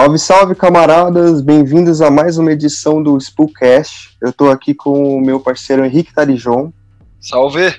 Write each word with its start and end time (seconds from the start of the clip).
Salve, 0.00 0.18
salve, 0.18 0.54
camaradas! 0.54 1.42
Bem-vindos 1.42 2.00
a 2.00 2.10
mais 2.10 2.38
uma 2.38 2.50
edição 2.52 3.02
do 3.02 3.18
Spookcast. 3.20 4.16
Eu 4.18 4.32
tô 4.32 4.48
aqui 4.48 4.72
com 4.72 5.18
o 5.18 5.20
meu 5.20 5.38
parceiro 5.38 5.84
Henrique 5.84 6.14
Tarijon. 6.14 6.72
Salve! 7.20 7.74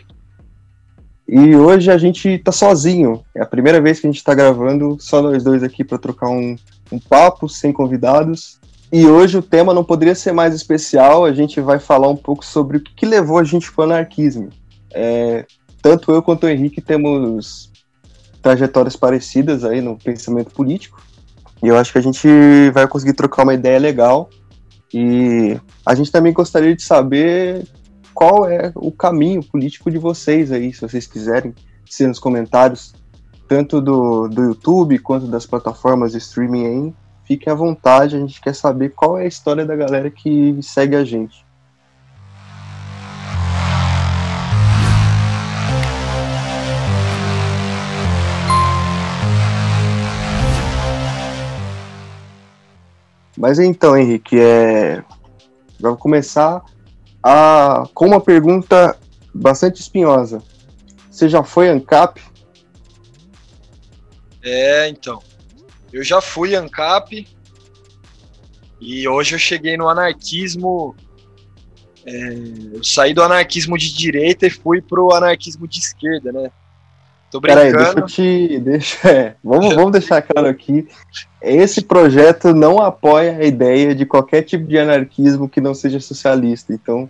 E 1.27 1.55
hoje 1.55 1.89
a 1.89 1.98
gente 1.98 2.38
tá 2.38 2.52
sozinho. 2.52 3.23
É 3.35 3.41
a 3.41 3.45
primeira 3.48 3.81
vez 3.81 3.99
que 3.99 4.05
a 4.05 4.12
gente 4.12 4.23
tá 4.23 4.35
gravando, 4.35 4.98
só 4.99 5.20
nós 5.20 5.43
dois 5.43 5.63
aqui 5.63 5.84
para 5.84 5.98
trocar 5.98 6.29
um, 6.29 6.55
um 6.91 6.99
papo, 6.99 7.49
sem 7.49 7.73
convidados. 7.73 8.59
E 8.93 9.07
hoje 9.07 9.40
o 9.40 9.41
tema 9.41 9.73
não 9.73 9.84
poderia 9.84 10.13
ser 10.13 10.31
mais 10.31 10.53
especial. 10.53 11.26
A 11.26 11.34
gente 11.34 11.59
vai 11.59 11.79
falar 11.79 12.07
um 12.07 12.15
pouco 12.15 12.45
sobre 12.45 12.77
o 12.77 12.84
que 12.84 13.03
levou 13.03 13.40
a 13.40 13.43
gente 13.43 13.71
para 13.71 13.81
o 13.81 13.85
anarquismo. 13.85 14.49
É, 14.93 15.43
tanto 15.81 16.12
eu 16.12 16.21
quanto 16.21 16.43
o 16.43 16.49
Henrique 16.49 16.81
temos 16.81 17.71
trajetórias 18.43 18.95
parecidas 18.95 19.65
aí 19.65 19.81
no 19.81 19.98
pensamento 19.98 20.51
político. 20.51 21.01
E 21.63 21.67
eu 21.67 21.77
acho 21.77 21.91
que 21.91 21.97
a 21.97 22.01
gente 22.01 22.27
vai 22.73 22.88
conseguir 22.88 23.13
trocar 23.13 23.43
uma 23.43 23.53
ideia 23.53 23.79
legal. 23.79 24.29
E 24.93 25.59
a 25.85 25.95
gente 25.95 26.12
também 26.12 26.34
gostaria 26.34 26.76
de 26.76 26.84
saber 26.84 27.65
qual 28.13 28.49
é 28.49 28.71
o 28.76 28.91
caminho 28.91 29.43
político 29.43 29.90
de 29.90 29.98
vocês 29.98 30.51
aí, 30.51 30.73
se 30.73 30.81
vocês 30.81 31.07
quiserem, 31.07 31.53
ser 31.90 32.07
nos 32.07 32.20
comentários, 32.20 32.93
tanto 33.48 33.81
do, 33.81 34.27
do 34.27 34.43
YouTube 34.43 34.99
quanto 34.99 35.27
das 35.27 35.45
plataformas 35.45 36.12
de 36.12 36.18
streaming 36.18 36.65
aí. 36.65 36.93
Fique 37.26 37.49
à 37.49 37.53
vontade, 37.53 38.15
a 38.15 38.20
gente 38.20 38.41
quer 38.41 38.53
saber 38.53 38.90
qual 38.90 39.18
é 39.18 39.23
a 39.23 39.27
história 39.27 39.65
da 39.65 39.75
galera 39.75 40.09
que 40.09 40.57
segue 40.62 40.96
a 40.96 41.05
gente. 41.05 41.46
Mas 53.37 53.60
então, 53.60 53.98
Henrique, 53.98 54.40
é... 54.40 55.04
vamos 55.79 55.99
começar 55.99 56.63
a... 57.24 57.84
com 57.93 58.07
uma 58.07 58.21
pergunta 58.21 58.98
bastante 59.34 59.82
espinhosa. 59.82 60.43
Você 61.10 61.29
já 61.29 61.43
foi 61.43 61.70
ANCAP? 61.70 62.21
É, 64.44 64.88
então. 64.90 65.22
Eu 65.91 66.03
já 66.03 66.22
fui 66.22 66.56
ANCAP 66.56 67.28
e 68.79 69.07
hoje 69.07 69.35
eu 69.35 69.40
cheguei 69.40 69.78
no 69.78 69.88
anarquismo. 69.88 70.96
É... 72.06 72.34
eu 72.74 72.84
saí 72.84 73.13
do 73.13 73.24
anarquismo 73.24 73.78
de 73.78 73.94
direita 73.94 74.47
e 74.47 74.50
fui 74.50 74.81
pro 74.81 75.13
anarquismo 75.13 75.68
de 75.68 75.79
esquerda, 75.79 76.31
né? 76.31 76.52
Tô 77.31 77.40
brincando. 77.40 77.72
Peraí, 77.72 77.85
deixa 77.85 78.00
eu 78.00 78.06
te. 78.06 78.59
Deixa, 78.62 79.09
é, 79.09 79.35
vamos, 79.41 79.74
vamos 79.74 79.91
deixar 79.94 80.22
claro 80.22 80.50
aqui. 80.50 80.85
Esse 81.41 81.81
projeto 81.81 82.53
não 82.53 82.79
apoia 82.79 83.38
a 83.38 83.46
ideia 83.46 83.96
de 83.96 84.06
qualquer 84.06 84.41
tipo 84.41 84.66
de 84.66 84.78
anarquismo 84.78 85.47
que 85.47 85.62
não 85.62 85.74
seja 85.74 86.00
socialista. 86.00 86.74
Então, 86.74 87.09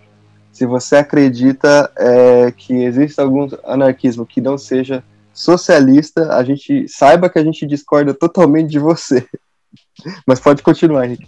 se 0.51 0.65
você 0.65 0.97
acredita 0.97 1.91
é, 1.97 2.53
que 2.55 2.71
existe 2.83 3.19
algum 3.19 3.49
anarquismo 3.65 4.25
que 4.25 4.39
não 4.39 4.59
seja 4.59 5.03
socialista, 5.33 6.35
a 6.35 6.43
gente 6.43 6.87
saiba 6.87 7.29
que 7.29 7.39
a 7.39 7.43
gente 7.43 7.65
discorda 7.65 8.13
totalmente 8.13 8.69
de 8.69 8.79
você. 8.79 9.25
Mas 10.27 10.39
pode 10.39 10.61
continuar, 10.61 11.05
Henrique. 11.05 11.27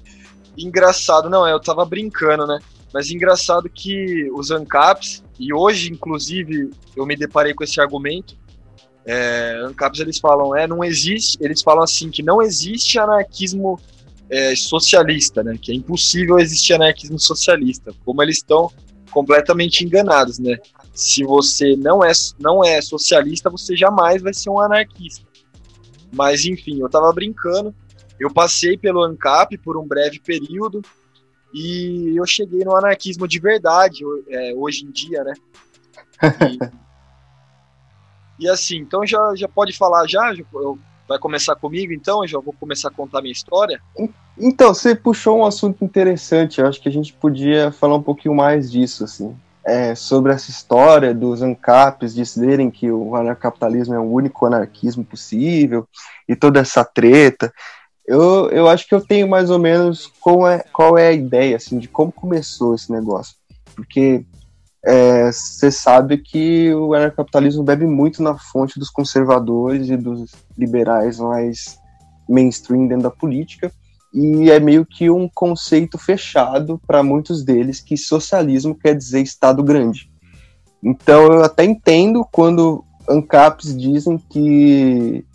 Engraçado, 0.56 1.32
não, 1.32 1.48
eu 1.48 1.60
tava 1.60 1.84
brincando, 1.84 2.46
né? 2.46 2.60
Mas 2.94 3.10
engraçado 3.10 3.68
que 3.68 4.30
os 4.34 4.52
ANCAPs, 4.52 5.24
e 5.40 5.52
hoje, 5.52 5.92
inclusive, 5.92 6.70
eu 6.96 7.08
me 7.08 7.16
deparei 7.16 7.56
com 7.56 7.64
esse 7.64 7.82
argumento, 7.82 8.36
é, 9.06 9.62
ANCAPs 9.66 10.00
eles 10.00 10.18
falam, 10.18 10.56
é, 10.56 10.66
não 10.66 10.84
existe, 10.84 11.38
eles 11.42 11.62
falam 11.62 11.84
assim 11.84 12.10
que 12.10 12.24
não 12.24 12.42
existe 12.42 12.98
anarquismo 12.98 13.80
é, 14.30 14.56
socialista, 14.56 15.44
né? 15.44 15.58
Que 15.62 15.72
é 15.72 15.76
impossível 15.76 16.40
existir 16.40 16.74
anarquismo 16.74 17.20
socialista. 17.20 17.94
Como 18.06 18.22
eles 18.24 18.38
estão 18.38 18.72
completamente 19.12 19.86
enganados, 19.86 20.40
né? 20.40 20.58
Se 20.94 21.24
você 21.24 21.76
não 21.76 22.04
é, 22.04 22.12
não 22.40 22.64
é 22.64 22.82
socialista, 22.82 23.50
você 23.50 23.76
jamais 23.76 24.22
vai 24.22 24.34
ser 24.34 24.50
um 24.50 24.60
anarquista. 24.60 25.26
Mas 26.12 26.46
enfim, 26.46 26.80
eu 26.80 26.90
tava 26.90 27.12
brincando. 27.12 27.74
Eu 28.20 28.32
passei 28.32 28.78
pelo 28.78 29.04
ANCAP 29.04 29.58
por 29.58 29.78
um 29.78 29.86
breve 29.86 30.20
período 30.20 30.82
e 31.54 32.14
eu 32.16 32.26
cheguei 32.26 32.64
no 32.64 32.76
anarquismo 32.76 33.28
de 33.28 33.40
verdade 33.40 34.04
é, 34.30 34.54
hoje 34.56 34.86
em 34.86 34.92
dia, 34.92 35.24
né? 35.24 35.34
E, 36.50 36.84
e 38.40 38.48
assim, 38.48 38.78
então 38.78 39.06
já, 39.06 39.34
já 39.36 39.48
pode 39.48 39.76
falar 39.78 40.08
já? 40.08 40.34
já 40.34 40.44
eu, 40.54 40.78
vai 41.08 41.20
começar 41.20 41.56
comigo 41.56 41.94
então? 41.94 42.26
Já 42.28 42.40
vou 42.40 42.54
começar 42.54 42.90
a 42.90 42.92
contar 42.92 43.22
minha 43.22 43.32
história? 43.32 43.82
Então, 44.38 44.74
você 44.74 44.96
puxou 44.96 45.40
um 45.40 45.46
assunto 45.46 45.84
interessante. 45.84 46.60
Eu 46.60 46.68
acho 46.68 46.82
que 46.82 46.90
a 46.90 46.92
gente 46.92 47.14
podia 47.14 47.72
falar 47.72 47.96
um 47.96 48.04
pouquinho 48.04 48.36
mais 48.36 48.72
disso, 48.72 49.04
assim. 49.04 49.36
É, 49.66 49.96
sobre 49.96 50.34
essa 50.34 50.50
história 50.50 51.14
dos 51.14 51.42
ANCAPs 51.42 52.14
dizerem 52.14 52.70
que 52.70 52.92
o 52.92 53.16
anarcapitalismo 53.16 53.94
é 53.94 54.00
o 54.00 54.12
único 54.12 54.46
anarquismo 54.46 55.06
possível 55.06 55.88
e 56.28 56.36
toda 56.36 56.60
essa 56.60 56.84
treta. 56.84 57.54
Eu, 58.06 58.50
eu 58.50 58.68
acho 58.68 58.86
que 58.86 58.94
eu 58.94 59.00
tenho 59.00 59.26
mais 59.30 59.50
ou 59.50 59.58
menos 59.58 60.12
qual 60.20 60.46
é, 60.46 60.60
qual 60.74 60.98
é 60.98 61.08
a 61.08 61.14
ideia 61.14 61.56
assim, 61.56 61.80
de 61.80 61.88
como 61.88 62.12
começou 62.12 62.76
esse 62.76 62.92
negócio. 62.92 63.36
Porque 63.74 64.26
você 64.86 65.68
é, 65.68 65.72
sabe 65.72 66.18
que 66.18 66.74
o 66.74 66.94
anarcapitalismo 66.94 67.64
bebe 67.64 67.88
muito 67.88 68.22
na 68.22 68.38
fonte 68.38 68.78
dos 68.78 68.90
conservadores 68.90 69.90
e 69.90 69.96
dos 69.96 70.32
liberais 70.58 71.20
mais 71.20 71.80
mainstream 72.28 72.88
dentro 72.88 73.04
da 73.04 73.10
política, 73.10 73.72
e 74.14 74.52
é 74.52 74.60
meio 74.60 74.86
que 74.86 75.10
um 75.10 75.30
conceito 75.34 75.98
fechado 75.98 76.80
para 76.86 77.02
muitos 77.02 77.44
deles 77.44 77.80
que 77.80 77.96
socialismo 77.96 78.76
quer 78.76 78.96
dizer 78.96 79.22
Estado 79.22 79.64
grande. 79.64 80.12
Então 80.84 81.24
eu 81.32 81.44
até 81.44 81.64
entendo 81.64 82.26
quando 82.30 82.84
ANCAPs 83.08 83.76
dizem 83.76 84.18
que 84.18 85.26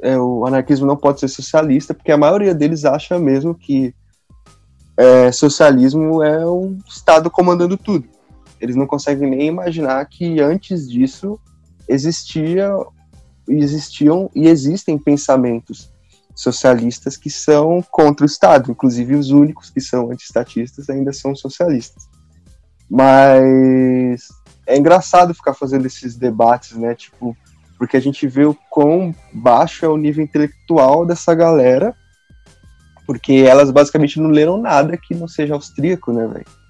é, 0.00 0.18
o 0.18 0.46
anarquismo 0.46 0.86
não 0.86 0.96
pode 0.96 1.20
ser 1.20 1.28
socialista, 1.28 1.92
porque 1.92 2.12
a 2.12 2.16
maioria 2.16 2.54
deles 2.54 2.84
acha 2.84 3.18
mesmo 3.18 3.54
que 3.54 3.94
é, 4.96 5.30
socialismo 5.30 6.22
é 6.22 6.46
um 6.46 6.78
Estado 6.88 7.30
comandando 7.30 7.76
tudo 7.76 8.15
eles 8.60 8.76
não 8.76 8.86
conseguem 8.86 9.30
nem 9.30 9.46
imaginar 9.48 10.04
que 10.06 10.40
antes 10.40 10.88
disso 10.88 11.38
existia, 11.88 12.70
existiam 13.48 14.30
e 14.34 14.48
existem 14.48 14.98
pensamentos 14.98 15.90
socialistas 16.34 17.16
que 17.16 17.30
são 17.30 17.82
contra 17.90 18.24
o 18.24 18.26
Estado, 18.26 18.70
inclusive 18.70 19.14
os 19.14 19.30
únicos 19.30 19.70
que 19.70 19.80
são 19.80 20.10
antiestatistas 20.10 20.90
ainda 20.90 21.12
são 21.12 21.34
socialistas. 21.34 22.04
Mas 22.88 24.28
é 24.66 24.76
engraçado 24.76 25.34
ficar 25.34 25.54
fazendo 25.54 25.86
esses 25.86 26.16
debates, 26.16 26.76
né? 26.76 26.94
Tipo, 26.94 27.36
porque 27.78 27.96
a 27.96 28.00
gente 28.00 28.26
vê 28.26 28.44
o 28.44 28.56
quão 28.70 29.14
baixo 29.32 29.84
é 29.84 29.88
o 29.88 29.96
nível 29.96 30.22
intelectual 30.22 31.06
dessa 31.06 31.34
galera, 31.34 31.94
porque 33.06 33.32
elas 33.32 33.70
basicamente 33.70 34.20
não 34.20 34.30
leram 34.30 34.60
nada 34.60 34.96
que 34.96 35.14
não 35.14 35.28
seja 35.28 35.54
austríaco, 35.54 36.12
né, 36.12 36.26
velho? 36.26 36.65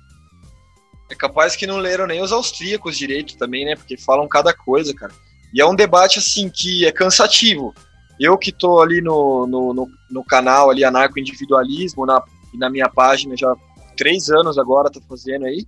É 1.11 1.15
capaz 1.15 1.55
que 1.55 1.67
não 1.67 1.79
leram 1.79 2.07
nem 2.07 2.21
os 2.21 2.33
austríacos 2.33 2.97
direito 2.97 3.37
também, 3.37 3.65
né? 3.65 3.77
Porque 3.77 3.97
falam 3.97 4.27
cada 4.29 4.53
coisa, 4.53 4.95
cara. 4.95 5.13
E 5.55 5.61
é 5.61 5.67
um 5.67 5.75
debate, 5.75 6.19
assim, 6.19 6.49
que 6.49 6.85
é 6.85 6.93
cansativo. 6.93 7.73
Eu 8.19 8.37
que 8.37 8.51
tô 8.51 8.81
ali 8.81 9.01
no, 9.01 9.47
no, 9.47 9.73
no, 9.73 9.89
no 10.11 10.25
canal 10.25 10.71
ali, 10.71 10.85
anarco-individualismo, 10.85 12.07
na, 12.07 12.23
na 12.55 12.71
minha 12.71 12.89
página 12.89 13.37
já 13.37 13.55
três 13.97 14.31
anos 14.31 14.59
agora, 14.59 14.91
tá 14.91 15.01
fazendo 15.09 15.47
aí, 15.47 15.67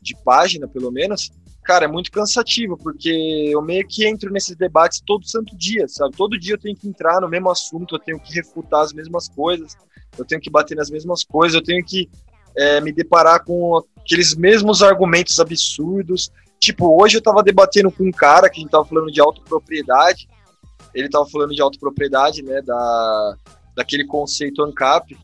de 0.00 0.16
página 0.24 0.68
pelo 0.68 0.90
menos, 0.90 1.30
cara, 1.64 1.84
é 1.84 1.88
muito 1.88 2.12
cansativo, 2.12 2.76
porque 2.76 3.10
eu 3.52 3.60
meio 3.60 3.86
que 3.86 4.06
entro 4.06 4.32
nesses 4.32 4.54
debates 4.56 5.02
todo 5.04 5.28
santo 5.28 5.56
dia, 5.56 5.86
sabe? 5.88 6.16
Todo 6.16 6.38
dia 6.38 6.54
eu 6.54 6.60
tenho 6.60 6.76
que 6.76 6.88
entrar 6.88 7.20
no 7.20 7.28
mesmo 7.28 7.50
assunto, 7.50 7.96
eu 7.96 7.98
tenho 7.98 8.20
que 8.20 8.32
refutar 8.32 8.82
as 8.82 8.92
mesmas 8.92 9.28
coisas, 9.28 9.76
eu 10.16 10.24
tenho 10.24 10.40
que 10.40 10.48
bater 10.48 10.76
nas 10.76 10.88
mesmas 10.88 11.24
coisas, 11.24 11.54
eu 11.56 11.62
tenho 11.62 11.84
que 11.84 12.08
é, 12.56 12.80
me 12.80 12.92
deparar 12.92 13.44
com 13.44 13.82
aqueles 14.06 14.34
mesmos 14.34 14.82
argumentos 14.82 15.40
absurdos. 15.40 16.30
Tipo, 16.60 17.02
hoje 17.02 17.18
eu 17.18 17.22
tava 17.22 17.42
debatendo 17.42 17.90
com 17.90 18.04
um 18.04 18.12
cara 18.12 18.48
que 18.48 18.60
a 18.60 18.62
gente 18.62 18.70
tava 18.70 18.84
falando 18.84 19.10
de 19.10 19.20
autopropriedade. 19.20 20.28
Ele 20.94 21.10
tava 21.10 21.26
falando 21.26 21.54
de 21.54 21.60
autopropriedade, 21.60 22.42
né, 22.42 22.62
da, 22.62 23.36
daquele 23.74 24.06
conceito 24.06 24.62
ANCAP, 24.62 25.18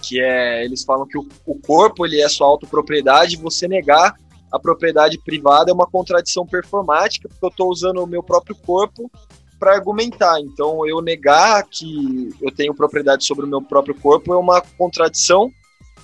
que 0.00 0.20
é, 0.20 0.64
eles 0.64 0.84
falam 0.84 1.06
que 1.06 1.18
o, 1.18 1.28
o 1.44 1.58
corpo 1.60 2.06
ele 2.06 2.22
é 2.22 2.28
sua 2.28 2.46
autopropriedade, 2.46 3.36
você 3.36 3.68
negar 3.68 4.14
a 4.50 4.58
propriedade 4.58 5.18
privada 5.18 5.70
é 5.70 5.74
uma 5.74 5.86
contradição 5.86 6.46
performática, 6.46 7.28
porque 7.28 7.44
eu 7.44 7.50
estou 7.50 7.70
usando 7.70 8.02
o 8.02 8.06
meu 8.06 8.22
próprio 8.22 8.56
corpo 8.56 9.10
para 9.58 9.74
argumentar. 9.74 10.40
Então, 10.40 10.86
eu 10.86 11.00
negar 11.02 11.62
que 11.68 12.30
eu 12.40 12.50
tenho 12.50 12.74
propriedade 12.74 13.24
sobre 13.24 13.44
o 13.44 13.48
meu 13.48 13.62
próprio 13.62 13.94
corpo 13.94 14.32
é 14.32 14.36
uma 14.36 14.60
contradição 14.78 15.50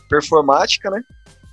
performática, 0.09 0.91
né? 0.91 1.01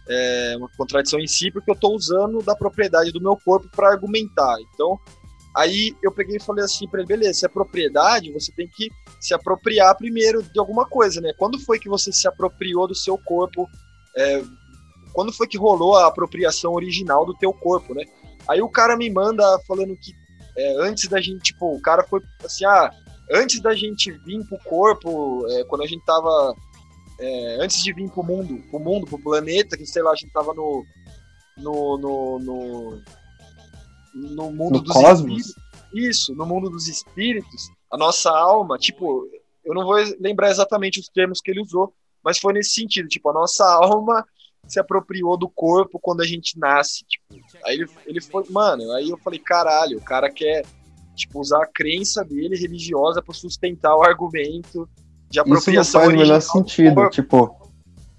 É 0.08 0.56
uma 0.58 0.70
contradição 0.78 1.20
em 1.20 1.28
si, 1.28 1.50
porque 1.50 1.72
eu 1.72 1.76
estou 1.76 1.96
usando 1.96 2.40
da 2.44 2.56
propriedade 2.56 3.12
do 3.12 3.22
meu 3.22 3.38
corpo 3.38 3.70
para 3.74 3.90
argumentar. 3.90 4.58
Então, 4.74 5.00
Aí 5.56 5.96
eu 6.02 6.12
peguei 6.12 6.38
e 6.38 6.44
falei 6.44 6.66
assim 6.66 6.88
para 6.88 7.00
ele, 7.00 7.08
beleza, 7.08 7.40
se 7.40 7.46
é 7.46 7.50
propriedade, 7.50 8.32
você 8.32 8.52
tem 8.52 8.68
que 8.68 8.90
se 9.20 9.36
apropriar 9.36 9.96
primeiro 9.96 10.42
de 10.42 10.60
alguma 10.60 10.86
coisa, 10.86 11.22
né? 11.22 11.32
Quando 11.38 11.60
foi 11.60 11.78
que 11.78 11.88
você 11.88 12.12
se 12.12 12.28
apropriou 12.28 12.88
do 12.88 12.96
seu 12.96 13.18
corpo? 13.20 13.70
É, 14.18 14.44
quando 15.14 15.32
foi 15.32 15.48
que 15.48 15.58
rolou 15.58 15.96
a 15.96 16.08
apropriação 16.08 16.74
original 16.74 17.24
do 17.24 17.36
teu 17.36 17.54
corpo, 17.54 17.94
né? 17.94 18.04
Aí 18.48 18.62
o 18.64 18.70
cara 18.70 18.98
me 18.98 19.10
manda 19.12 19.44
falando 19.68 19.96
que 19.96 20.12
é, 20.58 20.76
antes 20.80 21.08
da 21.08 21.22
gente, 21.22 21.44
tipo, 21.44 21.76
o 21.76 21.82
cara 21.82 22.04
foi 22.04 22.20
assim, 22.44 22.66
ah, 22.66 22.92
antes 23.32 23.62
da 23.62 23.76
gente 23.76 24.12
vir 24.12 24.44
pro 24.48 24.58
corpo, 24.60 25.46
é, 25.52 25.64
quando 25.66 25.84
a 25.84 25.88
gente 25.88 26.04
tava, 26.04 26.56
é, 27.24 27.58
antes 27.64 27.82
de 27.82 27.94
vir 27.94 28.10
pro 28.10 28.22
mundo, 28.22 28.62
pro 28.70 28.80
mundo, 28.80 29.08
pro 29.08 29.18
planeta, 29.18 29.78
que 29.78 29.86
sei 29.86 30.04
lá, 30.04 30.12
a 30.12 30.16
gente 30.16 30.34
tava 30.34 30.54
no, 30.54 30.86
no, 31.58 31.98
no, 31.98 32.40
no, 32.40 33.02
no 34.14 34.52
mundo 34.52 34.74
No 34.74 34.82
dos 34.82 34.94
cosmos? 34.94 35.48
espíritos. 35.48 35.64
Isso, 35.94 36.36
no 36.36 36.46
mundo 36.46 36.70
dos 36.70 36.88
espíritos, 36.88 37.70
a 37.90 37.98
nossa 37.98 38.30
alma, 38.30 38.78
tipo, 38.78 39.26
eu 39.64 39.74
não 39.74 39.86
vou 39.86 39.96
lembrar 40.20 40.50
exatamente 40.50 41.00
os 41.00 41.08
termos 41.08 41.40
que 41.40 41.52
ele 41.52 41.62
usou, 41.62 41.94
mas 42.24 42.40
foi 42.40 42.52
nesse 42.54 42.74
sentido, 42.74 43.08
tipo, 43.08 43.30
a 43.30 43.34
nossa 43.34 43.64
alma 43.66 44.26
se 44.68 44.80
apropriou 44.80 45.38
do 45.38 45.48
corpo 45.48 46.00
quando 46.02 46.22
a 46.22 46.26
gente 46.26 46.58
nasce, 46.60 47.06
tipo. 47.08 47.26
Aí 47.66 47.76
ele, 47.76 47.90
ele 48.06 48.22
foi, 48.22 48.44
mano, 48.50 48.92
aí 48.92 49.10
eu 49.10 49.18
falei, 49.18 49.40
caralho, 49.40 49.98
o 49.98 50.04
cara 50.04 50.30
quer, 50.30 50.66
tipo, 51.16 51.40
usar 51.40 51.64
a 51.64 51.68
crença 51.68 52.24
dele 52.26 52.58
religiosa 52.58 53.22
para 53.22 53.34
sustentar 53.34 53.96
o 53.96 54.04
argumento 54.04 54.90
de 55.34 55.40
Isso 55.40 55.50
não 55.50 55.58
apropriação 55.58 56.02
faz 56.02 56.14
o 56.14 56.18
menor 56.18 56.42
sentido. 56.42 57.10
Tipo, 57.10 57.56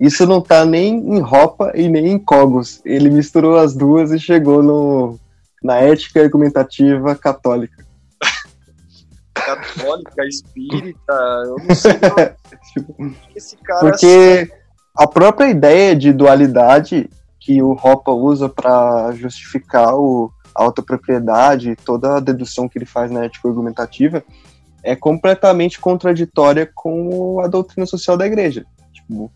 isso 0.01 0.27
não 0.27 0.41
tá 0.41 0.65
nem 0.65 0.97
em 0.97 1.21
Ropa 1.21 1.71
e 1.77 1.89
nem 1.89 2.09
em 2.09 2.19
Cogos. 2.19 2.83
Ele 2.85 3.09
misturou 3.09 3.57
as 3.57 3.73
duas 3.73 4.11
e 4.11 4.19
chegou 4.19 4.63
no, 4.63 5.19
na 5.63 5.77
ética 5.77 6.21
argumentativa 6.21 7.15
católica. 7.15 7.87
católica, 9.33 10.27
espírita, 10.27 11.15
eu 11.45 11.57
não 11.65 11.75
sei 11.75 11.93
Tipo, 12.75 13.15
esse 13.37 13.57
cara 13.59 13.81
Porque 13.81 14.51
a 14.97 15.07
própria 15.07 15.49
ideia 15.49 15.95
de 15.95 16.13
dualidade 16.13 17.09
que 17.39 17.63
o 17.63 17.75
Ropa 17.75 18.11
usa 18.11 18.49
para 18.49 19.13
justificar 19.13 19.95
o, 19.95 20.33
a 20.53 20.65
autopropriedade 20.65 21.71
e 21.71 21.77
toda 21.77 22.17
a 22.17 22.21
dedução 22.21 22.69
que 22.69 22.77
ele 22.77 22.87
faz 22.87 23.13
na 23.13 23.25
ética 23.25 23.47
argumentativa 23.49 24.25
é 24.85 24.95
completamente 24.95 25.81
contraditória 25.81 26.71
com 26.73 27.41
a 27.41 27.49
doutrina 27.49 27.87
social 27.87 28.17
da 28.17 28.27
igreja. 28.27 28.67
Tipo, 28.93 29.33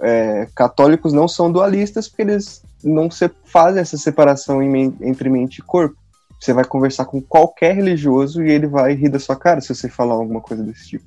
é, 0.00 0.48
católicos 0.54 1.12
não 1.12 1.26
são 1.26 1.50
dualistas 1.50 2.08
porque 2.08 2.22
eles 2.22 2.62
não 2.82 3.10
se, 3.10 3.28
fazem 3.44 3.82
essa 3.82 3.98
separação 3.98 4.62
entre 4.62 5.28
mente 5.28 5.58
e 5.58 5.62
corpo. 5.62 5.96
Você 6.40 6.52
vai 6.52 6.64
conversar 6.64 7.06
com 7.06 7.20
qualquer 7.20 7.74
religioso 7.74 8.44
e 8.44 8.50
ele 8.50 8.68
vai 8.68 8.94
rir 8.94 9.08
da 9.08 9.18
sua 9.18 9.34
cara 9.34 9.60
se 9.60 9.74
você 9.74 9.88
falar 9.88 10.14
alguma 10.14 10.40
coisa 10.40 10.62
desse 10.62 10.88
tipo. 10.90 11.04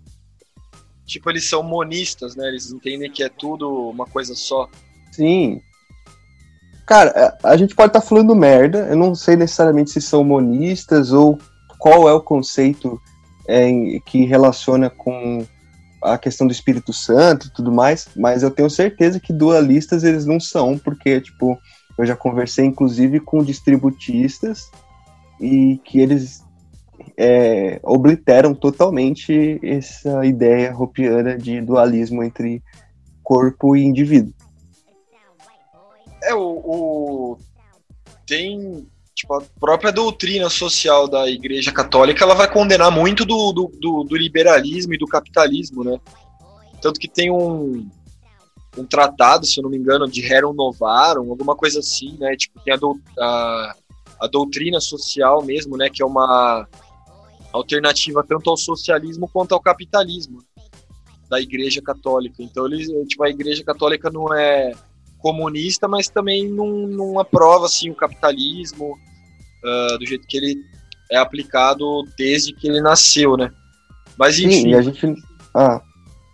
tipo, 1.05 1.29
eles 1.29 1.47
são 1.47 1.63
monistas, 1.63 2.35
né? 2.35 2.47
Eles 2.47 2.71
entendem 2.71 3.09
que 3.09 3.23
é 3.23 3.29
tudo 3.29 3.89
uma 3.89 4.05
coisa 4.05 4.35
só. 4.35 4.67
Sim. 5.11 5.61
Cara, 6.85 7.37
a 7.43 7.51
a 7.51 7.57
gente 7.57 7.75
pode 7.75 7.89
estar 7.91 8.01
falando 8.01 8.35
merda, 8.35 8.87
eu 8.89 8.97
não 8.97 9.15
sei 9.15 9.35
necessariamente 9.35 9.91
se 9.91 10.01
são 10.01 10.23
monistas 10.23 11.13
ou 11.13 11.37
qual 11.77 12.09
é 12.09 12.13
o 12.13 12.21
conceito 12.21 12.99
é, 13.49 13.99
que 14.05 14.25
relaciona 14.25 14.89
com 14.89 15.43
a 16.03 16.17
questão 16.17 16.45
do 16.47 16.53
Espírito 16.53 16.93
Santo 16.93 17.47
e 17.47 17.51
tudo 17.51 17.71
mais, 17.71 18.07
mas 18.15 18.43
eu 18.43 18.51
tenho 18.51 18.69
certeza 18.69 19.19
que 19.19 19.33
dualistas 19.33 20.03
eles 20.03 20.25
não 20.25 20.39
são, 20.39 20.77
porque, 20.77 21.19
tipo, 21.19 21.57
eu 21.97 22.05
já 22.05 22.15
conversei 22.15 22.65
inclusive 22.65 23.19
com 23.19 23.43
distributistas 23.43 24.69
e 25.41 25.81
que 25.83 25.99
eles 25.99 26.45
é, 27.17 27.79
obliteram 27.83 28.53
totalmente 28.53 29.59
essa 29.63 30.25
ideia 30.25 30.71
ropiana 30.71 31.37
de 31.37 31.59
dualismo 31.59 32.23
entre 32.23 32.61
corpo 33.23 33.75
e 33.75 33.83
indivíduo. 33.83 34.33
É, 36.23 36.33
o, 36.35 36.41
o- 36.41 37.37
Tem. 38.27 38.87
Tipo, 39.19 39.33
a 39.33 39.41
própria 39.59 39.91
doutrina 39.91 40.49
social 40.49 41.05
da 41.05 41.29
Igreja 41.29 41.73
Católica 41.73 42.23
ela 42.23 42.33
vai 42.35 42.49
condenar 42.49 42.89
muito 42.89 43.25
do, 43.25 43.51
do, 43.51 43.69
do- 43.77 44.03
do 44.05 44.15
liberalismo 44.15 44.93
e 44.93 44.97
do 44.97 45.05
capitalismo, 45.05 45.83
né? 45.83 45.99
Tanto 46.81 46.97
que 46.97 47.09
tem 47.09 47.29
um, 47.29 47.85
um 48.77 48.85
tratado, 48.85 49.45
se 49.45 49.59
eu 49.59 49.63
não 49.63 49.69
me 49.69 49.75
engano, 49.77 50.07
de 50.09 50.21
Rerum 50.21 50.53
Novarum, 50.53 51.29
alguma 51.29 51.53
coisa 51.53 51.79
assim, 51.79 52.15
né? 52.17 52.33
Tipo, 52.37 52.61
tem 52.63 52.73
a, 52.73 52.77
dou- 52.77 52.97
a, 53.19 53.75
a 54.21 54.27
doutrina 54.27 54.79
social 54.79 55.43
mesmo, 55.43 55.75
né? 55.75 55.89
Que 55.89 56.01
é 56.01 56.05
uma 56.05 56.65
alternativa 57.51 58.23
tanto 58.25 58.49
ao 58.49 58.55
socialismo 58.55 59.27
quanto 59.27 59.51
ao 59.53 59.59
capitalismo 59.59 60.41
da 61.29 61.41
Igreja 61.41 61.81
Católica. 61.81 62.41
Então, 62.41 62.65
eles, 62.67 62.87
tipo, 63.09 63.21
a 63.21 63.29
Igreja 63.29 63.65
Católica 63.65 64.09
não 64.09 64.33
é 64.33 64.71
comunista, 65.17 65.89
mas 65.89 66.07
também 66.07 66.47
não, 66.47 66.87
não 66.87 67.19
aprova 67.19 67.65
assim, 67.65 67.89
o 67.89 67.95
capitalismo 67.95 68.97
ah, 69.63 69.97
do 69.97 70.05
jeito 70.05 70.27
que 70.27 70.37
ele 70.37 70.63
é 71.11 71.17
aplicado 71.17 72.03
desde 72.17 72.53
que 72.53 72.67
ele 72.67 72.81
nasceu, 72.81 73.35
né? 73.35 73.51
Mas 74.17 74.35
Sim, 74.35 74.47
enfim, 74.47 74.69
e 74.69 74.75
a 74.75 74.81
gente. 74.81 75.15
Ah. 75.53 75.81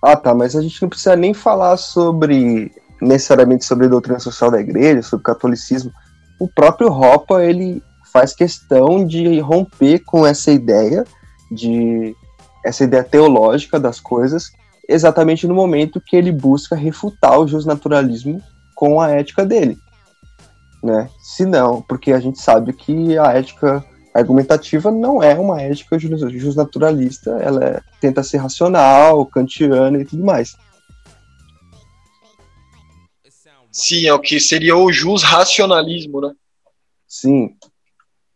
ah, 0.04 0.16
tá, 0.16 0.34
mas 0.34 0.56
a 0.56 0.62
gente 0.62 0.82
não 0.82 0.90
precisa 0.90 1.16
nem 1.16 1.34
falar 1.34 1.78
sobre. 1.78 2.72
necessariamente 3.02 3.66
sobre 3.66 3.86
a 3.86 3.90
doutrina 3.90 4.20
social 4.20 4.52
da 4.52 4.60
igreja, 4.60 5.02
sobre 5.02 5.22
o 5.22 5.26
catolicismo. 5.26 5.92
O 6.40 6.48
próprio 6.48 6.90
Ropa, 6.90 7.44
ele 7.44 7.82
faz 8.12 8.34
questão 8.34 9.06
de 9.06 9.40
romper 9.40 10.00
com 10.00 10.26
essa 10.26 10.52
ideia, 10.52 11.06
de. 11.52 12.16
essa 12.66 12.84
ideia 12.84 13.04
teológica 13.04 13.80
das 13.80 14.00
coisas, 14.00 14.52
exatamente 14.90 15.48
no 15.48 15.56
momento 15.56 16.02
que 16.02 16.16
ele 16.16 16.32
busca 16.32 16.76
refutar 16.76 17.40
o 17.40 17.48
justnaturalismo 17.48 18.42
com 18.76 19.00
a 19.00 19.12
ética 19.12 19.46
dele. 19.46 19.78
Né? 20.86 21.10
Se 21.20 21.48
não, 21.48 21.82
porque 21.82 22.12
a 22.12 22.20
gente 22.20 22.40
sabe 22.40 22.72
que 22.72 23.18
a 23.18 23.34
ética 23.34 23.84
argumentativa 24.14 24.92
não 24.92 25.22
é 25.22 25.34
uma 25.34 25.60
ética 25.60 25.98
jus- 25.98 26.32
justnaturalista, 26.32 27.32
ela 27.42 27.66
é- 27.66 27.82
tenta 28.00 28.22
ser 28.22 28.38
racional, 28.38 29.26
kantiana 29.26 30.00
e 30.00 30.06
tudo 30.06 30.24
mais. 30.24 30.56
sim, 33.72 34.06
é 34.06 34.14
o 34.14 34.20
que 34.20 34.40
seria 34.40 34.78
o 34.78 34.92
jus 34.92 35.24
racionalismo, 35.24 36.22
né? 36.22 36.32
Sim. 37.08 37.58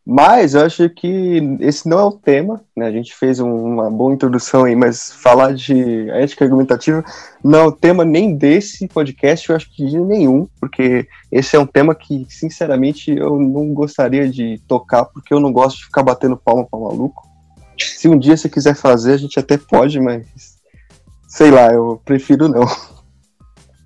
Mas 0.06 0.56
eu 0.56 0.65
acho 0.65 0.89
que 0.89 1.58
esse 1.60 1.88
não 1.88 2.00
é 2.00 2.03
o 2.03 2.12
tema, 2.12 2.62
né? 2.75 2.88
A 2.88 2.91
gente 2.91 3.13
fez 3.13 3.39
um- 3.39 3.74
uma 3.74 3.91
boa 3.91 4.12
introdução 4.13 4.63
aí, 4.63 4.75
mas 4.75 5.12
falar 5.12 5.53
de 5.53 6.10
ética 6.10 6.46
argumentativa 6.46 7.03
não 7.44 7.60
é 7.60 7.63
o 7.63 7.72
tema 7.72 8.03
nem 8.03 8.36
desse 8.36 8.88
podcast, 8.88 9.48
eu 9.50 9.56
acho 9.56 9.70
que 9.72 9.86
de 9.86 10.00
nenhum, 10.00 10.48
porque 10.60 11.08
esse 11.32 11.56
é 11.56 11.60
um 11.60 11.65
tema 11.65 11.94
que, 11.94 12.25
sinceramente, 12.27 13.12
eu 13.12 13.39
não 13.39 13.72
gostaria 13.74 14.27
de 14.27 14.60
tocar, 14.68 15.06
porque 15.06 15.34
eu 15.34 15.39
não 15.39 15.51
gosto 15.51 15.77
de 15.77 15.86
ficar 15.86 16.01
batendo 16.01 16.38
palma 16.38 16.65
pra 16.65 16.79
maluco. 16.79 17.27
Se 17.77 18.08
um 18.08 18.18
dia 18.18 18.36
você 18.36 18.50
quiser 18.50 18.75
fazer, 18.75 19.13
a 19.13 19.18
gente 19.18 19.39
até 19.39 19.58
pode, 19.58 20.00
mas 20.00 20.25
sei 21.27 21.51
lá, 21.51 21.72
eu 21.72 22.01
prefiro 22.03 22.48
não. 22.50 22.63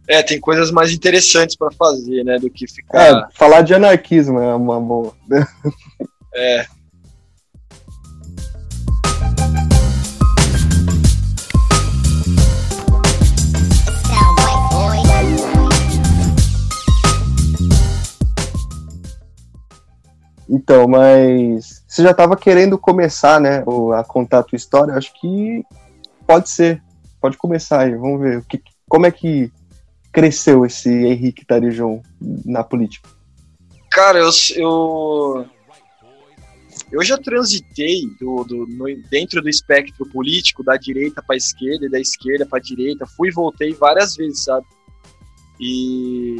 É, 0.07 0.22
tem 0.22 0.39
coisas 0.39 0.69
mais 0.69 0.91
interessantes 0.91 1.55
para 1.55 1.72
fazer, 1.72 2.24
né, 2.24 2.38
do 2.38 2.50
que 2.50 2.67
ficar. 2.67 3.01
É, 3.01 3.27
falar 3.33 3.62
de 3.62 3.74
anarquismo 3.74 4.39
é 4.39 4.53
uma 4.53 4.79
boa. 4.79 5.13
É, 6.36 6.65
Então, 20.53 20.88
mas 20.88 21.83
você 21.88 22.03
já 22.03 22.12
estava 22.12 22.38
querendo 22.38 22.77
começar, 22.77 23.41
né, 23.41 23.63
a 23.98 24.03
contar 24.03 24.39
a 24.39 24.43
tua 24.43 24.55
história? 24.55 24.93
Acho 24.93 25.12
que 25.19 25.63
pode 26.27 26.48
ser. 26.48 26.79
Pode 27.19 27.38
começar 27.38 27.81
aí, 27.81 27.95
vamos 27.95 28.22
ver. 28.22 28.38
O 28.38 28.43
que, 28.43 28.62
como 28.88 29.07
é 29.07 29.12
que 29.12 29.51
cresceu 30.13 30.63
esse 30.65 30.89
Henrique 30.89 31.43
Tarijon 31.43 32.01
na 32.46 32.63
política? 32.63 33.10
Cara, 33.89 34.20
eu, 34.20 34.29
eu, 34.55 35.46
eu 36.91 37.03
já 37.03 37.17
transitei 37.17 38.01
do, 38.20 38.43
do- 38.43 38.67
no- 38.67 39.10
dentro 39.10 39.41
do 39.41 39.50
espectro 39.50 40.05
político, 40.10 40.63
da 40.63 40.77
direita 40.77 41.22
para 41.22 41.36
esquerda 41.36 41.86
e 41.86 41.89
da 41.89 42.00
esquerda 42.00 42.46
para 42.46 42.60
direita. 42.60 43.05
Fui 43.05 43.29
e 43.29 43.32
voltei 43.32 43.74
várias 43.74 44.15
vezes, 44.15 44.43
sabe? 44.43 44.65
E. 45.60 46.36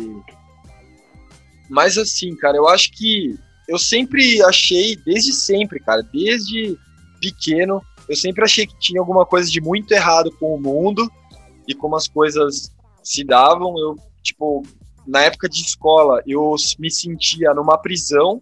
Mas 1.70 1.98
assim, 1.98 2.36
cara, 2.36 2.58
eu 2.58 2.68
acho 2.68 2.92
que 2.92 3.36
eu 3.68 3.80
sempre 3.80 4.42
achei, 4.44 4.96
desde 4.98 5.32
sempre, 5.34 5.80
cara, 5.80 6.02
desde 6.02 6.78
pequeno, 7.22 7.82
eu 8.10 8.16
sempre 8.16 8.44
achei 8.44 8.68
que 8.68 8.78
tinha 8.80 9.00
alguma 9.00 9.26
coisa 9.26 9.50
de 9.50 9.62
muito 9.62 9.92
errado 9.94 10.32
com 10.40 10.54
o 10.56 10.60
mundo 10.60 11.10
e 11.68 11.74
como 11.74 11.96
as 11.96 12.08
coisas 12.08 12.73
se 13.04 13.24
davam. 13.24 13.78
Eu, 13.78 13.96
tipo, 14.22 14.64
na 15.06 15.22
época 15.24 15.50
de 15.50 15.62
escola, 15.62 16.22
eu 16.26 16.56
me 16.80 16.90
sentia 16.90 17.54
numa 17.54 17.78
prisão 17.78 18.42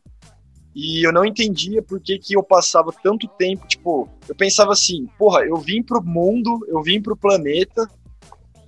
E 0.75 1.05
eu 1.05 1.11
não 1.11 1.25
entendia 1.25 1.81
por 1.81 1.99
que, 1.99 2.17
que 2.17 2.35
eu 2.35 2.43
passava 2.43 2.93
tanto 3.03 3.27
tempo, 3.27 3.67
tipo, 3.67 4.07
eu 4.27 4.33
pensava 4.33 4.71
assim, 4.71 5.05
porra, 5.17 5.41
eu 5.41 5.57
vim 5.57 5.83
pro 5.83 6.01
mundo, 6.01 6.65
eu 6.67 6.81
vim 6.81 7.01
pro 7.01 7.17
planeta, 7.17 7.89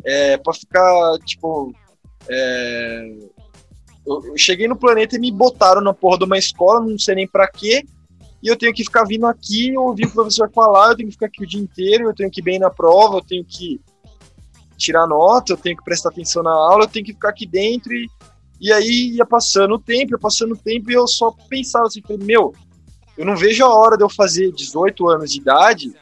é, 0.03 0.37
pra 0.37 0.53
ficar, 0.53 1.17
tipo, 1.19 1.73
é, 2.27 3.09
eu, 4.05 4.37
cheguei 4.37 4.67
no 4.67 4.75
planeta 4.75 5.15
e 5.15 5.19
me 5.19 5.31
botaram 5.31 5.81
na 5.81 5.93
porra 5.93 6.17
de 6.17 6.25
uma 6.25 6.37
escola, 6.37 6.81
não 6.81 6.99
sei 6.99 7.15
nem 7.15 7.27
pra 7.27 7.47
quê, 7.47 7.85
e 8.41 8.49
eu 8.49 8.57
tenho 8.57 8.73
que 8.73 8.83
ficar 8.83 9.05
vindo 9.05 9.25
aqui, 9.25 9.77
ouvir 9.77 10.07
o 10.07 10.11
professor 10.11 10.51
falar, 10.51 10.89
eu 10.89 10.97
tenho 10.97 11.07
que 11.07 11.13
ficar 11.13 11.27
aqui 11.27 11.43
o 11.43 11.47
dia 11.47 11.61
inteiro, 11.61 12.09
eu 12.09 12.13
tenho 12.13 12.29
que 12.29 12.41
ir 12.41 12.43
bem 12.43 12.59
na 12.59 12.69
prova, 12.69 13.19
eu 13.19 13.23
tenho 13.23 13.45
que 13.45 13.79
tirar 14.77 15.07
nota, 15.07 15.53
eu 15.53 15.57
tenho 15.57 15.77
que 15.77 15.83
prestar 15.83 16.09
atenção 16.09 16.43
na 16.43 16.51
aula, 16.51 16.83
eu 16.83 16.89
tenho 16.89 17.05
que 17.05 17.13
ficar 17.13 17.29
aqui 17.29 17.45
dentro 17.45 17.93
e, 17.93 18.09
e 18.59 18.71
aí 18.71 19.11
ia 19.15 19.25
passando 19.25 19.75
o 19.75 19.79
tempo, 19.79 20.13
ia 20.13 20.19
passando 20.19 20.53
o 20.53 20.57
tempo 20.57 20.91
e 20.91 20.93
eu 20.93 21.07
só 21.07 21.33
pensava 21.49 21.85
assim, 21.85 22.01
meu, 22.21 22.53
eu 23.17 23.25
não 23.25 23.35
vejo 23.35 23.63
a 23.63 23.73
hora 23.73 23.97
de 23.97 24.03
eu 24.03 24.09
fazer 24.09 24.51
18 24.51 25.07
anos 25.09 25.31
de 25.31 25.39
idade 25.39 25.93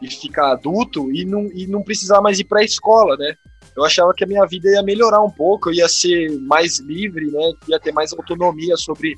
e 0.00 0.08
ficar 0.08 0.52
adulto 0.52 1.10
e 1.12 1.24
não, 1.24 1.46
e 1.52 1.66
não 1.66 1.82
precisar 1.82 2.20
mais 2.20 2.38
ir 2.38 2.44
para 2.44 2.60
a 2.60 2.64
escola, 2.64 3.16
né? 3.16 3.34
Eu 3.76 3.84
achava 3.84 4.12
que 4.14 4.22
a 4.22 4.26
minha 4.26 4.46
vida 4.46 4.70
ia 4.70 4.82
melhorar 4.82 5.20
um 5.20 5.30
pouco, 5.30 5.68
eu 5.68 5.74
ia 5.74 5.88
ser 5.88 6.30
mais 6.40 6.78
livre, 6.78 7.26
né? 7.30 7.52
Ia 7.68 7.80
ter 7.80 7.92
mais 7.92 8.12
autonomia 8.12 8.76
sobre 8.76 9.16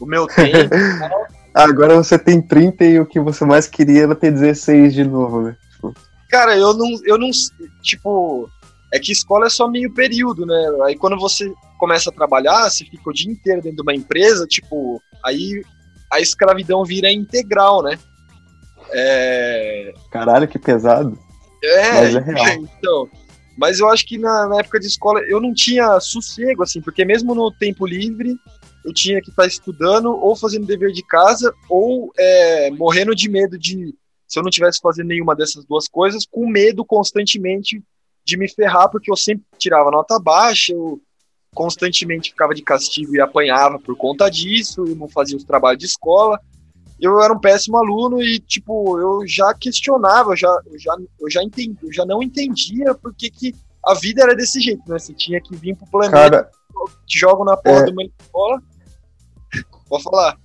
o 0.00 0.06
meu 0.06 0.26
tempo. 0.34 0.74
Agora 1.52 1.96
você 1.96 2.18
tem 2.18 2.40
30 2.40 2.84
e 2.84 3.00
o 3.00 3.06
que 3.06 3.20
você 3.20 3.44
mais 3.44 3.66
queria 3.66 4.04
era 4.04 4.14
ter 4.14 4.30
16 4.30 4.94
de 4.94 5.04
novo, 5.04 5.42
né? 5.42 5.56
Cara, 6.28 6.56
eu 6.56 6.74
não, 6.74 6.90
eu 7.04 7.18
não, 7.18 7.30
tipo, 7.82 8.50
é 8.92 8.98
que 8.98 9.12
escola 9.12 9.46
é 9.46 9.50
só 9.50 9.68
meio 9.68 9.92
período, 9.92 10.44
né? 10.44 10.68
Aí 10.84 10.96
quando 10.96 11.18
você 11.18 11.50
começa 11.78 12.10
a 12.10 12.12
trabalhar, 12.12 12.68
você 12.68 12.84
fica 12.84 13.08
o 13.08 13.12
dia 13.12 13.30
inteiro 13.30 13.62
dentro 13.62 13.76
de 13.76 13.82
uma 13.82 13.94
empresa, 13.94 14.46
tipo, 14.46 15.00
aí 15.24 15.62
a 16.12 16.20
escravidão 16.20 16.84
vira 16.84 17.10
integral, 17.10 17.82
né? 17.82 17.98
É... 18.90 19.94
Caralho, 20.10 20.48
que 20.48 20.58
pesado. 20.58 21.18
É, 21.62 21.92
mas 21.92 22.14
é 22.14 22.20
real. 22.20 22.46
então. 22.78 23.08
Mas 23.56 23.80
eu 23.80 23.88
acho 23.88 24.06
que 24.06 24.16
na, 24.18 24.46
na, 24.48 24.60
época 24.60 24.78
de 24.78 24.86
escola 24.86 25.20
eu 25.22 25.40
não 25.40 25.52
tinha 25.52 25.98
sossego, 25.98 26.62
assim, 26.62 26.80
porque 26.80 27.04
mesmo 27.04 27.34
no 27.34 27.50
tempo 27.50 27.86
livre 27.86 28.36
eu 28.84 28.94
tinha 28.94 29.20
que 29.20 29.30
estar 29.30 29.46
estudando 29.46 30.10
ou 30.10 30.36
fazendo 30.36 30.66
dever 30.66 30.92
de 30.92 31.02
casa 31.02 31.52
ou 31.68 32.12
é, 32.16 32.70
morrendo 32.70 33.14
de 33.16 33.28
medo 33.28 33.58
de 33.58 33.92
se 34.28 34.38
eu 34.38 34.42
não 34.42 34.50
tivesse 34.50 34.78
fazendo 34.80 35.08
nenhuma 35.08 35.34
dessas 35.34 35.64
duas 35.64 35.88
coisas, 35.88 36.26
com 36.30 36.46
medo 36.46 36.84
constantemente 36.84 37.82
de 38.24 38.36
me 38.36 38.46
ferrar, 38.46 38.90
porque 38.90 39.10
eu 39.10 39.16
sempre 39.16 39.44
tirava 39.56 39.90
nota 39.90 40.20
baixa, 40.20 40.74
eu 40.74 41.00
constantemente 41.54 42.30
ficava 42.30 42.54
de 42.54 42.62
castigo 42.62 43.16
e 43.16 43.20
apanhava 43.20 43.78
por 43.78 43.96
conta 43.96 44.28
disso, 44.30 44.84
eu 44.86 44.94
não 44.94 45.08
fazia 45.08 45.36
os 45.36 45.44
trabalhos 45.44 45.78
de 45.78 45.86
escola. 45.86 46.38
Eu 47.00 47.20
era 47.22 47.32
um 47.32 47.38
péssimo 47.38 47.78
aluno 47.78 48.20
e, 48.20 48.38
tipo, 48.38 48.98
eu 48.98 49.26
já 49.26 49.54
questionava, 49.54 50.32
eu 50.32 50.36
já, 50.36 50.60
eu 50.66 50.78
já, 50.78 50.96
eu 51.20 51.30
já, 51.30 51.42
entendi, 51.42 51.78
eu 51.82 51.92
já 51.92 52.04
não 52.04 52.22
entendia 52.22 52.94
porque 52.94 53.30
que 53.30 53.54
a 53.86 53.94
vida 53.94 54.24
era 54.24 54.34
desse 54.34 54.60
jeito, 54.60 54.82
né? 54.88 54.98
Você 54.98 55.14
tinha 55.14 55.40
que 55.40 55.56
vir 55.56 55.76
pro 55.76 55.86
planeta, 55.86 56.30
Cara, 56.30 56.50
te 57.06 57.18
jogam 57.18 57.44
na 57.44 57.56
porta 57.56 57.82
é... 57.82 57.84
de 57.84 57.92
uma 57.92 58.02
escola. 58.02 58.60
Pode 59.88 60.02
falar 60.02 60.36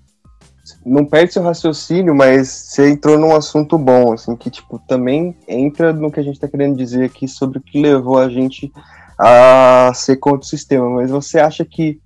não 0.86 1.06
perde 1.06 1.34
seu 1.34 1.44
raciocínio, 1.44 2.16
mas 2.16 2.48
você 2.48 2.90
entrou 2.90 3.18
num 3.18 3.36
assunto 3.36 3.78
bom, 3.78 4.14
assim, 4.14 4.36
que, 4.36 4.50
tipo, 4.50 4.80
também 4.88 5.36
entra 5.48 5.92
no 5.92 6.12
que 6.12 6.20
a 6.20 6.24
gente 6.24 6.36
está 6.36 6.48
querendo 6.48 6.78
dizer 6.78 7.06
aqui 7.06 7.28
sobre 7.28 7.58
o 7.58 7.62
que 7.62 7.82
levou 7.82 8.18
a 8.18 8.30
gente 8.30 8.72
a 9.20 9.92
ser 9.94 10.18
contra 10.18 10.40
o 10.40 10.46
sistema, 10.46 10.90
mas 10.90 11.12
você 11.12 11.40
acha 11.40 11.66
que 11.66 12.00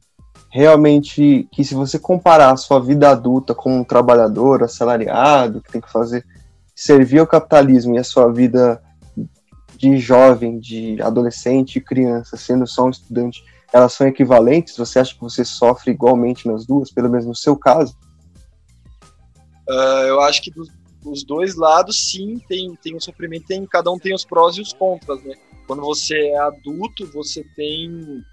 realmente, 0.50 1.48
que 1.52 1.64
se 1.64 1.76
você 1.76 2.00
comparar 2.00 2.52
a 2.52 2.58
sua 2.58 2.80
vida 2.80 3.10
adulta 3.10 3.54
como 3.54 3.76
um 3.76 3.84
trabalhador, 3.84 4.64
assalariado, 4.64 5.62
que 5.62 5.72
tem 5.72 5.82
que 5.82 5.92
fazer, 5.92 6.26
servir 6.76 7.20
ao 7.20 7.28
capitalismo 7.28 7.96
e 7.96 8.00
a 8.00 8.04
sua 8.04 8.32
vida 8.32 8.82
de 9.78 9.98
jovem, 10.00 10.60
de 10.60 11.00
adolescente, 11.02 11.80
criança, 11.80 12.36
sendo 12.36 12.66
só 12.66 12.86
um 12.86 12.90
estudante, 12.90 13.44
elas 13.72 13.94
são 13.94 14.08
equivalentes? 14.08 14.76
Você 14.78 14.98
acha 14.98 15.14
que 15.14 15.22
você 15.22 15.46
sofre 15.46 15.92
igualmente 15.92 16.48
nas 16.48 16.66
duas, 16.66 16.92
pelo 16.92 17.10
menos 17.10 17.28
no 17.28 17.36
seu 17.36 17.56
caso? 17.56 17.96
Uh, 19.70 20.08
eu 20.08 20.22
acho 20.22 20.42
que 20.42 20.52
dos, 20.52 21.24
dois 21.24 21.56
lados, 21.56 22.10
sim, 22.10 22.40
tem, 22.48 22.74
tem 22.82 22.96
um 22.96 23.00
sofrimento, 23.00 23.48
tem, 23.48 23.66
cada 23.66 23.92
um 23.92 24.00
tem 24.00 24.14
os 24.14 24.26
prós 24.26 24.58
e 24.58 24.62
os 24.62 24.74
contras, 24.74 25.22
né? 25.24 25.36
Quando 25.66 25.82
você 25.82 26.16
é 26.16 26.38
adulto, 26.40 27.06
você 27.08 27.44
tem. 27.56 28.24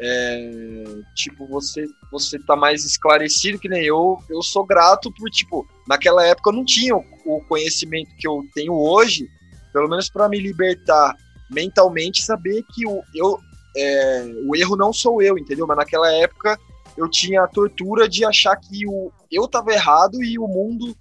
É, 0.00 0.84
tipo, 1.14 1.46
você 1.46 1.86
você 2.10 2.38
tá 2.38 2.56
mais 2.56 2.84
esclarecido 2.84 3.58
que 3.58 3.68
nem 3.68 3.84
eu. 3.84 4.18
Eu 4.28 4.42
sou 4.42 4.64
grato 4.66 5.10
por, 5.12 5.30
tipo, 5.30 5.66
naquela 5.88 6.26
época 6.26 6.50
eu 6.50 6.54
não 6.54 6.64
tinha 6.64 6.94
o, 6.94 7.04
o 7.24 7.40
conhecimento 7.46 8.14
que 8.18 8.28
eu 8.28 8.44
tenho 8.54 8.74
hoje, 8.74 9.26
pelo 9.72 9.88
menos 9.88 10.10
para 10.10 10.28
me 10.28 10.38
libertar 10.38 11.14
mentalmente, 11.50 12.22
saber 12.22 12.62
que 12.74 12.86
o, 12.86 13.02
eu, 13.14 13.38
é, 13.76 14.26
o 14.46 14.54
erro 14.56 14.76
não 14.76 14.92
sou 14.92 15.22
eu, 15.22 15.38
entendeu? 15.38 15.66
Mas 15.66 15.76
naquela 15.76 16.12
época 16.12 16.58
eu 16.96 17.08
tinha 17.08 17.42
a 17.42 17.48
tortura 17.48 18.08
de 18.08 18.24
achar 18.24 18.56
que 18.56 18.86
o, 18.86 19.10
eu 19.30 19.48
tava 19.48 19.72
errado 19.72 20.22
e 20.22 20.38
o 20.38 20.46
mundo. 20.46 20.96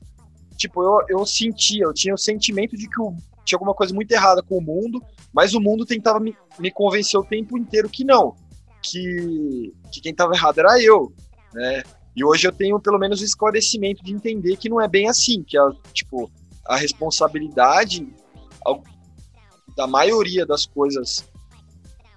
Tipo, 0.57 0.83
eu, 0.83 1.19
eu 1.19 1.25
sentia, 1.25 1.83
eu 1.83 1.93
tinha 1.93 2.13
o 2.13 2.17
sentimento 2.17 2.77
de 2.77 2.87
que 2.87 3.01
o, 3.01 3.15
tinha 3.43 3.57
alguma 3.57 3.73
coisa 3.73 3.93
muito 3.93 4.11
errada 4.11 4.41
com 4.41 4.57
o 4.57 4.61
mundo, 4.61 5.01
mas 5.33 5.53
o 5.53 5.59
mundo 5.59 5.85
tentava 5.85 6.19
me, 6.19 6.35
me 6.59 6.71
convencer 6.71 7.19
o 7.19 7.23
tempo 7.23 7.57
inteiro 7.57 7.89
que 7.89 8.03
não, 8.03 8.35
que, 8.81 9.73
que 9.91 10.01
quem 10.01 10.13
tava 10.13 10.33
errado 10.33 10.59
era 10.59 10.81
eu, 10.81 11.13
né? 11.53 11.83
E 12.15 12.23
hoje 12.23 12.47
eu 12.47 12.51
tenho 12.51 12.79
pelo 12.79 12.99
menos 12.99 13.21
o 13.21 13.25
esclarecimento 13.25 14.03
de 14.03 14.13
entender 14.13 14.55
que 14.57 14.69
não 14.69 14.79
é 14.79 14.87
bem 14.87 15.09
assim, 15.09 15.43
que 15.43 15.57
a, 15.57 15.71
tipo, 15.91 16.31
a 16.67 16.75
responsabilidade 16.75 18.07
da 19.75 19.87
maioria 19.87 20.45
das 20.45 20.65
coisas, 20.65 21.27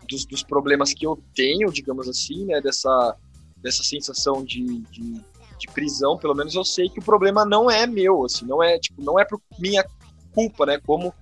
dos, 0.08 0.26
dos 0.26 0.42
problemas 0.42 0.92
que 0.92 1.06
eu 1.06 1.18
tenho, 1.34 1.72
digamos 1.72 2.08
assim, 2.08 2.44
né, 2.44 2.60
dessa, 2.60 3.16
dessa 3.56 3.82
sensação 3.82 4.44
de, 4.44 4.64
de, 4.90 5.20
de, 5.58 5.66
prisão, 5.72 6.18
pelo 6.18 6.34
menos 6.34 6.54
eu 6.54 6.64
sei 6.64 6.88
que 6.88 6.98
o 6.98 7.04
problema 7.04 7.44
não 7.44 7.70
é 7.70 7.86
meu, 7.86 8.24
assim, 8.24 8.44
não 8.46 8.62
é 8.62 8.78
tipo, 8.78 9.02
não 9.02 9.18
é 9.18 9.24
por 9.24 9.40
minha 9.58 9.84
culpa, 10.32 10.66
né? 10.66 10.78
Como 10.84 11.12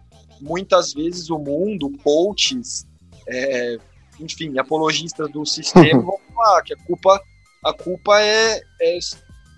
muitas 0.40 0.92
vezes 0.92 1.30
o 1.30 1.38
mundo, 1.38 1.90
coaches, 2.02 2.86
é, 3.28 3.78
enfim, 4.20 4.58
apologistas 4.58 5.30
do 5.30 5.44
sistema 5.46 6.00
vão 6.02 6.18
falar 6.34 6.62
que 6.62 6.74
a 6.74 6.76
culpa, 6.76 7.20
a 7.64 7.72
culpa 7.72 8.20
é, 8.20 8.60
é 8.80 8.98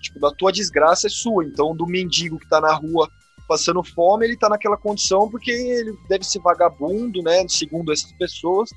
tipo, 0.01 0.21
da 0.21 0.31
tua 0.31 0.53
desgraça 0.53 1.07
é 1.07 1.11
sua. 1.11 1.45
Então, 1.45 1.75
do 1.75 1.87
mendigo 1.87 2.39
que 2.39 2.49
tá 2.49 2.61
na 2.61 2.75
rua 2.75 3.09
passando 3.49 3.83
fome, 3.83 4.27
ele 4.27 4.37
tá 4.37 4.49
naquela 4.49 4.77
condição 4.77 5.29
porque 5.31 5.51
ele 5.51 5.97
deve 6.09 6.25
ser 6.25 6.41
vagabundo, 6.41 7.23
né? 7.23 7.47
Segundo 7.49 7.93
essas 7.93 8.13
pessoas, 8.13 8.71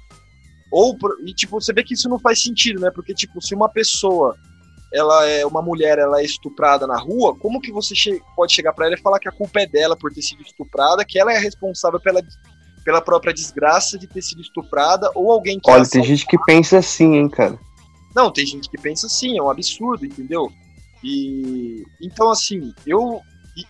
ou, 0.71 0.95
e, 1.25 1.33
tipo, 1.33 1.59
você 1.59 1.73
vê 1.73 1.83
que 1.83 1.93
isso 1.93 2.07
não 2.07 2.19
faz 2.19 2.41
sentido, 2.41 2.79
né? 2.79 2.91
Porque, 2.91 3.13
tipo, 3.13 3.41
se 3.41 3.55
uma 3.55 3.67
pessoa, 3.67 4.35
ela 4.93 5.25
é 5.25 5.45
uma 5.45 5.61
mulher, 5.61 5.97
ela 5.97 6.21
é 6.21 6.23
estuprada 6.23 6.85
na 6.85 6.97
rua, 6.97 7.35
como 7.37 7.59
que 7.59 7.71
você 7.71 7.95
che 7.95 8.21
pode 8.35 8.53
chegar 8.53 8.73
para 8.73 8.85
ela 8.85 8.95
e 8.95 9.01
falar 9.01 9.19
que 9.19 9.27
a 9.27 9.31
culpa 9.31 9.61
é 9.61 9.65
dela 9.65 9.95
por 9.95 10.11
ter 10.13 10.21
sido 10.21 10.41
estuprada, 10.43 11.03
que 11.05 11.19
ela 11.19 11.33
é 11.33 11.39
responsável 11.39 11.99
pela, 11.99 12.21
pela 12.85 13.01
própria 13.01 13.33
desgraça 13.33 13.97
de 13.97 14.07
ter 14.07 14.21
sido 14.21 14.41
estuprada, 14.41 15.09
ou 15.15 15.31
alguém 15.31 15.59
que... 15.59 15.69
Olha, 15.69 15.87
tem 15.87 16.03
gente 16.03 16.25
que 16.25 16.37
pensa 16.45 16.77
assim, 16.77 17.15
hein, 17.15 17.29
cara. 17.29 17.57
Não, 18.15 18.31
tem 18.31 18.45
gente 18.45 18.69
que 18.69 18.77
pensa 18.77 19.07
assim, 19.07 19.37
é 19.37 19.41
um 19.41 19.49
absurdo, 19.49 20.05
entendeu? 20.05 20.49
E... 21.03 21.83
Então, 22.01 22.29
assim, 22.29 22.73
eu... 22.85 23.21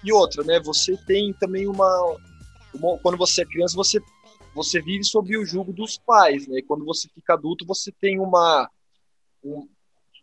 E, 0.03 0.13
outra, 0.13 0.43
né? 0.43 0.59
Você 0.63 0.95
tem 1.07 1.33
também 1.39 1.67
uma, 1.67 2.17
uma... 2.75 2.97
Quando 2.99 3.17
você 3.17 3.41
é 3.41 3.45
criança, 3.45 3.75
você 3.75 3.99
você 4.53 4.81
vive 4.81 5.03
sob 5.03 5.37
o 5.37 5.45
jugo 5.45 5.71
dos 5.71 5.97
pais, 5.97 6.47
né? 6.47 6.59
E 6.59 6.63
quando 6.63 6.85
você 6.85 7.07
fica 7.13 7.33
adulto, 7.33 7.65
você 7.65 7.91
tem 7.91 8.19
uma 8.19 8.69
um, 9.43 9.67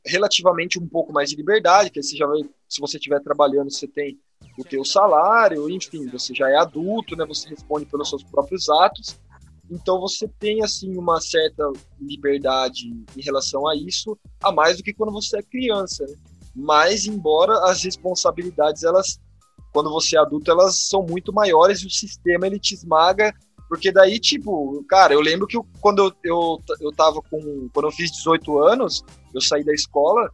relativamente 0.05 0.79
um 0.79 0.87
pouco 0.87 1.13
mais 1.13 1.31
de 1.31 1.37
liberdade, 1.37 1.91
que 1.91 2.03
você 2.03 2.17
já 2.17 2.27
vai, 2.27 2.43
se 2.69 2.81
você 2.81 2.97
estiver 2.97 3.21
trabalhando, 3.21 3.71
você 3.71 3.87
tem 3.87 4.19
o 4.59 4.65
teu 4.65 4.85
salário, 4.85 5.69
enfim, 5.69 6.07
você 6.09 6.35
já 6.35 6.49
é 6.51 6.57
adulto, 6.57 7.17
né? 7.17 7.25
Você 7.27 7.49
responde 7.49 7.87
pelos 7.87 8.09
seus 8.09 8.23
próprios 8.23 8.69
atos. 8.69 9.19
Então 9.71 10.01
você 10.01 10.29
tem 10.39 10.63
assim 10.63 10.97
uma 10.97 11.21
certa 11.21 11.65
liberdade 12.01 12.87
em 13.17 13.21
relação 13.21 13.67
a 13.67 13.75
isso, 13.75 14.17
a 14.43 14.53
mais 14.53 14.77
do 14.77 14.83
que 14.83 14.95
quando 14.95 15.13
você 15.13 15.39
é 15.39 15.43
criança. 15.43 16.05
Né? 16.07 16.15
Mas 16.55 17.07
embora 17.07 17.71
as 17.71 17.83
responsabilidades 17.83 18.85
elas 18.85 19.21
quando 19.73 19.91
você 19.91 20.17
é 20.17 20.21
adulto 20.21 20.51
elas 20.51 20.87
são 20.89 21.03
muito 21.03 21.33
maiores 21.33 21.81
e 21.81 21.87
o 21.87 21.91
sistema 21.91 22.47
ele 22.47 22.59
te 22.59 22.75
esmaga 22.75 23.35
porque 23.69 23.91
daí, 23.91 24.19
tipo, 24.19 24.85
cara, 24.89 25.15
eu 25.15 25.21
lembro 25.21 25.47
que 25.47 25.57
eu, 25.57 25.67
quando 25.81 26.03
eu, 26.03 26.13
eu, 26.25 26.63
eu 26.81 26.93
tava 26.93 27.21
com. 27.23 27.69
Quando 27.73 27.87
eu 27.87 27.93
fiz 27.93 28.11
18 28.13 28.59
anos, 28.63 29.05
eu 29.35 29.41
saí 29.41 29.65
da 29.65 29.73
escola. 29.73 30.31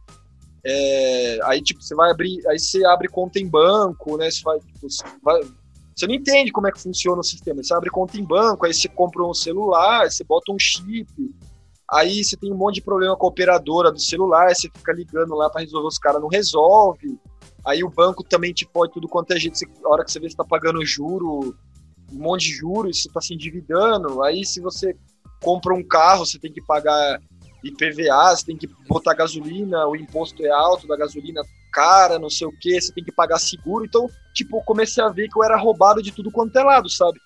É, 0.65 1.39
aí, 1.43 1.61
tipo, 1.61 1.81
você 1.81 1.95
vai 1.95 2.11
abrir. 2.11 2.45
Aí 2.47 2.59
você 2.59 2.85
abre 2.85 3.07
conta 3.07 3.39
em 3.39 3.47
banco, 3.47 4.17
né? 4.17 4.29
Você 4.29 4.41
vai, 4.43 4.59
tipo, 4.59 4.89
você 4.89 5.03
vai, 5.21 5.41
você 5.95 6.07
não 6.07 6.13
entende 6.13 6.51
como 6.51 6.67
é 6.67 6.71
que 6.71 6.81
funciona 6.81 7.19
o 7.19 7.23
sistema. 7.23 7.63
Você 7.63 7.73
abre 7.73 7.89
conta 7.89 8.17
em 8.17 8.23
banco, 8.23 8.65
aí 8.65 8.73
você 8.73 8.87
compra 8.87 9.23
um 9.23 9.33
celular, 9.33 10.09
você 10.09 10.23
bota 10.23 10.51
um 10.51 10.59
chip, 10.59 11.07
aí 11.89 12.23
você 12.23 12.35
tem 12.35 12.51
um 12.51 12.57
monte 12.57 12.75
de 12.75 12.81
problema 12.81 13.15
com 13.15 13.25
a 13.25 13.29
operadora 13.29 13.91
do 13.91 13.99
celular, 13.99 14.53
você 14.53 14.69
fica 14.75 14.91
ligando 14.91 15.35
lá 15.35 15.49
para 15.49 15.61
resolver, 15.61 15.87
os 15.87 15.99
caras 15.99 16.21
não 16.21 16.27
resolve. 16.27 17.19
Aí 17.65 17.83
o 17.83 17.89
banco 17.89 18.23
também 18.23 18.53
te 18.53 18.67
pode 18.67 18.91
tudo 18.91 19.07
quanto 19.07 19.31
é 19.31 19.39
jeito. 19.39 19.57
Você, 19.57 19.65
a 19.85 19.89
hora 19.89 20.03
que 20.03 20.11
você 20.11 20.19
vê, 20.19 20.29
você 20.29 20.35
tá 20.35 20.43
pagando 20.43 20.83
juro, 20.85 21.55
um 22.13 22.21
monte 22.21 22.47
de 22.47 22.55
juros, 22.55 23.01
você 23.01 23.09
tá 23.09 23.21
se 23.21 23.33
endividando. 23.33 24.23
Aí 24.23 24.45
se 24.45 24.61
você 24.61 24.95
compra 25.41 25.73
um 25.73 25.83
carro, 25.83 26.25
você 26.25 26.39
tem 26.39 26.51
que 26.51 26.61
pagar 26.61 27.19
IPVA, 27.63 28.35
você 28.35 28.45
tem 28.45 28.57
que 28.57 28.67
botar 28.87 29.13
gasolina, 29.13 29.87
o 29.87 29.95
imposto 29.95 30.45
é 30.45 30.49
alto 30.49 30.87
da 30.87 30.97
gasolina 30.97 31.41
cara, 31.73 32.19
não 32.19 32.29
sei 32.29 32.45
o 32.45 32.51
que, 32.51 32.79
você 32.79 32.93
tem 32.93 33.03
que 33.03 33.11
pagar 33.11 33.39
seguro. 33.39 33.83
Então, 33.83 34.07
tipo, 34.33 34.63
comecei 34.63 35.03
a 35.03 35.09
ver 35.09 35.27
que 35.27 35.37
eu 35.37 35.43
era 35.43 35.57
roubado 35.57 36.01
de 36.03 36.11
tudo 36.11 36.31
quanto 36.31 36.57
é 36.57 36.63
lado, 36.63 36.87
sabe? 36.89 37.19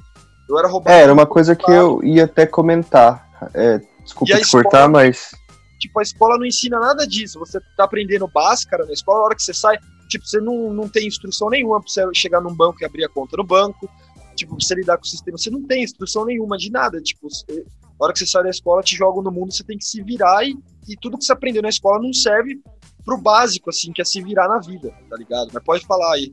Eu 0.49 0.57
era 0.57 0.67
roubado. 0.67 0.95
É, 0.95 1.01
era 1.01 1.13
uma 1.13 1.25
coisa 1.25 1.55
que 1.55 1.69
eu 1.69 2.01
ia 2.03 2.23
até 2.23 2.45
comentar. 2.45 3.27
É, 3.53 3.81
desculpa 4.01 4.33
te 4.33 4.41
escola, 4.41 4.63
cortar, 4.63 4.87
mas. 4.87 5.31
Tipo, 5.79 5.99
a 5.99 6.03
escola 6.03 6.37
não 6.37 6.45
ensina 6.45 6.79
nada 6.79 7.05
disso. 7.05 7.37
Você 7.39 7.59
tá 7.75 7.83
aprendendo 7.83 8.27
báscara 8.27 8.85
na 8.85 8.93
escola, 8.93 9.19
a 9.19 9.25
hora 9.25 9.35
que 9.35 9.43
você 9.43 9.53
sai, 9.53 9.77
tipo, 10.07 10.25
você 10.25 10.39
não, 10.39 10.73
não 10.73 10.87
tem 10.87 11.07
instrução 11.07 11.49
nenhuma 11.49 11.81
pra 11.81 11.89
você 11.89 12.01
chegar 12.13 12.39
num 12.39 12.55
banco 12.55 12.77
e 12.81 12.85
abrir 12.85 13.03
a 13.03 13.09
conta 13.09 13.35
no 13.35 13.43
banco. 13.43 13.89
Tipo, 14.37 14.55
você 14.55 14.75
lidar 14.75 14.97
com 14.97 15.03
o 15.03 15.07
sistema, 15.07 15.37
você 15.37 15.49
não 15.49 15.63
tem 15.63 15.83
instrução 15.83 16.25
nenhuma 16.25 16.57
de 16.57 16.71
nada. 16.71 17.01
Tipo, 17.01 17.29
você, 17.29 17.65
a 17.99 18.03
hora 18.03 18.13
que 18.13 18.19
você 18.19 18.27
sai 18.27 18.43
da 18.43 18.49
escola, 18.49 18.81
te 18.81 18.95
jogam 18.95 19.21
no 19.21 19.31
mundo, 19.31 19.51
você 19.51 19.63
tem 19.63 19.77
que 19.77 19.85
se 19.85 20.01
virar 20.01 20.45
e, 20.45 20.55
e 20.87 20.95
tudo 20.95 21.17
que 21.17 21.25
você 21.25 21.33
aprendeu 21.33 21.61
na 21.61 21.69
escola 21.69 22.01
não 22.01 22.13
serve 22.13 22.61
pro 23.03 23.17
básico, 23.17 23.69
assim, 23.69 23.91
que 23.91 24.01
é 24.01 24.05
se 24.05 24.21
virar 24.21 24.47
na 24.47 24.59
vida, 24.59 24.93
tá 25.09 25.17
ligado? 25.17 25.49
Mas 25.53 25.63
pode 25.63 25.85
falar 25.85 26.13
aí. 26.13 26.31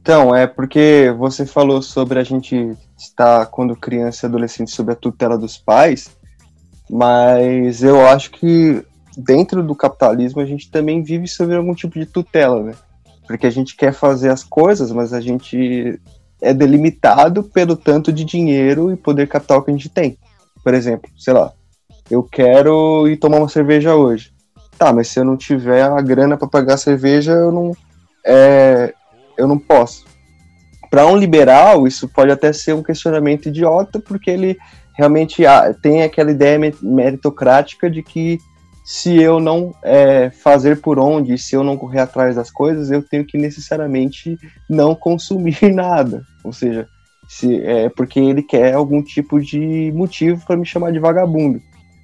Então, 0.00 0.36
é 0.36 0.46
porque 0.46 1.14
você 1.16 1.46
falou 1.46 1.80
sobre 1.80 2.18
a 2.18 2.22
gente 2.22 2.76
estar, 2.96 3.46
quando 3.46 3.74
criança 3.74 4.26
e 4.26 4.28
adolescente, 4.28 4.70
sob 4.70 4.92
a 4.92 4.96
tutela 4.96 5.38
dos 5.38 5.56
pais, 5.56 6.10
mas 6.90 7.82
eu 7.82 8.06
acho 8.06 8.30
que 8.30 8.84
dentro 9.16 9.62
do 9.62 9.74
capitalismo 9.74 10.42
a 10.42 10.44
gente 10.44 10.70
também 10.70 11.02
vive 11.02 11.26
sob 11.26 11.54
algum 11.54 11.74
tipo 11.74 11.98
de 11.98 12.04
tutela, 12.04 12.62
né? 12.62 12.74
Porque 13.26 13.46
a 13.46 13.50
gente 13.50 13.74
quer 13.74 13.94
fazer 13.94 14.28
as 14.28 14.44
coisas, 14.44 14.92
mas 14.92 15.14
a 15.14 15.20
gente 15.20 15.98
é 16.44 16.52
delimitado 16.52 17.42
pelo 17.42 17.74
tanto 17.74 18.12
de 18.12 18.24
dinheiro 18.24 18.92
e 18.92 18.96
poder 18.96 19.26
capital 19.26 19.62
que 19.62 19.70
a 19.70 19.74
gente 19.74 19.88
tem. 19.88 20.18
Por 20.62 20.74
exemplo, 20.74 21.10
sei 21.18 21.32
lá, 21.32 21.52
eu 22.10 22.22
quero 22.22 23.08
ir 23.08 23.16
tomar 23.16 23.38
uma 23.38 23.48
cerveja 23.48 23.94
hoje. 23.94 24.32
Tá, 24.78 24.92
mas 24.92 25.08
se 25.08 25.18
eu 25.18 25.24
não 25.24 25.36
tiver 25.36 25.82
a 25.82 26.00
grana 26.00 26.36
para 26.36 26.48
pagar 26.48 26.74
a 26.74 26.78
cerveja, 26.78 27.32
eu 27.32 27.52
não, 27.52 27.72
é, 28.26 28.92
eu 29.38 29.46
não 29.46 29.58
posso. 29.58 30.04
Para 30.90 31.06
um 31.06 31.16
liberal, 31.16 31.86
isso 31.86 32.08
pode 32.08 32.30
até 32.30 32.52
ser 32.52 32.74
um 32.74 32.82
questionamento 32.82 33.46
idiota, 33.46 33.98
porque 33.98 34.30
ele 34.30 34.56
realmente 34.96 35.42
tem 35.82 36.02
aquela 36.02 36.30
ideia 36.30 36.58
meritocrática 36.82 37.90
de 37.90 38.02
que 38.02 38.38
se 38.84 39.16
eu 39.16 39.40
não 39.40 39.74
é, 39.82 40.30
fazer 40.30 40.80
por 40.80 40.98
onde, 40.98 41.38
se 41.38 41.56
eu 41.56 41.64
não 41.64 41.76
correr 41.76 42.00
atrás 42.00 42.36
das 42.36 42.50
coisas, 42.50 42.90
eu 42.90 43.02
tenho 43.02 43.24
que 43.24 43.38
necessariamente 43.38 44.38
não 44.68 44.94
consumir 44.94 45.58
nada. 45.72 46.22
Ou 46.44 46.52
seja, 46.52 46.86
se, 47.28 47.60
é 47.62 47.88
porque 47.88 48.20
ele 48.20 48.42
quer 48.42 48.74
algum 48.74 49.02
tipo 49.02 49.40
de 49.40 49.90
motivo 49.94 50.44
para 50.46 50.56
me 50.56 50.66
chamar 50.66 50.92
de 50.92 50.98
vagabundo. 50.98 51.60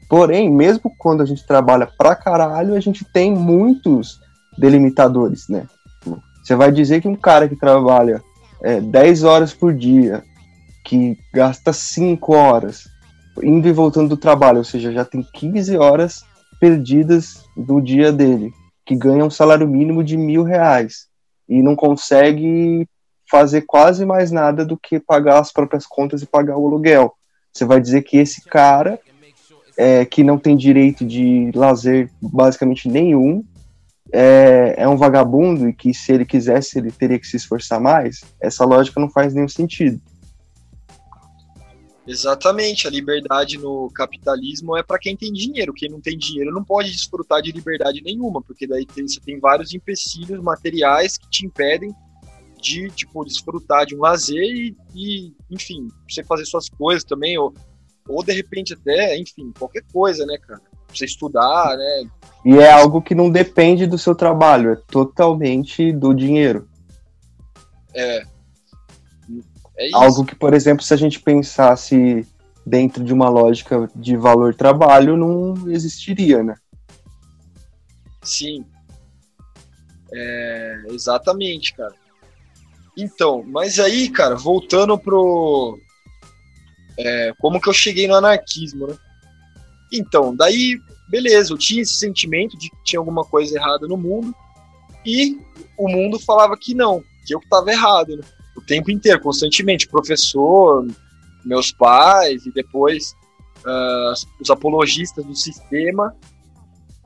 Porém, 0.09 0.51
mesmo 0.51 0.93
quando 0.99 1.23
a 1.23 1.27
gente 1.27 1.47
trabalha 1.47 1.89
pra 1.99 2.17
caralho, 2.17 2.75
a 2.75 2.81
gente 2.81 3.05
tem 3.05 3.33
muitos 3.33 4.19
delimitadores, 4.59 5.49
né? 5.49 5.67
Você 6.43 6.57
vai 6.57 6.73
dizer 6.73 7.01
que 7.01 7.07
um 7.07 7.15
cara 7.15 7.49
que 7.49 7.55
trabalha 7.55 8.21
é, 8.63 8.81
10 8.81 9.25
horas 9.25 9.55
por 9.55 9.73
dia, 9.73 10.25
que 10.85 11.17
gasta 11.33 11.73
5 11.73 12.35
horas 12.35 12.89
indo 13.43 13.69
e 13.69 13.73
voltando 13.73 14.09
do 14.09 14.17
trabalho, 14.17 14.59
ou 14.59 14.65
seja, 14.65 14.93
já 14.93 15.05
tem 15.05 15.23
15 15.23 15.77
horas 15.77 16.25
perdidas 16.59 17.45
do 17.57 17.81
dia 17.81 18.13
dele, 18.13 18.53
que 18.85 18.97
ganha 18.97 19.25
um 19.25 19.31
salário 19.31 19.69
mínimo 19.69 20.03
de 20.03 20.17
mil 20.17 20.43
reais 20.43 21.07
e 21.49 21.63
não 21.63 21.75
consegue 21.77 22.87
fazer 23.31 23.63
quase 23.63 24.05
mais 24.05 24.31
nada 24.33 24.65
do 24.65 24.77
que 24.77 24.99
pagar 24.99 25.39
as 25.39 25.53
próprias 25.53 25.87
contas 25.87 26.21
e 26.21 26.27
pagar 26.27 26.57
o 26.59 26.67
aluguel. 26.67 27.15
Você 27.53 27.65
vai 27.65 27.81
dizer 27.81 28.03
que 28.03 28.17
esse 28.17 28.45
cara 28.45 28.99
é, 29.77 30.05
que 30.05 30.25
não 30.25 30.39
tem 30.39 30.57
direito 30.57 31.05
de 31.05 31.51
lazer 31.55 32.11
basicamente 32.21 32.89
nenhum, 32.89 33.45
é, 34.13 34.75
é, 34.79 34.89
um 34.89 34.97
vagabundo 34.97 35.69
e 35.69 35.73
que 35.73 35.95
se 35.95 36.13
ele 36.13 36.25
quisesse 36.25 36.79
ele 36.79 36.91
teria 36.91 37.19
que 37.19 37.27
se 37.27 37.37
esforçar 37.37 37.81
mais, 37.81 38.25
essa 38.41 38.65
lógica 38.65 39.01
não 39.01 39.09
faz 39.09 39.33
nenhum 39.33 39.49
sentido. 39.49 40.01
Exatamente, 42.07 42.89
a 42.89 42.91
liberdade 42.91 43.57
no 43.57 43.89
capitalismo 43.95 44.77
é 44.77 44.83
para 44.83 44.99
quem 44.99 45.17
tem 45.17 45.33
dinheiro. 45.33 45.73
Quem 45.73 45.89
não 45.89 46.01
tem 46.01 46.19
dinheiro 46.19 46.53
não 46.53 46.65
pode 46.65 46.91
desfrutar 46.91 47.41
de 47.41 47.53
liberdade 47.53 48.03
nenhuma, 48.03 48.43
porque 48.43 48.67
daí 48.67 48.85
tem, 48.85 49.07
você 49.07 49.21
tem 49.21 49.39
vários 49.39 49.73
empecilhos 49.73 50.43
materiais 50.43 51.17
que 51.17 51.31
te 51.31 51.47
impedem 51.47 51.95
de 52.61 52.91
tipo 52.91 53.25
desfrutar 53.25 53.87
de 53.87 53.97
um 53.97 54.01
lazer 54.01 54.43
e, 54.43 54.77
e 54.95 55.33
enfim, 55.51 55.89
você 56.09 56.23
fazer 56.23 56.45
suas 56.45 56.69
coisas 56.69 57.05
também 57.05 57.39
ou 57.39 57.53
ou 58.09 58.25
de 58.25 58.33
repente 58.33 58.75
até, 58.75 59.17
enfim, 59.17 59.53
qualquer 59.57 59.85
coisa, 59.93 60.27
né, 60.27 60.37
cara? 60.39 60.61
Você 60.93 61.05
estudar, 61.05 61.77
né? 61.77 62.11
E 62.45 62.59
é 62.59 62.73
algo 62.73 63.01
que 63.01 63.15
não 63.15 63.31
depende 63.31 63.87
do 63.87 63.97
seu 63.97 64.15
trabalho, 64.15 64.73
é 64.73 64.77
totalmente 64.77 65.93
do 65.93 66.13
dinheiro. 66.13 66.69
É. 67.95 68.25
é 69.77 69.87
isso. 69.87 69.97
Algo 69.97 70.25
que, 70.25 70.35
por 70.35 70.55
exemplo, 70.55 70.83
se 70.83 70.93
a 70.93 70.97
gente 70.97 71.21
pensasse 71.21 72.27
dentro 72.67 73.05
de 73.05 73.13
uma 73.13 73.29
lógica 73.29 73.89
de 73.95 74.17
valor-trabalho, 74.17 75.17
não 75.17 75.71
existiria, 75.71 76.43
né? 76.43 76.55
Sim. 78.23 78.65
É, 80.13 80.83
exatamente, 80.91 81.75
cara. 81.75 81.95
Então, 83.01 83.43
mas 83.47 83.81
aí, 83.81 84.11
cara, 84.11 84.37
voltando 84.37 84.99
pro, 84.99 85.79
é, 86.99 87.33
como 87.39 87.59
que 87.59 87.69
eu 87.69 87.73
cheguei 87.73 88.07
no 88.07 88.15
anarquismo, 88.15 88.87
né? 88.87 88.97
Então, 89.91 90.37
daí, 90.37 90.79
beleza, 91.09 91.53
eu 91.53 91.59
tinha 91.59 91.81
esse 91.81 91.95
sentimento 91.95 92.59
de 92.59 92.69
que 92.69 92.77
tinha 92.85 93.01
alguma 93.01 93.25
coisa 93.25 93.57
errada 93.57 93.89
no 93.89 93.97
mundo 93.97 94.35
e 95.05 95.39
o 95.79 95.89
mundo 95.89 96.21
falava 96.21 96.57
que 96.59 96.75
não, 96.75 97.03
que 97.27 97.35
eu 97.35 97.39
estava 97.39 97.71
errado, 97.71 98.17
né? 98.17 98.23
O 98.55 98.61
tempo 98.61 98.91
inteiro, 98.91 99.19
constantemente, 99.21 99.89
professor, 99.89 100.87
meus 101.43 101.73
pais 101.73 102.45
e 102.45 102.53
depois 102.53 103.17
uh, 103.65 104.13
os 104.39 104.51
apologistas 104.51 105.25
do 105.25 105.35
sistema, 105.35 106.15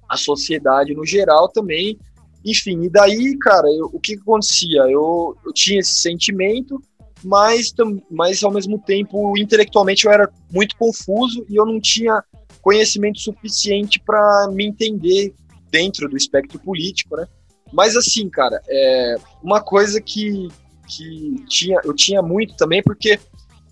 a 0.09 0.17
sociedade 0.17 0.93
no 0.93 1.07
geral 1.07 1.49
também, 1.49 1.97
enfim, 2.45 2.83
e 2.83 2.91
daí, 2.91 3.37
cara, 3.39 3.67
eu, 3.69 3.87
o 3.93 3.99
que, 3.99 4.15
que 4.15 4.23
acontecia? 4.23 4.83
Eu, 4.83 5.37
eu 5.45 5.53
tinha 5.53 5.81
esse 5.81 5.95
sentimento, 6.01 6.81
mas, 7.23 7.73
mas 8.11 8.43
ao 8.43 8.53
mesmo 8.53 8.79
tempo, 8.79 9.37
intelectualmente 9.39 10.05
eu 10.05 10.13
era 10.13 10.31
muito 10.53 10.77
confuso 10.77 11.45
e 11.49 11.57
eu 11.57 11.65
não 11.65 11.81
tinha 11.81 12.23
conhecimento 12.61 13.21
suficiente 13.21 13.99
para 13.99 14.49
me 14.53 14.67
entender 14.67 15.35
dentro 15.71 16.09
do 16.09 16.17
espectro 16.17 16.59
político, 16.59 17.17
né? 17.17 17.27
Mas 17.73 17.97
assim, 17.97 18.29
cara, 18.29 18.61
é 18.69 19.17
uma 19.43 19.61
coisa 19.61 20.01
que, 20.01 20.49
que 20.87 21.45
tinha, 21.49 21.81
eu 21.85 21.95
tinha 21.95 22.23
muito 22.23 22.57
também, 22.57 22.83
porque 22.83 23.19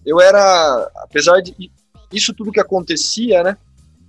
eu 0.05 0.21
era, 0.21 0.91
apesar 0.97 1.41
de 1.41 1.71
isso 2.13 2.35
tudo 2.35 2.53
que 2.53 2.61
acontecia, 2.61 3.43
né? 3.43 3.57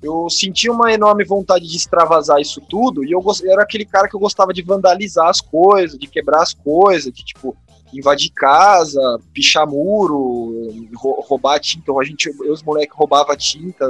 Eu 0.04 0.30
sentia 0.30 0.70
uma 0.70 0.92
enorme 0.92 1.24
vontade 1.24 1.66
de 1.66 1.78
extravasar 1.78 2.42
isso 2.42 2.60
tudo, 2.60 3.06
e 3.06 3.12
eu, 3.12 3.24
eu 3.44 3.52
era 3.52 3.64
aquele 3.64 3.86
cara 3.86 4.08
que 4.10 4.16
eu 4.16 4.20
gostava 4.20 4.54
de 4.54 4.62
vandalizar 4.62 5.30
as 5.30 5.40
coisas, 5.40 5.98
de 5.98 6.08
quebrar 6.08 6.42
as 6.42 6.54
coisas, 6.54 7.12
de 7.12 7.24
tipo, 7.24 7.56
invadir 7.94 8.32
casa, 8.32 9.00
pichar 9.34 9.66
muro, 9.66 10.68
roubar 10.94 11.60
tinta. 11.60 11.94
A 11.94 12.04
gente, 12.04 12.30
eu, 12.42 12.52
os 12.52 12.62
moleques 12.62 12.98
roubava 12.98 13.36
tinta 13.38 13.88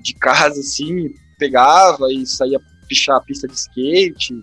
de 0.00 0.14
casa 0.14 0.60
assim, 0.60 1.12
pegava 1.38 2.12
e 2.12 2.24
saía 2.26 2.60
pichar 2.88 3.16
a 3.16 3.20
pista 3.20 3.48
de 3.48 3.54
skate. 3.54 4.34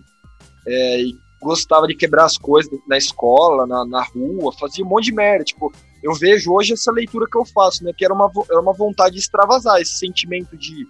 É, 0.66 1.00
e 1.00 1.14
gostava 1.40 1.86
de 1.86 1.94
quebrar 1.94 2.24
as 2.24 2.36
coisas 2.36 2.70
na 2.86 2.98
escola, 2.98 3.66
na, 3.66 3.84
na 3.86 4.02
rua, 4.02 4.52
fazia 4.52 4.84
um 4.84 4.88
monte 4.88 5.04
de 5.04 5.14
merda. 5.14 5.44
Tipo, 5.44 5.72
eu 6.02 6.14
vejo 6.14 6.52
hoje 6.52 6.72
essa 6.72 6.92
leitura 6.92 7.26
que 7.30 7.36
eu 7.36 7.44
faço, 7.44 7.84
né? 7.84 7.92
Que 7.96 8.04
era 8.04 8.14
uma, 8.14 8.30
era 8.50 8.60
uma 8.60 8.72
vontade 8.72 9.14
de 9.14 9.20
extravasar 9.20 9.80
esse 9.80 9.98
sentimento 9.98 10.56
de 10.56 10.86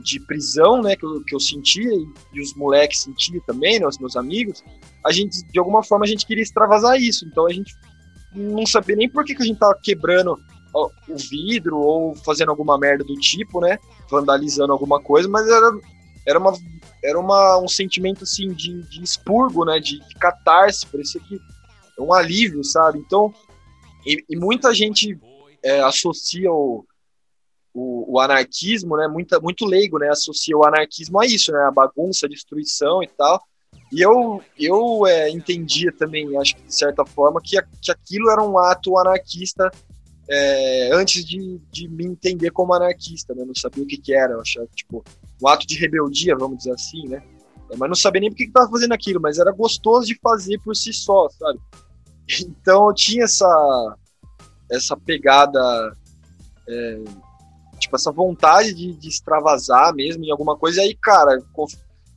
de 0.00 0.18
prisão, 0.18 0.82
né, 0.82 0.96
que 0.96 1.04
eu, 1.04 1.22
que 1.22 1.34
eu 1.34 1.40
sentia, 1.40 1.90
e 2.32 2.40
os 2.40 2.54
moleques 2.54 3.02
sentiam 3.02 3.40
também, 3.46 3.78
né, 3.78 3.86
os 3.86 3.98
meus 3.98 4.16
amigos, 4.16 4.64
a 5.04 5.12
gente, 5.12 5.42
de 5.46 5.58
alguma 5.58 5.82
forma, 5.82 6.04
a 6.04 6.08
gente 6.08 6.26
queria 6.26 6.42
extravasar 6.42 7.00
isso. 7.00 7.26
Então 7.26 7.46
a 7.46 7.52
gente 7.52 7.74
não 8.34 8.66
sabia 8.66 8.96
nem 8.96 9.08
por 9.08 9.24
que, 9.24 9.34
que 9.34 9.42
a 9.42 9.46
gente 9.46 9.58
tava 9.58 9.78
quebrando 9.82 10.38
o 10.72 11.16
vidro 11.16 11.78
ou 11.78 12.14
fazendo 12.14 12.50
alguma 12.50 12.78
merda 12.78 13.04
do 13.04 13.14
tipo, 13.14 13.60
né, 13.60 13.78
vandalizando 14.10 14.72
alguma 14.72 15.00
coisa, 15.00 15.28
mas 15.28 15.48
era, 15.48 15.70
era, 16.26 16.38
uma, 16.38 16.52
era 17.02 17.18
uma, 17.18 17.58
um 17.58 17.68
sentimento, 17.68 18.24
assim, 18.24 18.48
de, 18.48 18.82
de 18.82 19.02
expurgo, 19.02 19.64
né, 19.64 19.80
de, 19.80 19.98
de 19.98 20.14
catarse, 20.14 20.86
parecia 20.86 21.20
que 21.20 21.40
é 21.98 22.02
um 22.02 22.12
alívio, 22.12 22.62
sabe? 22.62 22.98
Então, 22.98 23.34
e, 24.06 24.24
e 24.28 24.36
muita 24.36 24.74
gente 24.74 25.18
é, 25.62 25.80
associa 25.80 26.50
o 26.52 26.84
o, 27.72 28.14
o, 28.14 28.20
anarquismo, 28.20 28.96
né, 28.96 29.06
muito, 29.06 29.40
muito 29.40 29.64
leigo, 29.64 29.98
né, 29.98 30.08
associa 30.08 30.56
o 30.56 30.66
anarquismo 30.66 31.20
a 31.20 31.26
isso, 31.26 31.52
né, 31.52 31.60
a 31.60 31.70
bagunça, 31.70 32.26
a 32.26 32.28
destruição 32.28 33.00
e 33.02 33.06
tal. 33.06 33.40
E 33.92 34.00
eu, 34.00 34.42
eu 34.58 35.06
é, 35.06 35.30
entendia 35.30 35.92
também, 35.92 36.36
acho 36.36 36.56
que 36.56 36.62
de 36.62 36.74
certa 36.74 37.04
forma, 37.04 37.40
que, 37.42 37.60
que 37.80 37.90
aquilo 37.90 38.30
era 38.30 38.42
um 38.42 38.58
ato 38.58 38.98
anarquista 38.98 39.70
é, 40.28 40.90
antes 40.92 41.24
de, 41.24 41.60
de 41.72 41.88
me 41.88 42.06
entender 42.06 42.50
como 42.50 42.72
anarquista, 42.72 43.34
né? 43.34 43.44
Não 43.44 43.54
sabia 43.54 43.82
o 43.82 43.86
que, 43.86 43.98
que 43.98 44.14
era, 44.14 44.34
eu 44.34 44.40
achava, 44.40 44.68
tipo, 44.74 45.04
um 45.42 45.48
ato 45.48 45.66
de 45.66 45.76
rebeldia, 45.76 46.36
vamos 46.36 46.58
dizer 46.58 46.72
assim, 46.72 47.08
né? 47.08 47.22
Mas 47.76 47.88
não 47.88 47.96
sabia 47.96 48.20
nem 48.20 48.30
por 48.30 48.36
que 48.36 48.44
estava 48.44 48.70
fazendo 48.70 48.92
aquilo, 48.92 49.20
mas 49.20 49.38
era 49.38 49.50
gostoso 49.52 50.06
de 50.06 50.18
fazer 50.20 50.58
por 50.60 50.74
si 50.76 50.92
só, 50.92 51.28
sabe? 51.30 51.58
Então 52.42 52.88
eu 52.88 52.94
tinha 52.94 53.24
essa, 53.24 53.96
essa 54.70 54.96
pegada, 54.96 55.60
é, 56.68 57.04
tipo, 57.78 57.96
essa 57.96 58.12
vontade 58.12 58.72
de, 58.74 58.92
de, 58.94 59.08
extravasar 59.08 59.94
mesmo 59.94 60.24
em 60.24 60.30
alguma 60.30 60.56
coisa. 60.56 60.80
E 60.80 60.84
aí, 60.84 60.94
cara, 60.94 61.42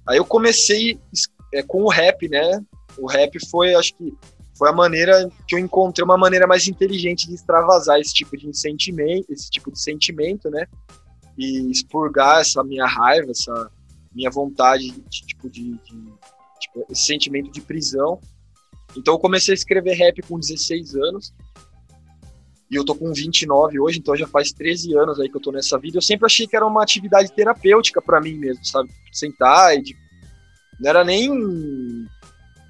aí 0.07 0.17
eu 0.17 0.25
comecei 0.25 0.99
é, 1.53 1.63
com 1.63 1.83
o 1.83 1.89
rap, 1.89 2.27
né? 2.29 2.61
O 2.97 3.07
rap 3.07 3.37
foi, 3.49 3.73
acho 3.73 3.95
que, 3.95 4.13
foi 4.55 4.69
a 4.69 4.73
maneira 4.73 5.29
que 5.47 5.55
eu 5.55 5.59
encontrei 5.59 6.03
uma 6.05 6.17
maneira 6.17 6.45
mais 6.45 6.67
inteligente 6.67 7.27
de 7.27 7.33
extravasar 7.33 7.99
esse 7.99 8.13
tipo 8.13 8.37
de 8.37 8.55
sentimento, 8.55 9.25
esse 9.31 9.49
tipo 9.49 9.71
de 9.71 9.79
sentimento, 9.81 10.49
né? 10.49 10.67
E 11.37 11.71
expurgar 11.71 12.41
essa 12.41 12.63
minha 12.63 12.85
raiva, 12.85 13.31
essa 13.31 13.71
minha 14.13 14.29
vontade 14.29 14.91
de, 14.91 15.25
tipo 15.25 15.49
de, 15.49 15.71
de 15.71 16.13
tipo, 16.59 16.85
esse 16.89 17.05
sentimento 17.05 17.51
de 17.51 17.61
prisão. 17.61 18.19
Então 18.95 19.15
eu 19.15 19.19
comecei 19.19 19.53
a 19.53 19.55
escrever 19.55 19.93
rap 19.93 20.21
com 20.23 20.39
16 20.39 20.95
anos. 20.95 21.33
E 22.69 22.75
eu 22.75 22.83
tô 22.83 22.95
com 22.95 23.13
29 23.13 23.79
hoje, 23.79 23.99
então 23.99 24.15
já 24.15 24.25
faz 24.25 24.51
13 24.51 24.97
anos 24.97 25.19
aí 25.19 25.29
que 25.29 25.37
eu 25.37 25.41
tô 25.41 25.51
nessa 25.51 25.77
vida. 25.77 25.97
Eu 25.97 26.01
sempre 26.01 26.25
achei 26.25 26.47
que 26.47 26.55
era 26.55 26.65
uma 26.65 26.81
atividade 26.81 27.31
terapêutica 27.31 28.01
para 28.01 28.19
mim 28.19 28.33
mesmo, 28.33 28.65
sabe? 28.65 28.89
Sentar 29.11 29.75
e 29.75 29.81
de... 29.83 29.95
não 30.79 30.89
era 30.89 31.03
nem 31.03 31.29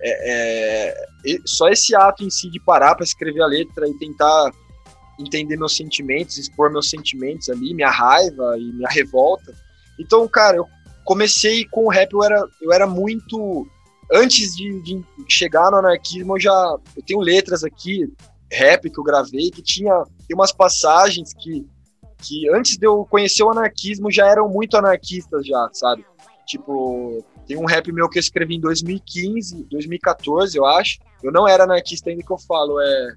é, 0.01 0.95
é, 1.25 1.37
só 1.45 1.69
esse 1.69 1.95
ato 1.95 2.23
em 2.23 2.29
si 2.29 2.49
de 2.49 2.59
parar 2.59 2.95
para 2.95 3.05
escrever 3.05 3.41
a 3.41 3.47
letra 3.47 3.87
e 3.87 3.97
tentar 3.97 4.51
entender 5.17 5.55
meus 5.57 5.75
sentimentos, 5.75 6.37
expor 6.37 6.71
meus 6.71 6.89
sentimentos 6.89 7.49
ali, 7.49 7.73
minha 7.73 7.89
raiva 7.89 8.57
e 8.57 8.73
minha 8.73 8.89
revolta. 8.89 9.53
Então, 9.97 10.27
cara, 10.27 10.57
eu 10.57 10.67
comecei 11.05 11.65
com 11.65 11.85
o 11.85 11.89
rap, 11.89 12.11
eu 12.11 12.23
era, 12.23 12.47
eu 12.61 12.73
era 12.73 12.87
muito. 12.87 13.65
Antes 14.13 14.55
de, 14.55 14.79
de 14.81 15.03
chegar 15.27 15.71
no 15.71 15.77
anarquismo, 15.77 16.35
eu 16.35 16.39
já. 16.39 16.77
Eu 16.95 17.03
tenho 17.03 17.19
letras 17.19 17.63
aqui, 17.63 18.07
rap 18.51 18.89
que 18.89 18.99
eu 18.99 19.03
gravei, 19.03 19.49
que 19.49 19.61
tinha 19.61 20.03
umas 20.31 20.51
passagens 20.51 21.33
que, 21.33 21.65
que 22.19 22.49
antes 22.53 22.77
de 22.77 22.85
eu 22.85 23.05
conhecer 23.05 23.43
o 23.43 23.49
anarquismo 23.49 24.11
já 24.11 24.27
eram 24.27 24.47
muito 24.47 24.77
anarquistas, 24.77 25.45
já, 25.45 25.69
sabe? 25.73 26.05
Tipo, 26.45 27.25
tem 27.47 27.57
um 27.57 27.65
rap 27.65 27.91
meu 27.91 28.07
que 28.07 28.19
eu 28.19 28.21
escrevi 28.21 28.55
em 28.55 28.59
2015, 28.59 29.63
2014, 29.63 30.57
eu 30.57 30.65
acho. 30.65 30.99
Eu 31.23 31.31
não 31.31 31.47
era 31.47 31.63
anarquista 31.63 32.09
ainda 32.09 32.21
que 32.21 32.31
eu 32.31 32.37
falo, 32.37 32.79
é, 32.79 33.15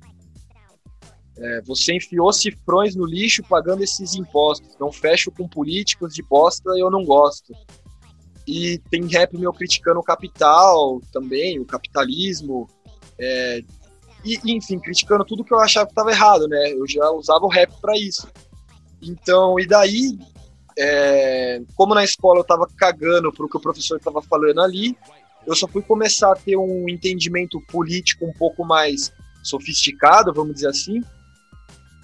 é, 1.38 1.60
você 1.62 1.94
enfiou 1.94 2.32
cifrões 2.32 2.96
no 2.96 3.04
lixo 3.04 3.42
pagando 3.42 3.82
esses 3.82 4.14
impostos. 4.14 4.76
Não 4.80 4.90
fecho 4.90 5.30
com 5.30 5.46
políticos 5.48 6.14
de 6.14 6.22
bosta, 6.22 6.70
eu 6.76 6.90
não 6.90 7.04
gosto. 7.04 7.52
E 8.46 8.78
tem 8.90 9.06
rap 9.06 9.36
meu 9.36 9.52
criticando 9.52 10.00
o 10.00 10.04
capital 10.04 11.00
também, 11.12 11.58
o 11.58 11.64
capitalismo. 11.64 12.68
É, 13.18 13.62
e, 14.24 14.38
enfim, 14.54 14.78
criticando 14.78 15.24
tudo 15.24 15.44
que 15.44 15.52
eu 15.52 15.58
achava 15.58 15.86
que 15.86 15.92
estava 15.92 16.10
errado, 16.10 16.46
né? 16.48 16.72
Eu 16.72 16.86
já 16.86 17.10
usava 17.10 17.44
o 17.44 17.48
rap 17.48 17.72
para 17.80 17.96
isso. 17.96 18.28
Então, 19.02 19.58
e 19.58 19.66
daí 19.66 20.16
é, 20.78 21.62
como 21.74 21.94
na 21.94 22.04
escola 22.04 22.38
eu 22.38 22.42
estava 22.42 22.68
cagando 22.76 23.32
para 23.32 23.46
o 23.46 23.48
que 23.48 23.56
o 23.56 23.60
professor 23.60 23.96
estava 23.96 24.20
falando 24.22 24.60
ali, 24.60 24.96
eu 25.46 25.54
só 25.54 25.66
fui 25.66 25.82
começar 25.82 26.32
a 26.32 26.36
ter 26.36 26.56
um 26.56 26.88
entendimento 26.88 27.60
político 27.68 28.26
um 28.26 28.32
pouco 28.32 28.64
mais 28.64 29.12
sofisticado, 29.42 30.34
vamos 30.34 30.54
dizer 30.54 30.68
assim. 30.68 31.00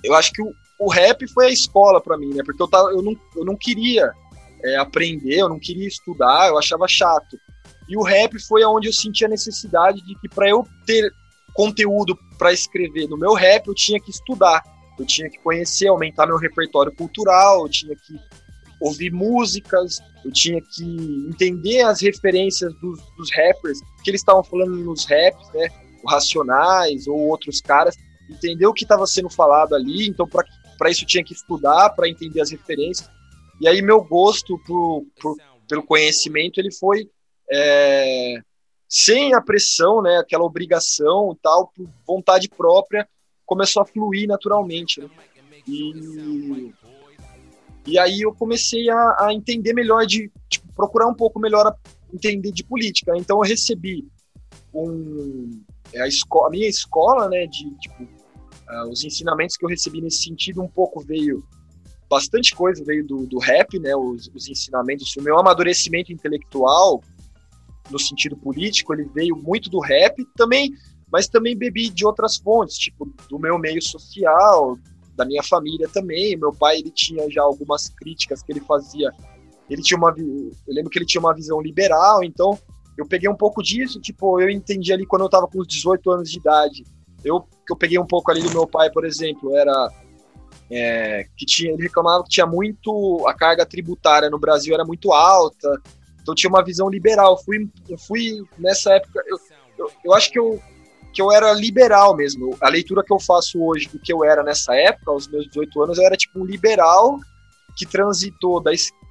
Eu 0.03 0.15
acho 0.15 0.33
que 0.33 0.43
o, 0.43 0.53
o 0.79 0.89
rap 0.89 1.27
foi 1.29 1.47
a 1.47 1.51
escola 1.51 2.01
para 2.01 2.17
mim, 2.17 2.33
né? 2.35 2.43
Porque 2.45 2.63
eu, 2.63 2.69
tava, 2.69 2.91
eu, 2.91 3.03
não, 3.03 3.15
eu 3.37 3.45
não 3.45 3.57
queria 3.57 4.13
é, 4.65 4.77
aprender, 4.77 5.41
eu 5.41 5.49
não 5.49 5.59
queria 5.59 5.87
estudar, 5.87 6.49
eu 6.49 6.59
achava 6.59 6.87
chato. 6.89 7.39
E 7.89 7.97
o 7.97 8.03
rap 8.03 8.39
foi 8.47 8.65
onde 8.65 8.89
eu 8.89 8.93
senti 8.93 9.25
a 9.25 9.29
necessidade 9.29 10.01
de 10.03 10.19
que 10.21 10.29
para 10.29 10.49
eu 10.49 10.67
ter 10.87 11.13
conteúdo 11.53 12.17
para 12.39 12.53
escrever 12.53 13.09
no 13.09 13.19
meu 13.19 13.35
rap, 13.35 13.67
eu 13.67 13.75
tinha 13.75 14.01
que 14.01 14.11
estudar, 14.11 14.63
eu 14.99 15.05
tinha 15.05 15.29
que 15.29 15.39
conhecer, 15.41 15.89
aumentar 15.89 16.27
meu 16.27 16.39
repertório 16.39 16.95
cultural, 16.95 17.63
eu 17.63 17.69
tinha 17.69 17.95
que 17.95 18.15
ouvir 18.81 19.13
músicas, 19.13 19.99
eu 20.25 20.33
tinha 20.33 20.61
que 20.61 21.27
entender 21.29 21.83
as 21.83 22.01
referências 22.01 22.75
dos, 22.81 23.01
dos 23.17 23.31
rappers, 23.31 23.79
que 24.03 24.11
eles 24.11 24.21
estavam 24.21 24.43
falando 24.43 24.77
nos 24.77 25.05
raps, 25.05 25.49
né? 25.55 25.69
O 26.03 26.09
Racionais 26.09 27.07
ou 27.07 27.17
outros 27.29 27.61
caras, 27.61 27.97
entender 28.29 28.67
o 28.67 28.73
que 28.73 28.85
estava 28.85 29.07
sendo 29.07 29.31
falado 29.31 29.75
ali. 29.75 30.09
Então, 30.09 30.27
para 30.27 30.91
isso, 30.91 31.05
eu 31.05 31.07
tinha 31.07 31.23
que 31.23 31.33
estudar 31.33 31.91
para 31.91 32.09
entender 32.09 32.41
as 32.41 32.51
referências. 32.51 33.09
E 33.63 33.69
aí, 33.69 33.81
meu 33.81 34.03
gosto 34.03 34.59
por, 34.67 35.07
pelo 35.69 35.85
conhecimento 35.85 36.59
ele 36.59 36.73
foi 36.73 37.09
é, 37.49 38.41
sem 38.89 39.35
a 39.35 39.41
pressão, 39.41 40.03
né? 40.03 40.17
Aquela 40.19 40.43
obrigação, 40.43 41.39
tal, 41.41 41.69
por 41.69 41.89
vontade 42.05 42.49
própria, 42.49 43.09
começou 43.47 43.81
a 43.81 43.87
fluir 43.87 44.27
naturalmente. 44.27 45.01
Né? 45.01 45.09
E 45.69 46.75
e 47.87 47.99
aí 48.01 48.21
eu 48.21 48.35
comecei 48.35 48.91
a, 48.91 49.27
a 49.27 49.33
entender 49.33 49.73
melhor, 49.73 50.07
de 50.07 50.29
tipo, 50.49 50.67
procurar 50.75 51.07
um 51.07 51.15
pouco 51.15 51.39
melhor 51.39 51.65
a 51.69 51.77
entender 52.13 52.51
de 52.51 52.65
política. 52.65 53.13
Então 53.17 53.39
eu 53.39 53.49
recebi 53.49 54.09
um, 54.75 55.63
é, 55.93 56.03
a, 56.03 56.09
escola, 56.09 56.49
a 56.49 56.51
minha 56.51 56.69
escola, 56.69 57.29
né, 57.29 57.47
de 57.47 57.71
tipo, 57.79 58.03
uh, 58.03 58.91
os 58.91 59.05
ensinamentos 59.05 59.57
que 59.57 59.65
eu 59.65 59.69
recebi 59.69 60.01
nesse 60.01 60.25
sentido 60.25 60.61
um 60.61 60.69
pouco 60.69 61.01
veio 61.01 61.45
bastante 62.13 62.55
coisa 62.55 62.85
veio 62.85 63.07
do, 63.07 63.27
do 63.27 63.39
rap, 63.39 63.79
né, 63.79 63.97
os, 63.97 64.31
os 64.35 64.47
ensinamentos, 64.47 65.17
o 65.17 65.23
meu 65.23 65.39
amadurecimento 65.39 66.13
intelectual 66.13 67.03
no 67.91 67.99
sentido 67.99 68.37
político, 68.37 68.93
ele 68.93 69.09
veio 69.15 69.35
muito 69.35 69.71
do 69.71 69.81
rap 69.81 70.23
também, 70.37 70.71
mas 71.11 71.27
também 71.27 71.57
bebi 71.57 71.89
de 71.89 72.05
outras 72.05 72.37
fontes, 72.37 72.77
tipo 72.77 73.11
do 73.31 73.39
meu 73.39 73.59
meio 73.59 73.81
social, 73.81 74.79
da 75.17 75.25
minha 75.25 75.43
família 75.43 75.89
também. 75.89 76.37
Meu 76.37 76.53
pai 76.53 76.81
ele 76.81 76.91
tinha 76.91 77.31
já 77.31 77.41
algumas 77.43 77.89
críticas 77.89 78.43
que 78.43 78.53
ele 78.53 78.61
fazia. 78.61 79.11
Ele 79.71 79.81
tinha 79.81 79.97
uma, 79.97 80.15
eu 80.19 80.75
lembro 80.75 80.91
que 80.91 80.99
ele 80.99 81.07
tinha 81.07 81.21
uma 81.21 81.35
visão 81.35 81.63
liberal, 81.63 82.23
então 82.23 82.59
eu 82.97 83.07
peguei 83.07 83.29
um 83.29 83.37
pouco 83.37 83.63
disso, 83.63 83.99
tipo, 83.99 84.39
eu 84.39 84.51
entendi 84.51 84.93
ali 84.93 85.07
quando 85.07 85.23
eu 85.23 85.31
tava 85.31 85.49
com 85.49 85.61
os 85.61 85.67
18 85.67 86.11
anos 86.11 86.31
de 86.31 86.39
idade. 86.39 86.85
Eu 87.25 87.47
eu 87.71 87.77
peguei 87.77 87.99
um 87.99 88.07
pouco 88.07 88.31
ali 88.31 88.43
do 88.43 88.51
meu 88.51 88.67
pai, 88.67 88.91
por 88.91 89.05
exemplo, 89.07 89.57
era 89.57 89.91
é, 90.71 91.27
que 91.37 91.45
tinha, 91.45 91.73
ele 91.73 91.83
reclamava 91.83 92.23
que 92.25 92.31
tinha 92.31 92.47
muito 92.47 93.25
a 93.27 93.35
carga 93.35 93.67
tributária 93.67 94.31
no 94.31 94.39
Brasil 94.39 94.75
era 94.75 94.85
muito 94.85 95.13
alta, 95.13 95.81
então 96.21 96.35
tinha 96.35 96.51
uma 96.51 96.65
visão 96.65 96.89
liberal. 96.89 97.33
Eu 97.33 97.45
fui, 97.45 97.71
eu 97.89 97.99
fui 97.99 98.43
nessa 98.59 98.95
época, 98.95 99.23
eu, 99.27 99.39
eu, 99.79 99.91
eu 100.05 100.15
acho 100.15 100.31
que 100.31 100.39
eu 100.39 100.61
que 101.13 101.21
eu 101.21 101.31
era 101.31 101.53
liberal 101.53 102.17
mesmo. 102.17 102.57
A 102.61 102.69
leitura 102.69 103.05
que 103.05 103.13
eu 103.13 103.21
faço 103.21 103.63
hoje 103.63 103.87
do 103.89 103.99
que 103.99 104.13
eu 104.13 104.25
era 104.25 104.43
nessa 104.43 104.75
época, 104.75 105.11
aos 105.11 105.29
meus 105.29 105.47
18 105.49 105.83
anos, 105.83 105.99
eu 105.99 106.05
era 106.05 106.17
tipo 106.17 106.41
um 106.41 106.45
liberal 106.45 107.19
que 107.77 107.87
transitou 107.87 108.63
da, 108.63 108.71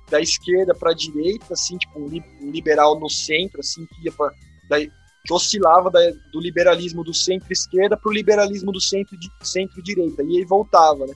da 0.09 0.19
esquerda 0.19 0.73
para 0.73 0.91
a 0.91 0.95
direita, 0.95 1.53
assim, 1.53 1.77
tipo 1.77 1.99
um, 1.99 2.07
li, 2.07 2.23
um, 2.41 2.49
liberal 2.49 2.99
no 2.99 3.09
centro, 3.09 3.59
assim, 3.59 3.85
que 3.85 4.05
ia 4.05 4.11
pra, 4.11 4.31
da, 4.67 4.79
que 4.79 5.33
oscilava 5.33 5.89
da, 5.91 5.99
do 6.31 6.39
liberalismo 6.39 7.03
do 7.03 7.13
centro-esquerda 7.13 7.95
para 7.95 8.09
o 8.09 8.13
liberalismo 8.13 8.71
do 8.71 8.79
centro-direita, 8.81 10.23
e 10.23 10.37
aí 10.37 10.45
voltava, 10.45 11.05
né? 11.05 11.13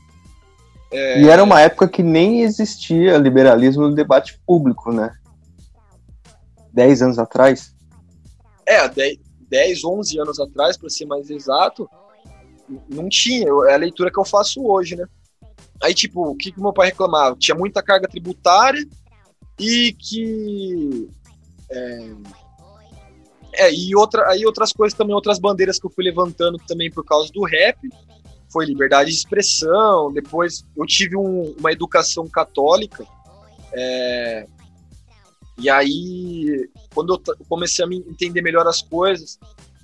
É... 0.91 1.21
E 1.21 1.29
era 1.29 1.43
uma 1.43 1.61
época 1.61 1.87
que 1.87 2.03
nem 2.03 2.41
existia 2.41 3.17
liberalismo 3.17 3.87
no 3.87 3.95
debate 3.95 4.39
público, 4.45 4.91
né? 4.91 5.13
Dez 6.71 7.01
anos 7.01 7.19
atrás. 7.19 7.73
É, 8.67 8.87
10, 9.49 9.83
11 9.83 10.19
anos 10.19 10.39
atrás, 10.39 10.77
para 10.77 10.89
ser 10.89 11.05
mais 11.05 11.29
exato, 11.29 11.89
não 12.89 13.07
tinha. 13.07 13.47
É 13.67 13.73
a 13.73 13.77
leitura 13.77 14.11
que 14.11 14.19
eu 14.19 14.25
faço 14.25 14.65
hoje, 14.65 14.95
né? 14.95 15.05
Aí, 15.81 15.93
tipo, 15.93 16.31
o 16.31 16.35
que, 16.35 16.51
que 16.51 16.59
meu 16.59 16.73
pai 16.73 16.87
reclamava? 16.87 17.35
Tinha 17.37 17.55
muita 17.55 17.83
carga 17.83 18.07
tributária 18.07 18.85
e 19.59 19.93
que. 19.93 21.09
É, 21.69 22.09
é, 23.57 23.73
e 23.73 23.95
outra, 23.95 24.29
aí 24.29 24.45
outras 24.45 24.73
coisas 24.73 24.97
também, 24.97 25.15
outras 25.15 25.39
bandeiras 25.39 25.79
que 25.79 25.85
eu 25.85 25.91
fui 25.91 26.03
levantando 26.03 26.57
também 26.67 26.91
por 26.91 27.05
causa 27.05 27.31
do 27.31 27.43
rap. 27.43 27.77
Foi 28.55 28.65
liberdade 28.65 29.09
de 29.09 29.17
expressão. 29.17 30.13
Depois 30.13 30.65
eu 30.77 30.85
tive 30.85 31.17
um, 31.17 31.53
uma 31.59 31.73
educação 31.73 32.25
católica. 32.25 33.05
É, 33.73 34.47
e 35.57 35.69
aí, 35.69 36.69
quando 36.93 37.13
eu 37.13 37.35
comecei 37.49 37.83
a 37.83 37.87
entender 37.89 38.41
melhor 38.41 38.65
as 38.65 38.81
coisas, 38.81 39.37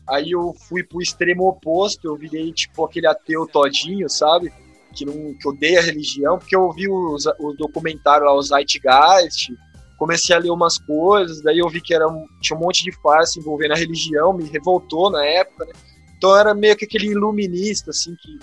aí 0.07 0.31
eu 0.31 0.53
fui 0.69 0.83
pro 0.83 1.01
extremo 1.01 1.49
oposto, 1.49 2.07
eu 2.07 2.15
virei 2.15 2.53
tipo 2.53 2.85
aquele 2.85 3.07
ateu 3.07 3.45
todinho, 3.45 4.09
sabe? 4.09 4.53
Que, 4.95 5.03
não, 5.03 5.33
que 5.33 5.49
odeia 5.49 5.79
a 5.79 5.83
religião, 5.83 6.39
porque 6.39 6.55
eu 6.55 6.71
vi 6.71 6.89
os, 6.89 7.25
o 7.25 7.51
documentário 7.51 8.25
lá, 8.25 8.33
o 8.33 8.41
Zeitgeist, 8.41 9.51
comecei 9.97 10.33
a 10.33 10.39
ler 10.39 10.51
umas 10.51 10.77
coisas, 10.77 11.41
daí 11.41 11.59
eu 11.59 11.67
vi 11.67 11.81
que 11.81 11.93
era 11.93 12.05
tinha 12.39 12.57
um 12.57 12.61
monte 12.61 12.85
de 12.85 12.91
farsa 13.01 13.37
envolvendo 13.37 13.73
a 13.73 13.77
religião, 13.77 14.31
me 14.31 14.45
revoltou 14.45 15.11
na 15.11 15.25
época, 15.25 15.65
né? 15.65 15.73
Então 16.17 16.37
era 16.37 16.53
meio 16.53 16.77
que 16.77 16.85
aquele 16.85 17.07
iluminista, 17.07 17.89
assim, 17.89 18.15
que 18.15 18.39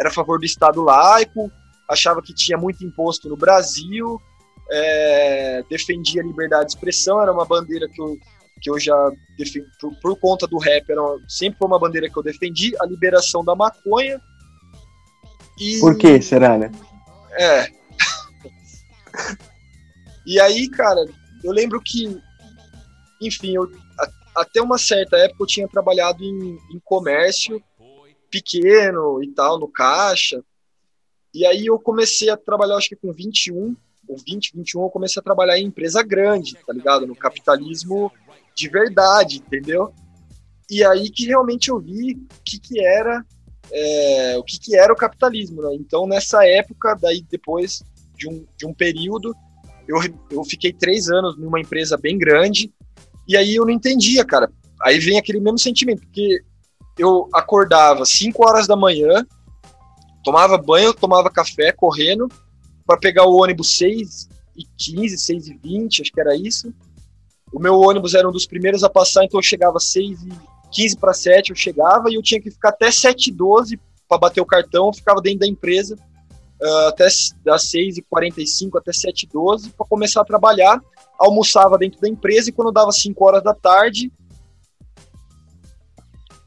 era 0.00 0.08
a 0.08 0.12
favor 0.12 0.38
do 0.38 0.46
Estado 0.46 0.82
laico, 0.82 1.52
achava 1.86 2.22
que 2.22 2.32
tinha 2.32 2.56
muito 2.56 2.82
imposto 2.82 3.28
no 3.28 3.36
Brasil, 3.36 4.20
é, 4.70 5.62
defendia 5.68 6.22
a 6.22 6.24
liberdade 6.24 6.68
de 6.68 6.72
expressão, 6.72 7.20
era 7.20 7.30
uma 7.30 7.44
bandeira 7.44 7.86
que 7.86 8.00
eu, 8.00 8.16
que 8.62 8.70
eu 8.70 8.80
já 8.80 8.96
defendi, 9.36 9.66
por, 9.78 9.94
por 10.00 10.18
conta 10.18 10.46
do 10.46 10.56
rap, 10.56 10.88
era, 10.88 11.02
sempre 11.28 11.58
foi 11.58 11.68
uma 11.68 11.78
bandeira 11.78 12.08
que 12.08 12.16
eu 12.16 12.22
defendi, 12.22 12.74
a 12.80 12.86
liberação 12.86 13.44
da 13.44 13.54
maconha. 13.54 14.18
E, 15.58 15.78
por 15.80 15.98
que 15.98 16.22
será, 16.22 16.56
né? 16.56 16.72
É. 17.32 17.68
e 20.24 20.40
aí, 20.40 20.66
cara, 20.70 21.04
eu 21.44 21.52
lembro 21.52 21.78
que, 21.84 22.18
enfim, 23.20 23.54
eu, 23.54 23.70
a, 23.98 24.40
até 24.40 24.62
uma 24.62 24.78
certa 24.78 25.18
época 25.18 25.42
eu 25.42 25.46
tinha 25.46 25.68
trabalhado 25.68 26.24
em, 26.24 26.58
em 26.74 26.80
comércio 26.82 27.62
pequeno 28.30 29.22
e 29.22 29.28
tal, 29.28 29.58
no 29.58 29.68
caixa. 29.68 30.42
E 31.34 31.46
aí 31.46 31.66
eu 31.66 31.78
comecei 31.78 32.30
a 32.30 32.36
trabalhar, 32.36 32.76
acho 32.76 32.88
que 32.88 32.96
com 32.96 33.12
21 33.12 33.76
ou 34.08 34.16
20, 34.16 34.56
21, 34.56 34.82
eu 34.82 34.90
comecei 34.90 35.20
a 35.20 35.22
trabalhar 35.22 35.58
em 35.58 35.66
empresa 35.66 36.02
grande, 36.02 36.56
tá 36.66 36.72
ligado? 36.72 37.06
No 37.06 37.14
capitalismo 37.14 38.12
de 38.54 38.68
verdade, 38.68 39.38
entendeu? 39.38 39.92
E 40.68 40.84
aí 40.84 41.08
que 41.10 41.26
realmente 41.26 41.70
eu 41.70 41.78
vi 41.78 42.14
o 42.14 42.42
que, 42.44 42.58
que 42.58 42.84
era 42.84 43.24
é, 43.72 44.36
o 44.36 44.42
que, 44.42 44.58
que 44.58 44.76
era 44.76 44.92
o 44.92 44.96
capitalismo, 44.96 45.62
né? 45.62 45.74
Então 45.74 46.06
nessa 46.06 46.46
época, 46.46 46.96
daí 47.00 47.24
depois 47.30 47.82
de 48.16 48.28
um, 48.28 48.44
de 48.56 48.66
um 48.66 48.74
período, 48.74 49.34
eu, 49.86 49.96
eu 50.30 50.44
fiquei 50.44 50.72
três 50.72 51.08
anos 51.08 51.36
numa 51.36 51.60
empresa 51.60 51.96
bem 51.96 52.18
grande 52.18 52.72
e 53.26 53.36
aí 53.36 53.54
eu 53.54 53.64
não 53.64 53.72
entendia, 53.72 54.24
cara. 54.24 54.50
Aí 54.82 54.98
vem 54.98 55.18
aquele 55.18 55.40
mesmo 55.40 55.58
sentimento, 55.58 56.00
porque 56.02 56.42
eu 57.00 57.28
acordava 57.32 58.04
5 58.04 58.46
horas 58.46 58.66
da 58.66 58.76
manhã, 58.76 59.26
tomava 60.22 60.58
banho, 60.58 60.92
tomava 60.92 61.30
café 61.30 61.72
correndo 61.72 62.28
para 62.86 62.98
pegar 62.98 63.24
o 63.26 63.36
ônibus 63.36 63.76
6 63.76 64.28
e 64.56 64.64
15, 64.76 65.18
6 65.18 65.48
e 65.48 65.54
20, 65.54 66.02
acho 66.02 66.12
que 66.12 66.20
era 66.20 66.36
isso. 66.36 66.72
O 67.52 67.58
meu 67.58 67.80
ônibus 67.80 68.14
era 68.14 68.28
um 68.28 68.32
dos 68.32 68.46
primeiros 68.46 68.84
a 68.84 68.90
passar, 68.90 69.24
então 69.24 69.38
eu 69.38 69.42
chegava 69.42 69.78
6 69.80 70.24
e 70.24 70.30
15 70.70 70.96
para 70.98 71.12
7, 71.12 71.50
eu 71.50 71.56
chegava 71.56 72.10
e 72.10 72.14
eu 72.14 72.22
tinha 72.22 72.40
que 72.40 72.50
ficar 72.50 72.68
até 72.68 72.90
7 72.90 73.28
e 73.28 73.32
12 73.32 73.80
para 74.08 74.18
bater 74.18 74.40
o 74.40 74.46
cartão, 74.46 74.86
eu 74.86 74.92
ficava 74.92 75.20
dentro 75.20 75.40
da 75.40 75.46
empresa 75.46 75.96
uh, 76.60 76.88
até 76.88 77.08
das 77.44 77.70
6 77.70 77.98
e 77.98 78.02
45 78.02 78.78
até 78.78 78.92
7 78.92 79.22
e 79.22 79.28
12 79.28 79.70
para 79.70 79.86
começar 79.86 80.20
a 80.20 80.24
trabalhar, 80.24 80.80
almoçava 81.18 81.78
dentro 81.78 82.00
da 82.00 82.08
empresa 82.08 82.50
e 82.50 82.52
quando 82.52 82.72
dava 82.72 82.92
5 82.92 83.24
horas 83.24 83.42
da 83.42 83.54
tarde, 83.54 84.12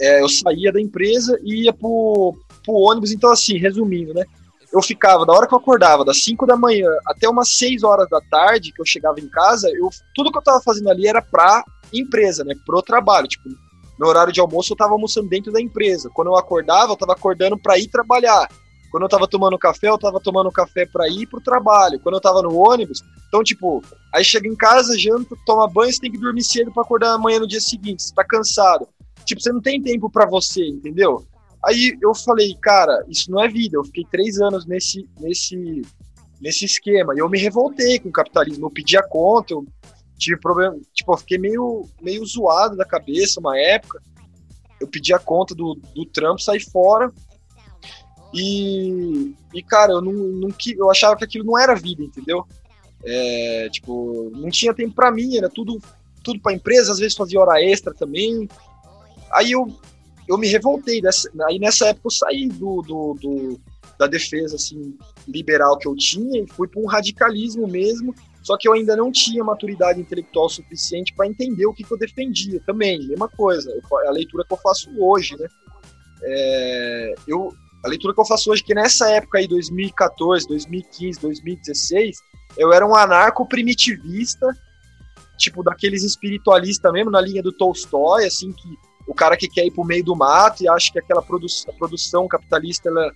é, 0.03 0.21
eu 0.21 0.27
saía 0.27 0.71
da 0.71 0.81
empresa 0.81 1.39
e 1.43 1.63
ia 1.63 1.73
pro, 1.73 2.35
pro 2.65 2.73
ônibus. 2.73 3.11
Então, 3.11 3.31
assim, 3.31 3.57
resumindo, 3.57 4.13
né? 4.13 4.25
Eu 4.71 4.81
ficava, 4.81 5.25
da 5.25 5.33
hora 5.33 5.47
que 5.47 5.53
eu 5.53 5.59
acordava, 5.59 6.03
das 6.03 6.23
5 6.23 6.45
da 6.47 6.57
manhã 6.57 6.89
até 7.05 7.29
umas 7.29 7.55
6 7.55 7.83
horas 7.83 8.09
da 8.09 8.19
tarde, 8.19 8.73
que 8.73 8.81
eu 8.81 8.85
chegava 8.85 9.19
em 9.19 9.29
casa, 9.29 9.69
eu, 9.69 9.87
tudo 10.15 10.31
que 10.31 10.37
eu 10.37 10.41
tava 10.41 10.59
fazendo 10.61 10.89
ali 10.89 11.07
era 11.07 11.21
pra 11.21 11.63
empresa, 11.93 12.43
né? 12.43 12.55
Pro 12.65 12.81
trabalho. 12.81 13.27
Tipo, 13.27 13.49
no 13.99 14.07
horário 14.07 14.33
de 14.33 14.41
almoço 14.41 14.73
eu 14.73 14.77
tava 14.77 14.93
almoçando 14.93 15.29
dentro 15.29 15.51
da 15.51 15.61
empresa. 15.61 16.09
Quando 16.13 16.27
eu 16.27 16.35
acordava, 16.35 16.91
eu 16.91 16.97
tava 16.97 17.13
acordando 17.13 17.57
pra 17.57 17.77
ir 17.77 17.87
trabalhar. 17.87 18.49
Quando 18.91 19.03
eu 19.03 19.09
tava 19.09 19.27
tomando 19.27 19.57
café, 19.57 19.89
eu 19.89 19.97
tava 19.97 20.19
tomando 20.19 20.51
café 20.51 20.85
pra 20.85 21.07
ir 21.07 21.27
pro 21.27 21.41
trabalho. 21.41 21.99
Quando 21.99 22.15
eu 22.15 22.21
tava 22.21 22.41
no 22.41 22.55
ônibus, 22.55 23.01
então, 23.27 23.43
tipo, 23.43 23.83
aí 24.13 24.23
chega 24.23 24.47
em 24.47 24.55
casa, 24.55 24.95
janta, 24.99 25.35
toma 25.47 25.67
banho, 25.67 25.91
você 25.91 25.99
tem 25.99 26.11
que 26.11 26.19
dormir 26.19 26.43
cedo 26.43 26.71
para 26.71 26.83
acordar 26.83 27.13
amanhã 27.13 27.39
no 27.39 27.47
dia 27.47 27.59
seguinte, 27.59 28.03
você 28.03 28.13
tá 28.13 28.23
cansado. 28.23 28.87
Tipo, 29.25 29.41
você 29.41 29.51
não 29.51 29.61
tem 29.61 29.81
tempo 29.81 30.09
para 30.09 30.25
você, 30.25 30.65
entendeu? 30.67 31.25
Aí 31.63 31.97
eu 32.01 32.13
falei, 32.13 32.55
cara, 32.61 33.05
isso 33.07 33.31
não 33.31 33.43
é 33.43 33.47
vida. 33.47 33.77
Eu 33.77 33.83
fiquei 33.85 34.05
três 34.11 34.39
anos 34.39 34.65
nesse, 34.65 35.07
nesse, 35.19 35.81
nesse 36.41 36.65
esquema. 36.65 37.13
E 37.15 37.19
eu 37.19 37.29
me 37.29 37.39
revoltei 37.39 37.99
com 37.99 38.09
o 38.09 38.13
capitalismo. 38.13 38.65
Eu 38.65 38.71
pedi 38.71 38.97
a 38.97 39.03
conta, 39.03 39.53
eu 39.53 39.65
tive 40.17 40.39
problema. 40.39 40.77
Tipo, 40.93 41.13
eu 41.13 41.17
fiquei 41.17 41.37
meio, 41.37 41.87
meio 42.01 42.25
zoado 42.25 42.75
da 42.75 42.85
cabeça 42.85 43.39
uma 43.39 43.57
época. 43.57 44.01
Eu 44.79 44.87
pedi 44.87 45.13
a 45.13 45.19
conta 45.19 45.55
do, 45.55 45.79
do 45.95 46.05
trampo, 46.05 46.41
saí 46.41 46.59
fora. 46.59 47.11
E, 48.33 49.33
e 49.53 49.63
cara, 49.63 49.93
eu 49.93 50.01
não, 50.01 50.11
não 50.11 50.49
eu 50.75 50.89
achava 50.89 51.15
que 51.15 51.23
aquilo 51.23 51.45
não 51.45 51.57
era 51.57 51.75
vida, 51.75 52.03
entendeu? 52.03 52.45
É, 53.05 53.69
tipo, 53.71 54.31
não 54.33 54.49
tinha 54.49 54.73
tempo 54.73 54.95
para 54.95 55.11
mim, 55.11 55.37
era 55.37 55.49
tudo 55.49 55.79
tudo 56.23 56.39
para 56.39 56.53
empresa, 56.53 56.91
às 56.91 56.99
vezes 56.99 57.17
fazia 57.17 57.39
hora 57.39 57.61
extra 57.61 57.93
também. 57.93 58.47
Aí 59.33 59.51
eu, 59.51 59.67
eu 60.27 60.37
me 60.37 60.47
revoltei. 60.47 61.01
Aí 61.47 61.59
nessa 61.59 61.87
época 61.87 62.07
eu 62.07 62.11
saí 62.11 62.47
do, 62.47 62.81
do, 62.81 63.13
do 63.19 63.61
da 63.97 64.07
defesa 64.07 64.55
assim, 64.55 64.97
liberal 65.27 65.77
que 65.77 65.87
eu 65.87 65.95
tinha 65.95 66.41
e 66.41 66.47
fui 66.47 66.67
para 66.67 66.81
um 66.81 66.85
radicalismo 66.85 67.67
mesmo. 67.67 68.13
Só 68.41 68.57
que 68.57 68.67
eu 68.67 68.73
ainda 68.73 68.95
não 68.95 69.09
tinha 69.11 69.43
maturidade 69.43 70.01
intelectual 70.01 70.49
suficiente 70.49 71.13
para 71.15 71.27
entender 71.27 71.65
o 71.65 71.73
que, 71.73 71.83
que, 71.83 71.93
eu 71.93 71.97
defendia 71.97 72.59
também. 72.65 73.07
Mesma 73.07 73.29
coisa, 73.29 73.73
a 74.05 74.11
leitura 74.11 74.43
que 74.45 74.53
eu 74.53 74.57
faço 74.57 74.89
hoje, 74.99 75.37
né? 75.37 75.47
É, 76.23 77.15
eu, 77.25 77.53
a 77.85 77.87
leitura 77.87 78.13
que 78.13 78.19
eu 78.19 78.25
faço 78.25 78.51
hoje, 78.51 78.61
que 78.61 78.75
nessa 78.75 79.09
época 79.09 79.37
aí, 79.37 79.47
2014, 79.47 80.45
2015, 80.47 81.21
2016, 81.21 82.17
eu 82.57 82.73
era 82.73 82.85
um 82.85 82.95
anarco-primitivista, 82.95 84.47
tipo 85.37 85.63
daqueles 85.63 86.03
espiritualistas 86.03 86.91
mesmo, 86.91 87.11
na 87.11 87.21
linha 87.21 87.41
do 87.41 87.53
Tolstói, 87.53 88.25
assim, 88.25 88.51
que 88.51 88.77
o 89.07 89.13
cara 89.13 89.35
que 89.35 89.47
quer 89.47 89.65
ir 89.65 89.71
para 89.71 89.83
o 89.83 89.87
meio 89.87 90.03
do 90.03 90.15
mato 90.15 90.63
e 90.63 90.67
acha 90.67 90.91
que 90.91 90.99
aquela 90.99 91.21
produ 91.21 91.47
produção 91.77 92.27
capitalista 92.27 92.89
ela, 92.89 93.11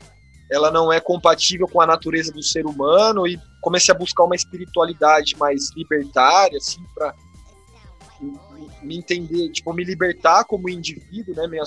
ela 0.52 0.71
não 0.71 0.91
é 0.91 1.00
compatível 1.00 1.67
com 1.67 1.82
a 1.82 1.86
natureza 1.86 2.32
do 2.32 2.43
ser 2.43 2.65
humano 2.65 3.28
e 3.28 3.39
comecei 3.62 3.93
a 3.93 3.97
buscar 3.97 4.23
uma 4.23 4.36
espiritualidade 4.36 5.36
mais 5.38 5.71
libertária, 5.76 6.58
assim, 6.58 6.82
para 6.93 7.13
me 8.82 8.97
entender, 8.97 9.50
tipo, 9.50 9.73
me 9.73 9.84
libertar 9.84 10.43
como 10.45 10.69
indivíduo, 10.69 11.36
né, 11.36 11.47
meio 11.47 11.63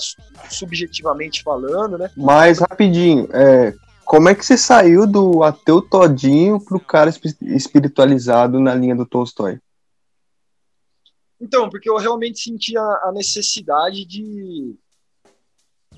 subjetivamente 0.49 1.43
falando, 1.43 1.97
né. 1.97 2.09
Mas 2.15 2.59
rapidinho, 2.59 3.27
é, 3.31 3.73
como 4.05 4.29
é 4.29 4.35
que 4.35 4.45
você 4.45 4.57
saiu 4.57 5.07
do 5.07 5.43
ateu 5.43 5.81
todinho 5.81 6.59
pro 6.59 6.79
cara 6.79 7.11
espiritualizado 7.41 8.59
na 8.59 8.73
linha 8.75 8.95
do 8.95 9.05
Tolstói? 9.05 9.59
Então, 11.41 11.67
porque 11.69 11.89
eu 11.89 11.97
realmente 11.97 12.39
sentia 12.39 12.79
a 12.79 13.11
necessidade 13.11 14.05
de, 14.05 14.75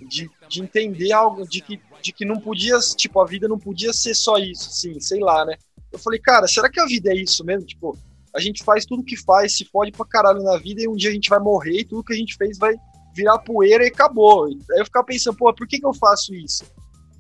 de, 0.08 0.32
de, 0.48 0.62
entender 0.62 1.12
algo, 1.12 1.46
de 1.46 1.62
que, 1.62 1.82
de 2.02 2.14
que 2.14 2.24
não 2.24 2.40
podia, 2.40 2.80
tipo, 2.96 3.20
a 3.20 3.26
vida 3.26 3.46
não 3.46 3.60
podia 3.60 3.92
ser 3.92 4.16
só 4.16 4.38
isso, 4.38 4.70
assim, 4.70 4.98
sei 5.02 5.20
lá, 5.20 5.44
né? 5.44 5.58
Eu 5.92 6.00
falei, 6.00 6.20
cara, 6.20 6.48
será 6.48 6.70
que 6.70 6.80
a 6.80 6.86
vida 6.86 7.12
é 7.12 7.16
isso 7.18 7.44
mesmo? 7.44 7.68
Tipo, 7.68 7.98
a 8.34 8.40
gente 8.40 8.64
faz 8.64 8.86
tudo 8.86 9.04
que 9.04 9.18
faz, 9.18 9.58
se 9.58 9.66
fode 9.66 9.92
pra 9.92 10.06
caralho 10.06 10.42
na 10.42 10.58
vida 10.58 10.82
e 10.82 10.88
um 10.88 10.96
dia 10.96 11.10
a 11.10 11.14
gente 11.14 11.30
vai 11.30 11.40
morrer 11.40 11.82
e 11.82 11.86
tudo 11.86 12.04
que 12.06 12.14
a 12.14 12.18
gente 12.18 12.36
fez 12.38 12.58
vai 12.58 12.74
virar 13.14 13.38
poeira 13.40 13.84
e 13.84 13.88
acabou. 13.88 14.46
Aí 14.46 14.58
eu 14.78 14.86
ficava 14.86 15.06
pensando, 15.06 15.38
pô, 15.38 15.54
por 15.54 15.68
que, 15.68 15.78
que 15.78 15.86
eu 15.86 15.94
faço 15.94 16.34
isso? 16.34 16.64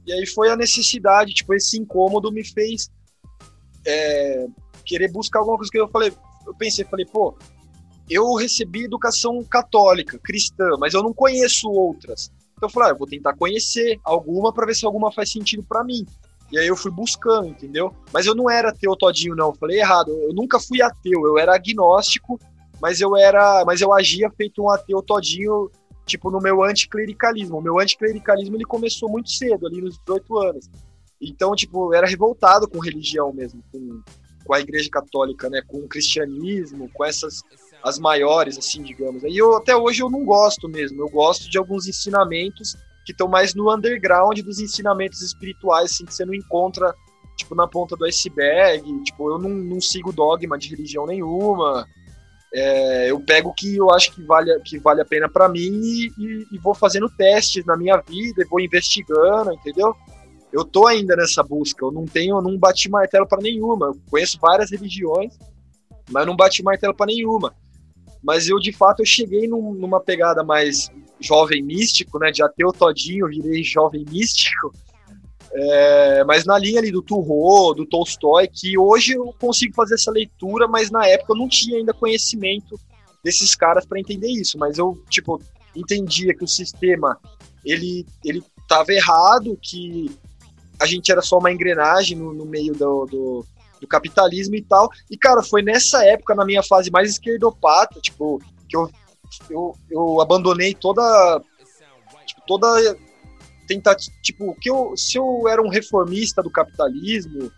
E 0.07 0.13
aí 0.13 0.25
foi 0.25 0.49
a 0.49 0.55
necessidade, 0.55 1.33
tipo, 1.33 1.53
esse 1.53 1.77
incômodo 1.77 2.31
me 2.31 2.43
fez 2.43 2.89
é, 3.85 4.47
querer 4.85 5.11
buscar 5.11 5.39
alguma 5.39 5.57
coisa 5.57 5.71
que 5.71 5.77
eu 5.77 5.89
falei, 5.89 6.11
eu 6.47 6.55
pensei, 6.55 6.85
falei, 6.85 7.05
pô, 7.05 7.37
eu 8.09 8.33
recebi 8.35 8.83
educação 8.83 9.43
católica, 9.43 10.19
cristã, 10.19 10.71
mas 10.79 10.93
eu 10.93 11.01
não 11.01 11.13
conheço 11.13 11.69
outras. 11.69 12.31
Então 12.57 12.69
eu 12.69 12.69
falei, 12.69 12.89
ah, 12.89 12.93
eu 12.93 12.97
vou 12.97 13.07
tentar 13.07 13.35
conhecer 13.35 13.99
alguma 14.03 14.53
para 14.53 14.65
ver 14.65 14.75
se 14.75 14.85
alguma 14.85 15.11
faz 15.11 15.31
sentido 15.31 15.63
para 15.63 15.83
mim. 15.83 16.05
E 16.51 16.57
aí 16.57 16.67
eu 16.67 16.75
fui 16.75 16.91
buscando, 16.91 17.47
entendeu? 17.47 17.93
Mas 18.11 18.25
eu 18.25 18.35
não 18.35 18.49
era 18.49 18.69
ateu 18.69 18.95
todinho, 18.95 19.35
não. 19.35 19.47
Eu 19.47 19.55
falei 19.55 19.79
errado. 19.79 20.11
Eu 20.11 20.33
nunca 20.33 20.59
fui 20.59 20.81
ateu. 20.81 21.25
Eu 21.25 21.37
era 21.37 21.55
agnóstico, 21.55 22.39
mas 22.79 23.01
eu 23.01 23.17
era, 23.17 23.63
mas 23.65 23.81
eu 23.81 23.91
agia 23.91 24.29
feito 24.29 24.61
um 24.61 24.69
ateu 24.69 25.01
todinho, 25.01 25.71
tipo 26.05 26.29
no 26.29 26.39
meu 26.39 26.63
anticlericalismo. 26.63 27.57
O 27.57 27.61
meu 27.61 27.79
anticlericalismo 27.79 28.55
ele 28.55 28.65
começou 28.65 29.09
muito 29.09 29.31
cedo, 29.31 29.65
ali 29.65 29.81
nos 29.81 29.97
18 29.99 30.37
anos. 30.37 30.69
Então, 31.19 31.55
tipo, 31.55 31.91
eu 31.91 31.97
era 31.97 32.05
revoltado 32.05 32.67
com 32.67 32.79
religião 32.79 33.33
mesmo, 33.33 33.63
com, 33.71 34.01
com 34.45 34.53
a 34.53 34.59
igreja 34.59 34.89
católica, 34.91 35.49
né, 35.49 35.61
com 35.65 35.77
o 35.77 35.87
cristianismo, 35.87 36.89
com 36.93 37.05
essas 37.05 37.41
as 37.83 37.99
maiores, 37.99 38.57
assim, 38.57 38.81
digamos. 38.81 39.23
E 39.23 39.37
eu, 39.37 39.57
até 39.57 39.75
hoje 39.75 40.01
eu 40.01 40.09
não 40.09 40.23
gosto 40.23 40.69
mesmo. 40.69 41.01
Eu 41.01 41.09
gosto 41.09 41.49
de 41.49 41.57
alguns 41.57 41.85
ensinamentos 41.85 42.77
que 43.05 43.11
estão 43.11 43.27
mais 43.27 43.53
no 43.53 43.73
underground 43.73 44.39
dos 44.39 44.59
ensinamentos 44.59 45.21
espirituais, 45.21 45.91
assim, 45.91 46.05
que 46.05 46.13
você 46.13 46.25
não 46.25 46.33
encontra, 46.33 46.95
tipo, 47.35 47.53
na 47.53 47.67
ponta 47.67 47.97
do 47.97 48.05
iceberg. 48.05 49.03
Tipo, 49.03 49.31
eu 49.31 49.37
não, 49.37 49.49
não 49.49 49.81
sigo 49.81 50.13
dogma 50.13 50.57
de 50.57 50.69
religião 50.69 51.05
nenhuma. 51.05 51.85
É, 52.53 53.11
eu 53.11 53.19
pego 53.19 53.49
o 53.49 53.53
que 53.53 53.75
eu 53.75 53.91
acho 53.91 54.13
que 54.13 54.23
vale, 54.23 54.57
que 54.61 54.79
vale 54.79 55.01
a 55.01 55.05
pena 55.05 55.27
para 55.27 55.49
mim 55.49 55.81
e, 55.81 56.05
e, 56.17 56.47
e, 56.51 56.57
vou 56.59 56.75
fazendo 56.75 57.09
testes 57.09 57.65
na 57.65 57.75
minha 57.75 57.97
vida 57.97 58.43
e 58.43 58.47
vou 58.47 58.59
investigando, 58.59 59.51
entendeu? 59.51 59.93
Eu 60.51 60.63
tô 60.63 60.85
ainda 60.85 61.15
nessa 61.15 61.41
busca, 61.41 61.83
eu 61.83 61.91
não 61.91 62.05
tenho, 62.05 62.39
não 62.41 62.55
bati 62.57 62.87
martelo 62.89 63.27
para 63.27 63.41
nenhuma. 63.41 63.87
Eu 63.87 63.97
conheço 64.09 64.37
várias 64.39 64.69
religiões, 64.69 65.35
mas 66.11 66.27
não 66.27 66.35
bati 66.35 66.61
martelo 66.61 66.93
para 66.93 67.07
nenhuma. 67.07 67.55
Mas 68.23 68.47
eu, 68.47 68.57
de 68.57 68.71
fato, 68.71 69.01
eu 69.01 69.05
cheguei 69.05 69.47
num, 69.47 69.73
numa 69.73 69.99
pegada 69.99 70.43
mais 70.43 70.89
jovem 71.19 71.61
místico, 71.61 72.17
né? 72.19 72.31
De 72.31 72.41
ateu 72.41 72.71
todinho, 72.71 73.27
virei 73.27 73.63
jovem 73.63 74.05
místico. 74.09 74.73
É, 75.55 76.23
mas 76.23 76.45
na 76.45 76.57
linha 76.57 76.79
ali 76.79 76.91
do 76.91 77.01
Turro, 77.01 77.73
do 77.73 77.85
Tolstói, 77.85 78.47
que 78.47 78.77
hoje 78.77 79.13
eu 79.13 79.33
consigo 79.39 79.75
fazer 79.75 79.95
essa 79.95 80.09
leitura, 80.09 80.67
mas 80.67 80.89
na 80.89 81.05
época 81.05 81.33
eu 81.33 81.37
não 81.37 81.47
tinha 81.47 81.77
ainda 81.77 81.93
conhecimento 81.93 82.79
desses 83.23 83.53
caras 83.53 83.85
para 83.85 83.99
entender 83.99 84.29
isso. 84.29 84.57
Mas 84.57 84.77
eu, 84.77 84.97
tipo, 85.09 85.39
entendia 85.75 86.33
que 86.33 86.43
o 86.43 86.47
sistema 86.47 87.19
ele 87.63 88.05
ele 88.23 88.43
estava 88.61 88.91
errado, 88.91 89.57
que 89.61 90.09
a 90.79 90.85
gente 90.85 91.11
era 91.11 91.21
só 91.21 91.37
uma 91.37 91.51
engrenagem 91.51 92.17
no, 92.17 92.33
no 92.33 92.45
meio 92.45 92.73
do, 92.73 93.05
do, 93.05 93.45
do, 93.83 93.87
capitalismo 93.87 94.55
e 94.55 94.61
tal. 94.61 94.89
E, 95.09 95.17
cara, 95.17 95.43
foi 95.43 95.61
nessa 95.61 96.03
época, 96.05 96.35
na 96.35 96.45
minha 96.45 96.63
fase 96.63 96.89
mais 96.91 97.11
esquerdopata, 97.11 97.99
tipo, 97.99 98.39
que 98.67 98.75
eu, 98.75 98.89
eu, 99.49 99.75
eu 99.89 100.21
abandonei 100.21 100.73
toda. 100.73 101.41
Tipo, 102.25 102.41
toda 102.47 102.97
tentativa. 103.67 104.15
Tipo, 104.21 104.55
que 104.59 104.69
eu, 104.69 104.93
se 104.95 105.17
eu 105.17 105.47
era 105.47 105.61
um 105.61 105.69
reformista 105.69 106.41
do 106.41 106.49
capitalismo, 106.49 107.51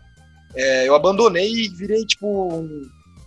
é, 0.54 0.88
eu 0.88 0.94
abandonei 0.94 1.50
e 1.50 1.68
virei, 1.68 2.04
tipo, 2.04 2.26
um, 2.26 2.82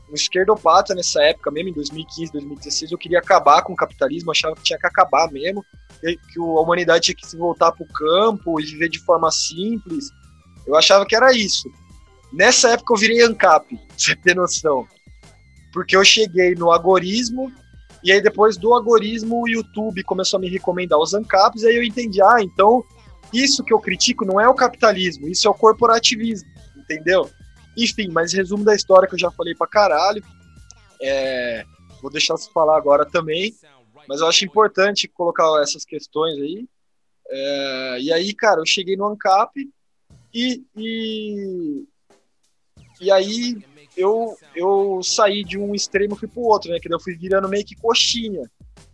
um 0.09 0.13
esquerdopata 0.13 0.93
nessa 0.95 1.23
época 1.23 1.51
mesmo, 1.51 1.69
em 1.69 1.73
2015, 1.73 2.31
2016. 2.31 2.91
Eu 2.91 2.97
queria 2.97 3.19
acabar 3.19 3.61
com 3.63 3.73
o 3.73 3.75
capitalismo, 3.75 4.31
achava 4.31 4.55
que 4.55 4.63
tinha 4.63 4.79
que 4.79 4.87
acabar 4.87 5.31
mesmo 5.31 5.63
que 6.01 6.39
a 6.39 6.43
humanidade 6.43 7.05
tinha 7.05 7.15
que 7.15 7.27
se 7.27 7.37
voltar 7.37 7.71
para 7.71 7.83
o 7.83 7.93
campo 7.93 8.59
e 8.59 8.65
viver 8.65 8.89
de 8.89 8.99
forma 8.99 9.29
simples. 9.31 10.09
Eu 10.65 10.75
achava 10.75 11.05
que 11.05 11.15
era 11.15 11.33
isso. 11.33 11.69
Nessa 12.31 12.71
época 12.71 12.93
eu 12.93 12.97
virei 12.97 13.21
ANCAP, 13.21 13.75
pra 13.87 13.87
você 13.97 14.15
ter 14.15 14.35
noção. 14.35 14.87
Porque 15.73 15.95
eu 15.95 16.03
cheguei 16.03 16.55
no 16.55 16.71
agorismo, 16.71 17.51
e 18.03 18.11
aí 18.11 18.21
depois 18.21 18.57
do 18.57 18.73
agorismo 18.73 19.41
o 19.41 19.47
YouTube 19.47 20.03
começou 20.03 20.37
a 20.37 20.41
me 20.41 20.49
recomendar 20.49 20.99
os 20.99 21.13
ANCAPs, 21.13 21.63
aí 21.63 21.75
eu 21.75 21.83
entendi, 21.83 22.21
ah, 22.21 22.37
então 22.41 22.83
isso 23.31 23.63
que 23.63 23.73
eu 23.73 23.79
critico 23.79 24.25
não 24.25 24.39
é 24.39 24.47
o 24.47 24.55
capitalismo, 24.55 25.27
isso 25.27 25.47
é 25.47 25.51
o 25.51 25.53
corporativismo, 25.53 26.49
entendeu? 26.75 27.29
Enfim, 27.77 28.09
mas 28.11 28.33
resumo 28.33 28.63
da 28.63 28.75
história 28.75 29.07
que 29.07 29.15
eu 29.15 29.19
já 29.19 29.31
falei 29.31 29.55
pra 29.55 29.67
caralho. 29.67 30.23
É, 31.01 31.63
vou 32.01 32.11
deixar 32.11 32.35
você 32.35 32.49
falar 32.51 32.77
agora 32.77 33.05
também. 33.05 33.53
Mas 34.07 34.21
eu 34.21 34.27
acho 34.27 34.43
importante 34.45 35.07
colocar 35.07 35.45
essas 35.61 35.85
questões 35.85 36.35
aí. 36.39 36.67
É, 37.29 37.97
e 38.01 38.11
aí, 38.11 38.33
cara, 38.33 38.59
eu 38.59 38.65
cheguei 38.65 38.97
no 38.97 39.05
ANCAP 39.05 39.69
e, 40.33 40.63
e, 40.75 41.85
e 42.99 43.11
aí 43.11 43.57
eu, 43.95 44.35
eu 44.55 45.01
saí 45.03 45.43
de 45.43 45.57
um 45.57 45.73
extremo 45.73 46.15
e 46.15 46.17
fui 46.17 46.27
pro 46.27 46.41
outro, 46.41 46.71
né? 46.71 46.79
Que 46.79 46.93
eu 46.93 46.99
fui 46.99 47.15
virando 47.15 47.49
meio 47.49 47.65
que 47.65 47.75
coxinha, 47.75 48.49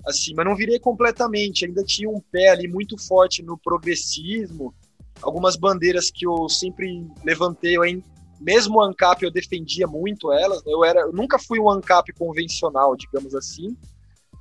assim, 0.06 0.34
mas 0.36 0.46
não 0.46 0.56
virei 0.56 0.80
completamente. 0.80 1.66
Ainda 1.66 1.84
tinha 1.84 2.10
um 2.10 2.20
pé 2.20 2.50
ali 2.50 2.68
muito 2.68 2.98
forte 2.98 3.44
no 3.44 3.58
progressismo, 3.58 4.74
algumas 5.22 5.56
bandeiras 5.56 6.10
que 6.12 6.26
eu 6.26 6.50
sempre 6.50 7.08
levantei, 7.24 7.78
eu, 7.78 7.84
mesmo 8.40 8.78
o 8.78 8.82
ANCAP 8.82 9.24
eu 9.24 9.32
defendia 9.32 9.88
muito 9.88 10.32
elas. 10.32 10.62
Eu 10.66 10.84
era, 10.84 11.02
eu 11.02 11.14
nunca 11.14 11.40
fui 11.40 11.60
um 11.60 11.70
ANCAP 11.70 12.14
convencional, 12.14 12.96
digamos 12.96 13.34
assim. 13.34 13.76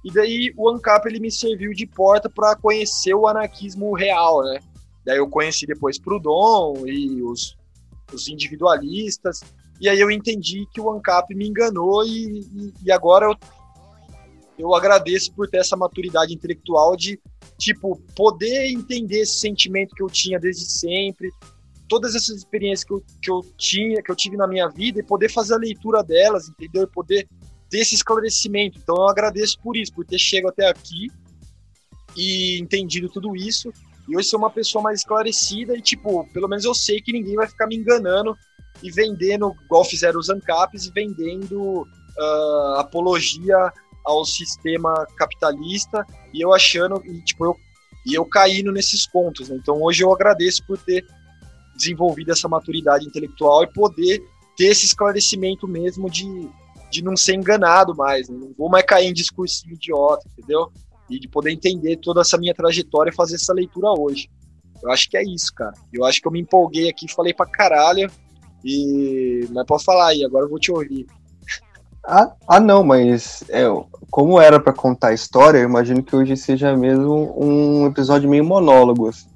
E 0.05 0.13
daí 0.13 0.53
o 0.57 0.69
ANCAP 0.69 1.07
ele 1.07 1.21
me 1.21 1.31
serviu 1.31 1.73
de 1.73 1.87
porta 1.87 2.29
para 2.29 2.57
conhecer 2.57 3.15
o 3.15 3.27
anarquismo 3.27 3.95
real, 3.95 4.43
né? 4.43 4.61
Daí 5.05 5.19
eu 5.19 5.29
conheci 5.29 5.67
depois 5.67 5.99
Proudhon 5.99 6.87
e 6.87 7.23
os, 7.23 7.57
os 8.13 8.29
individualistas. 8.29 9.41
E 9.81 9.89
aí 9.89 9.99
eu 9.99 10.11
entendi 10.11 10.67
que 10.73 10.81
o 10.81 10.91
ANCAP 10.91 11.35
me 11.35 11.49
enganou 11.49 12.05
e, 12.05 12.41
e, 12.41 12.75
e 12.85 12.93
agora 12.93 13.27
eu, 13.27 13.37
eu 14.59 14.75
agradeço 14.75 15.33
por 15.33 15.49
ter 15.49 15.59
essa 15.59 15.77
maturidade 15.77 16.33
intelectual 16.33 16.97
de, 16.97 17.21
tipo, 17.59 18.01
poder 18.15 18.67
entender 18.71 19.21
esse 19.21 19.39
sentimento 19.39 19.95
que 19.95 20.03
eu 20.03 20.09
tinha 20.09 20.39
desde 20.39 20.65
sempre, 20.65 21.31
todas 21.89 22.15
essas 22.15 22.37
experiências 22.37 22.85
que 22.85 22.93
eu, 22.93 23.05
que 23.23 23.31
eu 23.31 23.41
tinha, 23.59 24.03
que 24.03 24.11
eu 24.11 24.17
tive 24.17 24.37
na 24.37 24.47
minha 24.47 24.69
vida 24.69 25.01
e 25.01 25.03
poder 25.03 25.31
fazer 25.31 25.55
a 25.55 25.59
leitura 25.59 26.03
delas, 26.03 26.49
entendeu? 26.49 26.85
E 26.85 26.87
poder 26.87 27.29
ter 27.69 27.79
esse 27.81 27.95
esclarecimento. 27.95 28.79
Então 28.79 28.97
eu 28.97 29.09
agradeço 29.09 29.59
por 29.61 29.77
isso, 29.77 29.93
por 29.93 30.05
ter 30.05 30.19
chegado 30.19 30.53
até 30.53 30.69
aqui 30.69 31.11
e 32.17 32.59
entendido 32.61 33.09
tudo 33.09 33.37
isso. 33.37 33.73
E 34.09 34.17
hoje 34.17 34.29
sou 34.29 34.39
uma 34.39 34.51
pessoa 34.51 34.83
mais 34.83 35.01
esclarecida 35.01 35.77
e, 35.77 35.81
tipo, 35.81 36.27
pelo 36.33 36.49
menos 36.49 36.65
eu 36.65 36.75
sei 36.75 37.01
que 37.01 37.13
ninguém 37.13 37.35
vai 37.35 37.47
ficar 37.47 37.67
me 37.67 37.77
enganando 37.77 38.37
e 38.83 38.91
vendendo, 38.91 39.55
igual 39.65 39.85
fizeram 39.85 40.19
os 40.19 40.29
e 40.29 40.91
vendendo 40.93 41.83
uh, 41.83 42.75
apologia 42.77 43.73
ao 44.05 44.25
sistema 44.25 45.07
capitalista 45.17 46.05
e 46.33 46.41
eu 46.45 46.53
achando, 46.53 47.03
e, 47.07 47.23
tipo, 47.23 47.47
eu, 47.47 47.57
e 48.07 48.15
eu 48.15 48.25
caindo 48.27 48.71
nesses 48.71 49.07
contos. 49.07 49.49
Né? 49.49 49.57
Então 49.61 49.83
hoje 49.83 50.05
eu 50.05 50.13
agradeço 50.13 50.65
por 50.67 50.77
ter 50.79 51.05
desenvolvido 51.77 52.33
essa 52.33 52.49
maturidade 52.49 53.07
intelectual 53.07 53.65
e 53.65 53.73
poder 53.73 54.23
ter 54.57 54.67
esse 54.67 54.85
esclarecimento 54.85 55.67
mesmo 55.67 56.09
de 56.09 56.49
de 56.95 57.03
não 57.03 57.17
ser 57.17 57.35
enganado 57.35 57.95
mais, 57.95 58.29
né? 58.29 58.37
não 58.39 58.55
vou 58.57 58.71
mais 58.71 58.85
cair 58.85 59.09
em 59.09 59.13
discursinho 59.13 59.75
idiota, 59.75 60.29
entendeu? 60.33 60.71
E 61.09 61.19
de 61.19 61.29
poder 61.29 61.53
entender 61.53 61.97
toda 61.97 62.21
essa 62.21 62.39
minha 62.39 62.55
trajetória 62.55 63.11
e 63.11 63.15
fazer 63.15 63.37
essa 63.37 63.53
leitura 63.53 63.89
hoje. 63.91 64.29
Eu 64.83 64.91
acho 64.91 65.09
que 65.09 65.17
é 65.17 65.23
isso, 65.23 65.53
cara. 65.55 65.75
Eu 65.93 66.05
acho 66.05 66.21
que 66.21 66.27
eu 66.27 66.33
me 66.33 66.41
empolguei 66.41 66.89
aqui, 66.89 67.13
falei 67.13 67.33
pra 67.33 67.47
caralho. 67.47 68.11
E. 68.65 69.47
Mas 69.51 69.67
pode 69.67 69.85
falar 69.85 70.09
aí, 70.09 70.25
agora 70.25 70.45
eu 70.45 70.51
vou 70.51 70.59
te 70.59 70.73
ouvir. 70.73 71.07
Ah, 72.07 72.33
ah 72.47 72.61
não, 72.61 72.83
mas 72.85 73.45
é, 73.49 73.65
como 74.11 74.41
era 74.41 74.61
para 74.61 74.73
contar 74.73 75.09
a 75.09 75.15
história, 75.15 75.59
eu 75.59 75.65
imagino 75.65 76.03
que 76.03 76.15
hoje 76.15 76.37
seja 76.37 76.77
mesmo 76.77 77.35
um 77.39 77.87
episódio 77.87 78.29
meio 78.29 78.45
monólogo. 78.45 79.09
Assim. 79.09 79.29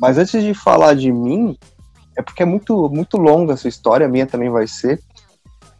Mas 0.00 0.18
antes 0.18 0.42
de 0.42 0.54
falar 0.54 0.94
de 0.94 1.12
mim, 1.12 1.56
é 2.16 2.22
porque 2.22 2.42
é 2.42 2.46
muito, 2.46 2.88
muito 2.88 3.16
longa 3.16 3.52
essa 3.52 3.68
história, 3.68 4.06
a 4.06 4.08
minha 4.08 4.26
também 4.26 4.50
vai 4.50 4.66
ser 4.66 5.00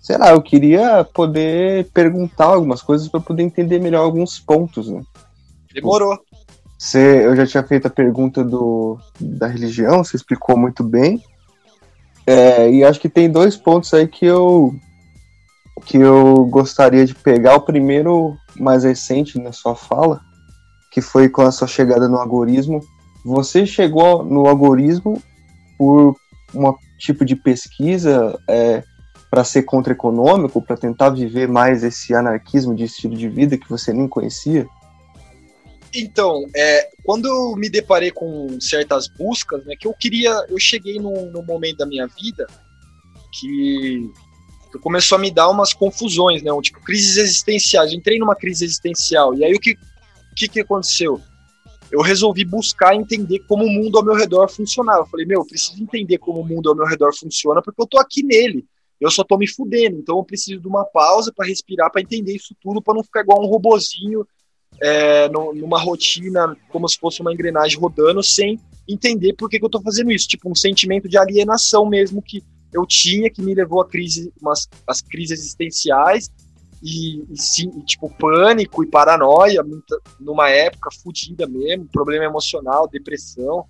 sei 0.04 0.18
lá, 0.18 0.33
eu 0.33 0.42
queria 0.42 1.02
poder 1.02 1.87
perguntar 1.94 2.44
algumas 2.44 2.83
coisas 2.83 3.09
para 3.09 3.20
poder 3.20 3.42
entender 3.42 3.80
melhor 3.80 4.02
alguns 4.04 4.38
pontos, 4.38 4.90
né? 4.90 5.00
Demorou. 5.75 6.19
Você, 6.79 7.27
eu 7.27 7.35
já 7.37 7.47
tinha 7.47 7.63
feito 7.63 7.87
a 7.87 7.91
pergunta 7.91 8.45
do, 8.45 8.99
da 9.21 9.47
religião, 9.47 10.05
você 10.05 10.17
explicou 10.17 10.57
muito 10.57 10.85
bem. 10.85 11.23
É, 12.27 12.71
e 12.71 12.85
acho 12.85 13.01
que 13.01 13.09
tem 13.09 13.31
dois 13.31 13.57
pontos 13.57 13.93
aí 13.93 14.07
que 14.09 14.25
eu 14.25 14.75
que 15.85 15.99
eu 15.99 16.47
gostaria 16.47 17.05
de 17.05 17.15
pegar. 17.15 17.57
O 17.57 17.61
primeiro, 17.61 18.37
mais 18.59 18.85
recente 18.85 19.39
na 19.39 19.53
sua 19.53 19.75
fala, 19.75 20.21
que 20.91 21.01
foi 21.01 21.29
com 21.29 21.43
a 21.43 21.51
sua 21.51 21.69
chegada 21.69 22.09
no 22.09 22.17
algoritmo. 22.17 22.81
Você 23.25 23.67
chegou 23.67 24.25
no 24.25 24.47
algoritmo 24.47 25.21
por 25.77 26.17
um 26.55 26.75
tipo 26.99 27.25
de 27.25 27.37
pesquisa 27.37 28.39
é, 28.49 28.83
para 29.31 29.45
ser 29.45 29.65
contra-econômico, 29.65 30.63
para 30.63 30.77
tentar 30.77 31.11
viver 31.11 31.49
mais 31.49 31.83
esse 31.83 32.15
anarquismo 32.15 32.75
de 32.75 32.85
estilo 32.85 33.17
de 33.17 33.29
vida 33.29 33.59
que 33.59 33.69
você 33.69 33.93
nem 33.93 34.07
conhecia? 34.07 34.67
Então, 35.94 36.45
é, 36.57 36.90
quando 37.05 37.26
eu 37.26 37.57
me 37.57 37.70
deparei 37.70 38.11
com 38.11 38.61
certas 38.61 39.07
buscas, 39.07 39.64
né, 39.64 39.76
que 39.78 39.86
eu 39.86 39.95
queria, 39.95 40.30
eu 40.49 40.59
cheguei 40.59 40.99
num, 40.99 41.30
num 41.30 41.42
momento 41.42 41.78
da 41.78 41.86
minha 41.86 42.07
vida 42.07 42.47
que, 43.32 44.11
começou 44.82 45.16
a 45.16 45.20
me 45.20 45.30
dar 45.30 45.49
umas 45.49 45.72
confusões, 45.72 46.42
né, 46.42 46.53
um, 46.53 46.61
tipo 46.61 46.80
crises 46.80 47.16
existenciais. 47.16 47.92
Eu 47.92 47.99
entrei 47.99 48.18
numa 48.18 48.34
crise 48.34 48.64
existencial 48.64 49.32
e 49.34 49.45
aí 49.45 49.55
o 49.55 49.61
que 49.61 49.78
que, 50.36 50.49
que 50.49 50.61
aconteceu? 50.61 51.20
Eu 51.92 52.01
resolvi 52.01 52.45
buscar 52.45 52.97
entender 52.97 53.38
como 53.47 53.64
o 53.64 53.70
mundo 53.70 53.97
ao 53.97 54.05
meu 54.05 54.14
redor 54.14 54.49
funcionava. 54.49 55.03
Eu 55.03 55.07
falei, 55.07 55.24
meu, 55.24 55.42
eu 55.42 55.47
preciso 55.47 55.80
entender 55.80 56.18
como 56.18 56.40
o 56.40 56.45
mundo 56.45 56.68
ao 56.68 56.74
meu 56.74 56.86
redor 56.86 57.14
funciona 57.16 57.62
porque 57.62 57.80
eu 57.80 57.86
tô 57.86 58.01
aqui 58.01 58.24
nele 58.24 58.66
eu 59.01 59.11
só 59.11 59.22
tô 59.22 59.36
me 59.36 59.47
fudendo. 59.47 59.99
Então 59.99 60.16
eu 60.16 60.24
preciso 60.24 60.61
de 60.61 60.66
uma 60.66 60.84
pausa 60.84 61.32
para 61.34 61.47
respirar, 61.47 61.90
para 61.90 62.01
entender 62.01 62.34
isso 62.34 62.55
tudo, 62.61 62.80
para 62.80 62.95
não 62.95 63.05
ficar 63.05 63.20
igual 63.20 63.42
um 63.42 63.47
robozinho 63.47 64.26
é, 64.81 65.29
numa 65.29 65.81
rotina, 65.81 66.57
como 66.70 66.89
se 66.89 66.99
fosse 66.99 67.20
uma 67.20 67.33
engrenagem 67.33 67.79
rodando, 67.79 68.22
sem 68.22 68.59
entender 68.89 69.33
por 69.35 69.49
que, 69.49 69.59
que 69.59 69.64
eu 69.64 69.70
tô 69.70 69.81
fazendo 69.81 70.12
isso. 70.12 70.29
Tipo, 70.29 70.51
um 70.51 70.55
sentimento 70.55 71.09
de 71.09 71.16
alienação 71.16 71.87
mesmo 71.87 72.22
que 72.22 72.43
eu 72.72 72.85
tinha, 72.87 73.31
que 73.31 73.41
me 73.41 73.55
levou 73.55 73.81
a 73.81 73.89
crise, 73.89 74.33
umas, 74.41 74.68
as 74.87 75.01
crises 75.01 75.39
existenciais, 75.39 76.31
e, 76.83 77.25
e, 77.31 77.41
sim, 77.41 77.70
e, 77.79 77.83
tipo, 77.83 78.11
pânico 78.18 78.85
e 78.85 78.87
paranoia, 78.87 79.62
muita, 79.62 79.99
numa 80.20 80.51
época 80.51 80.91
fodida 81.03 81.47
mesmo, 81.47 81.89
problema 81.91 82.25
emocional, 82.25 82.89
depressão. 82.89 83.64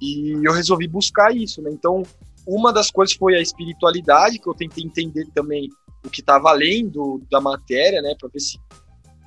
E 0.00 0.32
eu 0.42 0.52
resolvi 0.52 0.88
buscar 0.88 1.34
isso, 1.34 1.60
né? 1.60 1.70
Então, 1.70 2.02
uma 2.46 2.72
das 2.72 2.90
coisas 2.90 3.14
foi 3.14 3.34
a 3.34 3.40
espiritualidade, 3.40 4.38
que 4.38 4.48
eu 4.48 4.54
tentei 4.54 4.84
entender 4.84 5.26
também 5.34 5.68
o 6.04 6.08
que 6.08 6.20
estava 6.20 6.50
além 6.50 6.88
do, 6.88 7.20
da 7.30 7.40
matéria, 7.40 8.00
né, 8.00 8.14
para 8.18 8.28
ver 8.28 8.40
se 8.40 8.58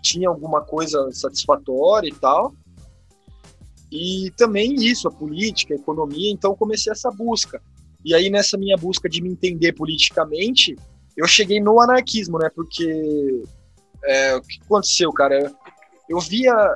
tinha 0.02 0.30
alguma 0.30 0.62
coisa 0.62 1.10
satisfatória 1.12 2.08
e 2.08 2.14
tal. 2.14 2.54
E 3.91 4.32
também 4.38 4.76
isso, 4.76 5.08
a 5.08 5.12
política, 5.12 5.74
a 5.74 5.78
economia, 5.78 6.32
então 6.32 6.56
comecei 6.56 6.91
essa 6.91 7.10
busca. 7.12 7.62
E 8.06 8.14
aí 8.14 8.30
nessa 8.30 8.58
minha 8.58 8.78
busca 8.78 9.10
de 9.10 9.22
me 9.22 9.30
entender 9.30 9.74
politicamente, 9.74 10.76
eu 11.18 11.28
cheguei 11.28 11.60
no 11.60 11.82
anarquismo, 11.82 12.38
né? 12.38 12.50
Porque 12.54 13.43
é, 14.04 14.36
o 14.36 14.41
que 14.41 14.60
aconteceu, 14.62 15.12
cara? 15.12 15.52
Eu 16.08 16.20
via 16.20 16.76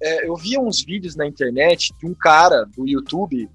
é, 0.00 0.28
eu 0.28 0.36
via 0.36 0.60
uns 0.60 0.84
vídeos 0.84 1.16
na 1.16 1.26
internet 1.26 1.92
de 1.98 2.06
um 2.06 2.14
cara 2.14 2.64
do 2.64 2.86
YouTube, 2.86 3.48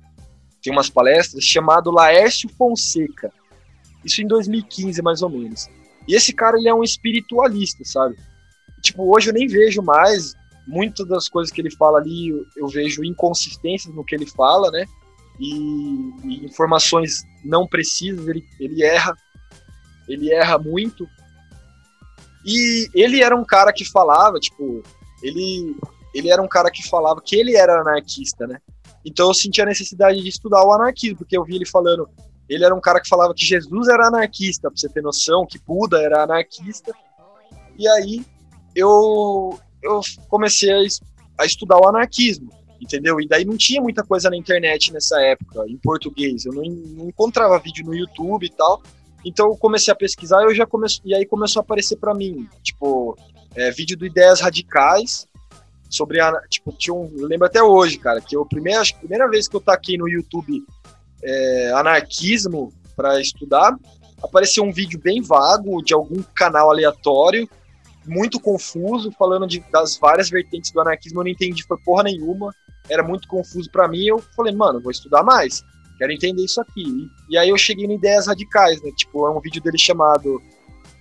tem 0.61 0.73
umas 0.73 0.89
palestras, 0.89 1.43
chamado 1.43 1.91
Laércio 1.91 2.49
Fonseca. 2.49 3.31
Isso 4.03 4.21
em 4.21 4.27
2015, 4.27 5.01
mais 5.01 5.21
ou 5.21 5.29
menos. 5.29 5.69
E 6.07 6.15
esse 6.15 6.33
cara, 6.33 6.57
ele 6.57 6.67
é 6.67 6.73
um 6.73 6.83
espiritualista, 6.83 7.83
sabe? 7.85 8.17
Tipo, 8.83 9.15
hoje 9.15 9.29
eu 9.29 9.33
nem 9.33 9.47
vejo 9.47 9.81
mais. 9.81 10.35
Muitas 10.67 11.07
das 11.07 11.27
coisas 11.27 11.51
que 11.51 11.59
ele 11.59 11.71
fala 11.71 11.97
ali, 11.97 12.29
eu, 12.29 12.45
eu 12.55 12.67
vejo 12.67 13.03
inconsistências 13.03 13.93
no 13.93 14.03
que 14.03 14.15
ele 14.15 14.25
fala, 14.25 14.69
né? 14.71 14.85
E, 15.39 15.55
e 16.23 16.45
informações 16.45 17.23
não 17.43 17.67
precisas, 17.67 18.27
ele, 18.27 18.45
ele 18.59 18.83
erra. 18.83 19.15
Ele 20.07 20.31
erra 20.31 20.57
muito. 20.59 21.07
E 22.45 22.87
ele 22.93 23.23
era 23.23 23.35
um 23.35 23.43
cara 23.43 23.73
que 23.73 23.83
falava, 23.83 24.39
tipo, 24.39 24.83
ele, 25.21 25.75
ele 26.13 26.29
era 26.29 26.41
um 26.41 26.47
cara 26.47 26.69
que 26.69 26.87
falava 26.87 27.21
que 27.21 27.35
ele 27.35 27.55
era 27.55 27.81
anarquista, 27.81 28.45
né? 28.45 28.59
Então 29.03 29.27
eu 29.27 29.33
senti 29.33 29.61
a 29.61 29.65
necessidade 29.65 30.21
de 30.21 30.29
estudar 30.29 30.63
o 30.63 30.71
anarquismo, 30.71 31.17
porque 31.17 31.37
eu 31.37 31.43
vi 31.43 31.55
ele 31.55 31.65
falando 31.65 32.07
ele 32.47 32.65
era 32.65 32.75
um 32.75 32.81
cara 32.81 32.99
que 32.99 33.07
falava 33.07 33.33
que 33.33 33.45
Jesus 33.45 33.87
era 33.87 34.07
anarquista, 34.07 34.69
pra 34.69 34.77
você 34.77 34.89
ter 34.89 35.01
noção, 35.01 35.45
que 35.45 35.59
Buda 35.59 36.01
era 36.01 36.23
anarquista. 36.23 36.93
E 37.77 37.87
aí 37.87 38.25
eu, 38.75 39.59
eu 39.81 40.01
comecei 40.27 40.71
a, 41.37 41.45
estudar 41.45 41.77
o 41.77 41.87
anarquismo, 41.87 42.49
entendeu? 42.81 43.19
E 43.19 43.27
daí 43.27 43.45
não 43.45 43.57
tinha 43.57 43.81
muita 43.81 44.03
coisa 44.03 44.29
na 44.29 44.37
internet 44.37 44.91
nessa 44.91 45.19
época, 45.21 45.65
em 45.67 45.77
português. 45.77 46.45
Eu 46.45 46.53
não, 46.53 46.63
não 46.63 47.09
encontrava 47.09 47.59
vídeo 47.59 47.85
no 47.85 47.95
YouTube 47.95 48.45
e 48.45 48.49
tal. 48.49 48.81
Então 49.25 49.47
eu 49.47 49.55
comecei 49.55 49.91
a 49.91 49.95
pesquisar 49.95 50.43
eu 50.43 50.53
já 50.53 50.65
comecei, 50.65 51.01
e 51.05 51.15
aí 51.15 51.25
começou 51.25 51.61
a 51.61 51.63
aparecer 51.63 51.95
para 51.95 52.13
mim, 52.13 52.47
tipo, 52.61 53.17
é, 53.55 53.71
vídeo 53.71 53.97
do 53.97 54.05
Ideias 54.05 54.41
Radicais 54.41 55.27
sobre 55.89 56.19
a, 56.19 56.31
tipo, 56.49 56.73
tinha 56.73 56.93
um, 56.93 57.09
eu 57.17 57.27
lembro 57.27 57.45
até 57.45 57.61
hoje, 57.61 57.97
cara, 57.97 58.19
que 58.19 58.35
eu 58.35 58.45
primeira, 58.45 58.81
a 58.81 58.99
primeira 58.99 59.29
vez 59.29 59.47
que 59.47 59.55
eu 59.55 59.61
taquei 59.61 59.97
no 59.97 60.09
YouTube 60.09 60.65
é, 61.23 61.71
anarquismo 61.75 62.73
para 62.95 63.21
estudar, 63.21 63.77
apareceu 64.21 64.63
um 64.63 64.71
vídeo 64.71 64.99
bem 64.99 65.21
vago 65.21 65.81
de 65.83 65.93
algum 65.93 66.21
canal 66.35 66.69
aleatório, 66.69 67.47
muito 68.05 68.39
confuso, 68.39 69.11
falando 69.11 69.47
de, 69.47 69.59
das 69.71 69.97
várias 69.97 70.29
vertentes 70.29 70.71
do 70.71 70.81
anarquismo. 70.81 71.19
Eu 71.19 71.23
não 71.23 71.31
entendi 71.31 71.63
foi 71.63 71.77
porra 71.83 72.03
nenhuma, 72.03 72.53
era 72.89 73.03
muito 73.03 73.27
confuso 73.27 73.69
para 73.71 73.87
mim. 73.87 74.05
Eu 74.05 74.19
falei, 74.35 74.53
mano, 74.53 74.81
vou 74.81 74.91
estudar 74.91 75.23
mais, 75.23 75.63
quero 75.97 76.11
entender 76.11 76.43
isso 76.43 76.61
aqui. 76.61 77.09
E, 77.29 77.37
aí 77.37 77.49
eu 77.49 77.57
cheguei 77.57 77.85
em 77.85 77.95
ideias 77.95 78.27
radicais, 78.27 78.81
né? 78.81 78.91
Tipo, 78.95 79.27
é 79.27 79.31
um 79.31 79.39
vídeo 79.39 79.61
dele 79.61 79.77
chamado 79.77 80.41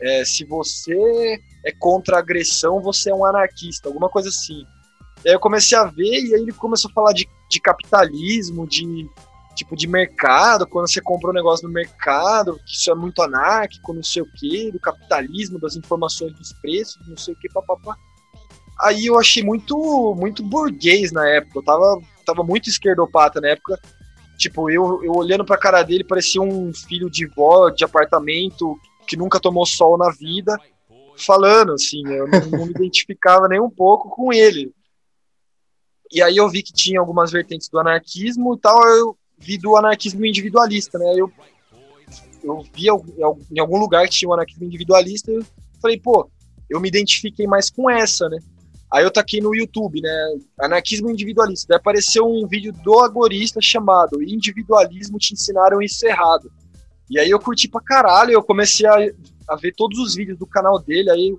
é, 0.00 0.24
Se 0.24 0.44
você 0.44 1.40
é 1.64 1.72
contra 1.72 2.16
a 2.16 2.20
agressão, 2.20 2.80
você 2.80 3.10
é 3.10 3.14
um 3.14 3.24
anarquista, 3.24 3.88
alguma 3.88 4.08
coisa 4.08 4.28
assim. 4.28 4.64
E 5.24 5.28
aí 5.28 5.34
eu 5.34 5.40
comecei 5.40 5.78
a 5.78 5.84
ver, 5.84 6.24
e 6.24 6.34
aí 6.34 6.42
ele 6.42 6.52
começou 6.52 6.90
a 6.90 6.94
falar 6.94 7.12
de, 7.12 7.28
de 7.48 7.60
capitalismo, 7.60 8.66
de 8.66 9.08
tipo 9.54 9.76
de 9.76 9.86
mercado, 9.86 10.66
quando 10.66 10.88
você 10.88 11.00
compra 11.00 11.30
um 11.30 11.34
negócio 11.34 11.66
no 11.66 11.72
mercado, 11.72 12.58
que 12.66 12.74
isso 12.74 12.90
é 12.90 12.94
muito 12.94 13.22
anárquico, 13.22 13.92
não 13.92 14.02
sei 14.02 14.22
o 14.22 14.32
que, 14.32 14.70
do 14.70 14.80
capitalismo, 14.80 15.58
das 15.58 15.76
informações 15.76 16.32
dos 16.34 16.52
preços, 16.54 17.06
não 17.06 17.16
sei 17.16 17.34
o 17.34 17.36
que, 17.36 17.48
papapá. 17.48 17.96
Aí 18.80 19.06
eu 19.06 19.18
achei 19.18 19.42
muito 19.42 20.14
muito 20.18 20.42
burguês 20.42 21.12
na 21.12 21.28
época, 21.28 21.58
eu 21.58 21.62
tava, 21.62 22.00
tava 22.24 22.42
muito 22.42 22.68
esquerdopata 22.68 23.40
na 23.40 23.48
época. 23.48 23.78
Tipo, 24.38 24.70
eu, 24.70 25.04
eu 25.04 25.12
olhando 25.12 25.44
pra 25.44 25.58
cara 25.58 25.82
dele, 25.82 26.02
parecia 26.02 26.42
um 26.42 26.72
filho 26.74 27.08
de 27.08 27.26
vó 27.26 27.70
de 27.70 27.84
apartamento 27.84 28.76
que 29.06 29.16
nunca 29.16 29.38
tomou 29.38 29.64
sol 29.66 29.96
na 29.96 30.10
vida, 30.10 30.58
falando 31.16 31.74
assim, 31.74 32.02
eu 32.06 32.26
não, 32.26 32.40
não 32.58 32.66
me 32.66 32.72
identificava 32.72 33.46
nem 33.46 33.60
um 33.60 33.70
pouco 33.70 34.08
com 34.10 34.32
ele. 34.32 34.72
E 36.10 36.22
aí 36.22 36.36
eu 36.36 36.48
vi 36.48 36.62
que 36.62 36.72
tinha 36.72 36.98
algumas 37.00 37.30
vertentes 37.30 37.68
do 37.68 37.78
anarquismo 37.78 38.54
e 38.54 38.58
tal, 38.58 38.82
eu 38.88 39.16
vi 39.42 39.58
do 39.58 39.76
anarquismo 39.76 40.24
individualista, 40.24 40.98
né? 40.98 41.14
Eu, 41.16 41.30
eu 42.44 42.62
vi 42.74 42.86
em 43.50 43.60
algum 43.60 43.78
lugar 43.78 44.04
que 44.04 44.14
tinha 44.14 44.28
um 44.28 44.32
anarquismo 44.32 44.64
individualista 44.64 45.30
e 45.30 45.34
eu 45.34 45.44
falei, 45.80 45.98
pô, 45.98 46.30
eu 46.70 46.80
me 46.80 46.88
identifiquei 46.88 47.46
mais 47.46 47.68
com 47.70 47.90
essa, 47.90 48.28
né? 48.28 48.38
Aí 48.92 49.04
eu 49.04 49.10
taquei 49.10 49.40
no 49.40 49.54
YouTube, 49.54 50.02
né? 50.02 50.36
Anarquismo 50.60 51.10
individualista. 51.10 51.66
Daí 51.68 51.78
apareceu 51.78 52.26
um 52.26 52.46
vídeo 52.46 52.72
do 52.72 53.00
agorista 53.00 53.58
chamado 53.60 54.22
Individualismo 54.22 55.18
te 55.18 55.32
ensinaram 55.32 55.80
isso 55.80 56.06
errado. 56.06 56.52
E 57.08 57.18
aí 57.18 57.30
eu 57.30 57.40
curti 57.40 57.68
pra 57.68 57.80
caralho, 57.80 58.32
eu 58.32 58.42
comecei 58.42 58.86
a, 58.86 58.96
a 59.48 59.56
ver 59.56 59.74
todos 59.74 59.98
os 59.98 60.14
vídeos 60.14 60.38
do 60.38 60.46
canal 60.46 60.78
dele, 60.78 61.10
aí 61.10 61.36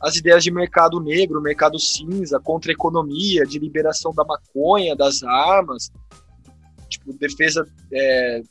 as 0.00 0.16
ideias 0.16 0.44
de 0.44 0.50
mercado 0.50 1.00
negro, 1.00 1.40
mercado 1.40 1.78
cinza, 1.78 2.38
contra-economia, 2.38 3.44
de 3.46 3.58
liberação 3.58 4.12
da 4.14 4.24
maconha, 4.24 4.94
das 4.94 5.22
armas, 5.22 5.90
tipo, 6.88 7.12
defesa 7.12 7.66
é, 7.92 8.42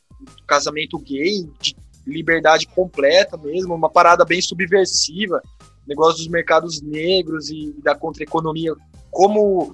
casamento 0.47 0.97
gay, 0.99 1.49
de 1.59 1.75
liberdade 2.05 2.67
completa 2.67 3.38
mesmo, 3.38 3.73
uma 3.73 3.89
parada 3.89 4.23
bem 4.23 4.41
subversiva, 4.41 5.41
negócio 5.88 6.17
dos 6.17 6.27
mercados 6.27 6.81
negros 6.81 7.49
e 7.49 7.73
da 7.83 7.95
contra-economia 7.95 8.73
como 9.11 9.73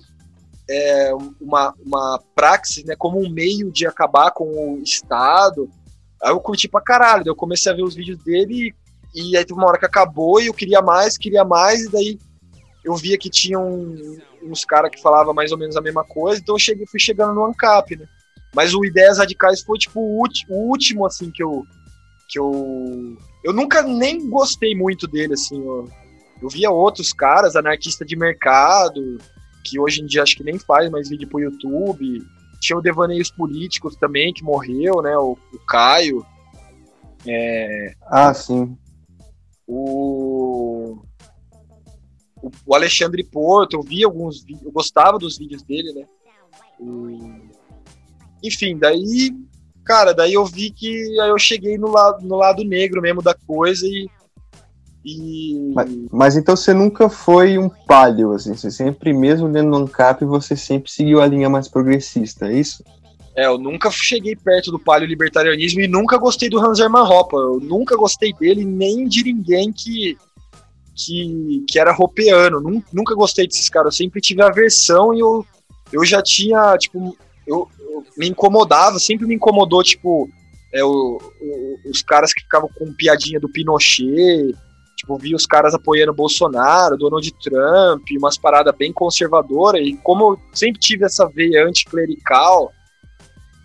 é, 0.69 1.11
uma, 1.39 1.73
uma 1.85 2.23
praxis, 2.35 2.83
né, 2.83 2.95
como 2.95 3.19
um 3.19 3.29
meio 3.29 3.71
de 3.71 3.85
acabar 3.85 4.31
com 4.31 4.75
o 4.75 4.83
Estado. 4.83 5.69
Aí 6.23 6.31
eu 6.31 6.39
curti 6.39 6.67
pra 6.67 6.81
caralho, 6.81 7.23
eu 7.25 7.35
comecei 7.35 7.71
a 7.71 7.75
ver 7.75 7.83
os 7.83 7.95
vídeos 7.95 8.23
dele 8.23 8.73
e, 9.15 9.31
e 9.31 9.37
aí 9.37 9.43
teve 9.43 9.59
uma 9.59 9.67
hora 9.67 9.79
que 9.79 9.85
acabou 9.85 10.39
e 10.39 10.47
eu 10.47 10.53
queria 10.53 10.81
mais, 10.81 11.17
queria 11.17 11.43
mais, 11.43 11.81
e 11.81 11.91
daí 11.91 12.19
eu 12.83 12.95
via 12.95 13.17
que 13.17 13.29
tinham 13.29 13.85
uns 14.41 14.65
caras 14.65 14.91
que 14.91 15.01
falavam 15.01 15.33
mais 15.33 15.51
ou 15.51 15.57
menos 15.57 15.75
a 15.75 15.81
mesma 15.81 16.03
coisa, 16.03 16.41
então 16.41 16.55
eu 16.55 16.59
cheguei, 16.59 16.85
fui 16.85 16.99
chegando 16.99 17.33
no 17.33 17.45
ANCAP, 17.45 17.95
né? 17.95 18.07
Mas 18.55 18.73
o 18.73 18.83
Ideias 18.83 19.17
Radicais 19.17 19.61
foi, 19.61 19.77
tipo, 19.77 19.99
o, 19.99 20.23
o 20.49 20.69
último, 20.69 21.05
assim, 21.05 21.31
que 21.31 21.41
eu. 21.41 21.65
Que 22.27 22.39
eu. 22.39 23.17
Eu 23.43 23.53
nunca 23.53 23.81
nem 23.81 24.29
gostei 24.29 24.75
muito 24.75 25.07
dele, 25.07 25.33
assim. 25.33 25.57
Eu, 25.57 25.89
eu 26.41 26.49
via 26.49 26.69
outros 26.69 27.13
caras, 27.13 27.55
anarquista 27.55 28.03
de 28.03 28.15
mercado, 28.15 29.17
que 29.63 29.79
hoje 29.79 30.01
em 30.01 30.05
dia 30.05 30.23
acho 30.23 30.35
que 30.35 30.43
nem 30.43 30.59
faz 30.59 30.89
mais 30.89 31.09
vídeo 31.09 31.27
pro 31.27 31.39
YouTube. 31.39 32.25
Tinha 32.59 32.77
o 32.77 32.81
Devaneios 32.81 33.31
Políticos 33.31 33.95
também, 33.95 34.33
que 34.33 34.43
morreu, 34.43 35.01
né? 35.01 35.17
O, 35.17 35.37
o 35.53 35.59
Caio. 35.67 36.25
É, 37.25 37.93
ah, 38.07 38.33
sim. 38.33 38.77
O, 39.67 40.97
o, 42.65 42.75
Alexandre 42.75 43.23
Porto, 43.23 43.77
eu 43.77 43.81
vi 43.81 44.03
alguns 44.03 44.43
eu 44.63 44.71
gostava 44.71 45.17
dos 45.17 45.37
vídeos 45.37 45.63
dele, 45.63 45.93
né? 45.93 46.05
O, 46.79 47.07
enfim, 48.43 48.77
daí, 48.77 49.31
cara, 49.83 50.13
daí 50.13 50.33
eu 50.33 50.45
vi 50.45 50.71
que 50.71 51.19
aí 51.19 51.29
eu 51.29 51.39
cheguei 51.39 51.77
no 51.77 51.89
lado, 51.89 52.25
no 52.25 52.35
lado 52.35 52.63
negro 52.63 53.01
mesmo 53.01 53.21
da 53.21 53.33
coisa 53.33 53.85
e. 53.85 54.09
e... 55.05 55.71
Mas, 55.73 55.97
mas, 56.11 56.37
então 56.37 56.55
você 56.55 56.73
nunca 56.73 57.09
foi 57.09 57.57
um 57.57 57.69
palio, 57.69 58.33
assim, 58.33 58.55
você 58.55 58.71
sempre, 58.71 59.13
mesmo 59.13 59.49
dentro 59.49 59.71
do 59.71 59.77
ANCAP, 59.77 60.25
você 60.25 60.55
sempre 60.55 60.91
seguiu 60.91 61.21
a 61.21 61.27
linha 61.27 61.49
mais 61.49 61.67
progressista, 61.67 62.47
é 62.47 62.59
isso? 62.59 62.83
É, 63.35 63.45
eu 63.45 63.57
nunca 63.57 63.89
cheguei 63.89 64.35
perto 64.35 64.71
do 64.71 64.79
palio 64.79 65.07
libertarianismo 65.07 65.81
e 65.81 65.87
nunca 65.87 66.17
gostei 66.17 66.49
do 66.49 66.59
Hans 66.59 66.79
Hermann 66.79 67.07
Hoppe. 67.07 67.35
Eu 67.35 67.59
nunca 67.61 67.95
gostei 67.95 68.33
dele, 68.33 68.65
nem 68.65 69.07
de 69.07 69.23
ninguém 69.23 69.71
que, 69.71 70.17
que, 70.93 71.63
que 71.67 71.79
era 71.79 71.93
ropeano. 71.93 72.59
Nunca, 72.59 72.87
nunca 72.91 73.15
gostei 73.15 73.47
desses 73.47 73.69
caras. 73.69 73.93
Eu 73.93 73.97
sempre 73.97 74.19
tive 74.19 74.41
aversão 74.41 75.13
e 75.13 75.19
eu, 75.19 75.45
eu 75.93 76.03
já 76.03 76.21
tinha, 76.21 76.77
tipo, 76.77 77.17
eu, 77.47 77.69
me 78.17 78.29
incomodava, 78.29 78.99
sempre 78.99 79.27
me 79.27 79.35
incomodou, 79.35 79.83
tipo, 79.83 80.29
é, 80.73 80.83
o, 80.83 81.19
o, 81.41 81.79
os 81.89 82.01
caras 82.01 82.33
que 82.33 82.41
ficavam 82.41 82.69
com 82.77 82.93
piadinha 82.93 83.39
do 83.39 83.49
Pinochet, 83.49 84.55
tipo, 84.95 85.17
via 85.17 85.35
os 85.35 85.45
caras 85.45 85.73
apoiando 85.73 86.13
Bolsonaro, 86.13 86.97
Donald 86.97 87.31
Trump, 87.41 88.03
umas 88.17 88.37
paradas 88.37 88.75
bem 88.77 88.93
conservadoras, 88.93 89.81
e 89.85 89.95
como 89.97 90.33
eu 90.33 90.39
sempre 90.53 90.79
tive 90.79 91.05
essa 91.05 91.27
veia 91.27 91.65
anticlerical, 91.65 92.71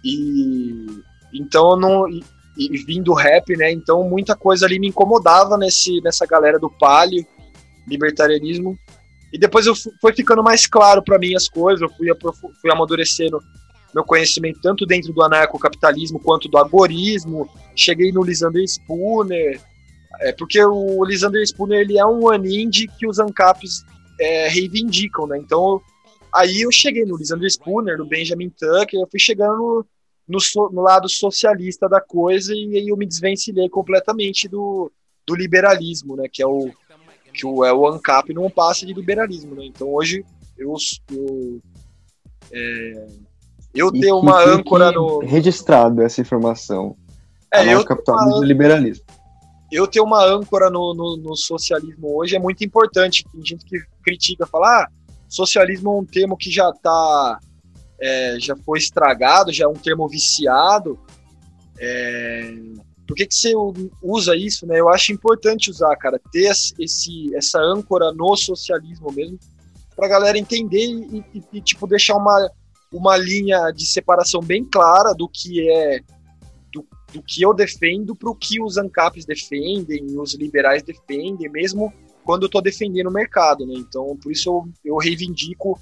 e 0.05 1.03
então 1.33 1.73
eu 1.73 1.77
não. 1.77 2.09
E, 2.09 2.25
e 2.59 2.79
vindo 2.79 3.13
rap, 3.13 3.55
né? 3.55 3.71
Então 3.71 4.09
muita 4.09 4.35
coisa 4.35 4.65
ali 4.65 4.79
me 4.79 4.89
incomodava 4.89 5.59
nesse, 5.59 6.01
nessa 6.01 6.25
galera 6.25 6.59
do 6.59 6.71
palio, 6.71 7.27
libertarianismo. 7.87 8.79
E 9.31 9.39
depois 9.39 9.67
eu 9.67 9.75
foi 10.01 10.15
ficando 10.15 10.43
mais 10.43 10.67
claro 10.67 11.03
para 11.03 11.19
mim 11.19 11.35
as 11.35 11.49
coisas, 11.49 11.83
eu 11.83 11.91
fui, 11.91 12.07
fui 12.61 12.73
amadurecendo 12.73 13.39
meu 13.97 14.05
conhecimento 14.05 14.61
tanto 14.61 14.85
dentro 14.85 15.11
do 15.11 15.23
anarcocapitalismo 15.23 16.21
quanto 16.21 16.49
do 16.49 16.59
agorismo. 16.59 17.49
Cheguei 17.75 18.13
no 18.13 18.23
Lisander 18.23 18.63
Spooner, 18.65 19.59
é, 20.21 20.33
porque 20.33 20.63
o 20.63 21.03
Lisander 21.03 21.43
Spooner 21.47 21.81
ele 21.81 21.99
é 21.99 22.05
um 22.05 22.29
aninde 22.29 22.89
que 22.99 23.07
os 23.07 23.19
ANCAPs 23.19 23.83
é, 24.21 24.49
reivindicam, 24.49 25.27
né? 25.27 25.39
Então 25.39 25.81
aí 26.31 26.61
eu 26.61 26.71
cheguei 26.71 27.07
no 27.07 27.17
Lisander 27.17 27.51
Spooner, 27.51 27.97
no 27.97 28.05
Benjamin 28.05 28.51
Tucker, 28.51 29.01
eu 29.01 29.09
fui 29.11 29.19
chegando 29.19 29.57
no, 29.57 29.87
no, 30.29 30.41
so, 30.41 30.69
no, 30.71 30.83
lado 30.83 31.09
socialista 31.09 31.89
da 31.89 32.01
coisa 32.01 32.53
e 32.55 32.77
aí 32.77 32.89
eu 32.89 32.97
me 32.99 33.07
desvencilhei 33.07 33.71
completamente 33.71 34.47
do, 34.47 34.93
do 35.27 35.35
liberalismo, 35.35 36.17
né? 36.17 36.29
Que 36.31 36.43
é 36.43 36.47
o 36.47 36.71
que 37.33 37.47
o, 37.47 37.65
é 37.65 37.73
o 37.73 37.87
ANCAP 37.87 38.33
não 38.35 38.51
passa 38.51 38.85
de 38.85 38.93
liberalismo, 38.93 39.55
né? 39.55 39.65
Então 39.65 39.89
hoje 39.89 40.23
eu, 40.59 40.75
eu, 41.13 41.61
é, 42.53 43.07
eu 43.77 43.91
e 43.95 44.01
tenho 44.01 44.19
uma 44.19 44.43
âncora 44.43 44.91
no. 44.91 45.21
Registrado 45.21 46.03
essa 46.03 46.21
informação. 46.21 46.97
É, 47.53 47.73
eu 47.73 47.85
capitalismo 47.85 48.45
e 48.45 48.47
liberalismo. 48.47 49.05
Eu 49.71 49.87
ter 49.87 50.01
uma 50.01 50.25
âncora 50.25 50.71
no, 50.71 50.95
no, 50.95 51.17
no, 51.17 51.37
socialismo 51.37 52.17
hoje 52.17 52.37
é 52.37 52.39
muito 52.39 52.65
importante. 52.65 53.25
Tem 53.33 53.45
gente 53.45 53.65
que 53.65 53.79
critica, 54.03 54.47
fala, 54.47 54.83
ah, 54.83 54.89
socialismo 55.29 55.93
é 55.93 56.01
um 56.01 56.05
termo 56.05 56.37
que 56.37 56.51
já 56.51 56.73
tá. 56.73 57.39
É, 58.01 58.37
já 58.39 58.55
foi 58.57 58.79
estragado, 58.79 59.53
já 59.53 59.65
é 59.65 59.69
um 59.69 59.75
termo 59.75 60.07
viciado. 60.09 60.99
É, 61.79 62.55
por 63.07 63.15
que, 63.15 63.27
que 63.27 63.35
você 63.35 63.53
usa 64.03 64.37
isso, 64.37 64.67
né? 64.67 64.81
Eu 64.81 64.89
acho 64.89 65.13
importante 65.13 65.71
usar, 65.71 65.95
cara, 65.97 66.21
ter 66.33 66.51
esse, 66.79 67.35
essa 67.35 67.61
âncora 67.61 68.13
no 68.13 68.37
socialismo 68.37 69.13
mesmo, 69.13 69.39
pra 69.95 70.09
galera 70.09 70.37
entender 70.37 70.85
e, 70.85 71.25
e, 71.33 71.43
e 71.55 71.61
tipo, 71.61 71.87
deixar 71.87 72.17
uma, 72.17 72.51
uma 72.97 73.17
linha 73.17 73.71
de 73.71 73.85
separação 73.87 74.41
bem 74.41 74.65
clara 74.65 75.13
do 75.15 75.29
que 75.29 75.69
é 75.71 76.01
do, 76.73 76.87
do 77.13 77.23
que 77.23 77.43
eu 77.43 77.53
defendo 77.53 78.15
para 78.15 78.31
o 78.31 78.35
que 78.35 78.61
os 78.61 78.77
ANCAPs 78.77 79.25
defendem, 79.25 80.05
os 80.19 80.35
liberais 80.35 80.83
defendem, 80.83 81.51
mesmo 81.51 81.93
quando 82.25 82.43
eu 82.43 82.47
estou 82.47 82.63
defendendo 82.63 83.09
o 83.09 83.13
mercado, 83.13 83.67
né? 83.67 83.75
Então, 83.77 84.17
por 84.21 84.33
isso 84.33 84.49
eu, 84.49 84.69
eu 84.85 84.97
reivindico 84.97 85.79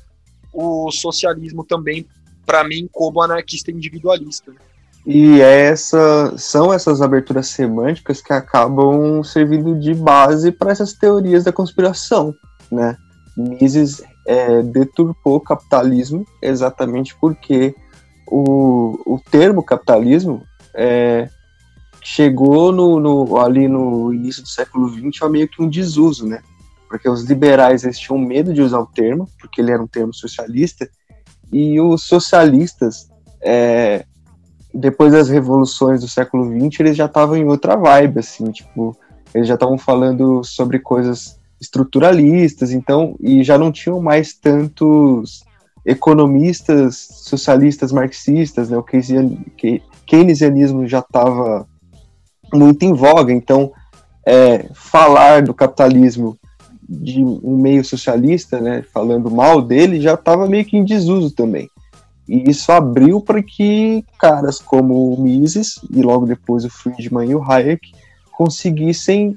o 0.53 0.91
socialismo 0.91 1.65
também, 1.65 2.07
para 2.45 2.63
mim, 2.65 2.89
como 2.93 3.23
anarquista 3.23 3.71
individualista. 3.71 4.53
E 5.07 5.41
essa, 5.41 6.37
são 6.37 6.73
essas 6.73 7.03
aberturas 7.03 7.49
semânticas 7.49 8.23
que 8.23 8.33
acabam 8.33 9.23
servindo 9.23 9.79
de 9.79 9.95
base 9.95 10.51
para 10.51 10.73
essas 10.73 10.95
teorias 10.95 11.45
da 11.45 11.53
conspiração, 11.53 12.35
né? 12.71 12.97
Mises 13.37 14.03
é, 14.27 14.63
deturpou 14.63 15.37
o 15.37 15.41
capitalismo 15.41 16.27
exatamente 16.41 17.15
porque 17.21 17.75
o, 18.27 19.15
o 19.15 19.21
termo 19.31 19.63
capitalismo 19.63 20.43
é, 20.75 21.29
chegou 22.03 22.73
no, 22.73 22.99
no, 22.99 23.39
ali 23.39 23.69
no 23.69 24.13
início 24.13 24.43
do 24.43 24.49
século 24.49 24.89
XX 24.89 25.23
a 25.23 25.29
meio 25.29 25.49
que 25.49 25.63
um 25.63 25.69
desuso, 25.69 26.27
né? 26.27 26.43
Porque 26.89 27.09
os 27.09 27.25
liberais 27.25 27.85
eles 27.85 27.99
tinham 27.99 28.19
medo 28.19 28.53
de 28.53 28.61
usar 28.61 28.81
o 28.81 28.87
termo, 28.87 29.29
porque 29.41 29.61
ele 29.61 29.73
era 29.73 29.83
um 29.83 29.87
termo 29.87 30.15
socialista, 30.15 30.89
e 31.53 31.81
os 31.81 32.05
socialistas 32.05 33.09
é, 33.43 34.05
depois 34.75 35.13
das 35.13 35.29
revoluções 35.29 36.01
do 36.01 36.09
século 36.09 36.45
XX, 36.51 36.81
eles 36.81 36.97
já 36.97 37.07
estavam 37.07 37.37
em 37.37 37.45
outra 37.45 37.77
vibe, 37.77 38.19
assim, 38.19 38.51
tipo, 38.51 38.97
eles 39.33 39.47
já 39.47 39.55
estavam 39.55 39.79
falando 39.79 40.43
sobre 40.43 40.81
coisas 40.81 41.39
estruturalistas, 41.65 42.73
então, 42.73 43.17
e 43.21 43.43
já 43.43 43.59
não 43.59 43.73
tinham 43.73 44.01
mais 44.01 44.35
tantos 44.35 45.45
economistas 45.85 46.97
socialistas 46.97 47.93
marxistas, 47.93 48.71
né, 48.71 48.77
o 48.77 48.85
keynesianismo 50.07 50.87
já 50.87 51.01
estava 51.01 51.67
muito 52.53 52.83
em 52.85 52.93
voga, 52.93 53.33
então, 53.33 53.73
é, 54.27 54.67
falar 54.75 55.43
do 55.43 55.53
capitalismo 55.53 56.39
de 56.89 57.23
um 57.23 57.57
meio 57.57 57.85
socialista, 57.85 58.61
né, 58.61 58.85
falando 58.93 59.31
mal 59.31 59.61
dele, 59.61 60.01
já 60.01 60.15
estava 60.15 60.47
meio 60.47 60.65
que 60.65 60.77
em 60.77 60.85
desuso 60.85 61.31
também. 61.31 61.69
E 62.27 62.51
isso 62.51 62.73
abriu 62.73 63.21
para 63.21 63.43
que 63.43 64.05
caras 64.19 64.59
como 64.59 65.13
o 65.13 65.21
Mises 65.21 65.81
e 65.91 66.01
logo 66.01 66.27
depois 66.27 66.65
o 66.65 66.71
Friedman 66.71 67.31
e 67.31 67.35
o 67.35 67.43
Hayek 67.43 67.93
conseguissem 68.33 69.37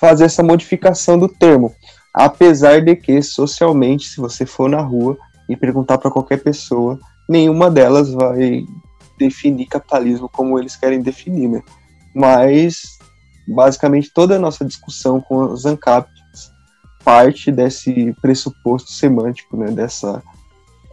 fazer 0.00 0.24
essa 0.24 0.42
modificação 0.42 1.18
do 1.18 1.28
termo. 1.28 1.74
Apesar 2.14 2.80
de 2.80 2.96
que, 2.96 3.22
socialmente, 3.22 4.08
se 4.08 4.20
você 4.20 4.46
for 4.46 4.68
na 4.68 4.80
rua 4.80 5.16
e 5.48 5.56
perguntar 5.56 5.98
para 5.98 6.10
qualquer 6.10 6.42
pessoa, 6.42 6.98
nenhuma 7.28 7.70
delas 7.70 8.10
vai 8.10 8.64
definir 9.18 9.66
capitalismo 9.66 10.28
como 10.28 10.58
eles 10.58 10.76
querem 10.76 11.02
definir, 11.02 11.48
né? 11.48 11.62
Mas, 12.14 12.98
basicamente, 13.46 14.10
toda 14.12 14.36
a 14.36 14.38
nossa 14.38 14.64
discussão 14.64 15.20
com 15.20 15.52
os 15.52 15.64
ANCAPs 15.66 16.18
parte 17.04 17.50
desse 17.50 18.14
pressuposto 18.20 18.92
semântico, 18.92 19.56
né? 19.56 19.70
Dessa 19.70 20.22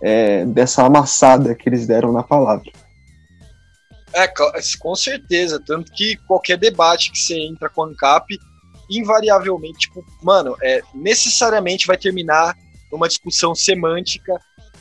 é, 0.01 0.45
dessa 0.45 0.86
amassada 0.86 1.56
que 1.56 1.68
eles 1.68 1.88
deram 1.88 2.12
na 2.12 2.22
palavra. 2.22 2.72
É, 4.14 4.28
com 4.80 4.95
certeza. 4.95 5.60
Tanto 5.60 5.91
que 5.91 6.16
qualquer 6.28 6.58
debate 6.58 7.12
que 7.12 7.18
você 7.18 7.38
entra 7.39 7.70
com 7.70 7.84
a 7.84 7.88
ANCAP, 7.88 8.39
invariavelmente, 8.89 9.88
tipo, 9.88 10.05
mano, 10.21 10.55
é, 10.61 10.81
necessariamente 10.93 11.88
vai 11.88 11.97
terminar 11.97 12.57
numa 12.91 13.07
discussão 13.07 13.55
semântica 13.55 14.39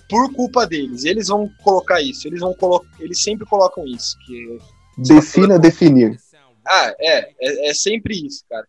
por 0.08 0.32
culpa 0.32 0.66
deles. 0.66 1.04
Eles 1.04 1.28
vão 1.28 1.50
colocar 1.62 2.00
isso, 2.00 2.28
eles 2.28 2.40
vão 2.40 2.54
colocar, 2.54 2.88
eles 3.00 3.22
sempre 3.22 3.46
colocam 3.46 3.86
isso. 3.86 4.16
Que 4.26 4.58
Defina 4.96 5.58
definir. 5.58 6.18
Ah, 6.66 6.94
é, 6.98 7.30
é, 7.40 7.70
é 7.70 7.74
sempre 7.74 8.14
isso, 8.14 8.44
cara. 8.48 8.66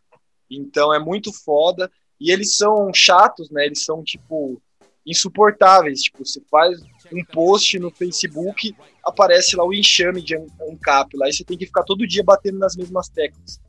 Então 0.49 0.93
é 0.93 0.99
muito 0.99 1.31
foda. 1.31 1.89
E 2.19 2.31
eles 2.31 2.55
são 2.55 2.91
chatos, 2.93 3.49
né? 3.49 3.65
Eles 3.65 3.83
são 3.83 4.03
tipo 4.03 4.61
insuportáveis. 5.05 6.01
Tipo, 6.01 6.25
você 6.25 6.41
faz 6.49 6.79
um 7.13 7.23
post 7.25 7.77
no 7.77 7.91
Facebook, 7.91 8.75
aparece 9.03 9.55
lá 9.55 9.63
o 9.63 9.73
enxame 9.73 10.21
de 10.21 10.35
ANCAP 10.35 11.15
lá, 11.15 11.29
e 11.29 11.33
você 11.33 11.43
tem 11.43 11.57
que 11.57 11.67
ficar 11.67 11.83
todo 11.83 12.07
dia 12.07 12.23
batendo 12.23 12.57
nas 12.57 12.75
mesmas 12.75 13.07
teclas. 13.09 13.59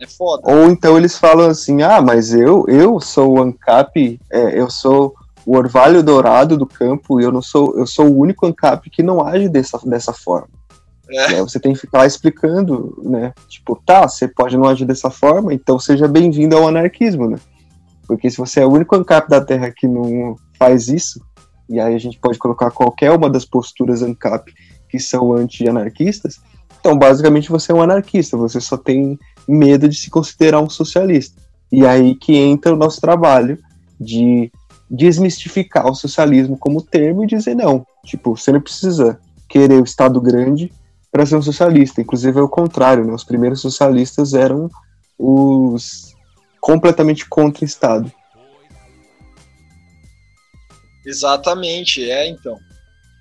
É 0.00 0.06
foda. 0.06 0.42
Ou 0.50 0.70
então 0.70 0.96
eles 0.96 1.16
falam 1.16 1.48
assim, 1.48 1.82
ah, 1.82 2.00
mas 2.00 2.32
eu, 2.34 2.64
eu 2.68 3.00
sou 3.00 3.38
o 3.38 3.42
ANCAP, 3.42 4.20
é, 4.30 4.58
eu 4.58 4.68
sou 4.68 5.14
o 5.46 5.56
orvalho 5.56 6.02
dourado 6.02 6.56
do 6.56 6.66
campo, 6.66 7.20
e 7.20 7.24
eu 7.24 7.30
não 7.30 7.42
sou, 7.42 7.78
eu 7.78 7.86
sou 7.86 8.06
o 8.06 8.18
único 8.18 8.46
ANCAP 8.46 8.90
que 8.90 9.02
não 9.02 9.24
age 9.24 9.48
dessa, 9.48 9.78
dessa 9.84 10.12
forma. 10.12 10.48
É. 11.10 11.40
Você 11.40 11.60
tem 11.60 11.74
que 11.74 11.80
ficar 11.80 12.06
explicando, 12.06 12.98
né? 13.02 13.34
Tipo, 13.48 13.80
tá, 13.84 14.08
você 14.08 14.26
pode 14.26 14.56
não 14.56 14.66
agir 14.66 14.86
dessa 14.86 15.10
forma, 15.10 15.52
então 15.52 15.78
seja 15.78 16.08
bem-vindo 16.08 16.56
ao 16.56 16.66
anarquismo, 16.66 17.28
né? 17.28 17.38
Porque 18.06 18.30
se 18.30 18.38
você 18.38 18.60
é 18.60 18.66
o 18.66 18.72
único 18.72 18.96
ANCAP 18.96 19.28
da 19.28 19.40
Terra 19.40 19.70
que 19.70 19.86
não 19.86 20.36
faz 20.58 20.88
isso, 20.88 21.20
e 21.68 21.78
aí 21.78 21.94
a 21.94 21.98
gente 21.98 22.18
pode 22.18 22.38
colocar 22.38 22.70
qualquer 22.70 23.10
uma 23.10 23.28
das 23.28 23.44
posturas 23.44 24.02
ANCAP 24.02 24.52
que 24.88 24.98
são 24.98 25.32
anti-anarquistas, 25.32 26.40
então 26.80 26.98
basicamente 26.98 27.50
você 27.50 27.72
é 27.72 27.74
um 27.74 27.82
anarquista, 27.82 28.36
você 28.36 28.60
só 28.60 28.76
tem 28.76 29.18
medo 29.46 29.88
de 29.88 29.96
se 29.96 30.10
considerar 30.10 30.60
um 30.60 30.70
socialista. 30.70 31.40
E 31.70 31.86
aí 31.86 32.14
que 32.14 32.36
entra 32.36 32.72
o 32.72 32.76
nosso 32.76 33.00
trabalho 33.00 33.58
de 34.00 34.50
desmistificar 34.90 35.86
o 35.86 35.94
socialismo 35.94 36.56
como 36.56 36.82
termo 36.82 37.24
e 37.24 37.26
dizer 37.26 37.54
não, 37.54 37.86
tipo, 38.04 38.36
você 38.36 38.52
não 38.52 38.60
precisa 38.60 39.18
querer 39.48 39.80
o 39.80 39.84
Estado 39.84 40.20
grande 40.20 40.72
para 41.10 41.26
ser 41.26 41.36
um 41.36 41.42
socialista. 41.42 42.00
Inclusive 42.00 42.38
é 42.38 42.42
o 42.42 42.48
contrário, 42.48 43.04
né? 43.04 43.12
Os 43.12 43.24
primeiros 43.24 43.60
socialistas 43.60 44.34
eram 44.34 44.70
os 45.18 46.14
completamente 46.60 47.28
contra 47.28 47.62
o 47.62 47.66
Estado. 47.66 48.12
Exatamente, 51.04 52.10
é 52.10 52.28
então. 52.28 52.58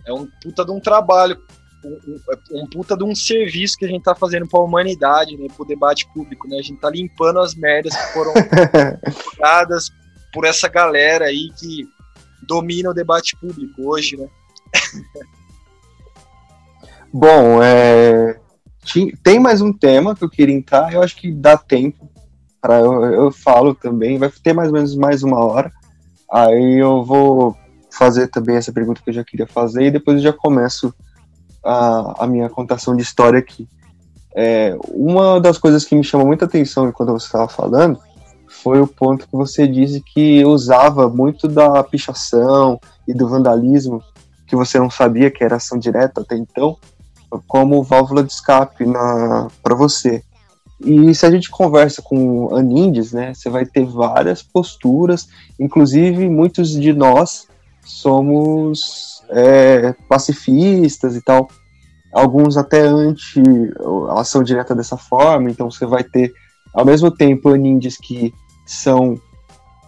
É 0.06 0.14
um 0.14 0.28
puta 0.42 0.66
de 0.66 0.72
um 0.72 0.80
trabalho, 0.80 1.38
um, 1.84 2.64
um 2.64 2.68
puta 2.68 2.96
de 2.96 3.04
um 3.04 3.14
serviço 3.16 3.78
que 3.78 3.86
a 3.86 3.88
gente 3.88 4.04
tá 4.04 4.16
fazendo 4.16 4.48
para 4.48 4.60
a 4.60 4.64
humanidade, 4.64 5.38
né, 5.38 5.48
pro 5.56 5.66
debate 5.66 6.08
público, 6.14 6.48
né? 6.48 6.58
A 6.58 6.62
gente 6.62 6.80
tá 6.80 6.90
limpando 6.90 7.40
as 7.40 7.54
merdas 7.56 7.96
que 7.96 8.14
foram 8.14 8.34
dadas 9.40 9.92
por 10.34 10.46
essa 10.46 10.68
galera 10.68 11.26
aí 11.26 11.52
que 11.58 11.88
domina 12.42 12.90
o 12.90 12.94
debate 12.94 13.36
público 13.38 13.90
hoje, 13.90 14.18
né? 14.18 14.28
Bom, 17.14 17.62
é... 17.62 18.40
tem 19.24 19.40
mais 19.40 19.62
um 19.62 19.72
tema 19.72 20.16
que 20.16 20.24
eu 20.24 20.30
queria 20.30 20.56
entrar, 20.56 20.92
eu 20.92 21.04
acho 21.04 21.16
que 21.16 21.32
dá 21.32 21.56
tempo 21.58 22.12
para 22.60 22.80
eu, 22.80 23.04
eu 23.04 23.32
falo 23.32 23.76
também, 23.76 24.18
vai 24.18 24.32
ter 24.42 24.54
mais 24.54 24.70
ou 24.70 24.74
menos 24.74 24.96
mais 24.96 25.22
uma 25.22 25.44
hora. 25.44 25.72
Aí 26.32 26.80
eu 26.80 27.04
vou 27.04 27.56
fazer 27.92 28.28
também 28.28 28.56
essa 28.56 28.72
pergunta 28.72 29.02
que 29.04 29.10
eu 29.10 29.14
já 29.14 29.24
queria 29.24 29.46
fazer 29.46 29.84
e 29.84 29.92
depois 29.92 30.18
eu 30.18 30.24
já 30.24 30.34
começo 30.34 30.94
a, 31.64 32.24
a 32.24 32.28
minha 32.28 32.50
contação 32.50 32.96
de 32.96 33.04
história 33.04 33.40
aqui. 33.40 33.68
É, 34.36 34.76
uma 34.90 35.40
das 35.40 35.58
coisas 35.58 35.86
que 35.86 35.96
me 35.96 36.04
chamou 36.04 36.26
muita 36.26 36.46
atenção 36.46 36.88
enquanto 36.88 37.12
você 37.12 37.28
estava 37.28 37.48
falando 37.48 38.00
foi 38.48 38.82
o 38.82 38.88
ponto 38.88 39.28
que 39.28 39.36
você 39.36 39.68
disse 39.68 40.02
que 40.02 40.44
usava 40.46 41.10
muito 41.10 41.48
da 41.48 41.84
pichação 41.84 42.80
e 43.08 43.14
do 43.14 43.28
vandalismo, 43.28 44.02
que 44.48 44.56
você 44.56 44.80
não 44.80 44.90
sabia 44.90 45.30
que 45.30 45.44
era 45.44 45.58
ação 45.58 45.78
direta 45.78 46.22
até 46.22 46.36
então, 46.36 46.78
como 47.48 47.84
válvula 47.84 48.24
de 48.24 48.32
escape 48.32 48.86
para 49.62 49.76
você. 49.76 50.24
E 50.86 51.14
se 51.16 51.26
a 51.26 51.32
gente 51.32 51.50
conversa 51.50 52.02
com 52.02 52.56
anindes, 52.56 53.12
né, 53.12 53.34
você 53.34 53.50
vai 53.50 53.66
ter 53.66 53.86
várias 53.86 54.44
posturas, 54.44 55.28
inclusive 55.60 56.30
muitos 56.30 56.70
de 56.70 56.94
nós 56.94 57.48
somos 57.86 59.13
é, 59.34 59.94
pacifistas 60.08 61.16
e 61.16 61.22
tal. 61.22 61.48
alguns 62.14 62.58
até 62.58 62.82
anti 62.82 63.42
ação 64.12 64.44
direta 64.44 64.76
dessa 64.76 64.98
forma, 64.98 65.50
então 65.50 65.70
você 65.70 65.86
vai 65.86 66.04
ter 66.04 66.32
ao 66.74 66.86
mesmo 66.86 67.10
tempo 67.12 67.50
anindies 67.50 67.98
que 67.98 68.34
são 68.66 69.20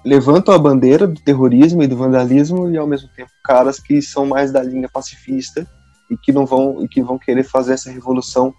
levantam 0.03 0.53
a 0.53 0.59
bandeira 0.59 1.07
do 1.07 1.19
terrorismo 1.19 1.81
e 1.81 1.87
do 1.87 1.97
vandalismo 1.97 2.69
e 2.69 2.77
ao 2.77 2.85
mesmo 2.85 3.09
tempo 3.15 3.31
caras 3.43 3.79
que 3.79 4.01
são 4.01 4.25
mais 4.25 4.51
da 4.51 4.61
linha 4.61 4.87
pacifista 4.87 5.67
e 6.09 6.15
que 6.15 6.31
não 6.31 6.45
vão 6.45 6.83
e 6.83 6.87
que 6.87 7.01
vão 7.01 7.17
querer 7.17 7.43
fazer 7.43 7.73
essa 7.73 7.91
revolução 7.91 8.53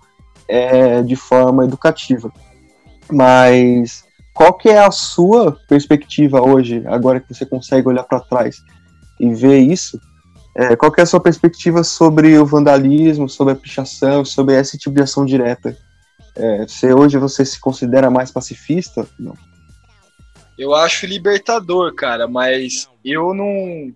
é, 0.48 1.02
de 1.02 1.14
forma 1.14 1.64
educativa. 1.64 2.32
Mas 3.10 4.04
qual 4.34 4.54
que 4.54 4.68
é 4.68 4.78
a 4.78 4.90
sua 4.90 5.56
perspectiva 5.68 6.42
hoje, 6.42 6.82
agora 6.86 7.20
que 7.20 7.32
você 7.32 7.46
consegue 7.46 7.88
olhar 7.88 8.02
para 8.02 8.20
trás 8.20 8.56
e 9.20 9.32
ver 9.32 9.58
isso? 9.58 10.00
É, 10.58 10.74
qual 10.74 10.90
que 10.90 11.00
é 11.00 11.02
a 11.02 11.06
sua 11.06 11.20
perspectiva 11.20 11.84
sobre 11.84 12.38
o 12.38 12.46
vandalismo, 12.46 13.28
sobre 13.28 13.52
a 13.52 13.56
pichação, 13.56 14.24
sobre 14.24 14.58
esse 14.58 14.78
tipo 14.78 14.94
de 14.94 15.02
ação 15.02 15.26
direta? 15.26 15.76
É, 16.34 16.66
se 16.66 16.90
hoje 16.90 17.18
você 17.18 17.44
se 17.44 17.60
considera 17.60 18.10
mais 18.10 18.30
pacifista? 18.30 19.06
Não. 19.18 19.36
Eu 20.58 20.74
acho 20.74 21.04
libertador, 21.04 21.94
cara, 21.94 22.26
mas 22.26 22.88
eu 23.04 23.34
não. 23.34 23.94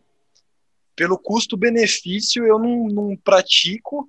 Pelo 0.95 1.17
custo-benefício, 1.17 2.47
eu 2.47 2.59
não, 2.59 2.89
não 2.89 3.17
pratico, 3.17 4.07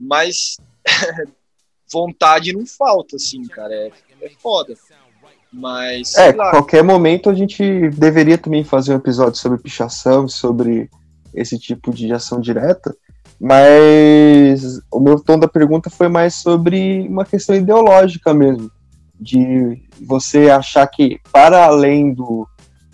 mas 0.00 0.56
vontade 1.92 2.54
não 2.54 2.64
falta, 2.64 3.16
assim, 3.16 3.44
cara. 3.44 3.74
É, 3.74 3.92
é 4.22 4.30
foda. 4.42 4.74
Mas. 5.52 6.14
É, 6.14 6.32
lá. 6.32 6.52
qualquer 6.52 6.82
momento 6.82 7.28
a 7.28 7.34
gente 7.34 7.90
deveria 7.90 8.38
também 8.38 8.64
fazer 8.64 8.94
um 8.94 8.96
episódio 8.96 9.38
sobre 9.38 9.58
pichação, 9.58 10.26
sobre 10.26 10.88
esse 11.34 11.58
tipo 11.58 11.92
de 11.92 12.12
ação 12.12 12.40
direta, 12.40 12.94
mas 13.40 14.80
o 14.90 15.00
meu 15.00 15.18
tom 15.18 15.38
da 15.38 15.48
pergunta 15.48 15.90
foi 15.90 16.08
mais 16.08 16.34
sobre 16.34 17.06
uma 17.08 17.24
questão 17.24 17.56
ideológica 17.56 18.32
mesmo, 18.32 18.70
de 19.18 19.82
você 20.06 20.50
achar 20.50 20.86
que 20.86 21.18
para 21.32 21.64
além 21.64 22.12
do, 22.12 22.46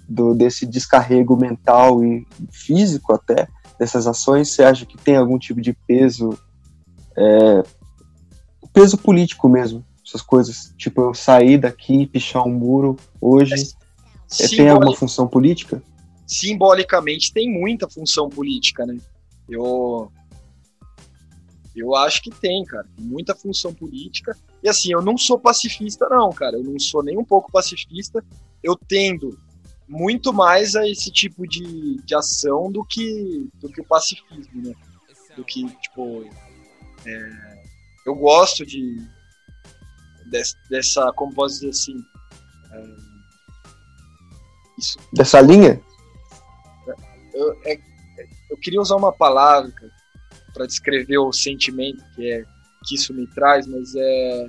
do 0.08 0.34
desse 0.34 0.64
descarrego 0.66 1.36
mental 1.36 2.02
e 2.04 2.26
físico 2.50 3.12
até 3.12 3.48
dessas 3.78 4.06
ações, 4.06 4.50
você 4.50 4.64
acha 4.64 4.84
que 4.84 4.96
tem 4.96 5.16
algum 5.16 5.38
tipo 5.38 5.60
de 5.60 5.72
peso, 5.86 6.30
é, 7.16 7.62
peso 8.72 8.98
político 8.98 9.48
mesmo, 9.48 9.84
essas 10.06 10.22
coisas, 10.22 10.72
tipo 10.76 11.00
eu 11.00 11.14
sair 11.14 11.58
daqui, 11.58 12.06
pichar 12.06 12.46
um 12.46 12.52
muro 12.52 12.96
hoje, 13.20 13.54
é, 14.40 14.44
é 14.44 14.48
tem 14.48 14.68
alguma 14.68 14.96
função 14.96 15.28
política? 15.28 15.82
Simbolicamente 16.28 17.32
tem 17.32 17.50
muita 17.50 17.88
função 17.88 18.28
política, 18.28 18.84
né? 18.84 18.98
Eu 19.48 20.12
eu 21.74 21.94
acho 21.94 22.20
que 22.22 22.30
tem, 22.30 22.64
cara, 22.64 22.86
muita 22.98 23.36
função 23.36 23.72
política. 23.72 24.36
E 24.62 24.68
assim, 24.68 24.92
eu 24.92 25.00
não 25.00 25.16
sou 25.16 25.38
pacifista 25.38 26.08
não, 26.08 26.30
cara, 26.30 26.56
eu 26.56 26.64
não 26.64 26.78
sou 26.78 27.02
nem 27.02 27.16
um 27.16 27.24
pouco 27.24 27.52
pacifista. 27.52 28.22
Eu 28.62 28.76
tendo 28.76 29.38
muito 29.88 30.32
mais 30.32 30.74
a 30.76 30.86
esse 30.86 31.10
tipo 31.10 31.46
de, 31.46 31.96
de 32.04 32.14
ação 32.14 32.70
do 32.70 32.84
que 32.84 33.48
do 33.54 33.70
que 33.70 33.80
o 33.80 33.84
pacifismo, 33.84 34.62
né? 34.62 34.74
Do 35.34 35.44
que 35.44 35.66
tipo 35.80 36.28
é, 37.06 37.62
eu 38.04 38.14
gosto 38.14 38.66
de 38.66 38.96
dessa, 40.68 41.10
como 41.14 41.32
posso 41.32 41.54
dizer 41.54 41.70
assim, 41.70 42.04
é, 42.70 42.84
isso, 44.78 44.98
dessa 45.14 45.40
linha 45.40 45.80
eu, 47.34 47.58
é, 47.64 47.78
eu 48.50 48.56
queria 48.56 48.80
usar 48.80 48.96
uma 48.96 49.12
palavra 49.12 49.72
para 50.52 50.66
descrever 50.66 51.18
o 51.18 51.32
sentimento 51.32 52.02
que 52.14 52.30
é 52.30 52.44
que 52.86 52.94
isso 52.94 53.12
me 53.12 53.26
traz, 53.26 53.66
mas 53.66 53.94
é, 53.94 54.46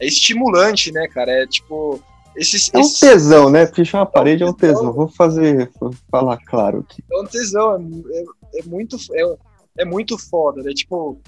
é 0.00 0.06
estimulante, 0.06 0.92
né, 0.92 1.06
cara? 1.08 1.32
É 1.32 1.46
tipo. 1.46 2.02
Esses, 2.34 2.70
é 2.72 2.78
um 2.78 2.80
esses... 2.80 2.98
tesão, 2.98 3.50
né? 3.50 3.66
Pichar 3.66 4.00
uma 4.00 4.06
parede 4.06 4.42
é 4.42 4.46
um 4.46 4.54
tesão. 4.54 4.68
É 4.68 4.72
um 4.72 4.78
tesão. 4.78 4.92
Vou 4.92 5.08
fazer, 5.08 5.70
vou 5.78 5.94
falar 6.10 6.38
claro 6.46 6.78
aqui. 6.80 7.02
É 7.10 7.20
um 7.20 7.26
tesão, 7.26 7.74
é, 7.74 8.58
é, 8.58 8.60
é 8.60 8.62
muito, 8.64 8.96
é, 9.12 9.36
é, 9.78 9.84
muito 9.84 10.16
foda, 10.18 10.62
né? 10.62 10.72
Tipo, 10.72 11.20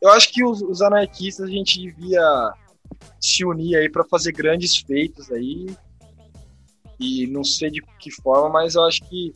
eu 0.00 0.10
acho 0.10 0.32
que 0.32 0.44
os, 0.44 0.62
os 0.62 0.80
anarquistas 0.80 1.46
a 1.46 1.50
gente 1.50 1.80
devia 1.80 2.52
se 3.20 3.44
unir 3.44 3.76
aí 3.76 3.90
para 3.90 4.04
fazer 4.04 4.32
grandes 4.32 4.76
feitos 4.76 5.30
aí. 5.30 5.66
E 6.98 7.26
não 7.28 7.44
sei 7.44 7.70
de 7.70 7.80
que 8.00 8.10
forma, 8.10 8.48
mas 8.48 8.74
eu 8.74 8.82
acho 8.84 9.00
que 9.08 9.32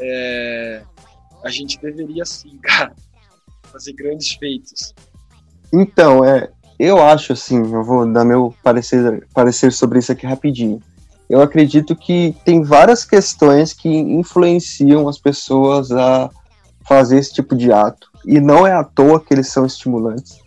é, 0.00 0.82
a 1.44 1.50
gente 1.50 1.80
deveria 1.80 2.24
sim, 2.24 2.58
cara, 2.62 2.94
fazer 3.64 3.92
grandes 3.92 4.32
feitos. 4.32 4.94
Então, 5.72 6.24
é, 6.24 6.48
eu 6.78 7.02
acho 7.02 7.32
assim, 7.32 7.58
eu 7.58 7.82
vou 7.82 8.10
dar 8.10 8.24
meu 8.24 8.54
parecer, 8.62 9.26
parecer 9.34 9.72
sobre 9.72 9.98
isso 9.98 10.12
aqui 10.12 10.26
rapidinho. 10.26 10.80
Eu 11.28 11.40
acredito 11.40 11.96
que 11.96 12.36
tem 12.44 12.62
várias 12.62 13.04
questões 13.04 13.72
que 13.72 13.88
influenciam 13.88 15.08
as 15.08 15.18
pessoas 15.18 15.90
a 15.90 16.30
fazer 16.86 17.18
esse 17.18 17.32
tipo 17.32 17.56
de 17.56 17.72
ato. 17.72 18.08
E 18.26 18.40
não 18.40 18.66
é 18.66 18.72
à 18.72 18.84
toa 18.84 19.20
que 19.20 19.32
eles 19.32 19.48
são 19.48 19.64
estimulantes. 19.64 20.38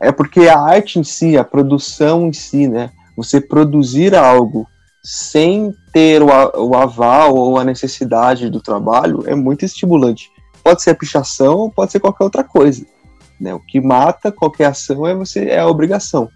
É 0.00 0.12
porque 0.12 0.48
a 0.48 0.58
arte 0.58 0.98
em 0.98 1.04
si, 1.04 1.36
a 1.36 1.44
produção 1.44 2.26
em 2.26 2.32
si, 2.32 2.68
né? 2.68 2.90
Você 3.16 3.40
produzir 3.40 4.14
algo 4.14 4.66
sem 5.04 5.74
ter 5.92 6.22
o, 6.22 6.26
o 6.26 6.74
aval 6.74 7.36
ou 7.36 7.58
a 7.58 7.64
necessidade 7.64 8.48
do 8.48 8.60
trabalho 8.60 9.22
é 9.26 9.34
muito 9.34 9.64
estimulante. 9.64 10.30
Pode 10.62 10.82
ser 10.82 10.90
a 10.90 10.94
pichação, 10.94 11.70
pode 11.70 11.92
ser 11.92 12.00
qualquer 12.00 12.24
outra 12.24 12.42
coisa. 12.42 12.86
Né? 13.38 13.52
O 13.52 13.60
que 13.60 13.80
mata 13.80 14.32
qualquer 14.32 14.66
ação 14.66 15.06
é 15.06 15.14
você 15.14 15.46
é 15.50 15.60
a 15.60 15.68
obrigação. 15.68 16.30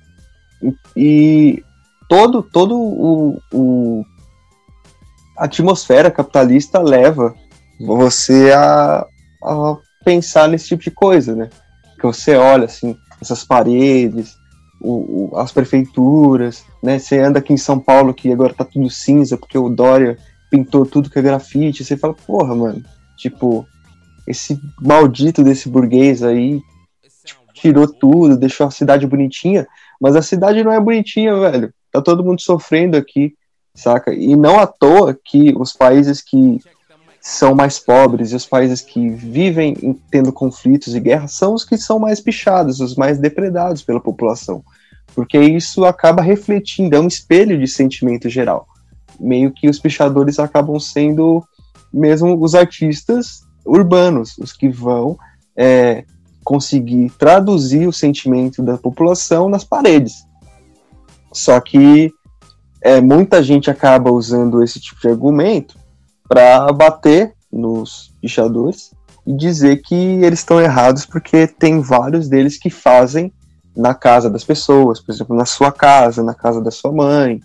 E, 0.95 1.63
todo 2.09 2.43
todo 2.43 2.77
o, 2.77 3.41
o 3.53 4.05
a 5.37 5.45
atmosfera 5.45 6.11
capitalista 6.11 6.81
leva 6.81 7.33
você 7.81 8.51
a, 8.53 9.07
a 9.45 9.77
pensar 10.05 10.49
nesse 10.49 10.69
tipo 10.69 10.83
de 10.83 10.91
coisa, 10.91 11.35
né? 11.35 11.49
Que 11.97 12.07
você 12.07 12.35
olha 12.35 12.65
assim 12.65 12.97
essas 13.21 13.45
paredes, 13.45 14.37
o, 14.81 15.31
o, 15.33 15.37
as 15.37 15.53
prefeituras, 15.53 16.65
né? 16.83 16.99
Você 16.99 17.19
anda 17.19 17.39
aqui 17.39 17.53
em 17.53 17.59
São 17.59 17.79
Paulo 17.79 18.15
que 18.15 18.33
agora 18.33 18.55
tá 18.55 18.65
tudo 18.65 18.89
cinza 18.91 19.37
porque 19.37 19.59
o 19.59 19.69
Dória 19.69 20.19
pintou 20.51 20.87
tudo 20.87 21.11
que 21.11 21.19
é 21.19 21.23
grafite. 21.23 21.85
Você 21.85 21.97
fala, 21.97 22.15
porra, 22.15 22.55
mano, 22.55 22.83
tipo, 23.17 23.67
esse 24.27 24.61
maldito 24.81 25.43
desse 25.43 25.69
burguês 25.69 26.23
aí 26.23 26.63
tipo, 27.25 27.41
tirou 27.53 27.89
tudo, 27.89 28.37
deixou 28.37 28.67
a 28.67 28.71
cidade 28.71 29.07
bonitinha, 29.07 29.67
mas 30.01 30.17
a 30.17 30.23
cidade 30.23 30.63
não 30.63 30.73
é 30.73 30.81
bonitinha, 30.81 31.39
velho. 31.39 31.73
Tá 31.91 32.01
todo 32.01 32.25
mundo 32.25 32.41
sofrendo 32.41 32.97
aqui, 32.97 33.35
saca? 33.75 34.13
E 34.15 34.37
não 34.37 34.59
à 34.59 34.67
toa 34.67 35.19
que 35.25 35.55
os 35.57 35.73
países 35.73 36.21
que 36.21 36.61
são 37.29 37.55
mais 37.55 37.79
pobres 37.79 38.33
e 38.33 38.37
os 38.37 38.47
países 38.47 38.81
que 38.81 39.11
vivem 39.11 40.01
tendo 40.11 40.33
conflitos 40.33 40.95
e 40.95 41.01
guerras 41.01 41.33
são 41.33 41.53
os 41.53 41.63
que 41.63 41.77
são 41.77 41.99
mais 41.99 42.21
pichados, 42.21 42.81
os 42.81 42.97
mais 42.97 43.19
depredados 43.19 43.83
pela 43.83 44.01
população. 44.01 44.65
Porque 45.15 45.39
isso 45.39 45.85
acaba 45.85 46.23
refletindo, 46.23 46.97
é 46.97 47.01
um 47.01 47.07
espelho 47.07 47.59
de 47.59 47.67
sentimento 47.67 48.31
geral. 48.31 48.67
Meio 49.21 49.53
que 49.53 49.69
os 49.69 49.79
pichadores 49.79 50.39
acabam 50.39 50.81
sendo 50.81 51.45
mesmo 51.93 52.43
os 52.43 52.55
artistas 52.55 53.43
urbanos, 53.63 54.39
os 54.39 54.55
que 54.55 54.71
vão 54.71 55.19
é, 55.55 56.05
conseguir 56.43 57.11
traduzir 57.19 57.87
o 57.87 57.93
sentimento 57.93 58.63
da 58.63 58.79
população 58.79 59.51
nas 59.51 59.65
paredes. 59.65 60.25
Só 61.31 61.61
que 61.61 62.11
é, 62.81 63.03
muita 63.03 63.43
gente 63.43 63.71
acaba 63.71 64.11
usando 64.11 64.63
esse 64.63 64.81
tipo 64.81 64.99
de 65.03 65.09
argumento 65.09 65.79
para 66.29 66.71
bater 66.73 67.33
nos 67.51 68.13
pichadores 68.21 68.93
e 69.27 69.33
dizer 69.35 69.83
que 69.83 69.95
eles 69.95 70.41
estão 70.41 70.61
errados 70.61 71.05
porque 71.07 71.47
tem 71.47 71.81
vários 71.81 72.29
deles 72.29 72.59
que 72.59 72.71
fazem 72.71 73.33
na 73.77 73.95
casa 73.95 74.29
das 74.29 74.45
pessoas, 74.45 75.01
por 75.01 75.13
exemplo, 75.13 75.37
na 75.37 75.47
sua 75.47 75.71
casa, 75.71 76.23
na 76.23 76.35
casa 76.35 76.61
da 76.61 76.71
sua 76.71 76.91
mãe, 76.91 77.41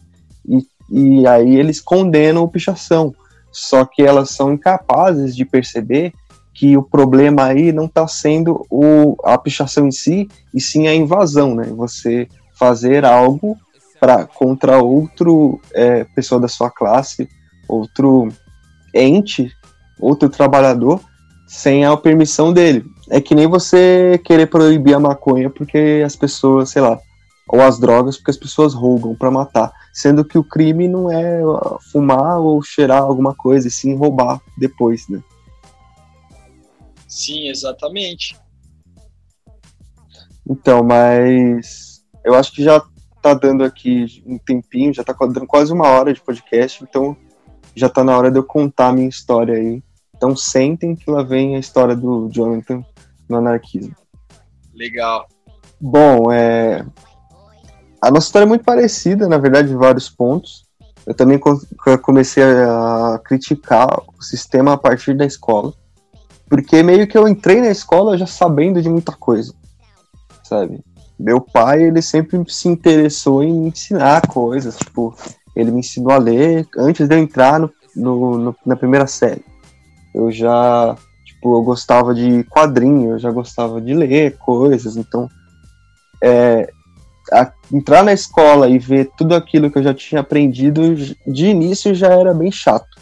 e, 0.46 0.66
e 0.90 1.28
aí 1.28 1.56
eles 1.56 1.80
condenam 1.80 2.44
o 2.44 2.48
pichação. 2.48 3.14
Só 3.52 3.86
que 3.86 4.02
elas 4.02 4.32
são 4.32 4.52
incapazes 4.52 5.36
de 5.36 5.46
perceber 5.46 6.12
que 6.54 6.76
o 6.76 6.84
problema 6.84 7.46
aí 7.46 7.72
não 7.72 7.86
está 7.86 8.08
sendo 8.08 8.66
o, 8.70 9.16
a 9.24 9.38
pichação 9.38 9.88
em 9.88 9.92
si, 9.92 10.28
e 10.54 10.60
sim 10.60 10.88
a 10.88 10.96
invasão, 10.96 11.54
né? 11.54 11.66
Você 11.76 12.28
fazer 12.58 13.06
algo 13.06 13.58
para 14.00 14.26
contra 14.26 14.82
outro 14.82 15.60
é, 15.74 16.04
pessoa 16.16 16.42
da 16.42 16.48
sua 16.48 16.70
classe, 16.70 17.30
outro 17.68 18.30
ente, 18.94 19.52
outro 20.00 20.30
trabalhador, 20.30 21.00
sem 21.48 21.86
a 21.86 21.96
permissão 21.96 22.54
dele. 22.54 22.86
É 23.10 23.20
que 23.20 23.36
nem 23.36 23.48
você 23.48 24.20
querer 24.24 24.48
proibir 24.48 24.96
a 24.96 25.00
maconha 25.00 25.50
porque 25.50 26.02
as 26.06 26.16
pessoas, 26.16 26.70
sei 26.70 26.82
lá, 26.82 27.00
ou 27.48 27.62
as 27.62 27.80
drogas 27.80 28.18
porque 28.18 28.32
as 28.32 28.38
pessoas 28.38 28.74
roubam 28.74 29.16
para 29.16 29.30
matar, 29.30 29.72
sendo 29.94 30.24
que 30.24 30.38
o 30.38 30.44
crime 30.44 30.88
não 30.88 31.12
é 31.12 31.42
fumar 31.92 32.40
ou 32.40 32.62
cheirar 32.62 33.04
alguma 33.04 33.36
coisa, 33.36 33.68
e 33.68 33.72
sim 33.72 33.96
roubar 33.96 34.42
depois, 34.58 35.08
né? 35.10 35.22
Sim, 37.08 37.48
exatamente. 37.50 38.36
Então, 40.50 40.84
mas 40.84 42.04
eu 42.26 42.34
acho 42.34 42.52
que 42.52 42.64
já 42.64 42.84
tá 43.22 43.34
dando 43.34 43.64
aqui 43.64 44.24
um 44.26 44.38
tempinho, 44.38 44.94
já 44.94 45.04
tá 45.04 45.14
dando 45.14 45.48
quase 45.48 45.72
uma 45.72 45.88
hora 45.88 46.14
de 46.14 46.20
podcast, 46.20 46.84
então 46.84 47.16
já 47.76 47.90
tá 47.90 48.04
na 48.04 48.18
hora 48.18 48.32
de 48.32 48.38
eu 48.38 48.44
contar 48.44 48.90
a 48.90 48.94
minha 48.94 49.10
história 49.10 49.56
aí. 49.56 49.84
Então 50.16 50.36
sentem 50.36 50.96
que 50.96 51.10
lá 51.10 51.24
vem 51.24 51.56
a 51.56 51.60
história 51.60 51.96
do 51.96 52.30
Jonathan 52.30 52.84
no 53.28 53.38
anarquismo. 53.38 53.96
Legal. 54.74 55.28
Bom, 55.80 56.32
é... 56.32 56.86
a 58.02 58.10
nossa 58.10 58.28
história 58.28 58.46
é 58.46 58.48
muito 58.48 58.64
parecida, 58.64 59.28
na 59.28 59.38
verdade, 59.38 59.72
em 59.72 59.78
vários 59.78 60.10
pontos. 60.10 60.66
Eu 61.06 61.14
também 61.14 61.40
comecei 62.02 62.44
a 62.44 63.20
criticar 63.24 64.02
o 64.18 64.24
sistema 64.24 64.74
a 64.74 64.78
partir 64.78 65.14
da 65.14 65.26
escola, 65.26 65.74
porque 66.48 66.82
meio 66.82 67.06
que 67.06 67.18
eu 67.18 67.28
entrei 67.28 67.60
na 67.60 67.70
escola 67.70 68.18
já 68.18 68.26
sabendo 68.26 68.82
de 68.82 68.88
muita 68.90 69.12
coisa, 69.12 69.54
sabe? 70.44 70.82
Meu 71.20 71.42
pai, 71.42 71.84
ele 71.84 72.02
sempre 72.02 72.42
se 72.48 72.70
interessou 72.70 73.44
em 73.44 73.52
me 73.52 73.68
ensinar 73.68 74.26
coisas, 74.28 74.78
tipo, 74.78 75.14
ele 75.56 75.72
me 75.72 75.80
ensinou 75.80 76.12
a 76.12 76.18
ler 76.18 76.68
antes 76.78 77.08
de 77.08 77.16
eu 77.16 77.20
entrar 77.20 77.60
no, 77.60 77.72
no, 77.96 78.38
no, 78.38 78.56
na 78.66 78.76
primeira 78.76 79.08
série. 79.08 79.44
Eu 80.14 80.32
já, 80.32 80.96
tipo, 81.26 81.56
eu 81.56 81.62
gostava 81.64 82.14
de 82.14 82.44
quadrinho, 82.46 83.12
eu 83.12 83.20
já 83.20 83.32
gostava 83.32 83.82
de 83.82 83.94
ler 83.94 84.38
coisas, 84.38 84.96
então 84.96 85.30
é, 86.22 86.72
a, 87.32 87.52
entrar 87.72 88.04
na 88.04 88.14
escola 88.14 88.70
e 88.70 88.78
ver 88.78 89.10
tudo 89.18 89.36
aquilo 89.36 89.70
que 89.70 89.78
eu 89.78 89.84
já 89.84 89.94
tinha 89.94 90.22
aprendido 90.22 90.96
de 90.96 91.46
início 91.46 91.94
já 91.94 92.08
era 92.10 92.34
bem 92.34 92.52
chato. 92.52 92.94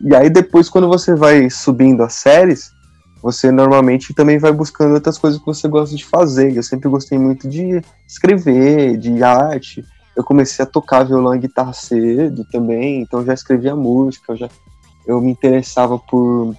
E 0.00 0.14
aí 0.14 0.28
depois, 0.28 0.68
quando 0.68 0.88
você 0.88 1.14
vai 1.14 1.48
subindo 1.48 2.02
as 2.02 2.14
séries, 2.14 2.70
você 3.22 3.50
normalmente 3.50 4.14
também 4.14 4.38
vai 4.38 4.52
buscando 4.52 4.94
outras 4.94 5.18
coisas 5.18 5.40
que 5.40 5.46
você 5.46 5.66
gosta 5.66 5.96
de 5.96 6.04
fazer. 6.04 6.54
Eu 6.54 6.62
sempre 6.62 6.88
gostei 6.88 7.18
muito 7.18 7.48
de 7.48 7.82
escrever, 8.06 8.96
de 8.98 9.22
arte. 9.22 9.84
Eu 10.16 10.24
comecei 10.24 10.64
a 10.64 10.68
tocar 10.68 11.04
violão 11.04 11.34
e 11.34 11.38
guitarra 11.38 11.72
cedo 11.72 12.44
também, 12.50 13.02
então 13.02 13.24
já 13.24 13.34
escrevia 13.34 13.76
música, 13.76 14.32
eu 14.32 14.36
já 14.36 14.48
eu 15.06 15.20
me 15.20 15.30
interessava 15.30 15.98
por 15.98 16.56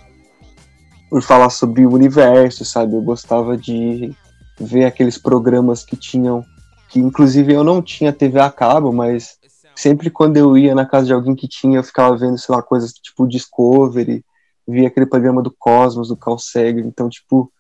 por 1.09 1.21
falar 1.21 1.49
sobre 1.49 1.85
o 1.85 1.93
universo, 1.93 2.65
sabe? 2.65 2.95
Eu 2.95 3.01
gostava 3.01 3.57
de 3.57 4.13
ver 4.59 4.85
aqueles 4.85 5.17
programas 5.17 5.83
que 5.83 5.95
tinham 5.95 6.45
que 6.89 6.99
inclusive 6.99 7.53
eu 7.53 7.63
não 7.63 7.81
tinha 7.81 8.13
TV 8.13 8.39
a 8.39 8.51
cabo, 8.51 8.93
mas 8.93 9.37
sempre 9.75 10.09
quando 10.09 10.37
eu 10.37 10.57
ia 10.57 10.73
na 10.73 10.85
casa 10.85 11.07
de 11.07 11.13
alguém 11.13 11.35
que 11.35 11.47
tinha, 11.47 11.79
eu 11.79 11.83
ficava 11.83 12.15
vendo, 12.17 12.37
sei 12.37 12.53
lá, 12.53 12.61
coisas 12.61 12.93
tipo 12.93 13.27
Discovery, 13.27 14.23
via 14.67 14.87
aquele 14.87 15.05
programa 15.05 15.41
do 15.41 15.51
Cosmos, 15.51 16.09
do 16.09 16.17
Carl 16.17 16.37
Sagan, 16.37 16.81
então, 16.81 17.07
tipo, 17.09 17.51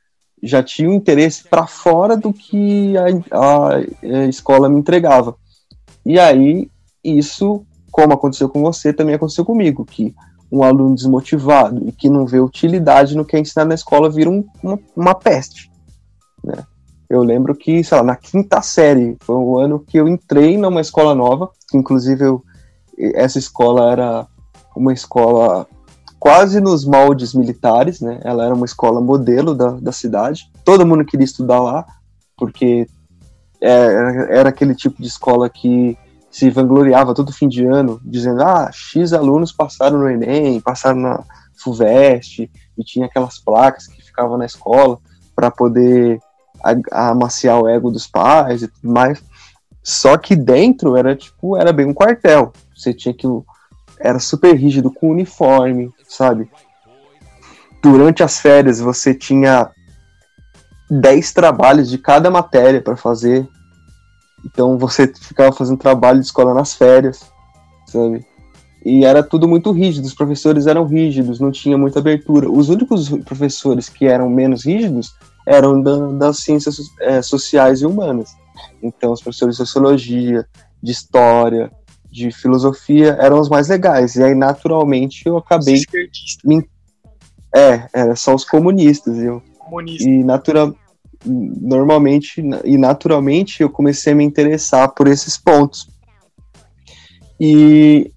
já 0.43 0.61
tinha 0.61 0.89
um 0.89 0.93
interesse 0.93 1.43
para 1.47 1.65
fora 1.65 2.17
do 2.17 2.33
que 2.33 2.95
a, 2.97 3.05
a, 3.31 3.75
a, 3.75 4.25
escola 4.25 4.69
me 4.69 4.79
entregava. 4.79 5.35
E 6.07 6.17
aí, 6.17 6.71
isso, 7.03 7.65
como 7.91 8.13
aconteceu 8.13 8.47
com 8.47 8.61
você, 8.61 8.93
também 8.93 9.13
aconteceu 9.13 9.43
comigo, 9.43 9.83
que 9.83 10.15
um 10.49 10.63
aluno 10.63 10.95
desmotivado 10.95 11.85
e 11.85 11.91
que 11.91 12.09
não 12.09 12.25
vê 12.25 12.39
utilidade 12.39 13.13
no 13.13 13.25
que 13.25 13.35
é 13.35 13.39
ensinado 13.39 13.67
na 13.67 13.75
escola 13.75 14.09
vira 14.09 14.29
um, 14.29 14.45
uma, 14.63 14.79
uma 14.95 15.13
peste, 15.13 15.69
né? 16.41 16.63
Eu 17.09 17.23
lembro 17.23 17.53
que, 17.53 17.83
sei 17.83 17.97
lá, 17.97 18.03
na 18.05 18.15
quinta 18.15 18.61
série, 18.61 19.17
foi 19.19 19.35
o 19.35 19.57
ano 19.57 19.81
que 19.81 19.97
eu 19.97 20.07
entrei 20.07 20.57
numa 20.57 20.79
escola 20.79 21.13
nova, 21.13 21.49
que 21.69 21.77
inclusive 21.77 22.23
eu, 22.23 22.41
essa 22.97 23.37
escola 23.37 23.91
era 23.91 24.27
uma 24.75 24.93
escola 24.93 25.67
quase 26.17 26.61
nos 26.61 26.85
moldes 26.85 27.33
militares, 27.33 27.99
né? 27.99 28.21
Ela 28.23 28.45
era 28.45 28.55
uma 28.55 28.65
escola 28.65 29.01
modelo 29.01 29.53
da, 29.53 29.71
da 29.71 29.91
cidade. 29.91 30.49
Todo 30.63 30.85
mundo 30.85 31.05
queria 31.05 31.25
estudar 31.25 31.59
lá, 31.59 31.85
porque 32.37 32.87
era, 33.61 34.11
é, 34.11 34.39
era 34.39 34.49
aquele 34.49 34.75
tipo 34.75 35.01
de 35.01 35.07
escola 35.07 35.49
que 35.49 35.97
se 36.29 36.49
vangloriava 36.49 37.13
todo 37.13 37.33
fim 37.33 37.47
de 37.47 37.65
ano, 37.65 37.99
dizendo: 38.03 38.43
ah, 38.43 38.69
X 38.71 39.13
alunos 39.13 39.51
passaram 39.51 39.99
no 39.99 40.09
Enem, 40.09 40.61
passaram 40.61 40.99
na 40.99 41.23
FUVEST, 41.55 42.49
e 42.77 42.83
tinha 42.83 43.07
aquelas 43.07 43.39
placas 43.39 43.87
que 43.87 44.01
ficavam 44.01 44.37
na 44.37 44.45
escola 44.45 44.99
para 45.35 45.49
poder 45.49 46.19
amaciar 46.91 47.61
o 47.61 47.67
ego 47.67 47.91
dos 47.91 48.07
pais 48.07 48.63
e 48.63 48.67
tudo 48.67 48.91
mais. 48.91 49.23
Só 49.83 50.17
que 50.17 50.35
dentro 50.35 50.97
era 50.97 51.15
tipo, 51.15 51.55
era 51.55 51.71
bem 51.71 51.85
um 51.85 51.93
quartel. 51.93 52.51
Você 52.75 52.93
tinha 52.93 53.13
que 53.13 53.27
era 53.99 54.19
super 54.19 54.53
rígido 54.55 54.91
com 54.91 55.11
uniforme, 55.11 55.91
sabe? 56.07 56.49
Durante 57.81 58.21
as 58.21 58.39
férias 58.39 58.79
você 58.79 59.13
tinha 59.13 59.71
10 60.89 61.33
trabalhos 61.33 61.89
de 61.89 61.97
cada 61.97 62.29
matéria 62.29 62.81
para 62.81 62.95
fazer. 62.95 63.47
Então 64.45 64.77
você 64.77 65.07
ficava 65.07 65.51
fazendo 65.51 65.77
trabalho 65.77 66.19
de 66.19 66.25
escola 66.25 66.53
nas 66.53 66.73
férias, 66.73 67.25
sabe? 67.85 68.25
E 68.85 69.03
era 69.03 69.21
tudo 69.21 69.47
muito 69.47 69.71
rígido, 69.71 70.05
os 70.05 70.13
professores 70.13 70.65
eram 70.65 70.85
rígidos, 70.85 71.39
não 71.39 71.51
tinha 71.51 71.77
muita 71.77 71.99
abertura. 71.99 72.49
Os 72.49 72.69
únicos 72.69 73.09
professores 73.25 73.89
que 73.89 74.05
eram 74.05 74.29
menos 74.29 74.65
rígidos 74.65 75.13
eram 75.45 75.81
da, 75.81 76.11
das 76.13 76.37
ciências 76.37 76.77
é, 77.01 77.21
sociais 77.21 77.81
e 77.81 77.85
humanas. 77.85 78.35
Então, 78.81 79.11
os 79.11 79.21
professores 79.21 79.55
de 79.55 79.65
sociologia, 79.65 80.47
de 80.81 80.91
história, 80.91 81.71
de 82.11 82.31
filosofia 82.31 83.17
eram 83.19 83.39
os 83.39 83.49
mais 83.49 83.67
legais. 83.67 84.15
E 84.15 84.23
aí, 84.23 84.35
naturalmente, 84.35 85.23
eu 85.25 85.37
acabei. 85.37 85.81
Me... 86.43 86.67
É, 87.55 87.87
era 87.93 88.15
só 88.15 88.35
os 88.35 88.45
comunistas. 88.45 89.17
Eu... 89.17 89.41
Comunista. 89.69 90.09
E 90.09 90.23
natural 90.23 90.75
normalmente 91.25 92.43
e 92.63 92.77
naturalmente 92.77 93.63
eu 93.63 93.69
comecei 93.69 94.13
a 94.13 94.15
me 94.15 94.23
interessar 94.23 94.93
por 94.93 95.07
esses 95.07 95.35
pontos 95.35 95.89
e 97.39 98.11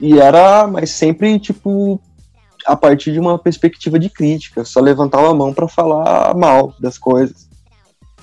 e 0.00 0.18
era 0.20 0.64
mas 0.66 0.90
sempre 0.90 1.40
tipo 1.40 2.00
a 2.64 2.74
partir 2.74 3.12
de 3.12 3.20
uma 3.20 3.38
perspectiva 3.38 3.98
de 3.98 4.08
crítica, 4.08 4.64
só 4.64 4.80
levantava 4.80 5.30
a 5.30 5.34
mão 5.34 5.52
para 5.52 5.68
falar 5.68 6.34
mal 6.34 6.74
das 6.80 6.96
coisas. 6.96 7.48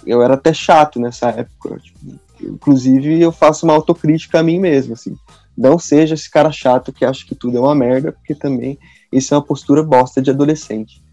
Eu 0.05 0.21
era 0.21 0.33
até 0.33 0.53
chato 0.53 0.99
nessa 0.99 1.29
época. 1.29 1.77
Tipo, 1.79 2.19
inclusive, 2.41 3.21
eu 3.21 3.31
faço 3.31 3.65
uma 3.65 3.73
autocrítica 3.73 4.39
a 4.39 4.43
mim 4.43 4.59
mesmo. 4.59 4.93
Assim. 4.93 5.15
Não 5.55 5.77
seja 5.77 6.15
esse 6.15 6.29
cara 6.29 6.51
chato 6.51 6.91
que 6.91 7.05
acha 7.05 7.25
que 7.25 7.35
tudo 7.35 7.57
é 7.57 7.59
uma 7.59 7.75
merda, 7.75 8.11
porque 8.11 8.33
também 8.33 8.79
isso 9.11 9.33
é 9.33 9.37
uma 9.37 9.43
postura 9.43 9.83
bosta 9.83 10.21
de 10.21 10.31
adolescente. 10.31 11.03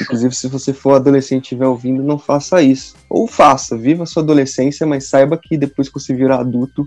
Inclusive, 0.00 0.34
se 0.34 0.48
você 0.48 0.72
for 0.72 0.94
adolescente 0.94 1.42
e 1.42 1.44
estiver 1.44 1.66
ouvindo, 1.66 2.02
não 2.02 2.18
faça 2.18 2.60
isso. 2.62 2.94
Ou 3.08 3.26
faça, 3.26 3.76
viva 3.76 4.06
sua 4.06 4.22
adolescência, 4.22 4.86
mas 4.86 5.08
saiba 5.08 5.38
que 5.38 5.56
depois 5.56 5.88
que 5.88 5.94
você 5.94 6.12
virar 6.12 6.40
adulto, 6.40 6.86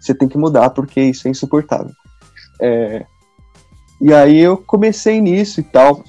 você 0.00 0.14
tem 0.14 0.28
que 0.28 0.38
mudar, 0.38 0.70
porque 0.70 1.00
isso 1.00 1.26
é 1.26 1.30
insuportável. 1.30 1.92
É, 2.60 3.04
e 4.00 4.12
aí 4.12 4.38
eu 4.38 4.56
comecei 4.56 5.20
nisso 5.20 5.60
e 5.60 5.62
tal. 5.62 6.04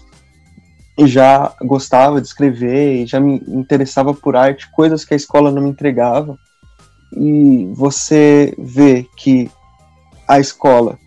E 0.98 1.08
já 1.08 1.54
gostava 1.62 2.22
de 2.22 2.28
escrever, 2.28 3.04
e 3.04 3.06
já 3.06 3.20
me 3.20 3.44
interessava 3.48 4.14
por 4.14 4.36
arte, 4.36 4.72
coisas 4.72 5.04
que 5.04 5.14
a 5.14 5.18
escola 5.18 5.52
não 5.52 5.62
me 5.62 5.70
entregava. 5.70 6.38
E 7.12 7.70
você 7.74 8.54
vê 8.58 9.06
que 9.16 9.50
a 10.28 10.40
escola 10.40 10.98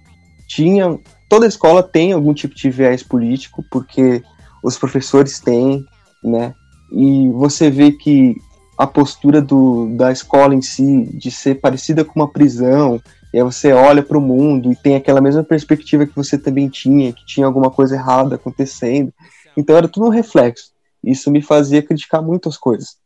tinha. 0.47 0.99
Toda 1.29 1.47
escola 1.47 1.83
tem 1.83 2.13
algum 2.13 2.35
tipo 2.35 2.55
de 2.55 2.71
viés 2.71 3.03
político, 3.03 3.65
porque 3.71 4.23
os 4.63 4.79
professores 4.79 5.41
têm, 5.41 5.87
né? 6.23 6.55
E 6.91 7.29
você 7.33 7.71
vê 7.71 7.93
que 7.93 8.37
a 8.77 8.87
postura 8.87 9.43
do, 9.43 9.95
da 9.97 10.13
escola 10.13 10.55
em 10.55 10.63
si, 10.63 11.05
de 11.15 11.31
ser 11.31 11.57
parecida 11.57 12.05
com 12.05 12.21
uma 12.21 12.31
prisão, 12.31 13.01
e 13.33 13.39
aí 13.39 13.43
você 13.43 13.73
olha 13.73 14.03
para 14.03 14.17
o 14.17 14.21
mundo 14.21 14.73
e 14.73 14.77
tem 14.77 14.95
aquela 14.97 15.21
mesma 15.21 15.43
perspectiva 15.43 16.07
que 16.07 16.15
você 16.15 16.39
também 16.39 16.69
tinha, 16.69 17.13
que 17.13 17.27
tinha 17.27 17.47
alguma 17.47 17.71
coisa 17.71 17.97
errada 17.97 18.37
acontecendo. 18.37 19.13
Então 19.57 19.77
era 19.77 19.89
tudo 19.89 20.07
um 20.07 20.11
reflexo. 20.11 20.71
Isso 21.03 21.31
me 21.31 21.43
fazia 21.43 21.83
criticar 21.83 22.23
muitas 22.23 22.57
coisas. 22.57 22.97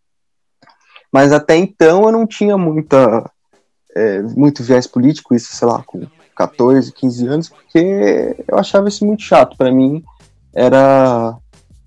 Mas 1.10 1.32
até 1.32 1.56
então 1.56 2.04
eu 2.04 2.12
não 2.12 2.26
tinha 2.26 2.56
muita, 2.56 3.30
é, 3.94 4.22
muito 4.22 4.62
viés 4.62 4.86
político, 4.86 5.34
isso, 5.34 5.54
sei 5.54 5.68
lá, 5.68 5.82
com 5.82 6.06
14, 6.36 6.92
15 6.92 7.26
anos, 7.26 7.48
porque 7.48 8.36
eu 8.48 8.58
achava 8.58 8.88
isso 8.88 9.04
muito 9.04 9.22
chato. 9.22 9.56
Para 9.56 9.72
mim, 9.72 10.02
era. 10.54 11.36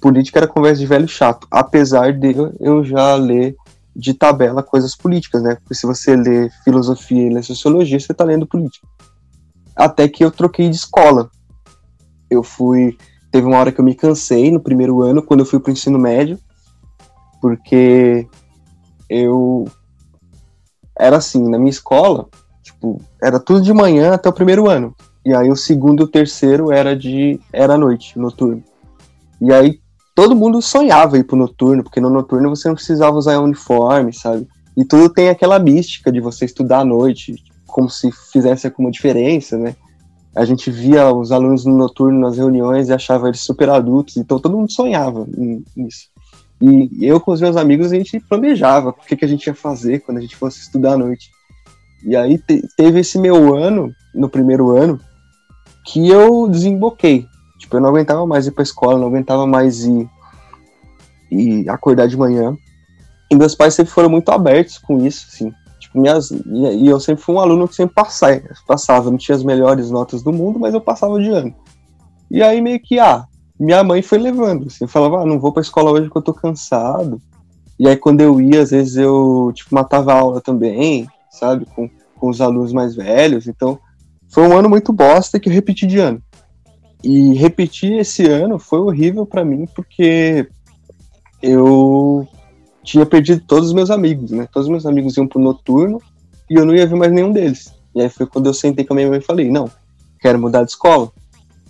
Política 0.02 0.40
era 0.40 0.48
conversa 0.48 0.80
de 0.80 0.86
velho 0.86 1.08
chato, 1.08 1.48
apesar 1.50 2.14
de 2.14 2.36
eu 2.60 2.84
já 2.84 3.16
ler 3.16 3.56
de 3.96 4.14
tabela 4.14 4.62
coisas 4.62 4.96
políticas, 4.96 5.42
né? 5.42 5.56
Porque 5.56 5.74
se 5.74 5.88
você 5.88 6.16
lê 6.16 6.50
filosofia 6.64 7.26
e 7.26 7.34
lê 7.34 7.42
sociologia, 7.42 8.00
você 8.00 8.12
está 8.12 8.24
lendo 8.24 8.46
política. 8.46 8.86
Até 9.76 10.08
que 10.08 10.24
eu 10.24 10.30
troquei 10.30 10.70
de 10.70 10.76
escola. 10.76 11.30
Eu 12.30 12.44
fui. 12.44 12.98
Teve 13.32 13.48
uma 13.48 13.58
hora 13.58 13.72
que 13.72 13.80
eu 13.80 13.86
me 13.86 13.96
cansei 13.96 14.52
no 14.52 14.60
primeiro 14.60 15.02
ano, 15.02 15.24
quando 15.24 15.40
eu 15.40 15.46
fui 15.46 15.60
para 15.60 15.70
o 15.70 15.74
ensino 15.74 15.98
médio, 15.98 16.38
porque 17.42 18.28
eu. 19.10 19.66
Era 20.98 21.18
assim, 21.18 21.50
na 21.50 21.58
minha 21.58 21.70
escola, 21.70 22.28
tipo, 22.64 23.02
era 23.22 23.40
tudo 23.40 23.62
de 23.62 23.74
manhã 23.74 24.14
até 24.14 24.30
o 24.30 24.34
primeiro 24.34 24.70
ano. 24.70 24.96
E 25.26 25.34
aí 25.34 25.50
o 25.50 25.56
segundo 25.56 26.02
e 26.02 26.04
o 26.04 26.08
terceiro 26.08 26.72
era 26.72 26.96
de. 26.96 27.40
era 27.52 27.78
noite, 27.78 28.18
noturno. 28.18 28.64
E 29.42 29.52
aí 29.52 29.80
todo 30.14 30.36
mundo 30.36 30.62
sonhava 30.62 31.18
ir 31.18 31.24
pro 31.24 31.36
noturno, 31.36 31.84
porque 31.84 32.00
no 32.00 32.10
noturno 32.10 32.50
você 32.50 32.68
não 32.68 32.76
precisava 32.76 33.18
usar 33.18 33.40
uniforme, 33.40 34.14
sabe? 34.14 34.48
E 34.78 34.86
tudo 34.86 35.10
tem 35.10 35.30
aquela 35.30 35.58
mística 35.58 36.12
de 36.12 36.22
você 36.22 36.46
estudar 36.46 36.80
à 36.80 36.86
noite, 36.86 37.36
como 37.66 37.90
se 37.90 38.12
fizesse 38.32 38.68
alguma 38.68 38.92
diferença, 38.92 39.58
né? 39.58 39.76
A 40.36 40.46
gente 40.46 40.70
via 40.70 41.12
os 41.12 41.32
alunos 41.32 41.66
no 41.66 41.78
noturno 41.78 42.20
nas 42.20 42.38
reuniões 42.38 42.90
e 42.90 42.94
achava 42.94 43.28
eles 43.28 43.40
super 43.40 43.70
adultos, 43.70 44.18
então 44.18 44.38
todo 44.38 44.58
mundo 44.58 44.72
sonhava 44.72 45.26
nisso. 45.76 46.10
E 46.62 47.06
eu 47.06 47.20
com 47.20 47.32
os 47.32 47.42
meus 47.42 47.58
amigos 47.58 47.92
a 47.92 47.96
gente 47.96 48.20
planejava 48.20 48.90
o 48.90 48.94
que, 48.94 49.16
que 49.16 49.26
a 49.26 49.28
gente 49.28 49.48
ia 49.48 49.56
fazer 49.56 50.00
quando 50.00 50.18
a 50.18 50.22
gente 50.22 50.36
fosse 50.36 50.60
estudar 50.60 50.94
à 50.94 50.98
noite. 50.98 51.30
E 52.06 52.16
aí 52.16 52.38
te, 52.38 52.62
teve 52.78 53.00
esse 53.00 53.18
meu 53.18 53.56
ano, 53.56 53.94
no 54.14 54.30
primeiro 54.30 54.72
ano, 54.72 55.00
que 55.86 56.08
eu 56.10 56.50
desemboquei. 56.50 57.28
Tipo, 57.60 57.78
eu 57.78 57.82
não 57.82 57.90
aguentava 57.90 58.26
mais 58.26 58.48
ir 58.48 58.52
pra 58.52 58.64
escola, 58.64 58.98
não 58.98 59.08
aguentava 59.08 59.46
mais 59.46 59.86
ir, 59.86 60.10
ir 61.32 61.70
acordar 61.70 62.08
de 62.08 62.18
manhã. 62.18 62.58
E 63.32 63.36
meus 63.36 63.56
pais 63.56 63.74
sempre 63.74 63.94
foram 63.94 64.10
muito 64.10 64.30
abertos 64.30 64.78
com 64.78 65.06
isso, 65.06 65.28
assim. 65.32 65.54
Tipo, 65.80 66.00
minhas, 66.00 66.32
e 66.32 66.88
eu 66.88 67.00
sempre 67.00 67.24
fui 67.24 67.36
um 67.36 67.40
aluno 67.40 67.68
que 67.68 67.76
sempre 67.76 67.96
passava, 67.96 68.42
passava. 68.68 69.10
Não 69.10 69.18
tinha 69.18 69.36
as 69.36 69.44
melhores 69.44 69.90
notas 69.90 70.22
do 70.22 70.34
mundo, 70.34 70.60
mas 70.60 70.74
eu 70.74 70.82
passava 70.82 71.20
de 71.20 71.30
ano. 71.30 71.54
E 72.30 72.42
aí 72.42 72.62
meio 72.62 72.80
que, 72.80 73.00
ah, 73.00 73.26
minha 73.60 73.84
mãe 73.84 74.02
foi 74.02 74.18
levando, 74.18 74.68
assim. 74.68 74.86
Eu 74.86 74.88
falava, 74.88 75.22
ah, 75.22 75.26
não 75.26 75.40
vou 75.40 75.52
pra 75.52 75.62
escola 75.62 75.92
hoje 75.92 76.06
porque 76.06 76.18
eu 76.18 76.24
tô 76.24 76.34
cansado. 76.34 77.22
E 77.80 77.88
aí 77.88 77.96
quando 77.96 78.22
eu 78.22 78.42
ia, 78.42 78.62
às 78.62 78.72
vezes 78.72 78.98
eu, 78.98 79.52
tipo, 79.54 79.74
matava 79.74 80.14
aula 80.14 80.42
também, 80.42 81.08
sabe? 81.30 81.66
Com, 81.66 81.90
com 82.20 82.30
os 82.30 82.42
alunos 82.42 82.74
mais 82.74 82.96
velhos. 82.96 83.48
Então, 83.48 83.80
foi 84.36 84.46
um 84.46 84.58
ano 84.58 84.70
muito 84.70 84.92
bosta 84.92 85.40
que 85.40 85.48
eu 85.48 85.54
repeti 85.54 85.88
de 85.88 85.98
ano. 85.98 86.22
E 87.02 87.36
repetir 87.36 87.94
esse 87.94 88.26
ano 88.26 88.60
foi 88.60 88.80
horrível 88.80 89.26
para 89.26 89.46
mim, 89.46 89.66
porque 89.74 90.46
eu 91.42 92.28
tinha 92.84 93.06
perdido 93.06 93.42
todos 93.48 93.70
os 93.70 93.74
meus 93.74 93.90
amigos, 93.90 94.32
né? 94.32 94.46
Todos 94.52 94.68
os 94.68 94.72
meus 94.72 94.86
amigos 94.86 95.16
iam 95.16 95.26
pro 95.26 95.40
noturno 95.40 96.02
e 96.50 96.56
eu 96.56 96.66
não 96.66 96.76
ia 96.76 96.86
ver 96.86 96.98
mais 96.98 97.14
nenhum 97.14 97.32
deles. 97.32 97.74
E 97.96 98.02
aí 98.02 98.10
foi 98.10 98.26
quando 98.26 98.48
eu 98.48 98.54
sentei 98.54 98.84
com 98.84 98.94
a 98.94 98.98
minha 98.98 99.08
mãe 99.08 99.20
e 99.20 99.24
falei: 99.24 99.50
não, 99.50 99.72
quero 100.20 100.38
mudar 100.38 100.66
de 100.66 100.72
escola, 100.72 101.10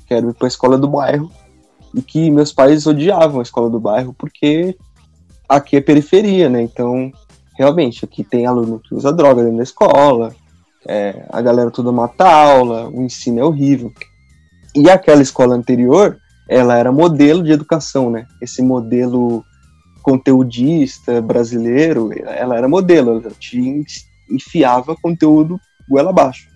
quero 0.08 0.32
ir 0.32 0.34
pra 0.34 0.48
escola 0.48 0.76
do 0.76 0.88
bairro. 0.88 1.30
E 1.94 2.02
que 2.02 2.32
meus 2.32 2.52
pais 2.52 2.88
odiavam 2.88 3.42
a 3.42 3.44
escola 3.44 3.70
do 3.70 3.80
bairro 3.80 4.12
porque 4.12 4.76
aqui 5.48 5.76
é 5.76 5.82
periferia, 5.82 6.50
né? 6.50 6.64
Então, 6.64 7.12
realmente, 7.54 8.04
aqui 8.04 8.24
tem 8.24 8.48
aluno 8.48 8.80
que 8.80 8.96
usa 8.96 9.14
droga 9.14 9.44
dentro 9.44 9.58
da 9.58 9.64
escola, 9.64 10.34
é, 10.88 11.26
a 11.30 11.42
galera 11.42 11.72
toda 11.72 11.92
mata 11.92 12.28
aula, 12.28 12.90
o 12.90 13.02
ensino 13.02 13.40
é 13.40 13.44
horrível. 13.44 13.92
E 14.76 14.90
aquela 14.90 15.22
escola 15.22 15.56
anterior, 15.56 16.20
ela 16.48 16.78
era 16.78 16.92
modelo 16.92 17.44
de 17.44 17.52
educação, 17.52 18.10
né? 18.10 18.28
Esse 18.42 18.62
modelo 18.62 19.44
conteudista 20.04 21.22
brasileiro, 21.22 22.12
ela 22.28 22.56
era 22.58 22.68
modelo, 22.68 23.20
ela 23.20 23.32
te 23.32 23.84
enfiava 24.30 24.96
conteúdo 24.96 25.60
goela 25.90 26.12
abaixo. 26.12 26.48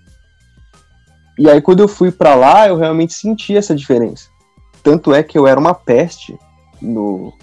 E 1.38 1.49
aí 1.49 1.61
quando 1.61 1.80
eu 1.80 1.88
fui 1.88 2.11
para 2.11 2.36
lá, 2.36 2.67
eu 2.67 2.75
realmente 2.75 3.13
senti 3.13 3.55
essa 3.55 3.75
diferença. 3.75 4.25
Tanto 4.84 5.13
é 5.13 5.23
que 5.23 5.38
eu 5.38 5.47
era 5.47 5.59
uma 5.59 5.73
peste 5.73 6.38
no, 6.82 7.34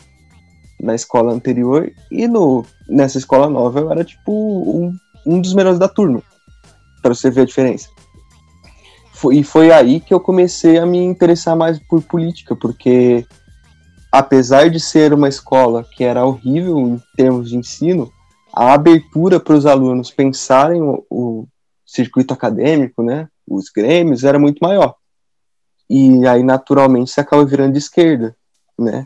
na 0.80 0.94
escola 0.94 1.32
anterior 1.32 1.92
e 2.10 2.28
no, 2.28 2.64
nessa 2.88 3.18
escola 3.18 3.48
nova 3.48 3.80
eu 3.80 3.90
era 3.90 4.04
tipo 4.04 4.32
um, 4.32 4.96
um 5.26 5.40
dos 5.40 5.54
melhores 5.54 5.78
da 5.78 5.88
turma, 5.88 6.22
para 7.06 7.14
você 7.14 7.30
ver 7.30 7.42
a 7.42 7.46
diferença. 7.46 7.88
Foi, 9.12 9.36
e 9.36 9.42
foi 9.42 9.72
aí 9.72 10.00
que 10.00 10.12
eu 10.12 10.20
comecei 10.20 10.78
a 10.78 10.84
me 10.84 10.98
interessar 10.98 11.56
mais 11.56 11.78
por 11.78 12.02
política, 12.02 12.54
porque 12.54 13.26
apesar 14.12 14.68
de 14.68 14.78
ser 14.80 15.12
uma 15.12 15.28
escola 15.28 15.84
que 15.84 16.04
era 16.04 16.24
horrível 16.24 16.78
em 16.78 17.02
termos 17.16 17.50
de 17.50 17.56
ensino, 17.56 18.12
a 18.52 18.72
abertura 18.72 19.38
para 19.38 19.54
os 19.54 19.66
alunos 19.66 20.10
pensarem 20.10 20.82
o, 20.82 21.04
o, 21.10 21.48
circuito 21.84 22.34
acadêmico, 22.34 23.02
né, 23.02 23.28
os 23.46 23.70
grêmios, 23.70 24.24
era 24.24 24.38
muito 24.38 24.58
maior. 24.60 24.94
E 25.88 26.26
aí, 26.26 26.42
naturalmente, 26.42 27.10
você 27.10 27.20
acaba 27.20 27.44
virando 27.44 27.72
de 27.72 27.78
esquerda, 27.78 28.36
né? 28.76 29.04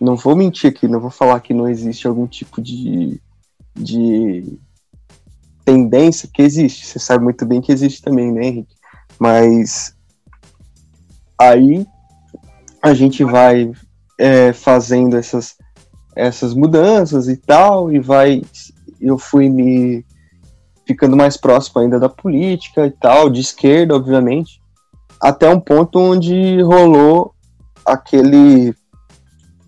Não 0.00 0.16
vou 0.16 0.34
mentir 0.34 0.70
aqui, 0.70 0.88
não 0.88 1.00
vou 1.00 1.10
falar 1.10 1.38
que 1.40 1.52
não 1.52 1.68
existe 1.68 2.06
algum 2.06 2.26
tipo 2.26 2.62
de, 2.62 3.20
de 3.76 4.58
tendência 5.68 6.30
que 6.32 6.40
existe. 6.40 6.86
Você 6.86 6.98
sabe 6.98 7.22
muito 7.22 7.44
bem 7.44 7.60
que 7.60 7.70
existe 7.70 8.00
também, 8.00 8.32
né, 8.32 8.46
Henrique? 8.46 8.74
Mas 9.18 9.94
aí 11.38 11.86
a 12.82 12.94
gente 12.94 13.22
vai 13.22 13.70
é, 14.18 14.54
fazendo 14.54 15.14
essas, 15.14 15.56
essas 16.16 16.54
mudanças 16.54 17.28
e 17.28 17.36
tal, 17.36 17.92
e 17.92 17.98
vai. 17.98 18.40
Eu 18.98 19.18
fui 19.18 19.50
me 19.50 20.06
ficando 20.86 21.14
mais 21.14 21.36
próximo 21.36 21.82
ainda 21.82 22.00
da 22.00 22.08
política 22.08 22.86
e 22.86 22.90
tal, 22.90 23.28
de 23.28 23.42
esquerda, 23.42 23.94
obviamente, 23.94 24.62
até 25.20 25.50
um 25.50 25.60
ponto 25.60 25.98
onde 25.98 26.62
rolou 26.62 27.34
aquele. 27.84 28.74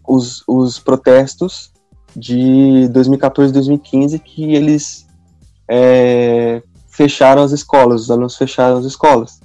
os, 0.09 0.43
os 0.49 0.79
protestos 0.79 1.71
de 2.17 2.89
2014 2.89 3.53
2015 3.53 4.19
que 4.19 4.55
eles 4.55 5.10
é, 5.71 6.63
fecharam 6.89 7.43
as 7.43 7.53
escolas, 7.53 8.03
os 8.03 8.11
alunos 8.11 8.37
fecharam 8.37 8.79
as 8.79 8.85
escolas. 8.85 9.41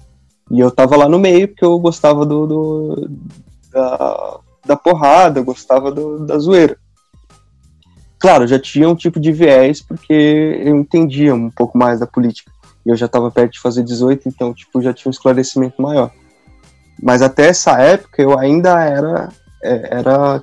E 0.50 0.60
eu 0.60 0.72
tava 0.72 0.98
lá 0.98 1.08
no 1.08 1.20
meio 1.20 1.48
porque 1.48 1.64
eu 1.64 1.78
gostava 1.78 2.26
do, 2.26 2.48
do 2.48 3.10
da, 3.72 4.40
da 4.66 4.76
porrada, 4.76 5.40
eu 5.40 5.46
gostava 5.46 5.92
do, 5.92 6.26
da 6.26 6.38
zoeira. 6.40 6.78
Claro, 8.20 8.48
já 8.48 8.58
tinha 8.58 8.90
um 8.90 8.96
tipo 8.96 9.20
de 9.20 9.32
viés, 9.32 9.82
porque 9.82 10.14
eu 10.64 10.76
entendia 10.76 11.36
um 11.36 11.52
pouco 11.52 11.78
mais 11.78 12.00
da 12.00 12.08
política. 12.08 12.52
E 12.84 12.90
eu 12.90 12.96
já 12.96 13.06
estava 13.06 13.30
perto 13.30 13.54
de 13.54 13.60
fazer 13.60 13.84
18, 13.84 14.28
então, 14.28 14.54
tipo, 14.54 14.82
já 14.82 14.94
tinha 14.94 15.10
um 15.10 15.12
esclarecimento 15.12 15.82
maior. 15.82 16.12
Mas 17.02 17.22
até 17.22 17.48
essa 17.48 17.80
época 17.80 18.22
eu 18.22 18.38
ainda 18.38 18.84
era. 18.84 19.30
É, 19.64 19.98
era 19.98 20.42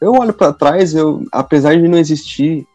eu 0.00 0.12
olho 0.12 0.34
para 0.34 0.52
trás, 0.52 0.94
eu, 0.94 1.24
apesar 1.32 1.76
de 1.76 1.88
não 1.88 1.96
existir 1.96 2.66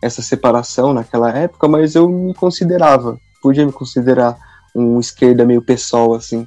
essa 0.00 0.22
separação 0.22 0.92
naquela 0.94 1.30
época, 1.30 1.68
mas 1.68 1.94
eu 1.94 2.08
me 2.08 2.34
considerava, 2.34 3.18
podia 3.42 3.66
me 3.66 3.72
considerar 3.72 4.36
um 4.74 4.98
esquerda 4.98 5.44
meio 5.44 5.62
pessoal, 5.62 6.14
assim. 6.14 6.46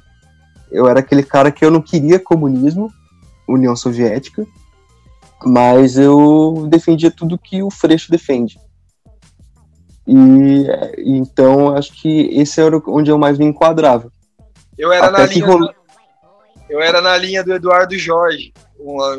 Eu 0.70 0.88
era 0.88 1.00
aquele 1.00 1.22
cara 1.22 1.52
que 1.52 1.64
eu 1.64 1.70
não 1.70 1.80
queria 1.80 2.18
comunismo, 2.18 2.92
União 3.48 3.76
Soviética, 3.76 4.46
mas 5.44 5.98
eu 5.98 6.66
defendia 6.68 7.10
tudo 7.10 7.38
que 7.38 7.62
o 7.62 7.70
Freixo 7.70 8.10
defende. 8.10 8.58
E 10.06 10.66
então 10.98 11.74
acho 11.74 11.92
que 11.92 12.28
esse 12.32 12.60
era 12.60 12.80
onde 12.86 13.10
eu 13.10 13.18
mais 13.18 13.38
me 13.38 13.44
enquadrava. 13.44 14.10
Eu 14.76 14.92
era, 14.92 15.10
na 15.10 15.24
linha, 15.24 15.46
do, 15.46 15.74
eu 16.68 16.80
era 16.80 17.00
na 17.00 17.16
linha 17.16 17.44
do 17.44 17.54
Eduardo 17.54 17.96
Jorge, 17.96 18.52
uma, 18.78 19.16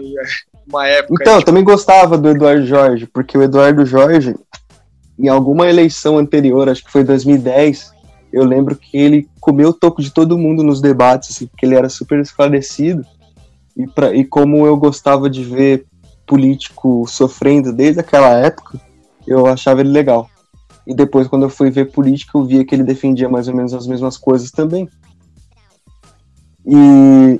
uma 0.67 0.87
época. 0.87 1.21
Então, 1.21 1.35
eu 1.35 1.43
também 1.43 1.63
gostava 1.63 2.17
do 2.17 2.29
Eduardo 2.29 2.65
Jorge, 2.65 3.07
porque 3.07 3.37
o 3.37 3.43
Eduardo 3.43 3.85
Jorge, 3.85 4.35
em 5.17 5.27
alguma 5.27 5.69
eleição 5.69 6.17
anterior, 6.17 6.69
acho 6.69 6.83
que 6.83 6.91
foi 6.91 7.03
2010, 7.03 7.93
eu 8.33 8.43
lembro 8.43 8.75
que 8.75 8.97
ele 8.97 9.29
comeu 9.39 9.69
o 9.69 9.73
toco 9.73 10.01
de 10.01 10.11
todo 10.11 10.37
mundo 10.37 10.63
nos 10.63 10.81
debates, 10.81 11.31
assim, 11.31 11.47
porque 11.47 11.65
ele 11.65 11.75
era 11.75 11.89
super 11.89 12.19
esclarecido. 12.19 13.05
E, 13.77 13.87
pra, 13.87 14.13
e 14.13 14.25
como 14.25 14.65
eu 14.65 14.75
gostava 14.77 15.29
de 15.29 15.43
ver 15.43 15.85
político 16.25 17.05
sofrendo 17.07 17.71
desde 17.71 17.99
aquela 17.99 18.33
época, 18.33 18.79
eu 19.27 19.45
achava 19.45 19.81
ele 19.81 19.89
legal. 19.89 20.29
E 20.87 20.93
depois, 20.93 21.27
quando 21.27 21.43
eu 21.43 21.49
fui 21.49 21.71
ver 21.71 21.91
política, 21.91 22.37
eu 22.37 22.45
via 22.45 22.65
que 22.65 22.75
ele 22.75 22.83
defendia 22.83 23.27
mais 23.27 23.47
ou 23.47 23.55
menos 23.55 23.73
as 23.73 23.87
mesmas 23.87 24.17
coisas 24.17 24.51
também. 24.51 24.87
E 26.65 27.39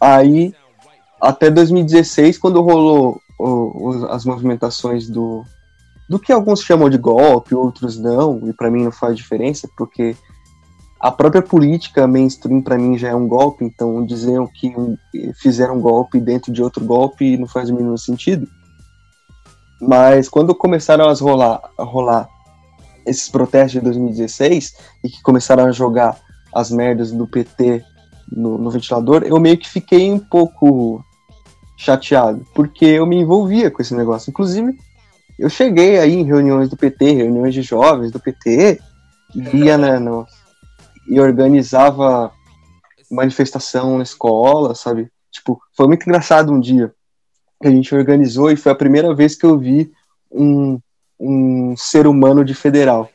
aí, 0.00 0.54
até 1.24 1.50
2016, 1.50 2.38
quando 2.38 2.60
rolou 2.60 3.20
o, 3.38 4.06
as 4.10 4.24
movimentações 4.24 5.08
do, 5.08 5.44
do 6.08 6.18
que 6.18 6.32
alguns 6.32 6.60
chamam 6.60 6.90
de 6.90 6.98
golpe, 6.98 7.54
outros 7.54 7.98
não, 7.98 8.48
e 8.48 8.52
para 8.52 8.70
mim 8.70 8.84
não 8.84 8.92
faz 8.92 9.16
diferença, 9.16 9.68
porque 9.76 10.14
a 11.00 11.10
própria 11.10 11.42
política 11.42 12.06
mainstream 12.06 12.62
para 12.62 12.78
mim 12.78 12.96
já 12.96 13.08
é 13.08 13.14
um 13.14 13.26
golpe, 13.26 13.64
então 13.64 14.04
dizer 14.04 14.38
que 14.54 14.72
fizeram 15.40 15.76
um 15.76 15.80
golpe 15.80 16.20
dentro 16.20 16.52
de 16.52 16.62
outro 16.62 16.84
golpe 16.84 17.36
não 17.36 17.46
faz 17.46 17.70
o 17.70 17.74
mínimo 17.74 17.98
sentido. 17.98 18.46
Mas 19.80 20.28
quando 20.28 20.54
começaram 20.54 21.08
a 21.08 21.12
rolar, 21.14 21.60
a 21.76 21.84
rolar 21.84 22.28
esses 23.06 23.28
protestos 23.28 23.72
de 23.72 23.80
2016 23.80 24.74
e 25.02 25.10
que 25.10 25.22
começaram 25.22 25.64
a 25.64 25.72
jogar 25.72 26.18
as 26.54 26.70
merdas 26.70 27.12
do 27.12 27.26
PT 27.26 27.84
no, 28.30 28.56
no 28.56 28.70
ventilador, 28.70 29.24
eu 29.24 29.38
meio 29.38 29.58
que 29.58 29.68
fiquei 29.68 30.10
um 30.10 30.18
pouco 30.18 31.04
chateado, 31.76 32.46
porque 32.54 32.84
eu 32.84 33.06
me 33.06 33.16
envolvia 33.16 33.70
com 33.70 33.82
esse 33.82 33.94
negócio. 33.94 34.30
Inclusive, 34.30 34.78
eu 35.38 35.48
cheguei 35.50 35.98
aí 35.98 36.14
em 36.14 36.24
reuniões 36.24 36.68
do 36.68 36.76
PT, 36.76 37.12
reuniões 37.12 37.54
de 37.54 37.62
jovens 37.62 38.10
do 38.12 38.20
PT, 38.20 38.80
via 39.34 39.76
né, 39.76 39.98
no, 39.98 40.26
e 41.08 41.20
organizava 41.20 42.32
manifestação 43.10 43.98
na 43.98 44.04
escola, 44.04 44.74
sabe? 44.74 45.10
Tipo, 45.30 45.60
foi 45.76 45.86
muito 45.88 46.02
engraçado 46.04 46.52
um 46.52 46.60
dia 46.60 46.92
que 47.60 47.68
a 47.68 47.70
gente 47.70 47.94
organizou 47.94 48.50
e 48.50 48.56
foi 48.56 48.72
a 48.72 48.76
primeira 48.76 49.14
vez 49.14 49.34
que 49.34 49.44
eu 49.44 49.58
vi 49.58 49.92
um, 50.30 50.78
um 51.18 51.74
ser 51.76 52.06
humano 52.06 52.44
de 52.44 52.54
federal. 52.54 53.10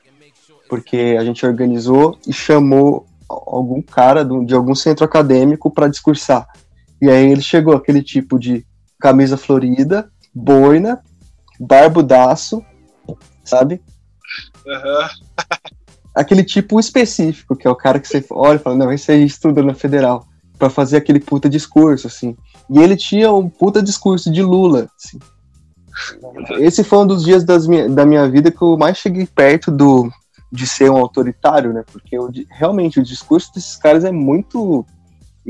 Porque 0.68 1.16
a 1.18 1.24
gente 1.24 1.46
organizou 1.46 2.18
e 2.28 2.34
chamou 2.34 3.06
algum 3.28 3.82
cara 3.82 4.24
de 4.24 4.54
algum 4.54 4.76
centro 4.76 5.06
acadêmico 5.06 5.72
para 5.72 5.88
discursar. 5.88 6.48
E 7.02 7.10
aí 7.10 7.32
ele 7.32 7.42
chegou 7.42 7.76
aquele 7.76 8.02
tipo 8.04 8.38
de 8.38 8.66
camisa 9.00 9.38
florida, 9.38 10.12
boina, 10.34 11.02
barbudaço, 11.60 12.64
sabe? 13.44 13.82
Uhum. 14.66 15.08
aquele 16.14 16.44
tipo 16.44 16.80
específico, 16.80 17.56
que 17.56 17.68
é 17.68 17.72
o 17.72 17.76
cara 17.76 18.00
que 18.00 18.08
você 18.08 18.24
olha 18.32 18.58
e 18.58 18.60
fala, 18.60 18.76
não, 18.76 18.92
esse 18.92 19.12
aí 19.12 19.24
estuda 19.24 19.64
na 19.64 19.74
federal, 19.74 20.28
para 20.58 20.70
fazer 20.70 20.98
aquele 20.98 21.20
puta 21.20 21.50
discurso, 21.50 22.08
assim. 22.08 22.36
E 22.70 22.80
ele 22.80 22.98
tinha 22.98 23.32
um 23.32 23.50
puta 23.50 23.82
discurso 23.82 24.32
de 24.32 24.42
Lula, 24.42 24.90
assim. 24.98 25.18
Esse 26.60 26.84
foi 26.84 27.00
um 27.00 27.08
dos 27.08 27.24
dias 27.24 27.46
minha, 27.68 27.90
da 27.90 28.06
minha 28.06 28.30
vida 28.30 28.52
que 28.52 28.62
eu 28.62 28.78
mais 28.78 28.98
cheguei 28.98 29.26
perto 29.26 29.72
do, 29.72 30.10
de 30.52 30.68
ser 30.68 30.90
um 30.90 30.98
autoritário, 30.98 31.74
né? 31.74 31.84
Porque 31.92 32.18
eu, 32.18 32.30
realmente 32.50 33.00
o 33.00 33.04
discurso 33.04 33.54
desses 33.54 33.76
caras 33.76 34.04
é 34.04 34.12
muito 34.12 34.86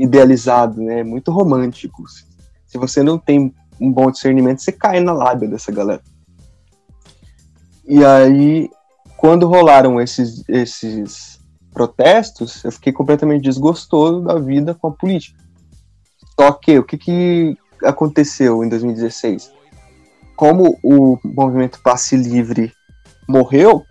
idealizado, 0.00 0.80
né? 0.80 1.00
É 1.00 1.04
muito 1.04 1.30
romântico. 1.30 2.04
Se 2.66 2.78
você 2.78 3.02
não 3.02 3.18
tem 3.18 3.54
um 3.78 3.92
bom 3.92 4.10
discernimento, 4.10 4.62
você 4.62 4.72
cai 4.72 5.00
na 5.00 5.12
lábia 5.12 5.48
dessa 5.48 5.70
galera. 5.70 6.02
E 7.86 8.04
aí, 8.04 8.70
quando 9.16 9.46
rolaram 9.46 10.00
esses, 10.00 10.42
esses 10.48 11.38
protestos, 11.72 12.64
eu 12.64 12.72
fiquei 12.72 12.92
completamente 12.92 13.42
desgostoso 13.42 14.22
da 14.22 14.38
vida 14.38 14.74
com 14.74 14.88
a 14.88 14.92
política. 14.92 15.38
Só 16.38 16.52
que 16.52 16.78
o 16.78 16.84
que, 16.84 16.96
que 16.96 17.56
aconteceu 17.84 18.64
em 18.64 18.68
2016? 18.68 19.52
Como 20.36 20.78
o 20.82 21.18
movimento 21.22 21.80
Passe 21.82 22.16
Livre 22.16 22.72
morreu, 23.28 23.84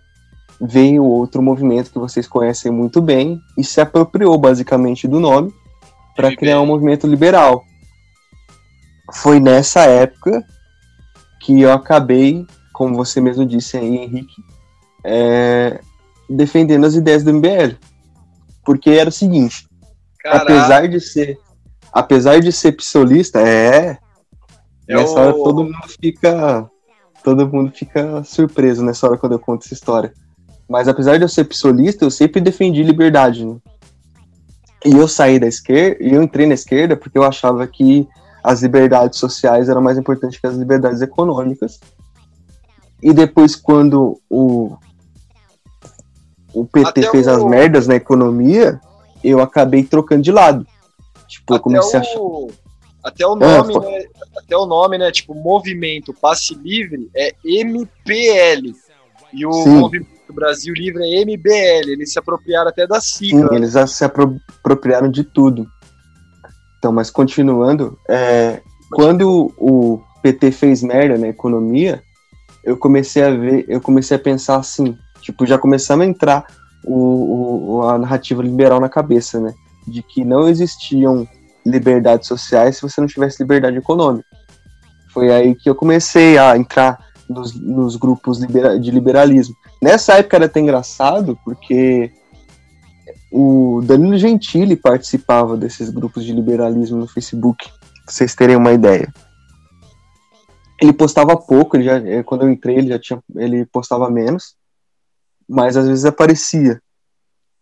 veio 0.60 1.04
outro 1.04 1.40
movimento 1.40 1.92
que 1.92 1.98
vocês 1.98 2.26
conhecem 2.26 2.72
muito 2.72 3.00
bem 3.00 3.40
e 3.56 3.62
se 3.62 3.80
apropriou 3.80 4.36
basicamente 4.36 5.06
do 5.06 5.20
nome 5.20 5.52
para 6.14 6.34
criar 6.34 6.60
um 6.60 6.66
movimento 6.66 7.06
liberal. 7.06 7.64
Foi 9.14 9.40
nessa 9.40 9.82
época 9.84 10.44
que 11.40 11.60
eu 11.60 11.72
acabei, 11.72 12.46
como 12.72 12.94
você 12.94 13.20
mesmo 13.20 13.44
disse 13.46 13.76
aí, 13.76 13.96
Henrique, 13.96 14.42
é, 15.04 15.80
defendendo 16.28 16.84
as 16.86 16.94
ideias 16.94 17.24
do 17.24 17.32
MBL. 17.32 17.76
Porque 18.64 18.90
era 18.90 19.08
o 19.08 19.12
seguinte, 19.12 19.66
Caraca. 20.18 20.42
apesar 20.42 20.88
de 20.88 21.00
ser 21.00 21.38
apesar 21.92 22.40
de 22.40 22.52
ser 22.52 22.72
psolista, 22.72 23.40
é, 23.40 23.98
é 24.86 24.94
nessa 24.94 25.14
o... 25.14 25.18
hora 25.18 25.32
todo 25.32 25.64
mundo 25.64 25.88
fica 26.00 26.70
todo 27.24 27.48
mundo 27.48 27.72
fica 27.72 28.22
surpreso 28.22 28.84
nessa 28.84 29.06
hora 29.06 29.18
quando 29.18 29.32
eu 29.32 29.38
conto 29.38 29.64
essa 29.64 29.74
história. 29.74 30.12
Mas 30.68 30.86
apesar 30.86 31.16
de 31.16 31.24
eu 31.24 31.28
ser 31.28 31.44
psolista, 31.44 32.04
eu 32.04 32.10
sempre 32.10 32.40
defendi 32.40 32.82
liberdade. 32.82 33.44
Né? 33.44 33.56
E 34.84 34.92
eu 34.92 35.06
saí 35.06 35.38
da 35.38 35.46
esquerda, 35.46 36.02
e 36.02 36.14
eu 36.14 36.22
entrei 36.22 36.46
na 36.46 36.54
esquerda 36.54 36.96
porque 36.96 37.18
eu 37.18 37.24
achava 37.24 37.66
que 37.66 38.08
as 38.42 38.62
liberdades 38.62 39.18
sociais 39.18 39.68
eram 39.68 39.82
mais 39.82 39.98
importantes 39.98 40.40
que 40.40 40.46
as 40.46 40.56
liberdades 40.56 41.02
econômicas. 41.02 41.78
E 43.02 43.12
depois, 43.12 43.54
quando 43.56 44.20
o, 44.28 44.76
o 46.52 46.64
PT 46.64 46.88
Até 46.88 47.10
fez 47.10 47.26
o... 47.26 47.30
as 47.30 47.44
merdas 47.44 47.86
na 47.86 47.96
economia, 47.96 48.80
eu 49.22 49.40
acabei 49.40 49.84
trocando 49.84 50.22
de 50.22 50.32
lado. 50.32 50.66
Tipo, 51.28 51.54
Até 51.54 51.58
eu 51.58 51.62
comecei 51.62 51.92
o... 51.92 51.96
a 51.96 52.00
achar. 52.00 52.60
Até 53.02 53.26
o 53.26 53.34
nome, 53.34 53.74
é, 53.74 53.78
né? 53.78 54.04
Até 54.36 54.56
o 54.56 54.66
nome, 54.66 54.98
né? 54.98 55.10
Tipo, 55.10 55.34
movimento 55.34 56.12
passe 56.12 56.54
livre 56.54 57.10
é 57.16 57.34
MPL. 57.44 58.74
E 59.32 59.46
o 59.46 59.52
Sim. 59.52 59.78
movimento 59.78 60.19
o 60.30 60.34
Brasil 60.34 60.72
Livre 60.74 61.02
é 61.02 61.24
MBL, 61.24 61.90
eles 61.90 62.12
se 62.12 62.18
apropriaram 62.18 62.68
até 62.68 62.86
da 62.86 63.00
sigla. 63.00 63.48
Sim, 63.48 63.56
eles 63.56 63.74
se 63.90 64.04
apropriaram 64.04 65.10
de 65.10 65.24
tudo. 65.24 65.66
Então, 66.78 66.92
mas 66.92 67.10
continuando, 67.10 67.98
é, 68.08 68.60
quando 68.90 69.52
o 69.58 70.00
PT 70.22 70.50
fez 70.52 70.82
merda 70.82 71.18
na 71.18 71.28
economia, 71.28 72.02
eu 72.64 72.76
comecei 72.76 73.22
a 73.22 73.30
ver, 73.30 73.64
eu 73.68 73.80
comecei 73.80 74.16
a 74.16 74.20
pensar 74.20 74.56
assim, 74.56 74.96
tipo, 75.20 75.46
já 75.46 75.58
começando 75.58 76.02
a 76.02 76.06
entrar 76.06 76.46
o, 76.84 77.76
o, 77.76 77.82
a 77.82 77.98
narrativa 77.98 78.42
liberal 78.42 78.80
na 78.80 78.88
cabeça, 78.88 79.40
né? 79.40 79.52
De 79.86 80.02
que 80.02 80.24
não 80.24 80.48
existiam 80.48 81.28
liberdades 81.64 82.26
sociais 82.26 82.76
se 82.76 82.82
você 82.82 83.00
não 83.00 83.08
tivesse 83.08 83.42
liberdade 83.42 83.76
econômica. 83.76 84.26
Foi 85.12 85.30
aí 85.30 85.54
que 85.54 85.68
eu 85.68 85.74
comecei 85.74 86.38
a 86.38 86.56
entrar 86.56 87.09
nos, 87.30 87.54
nos 87.54 87.96
grupos 87.96 88.40
libera 88.40 88.78
de 88.78 88.90
liberalismo. 88.90 89.54
Nessa 89.80 90.14
época 90.14 90.36
era 90.36 90.46
até 90.46 90.60
engraçado, 90.60 91.38
porque 91.44 92.12
o 93.30 93.80
Danilo 93.84 94.18
Gentili 94.18 94.74
participava 94.74 95.56
desses 95.56 95.90
grupos 95.90 96.24
de 96.24 96.32
liberalismo 96.32 96.98
no 96.98 97.06
Facebook, 97.06 97.68
pra 98.04 98.12
vocês 98.12 98.34
terem 98.34 98.56
uma 98.56 98.72
ideia. 98.72 99.12
Ele 100.82 100.92
postava 100.92 101.36
pouco, 101.36 101.76
ele 101.76 101.84
já, 101.84 101.96
é, 101.98 102.22
quando 102.22 102.42
eu 102.42 102.50
entrei 102.50 102.78
ele 102.78 102.88
já 102.88 102.98
tinha, 102.98 103.22
ele 103.36 103.64
postava 103.66 104.10
menos, 104.10 104.56
mas 105.48 105.76
às 105.76 105.86
vezes 105.86 106.04
aparecia. 106.04 106.82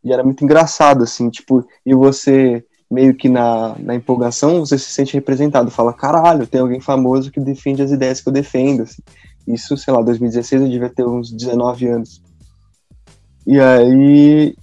E 0.03 0.12
era 0.12 0.25
muito 0.25 0.45
engraçado, 0.45 1.03
assim, 1.03 1.29
tipo, 1.29 1.66
e 1.85 1.95
você 1.95 2.64
meio 2.91 3.14
que 3.14 3.29
na, 3.29 3.77
na 3.79 3.95
empolgação 3.95 4.61
você 4.61 4.79
se 4.79 4.91
sente 4.91 5.12
representado, 5.12 5.71
fala, 5.71 5.93
caralho, 5.93 6.47
tem 6.47 6.61
alguém 6.61 6.81
famoso 6.81 7.31
que 7.31 7.39
defende 7.39 7.83
as 7.83 7.91
ideias 7.91 8.21
que 8.21 8.29
eu 8.29 8.33
defendo, 8.33 8.85
assim. 8.85 9.03
Isso, 9.49 9.76
sei 9.78 9.94
lá, 9.94 10.03
2016 10.03 10.62
eu 10.62 10.68
devia 10.68 10.90
ter 10.90 11.07
uns 11.07 11.32
19 11.32 11.88
anos. 11.88 12.22
E 13.46 13.59
aí 13.59 14.55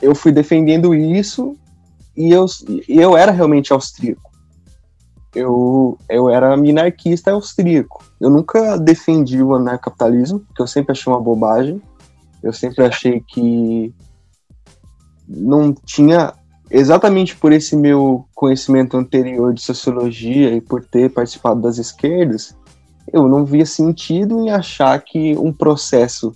eu 0.00 0.14
fui 0.14 0.30
defendendo 0.30 0.94
isso 0.94 1.56
e 2.16 2.30
eu, 2.30 2.46
eu 2.88 3.16
era 3.16 3.32
realmente 3.32 3.72
austríaco. 3.72 4.30
Eu, 5.34 5.98
eu 6.08 6.30
era 6.30 6.56
minarquista 6.56 7.32
austríaco. 7.32 8.04
Eu 8.20 8.30
nunca 8.30 8.78
defendi 8.78 9.42
o 9.42 9.54
anarcapitalismo, 9.54 10.38
porque 10.38 10.62
eu 10.62 10.66
sempre 10.68 10.92
achei 10.92 11.12
uma 11.12 11.20
bobagem. 11.20 11.82
Eu 12.40 12.52
sempre 12.52 12.84
achei 12.84 13.20
que 13.20 13.92
não 15.26 15.74
tinha 15.74 16.32
exatamente 16.70 17.36
por 17.36 17.52
esse 17.52 17.76
meu 17.76 18.24
conhecimento 18.34 18.96
anterior 18.96 19.52
de 19.52 19.62
sociologia 19.62 20.52
e 20.52 20.60
por 20.60 20.84
ter 20.84 21.10
participado 21.10 21.60
das 21.60 21.78
esquerdas, 21.78 22.56
eu 23.14 23.28
não 23.28 23.44
via 23.44 23.64
sentido 23.64 24.40
em 24.40 24.50
achar 24.50 25.00
que 25.00 25.36
um 25.36 25.52
processo 25.52 26.34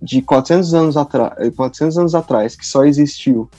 de 0.00 0.22
400 0.22 0.72
anos, 0.72 0.94
400 0.94 1.98
anos 1.98 2.14
atrás, 2.14 2.56
que 2.56 2.66
só 2.66 2.86
existiu 2.86 3.50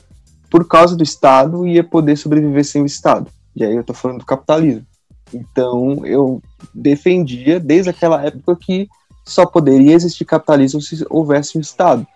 por 0.50 0.68
causa 0.68 0.96
do 0.96 1.04
Estado, 1.04 1.68
ia 1.68 1.84
poder 1.84 2.18
sobreviver 2.18 2.66
sem 2.66 2.82
o 2.82 2.86
Estado. 2.88 3.30
E 3.56 3.64
aí 3.64 3.76
eu 3.76 3.84
tô 3.84 3.94
falando 3.94 4.22
do 4.22 4.26
capitalismo. 4.26 4.84
Então 5.32 6.04
eu 6.04 6.42
defendia 6.74 7.60
desde 7.60 7.92
aquela 7.92 8.20
época 8.26 8.56
que 8.56 8.90
só 9.24 9.46
poderia 9.46 9.94
existir 9.94 10.26
capitalismo 10.26 10.82
se 10.82 11.06
houvesse 11.12 11.60
um 11.60 11.62
Estado. 11.62 12.08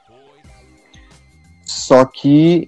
Só 1.68 2.04
que 2.04 2.68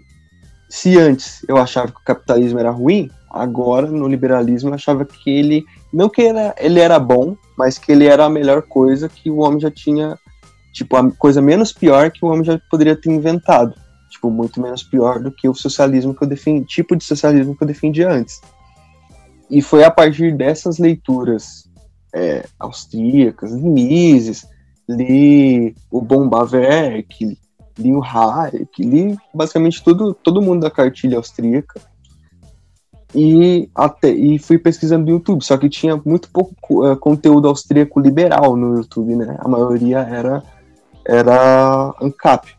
se 0.69 0.95
antes 0.95 1.43
eu 1.47 1.57
achava 1.57 1.87
que 1.87 1.99
o 1.99 2.05
capitalismo 2.05 2.59
era 2.59 2.69
ruim, 2.69 3.09
agora 3.31 3.87
no 3.87 4.07
liberalismo 4.07 4.69
eu 4.69 4.75
achava 4.75 5.03
que 5.03 5.31
ele 5.31 5.65
não 5.91 6.07
que 6.07 6.21
era, 6.21 6.53
ele 6.59 6.79
era 6.79 6.99
bom, 6.99 7.35
mas 7.57 7.77
que 7.77 7.91
ele 7.91 8.05
era 8.05 8.25
a 8.25 8.29
melhor 8.29 8.61
coisa 8.61 9.09
que 9.09 9.31
o 9.31 9.37
homem 9.37 9.59
já 9.59 9.71
tinha, 9.71 10.17
tipo, 10.71 10.95
a 10.95 11.11
coisa 11.11 11.41
menos 11.41 11.73
pior 11.73 12.11
que 12.11 12.23
o 12.23 12.29
homem 12.29 12.43
já 12.43 12.59
poderia 12.69 12.95
ter 12.95 13.09
inventado. 13.09 13.73
Tipo, 14.09 14.29
muito 14.29 14.61
menos 14.61 14.83
pior 14.83 15.19
do 15.19 15.31
que 15.31 15.49
o 15.49 15.53
socialismo 15.53 16.13
que 16.13 16.23
eu 16.23 16.27
defendi, 16.27 16.65
tipo 16.65 16.95
de 16.95 17.03
socialismo 17.03 17.55
que 17.55 17.63
eu 17.63 17.67
defendia 17.67 18.09
antes. 18.09 18.39
E 19.49 19.61
foi 19.61 19.83
a 19.83 19.91
partir 19.91 20.35
dessas 20.35 20.77
leituras 20.77 21.69
é, 22.13 22.45
austríacas, 22.59 23.51
li 23.51 23.69
Mises, 23.69 24.47
li 24.87 25.75
o 25.91 26.01
Bombaverk, 26.01 27.37
li 27.77 27.93
o 27.93 28.03
Hayek, 28.03 28.81
li 28.83 29.17
basicamente 29.33 29.83
tudo, 29.83 30.13
todo 30.13 30.41
mundo 30.41 30.61
da 30.61 30.71
cartilha 30.71 31.17
austríaca, 31.17 31.81
e 33.15 33.69
até 33.73 34.09
e 34.09 34.37
fui 34.37 34.57
pesquisando 34.57 35.05
no 35.05 35.11
YouTube, 35.11 35.43
só 35.43 35.57
que 35.57 35.69
tinha 35.69 35.99
muito 36.05 36.29
pouco 36.29 36.85
uh, 36.85 36.97
conteúdo 36.97 37.47
austríaco 37.47 37.99
liberal 37.99 38.55
no 38.55 38.77
YouTube, 38.77 39.15
né? 39.15 39.37
A 39.39 39.47
maioria 39.47 39.99
era 39.99 40.43
era 41.05 41.93
ANCAP. 42.01 42.55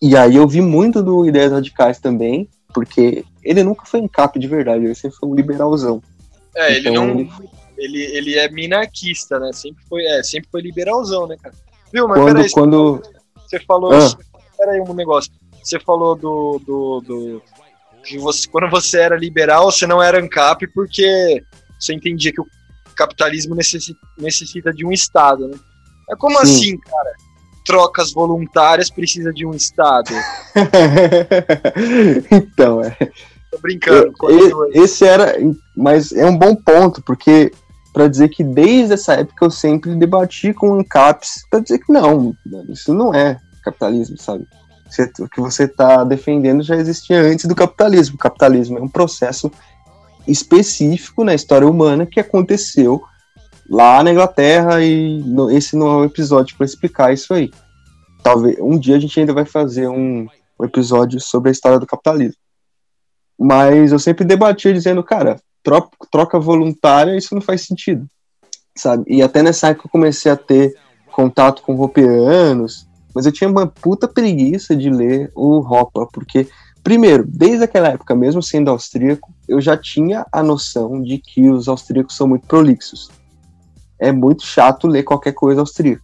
E 0.00 0.16
aí 0.16 0.36
eu 0.36 0.46
vi 0.46 0.60
muito 0.60 1.02
do 1.02 1.26
Ideias 1.26 1.52
Radicais 1.52 1.98
também, 1.98 2.48
porque 2.72 3.24
ele 3.42 3.64
nunca 3.64 3.84
foi 3.84 4.00
ANCAP 4.00 4.38
de 4.38 4.46
verdade, 4.46 4.84
ele 4.84 4.94
sempre 4.94 5.18
foi 5.18 5.28
um 5.28 5.34
liberalzão. 5.34 6.00
É, 6.54 6.78
então, 6.78 7.10
ele 7.10 7.24
não 7.24 7.50
ele... 7.76 8.02
ele, 8.16 8.38
é 8.38 8.48
minarquista, 8.50 9.38
né? 9.38 9.52
Sempre 9.52 9.82
foi, 9.88 10.04
é, 10.04 10.22
sempre 10.22 10.48
foi 10.50 10.60
liberalzão, 10.60 11.26
né, 11.26 11.36
cara? 11.42 11.54
Viu, 11.92 12.06
mas 12.06 12.20
quando, 12.20 12.34
peraí, 12.34 12.50
quando... 12.50 13.02
você 13.48 13.60
falou, 13.60 13.92
ah. 13.92 14.16
peraí 14.56 14.80
um 14.80 14.94
negócio. 14.94 15.32
Você 15.62 15.78
falou 15.80 16.14
do, 16.14 16.60
do, 16.64 17.00
do 17.00 17.42
que 18.02 18.18
você, 18.18 18.48
quando 18.48 18.70
você 18.70 18.98
era 19.00 19.16
liberal, 19.16 19.70
você 19.70 19.86
não 19.86 20.02
era 20.02 20.18
ANCAP 20.20 20.66
porque 20.68 21.42
você 21.78 21.94
entendia 21.94 22.32
que 22.32 22.40
o 22.40 22.46
capitalismo 22.96 23.54
necessita, 23.54 24.00
necessita 24.18 24.72
de 24.72 24.84
um 24.84 24.92
Estado, 24.92 25.48
né? 25.48 25.58
É 26.10 26.16
como 26.16 26.36
Sim. 26.38 26.42
assim, 26.42 26.78
cara? 26.78 27.12
Trocas 27.64 28.12
voluntárias 28.12 28.90
precisa 28.90 29.32
de 29.32 29.46
um 29.46 29.52
Estado. 29.52 30.10
então, 32.30 32.82
é. 32.82 32.96
Tô 33.50 33.58
brincando. 33.58 34.12
Eu, 34.22 34.70
esse 34.72 35.04
era. 35.04 35.34
Mas 35.76 36.12
é 36.12 36.26
um 36.26 36.36
bom 36.36 36.54
ponto, 36.54 37.02
porque 37.02 37.52
para 37.92 38.08
dizer 38.08 38.28
que 38.28 38.44
desde 38.44 38.94
essa 38.94 39.14
época 39.14 39.44
eu 39.44 39.50
sempre 39.50 39.94
debati 39.96 40.52
com 40.52 40.74
ANCAPs 40.74 41.44
para 41.50 41.60
dizer 41.60 41.78
que 41.78 41.92
não, 41.92 42.34
isso 42.68 42.94
não 42.94 43.14
é 43.14 43.40
capitalismo, 43.62 44.16
sabe? 44.16 44.46
O 45.20 45.28
que 45.28 45.40
você 45.40 45.64
está 45.64 46.02
defendendo 46.04 46.62
já 46.62 46.76
existia 46.76 47.20
antes 47.20 47.46
do 47.46 47.54
capitalismo. 47.54 48.16
O 48.16 48.18
capitalismo 48.18 48.78
é 48.78 48.82
um 48.82 48.88
processo 48.88 49.50
específico 50.26 51.24
na 51.24 51.34
história 51.34 51.68
humana 51.68 52.06
que 52.06 52.20
aconteceu 52.20 53.02
lá 53.68 54.02
na 54.02 54.10
Inglaterra 54.10 54.82
e 54.82 55.22
no, 55.22 55.50
esse 55.50 55.76
não 55.76 55.86
é 55.88 55.96
um 55.98 56.04
episódio 56.04 56.56
para 56.56 56.66
explicar 56.66 57.12
isso 57.12 57.32
aí. 57.32 57.50
Talvez 58.22 58.58
um 58.58 58.78
dia 58.78 58.96
a 58.96 59.00
gente 59.00 59.18
ainda 59.18 59.32
vai 59.32 59.44
fazer 59.44 59.88
um, 59.88 60.26
um 60.58 60.64
episódio 60.64 61.20
sobre 61.20 61.48
a 61.50 61.52
história 61.52 61.78
do 61.78 61.86
capitalismo. 61.86 62.40
Mas 63.38 63.92
eu 63.92 63.98
sempre 63.98 64.24
debatia 64.24 64.72
dizendo, 64.72 65.02
cara, 65.02 65.40
troca, 65.62 65.96
troca 66.10 66.38
voluntária, 66.38 67.16
isso 67.16 67.34
não 67.34 67.40
faz 67.40 67.62
sentido, 67.62 68.06
sabe? 68.76 69.04
E 69.06 69.22
até 69.22 69.42
nessa 69.42 69.68
época 69.68 69.86
eu 69.86 69.90
comecei 69.90 70.30
a 70.30 70.36
ter 70.36 70.76
contato 71.10 71.62
com 71.62 71.74
roupeanos, 71.74 72.86
mas 73.14 73.26
eu 73.26 73.32
tinha 73.32 73.50
uma 73.50 73.66
puta 73.66 74.06
preguiça 74.06 74.76
de 74.76 74.90
ler 74.90 75.30
o 75.34 75.60
Ropa, 75.60 76.06
porque, 76.12 76.48
primeiro, 76.82 77.24
desde 77.26 77.64
aquela 77.64 77.88
época, 77.88 78.14
mesmo 78.14 78.42
sendo 78.42 78.70
austríaco, 78.70 79.32
eu 79.48 79.60
já 79.60 79.76
tinha 79.76 80.26
a 80.32 80.42
noção 80.42 81.02
de 81.02 81.18
que 81.18 81.48
os 81.48 81.68
austríacos 81.68 82.16
são 82.16 82.28
muito 82.28 82.46
prolixos. 82.46 83.10
É 83.98 84.12
muito 84.12 84.44
chato 84.44 84.86
ler 84.86 85.02
qualquer 85.02 85.32
coisa 85.32 85.60
austríaca. 85.60 86.02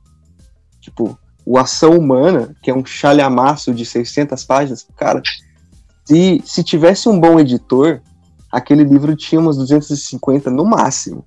Tipo, 0.80 1.18
o 1.44 1.58
Ação 1.58 1.96
Humana, 1.96 2.54
que 2.62 2.70
é 2.70 2.74
um 2.74 2.84
chalhamaço 2.84 3.72
de 3.72 3.86
600 3.86 4.44
páginas, 4.44 4.86
cara, 4.96 5.22
se, 6.04 6.42
se 6.44 6.62
tivesse 6.62 7.08
um 7.08 7.18
bom 7.18 7.38
editor, 7.38 8.00
aquele 8.50 8.84
livro 8.84 9.16
tinha 9.16 9.40
umas 9.40 9.56
250 9.56 10.50
no 10.50 10.64
máximo. 10.64 11.24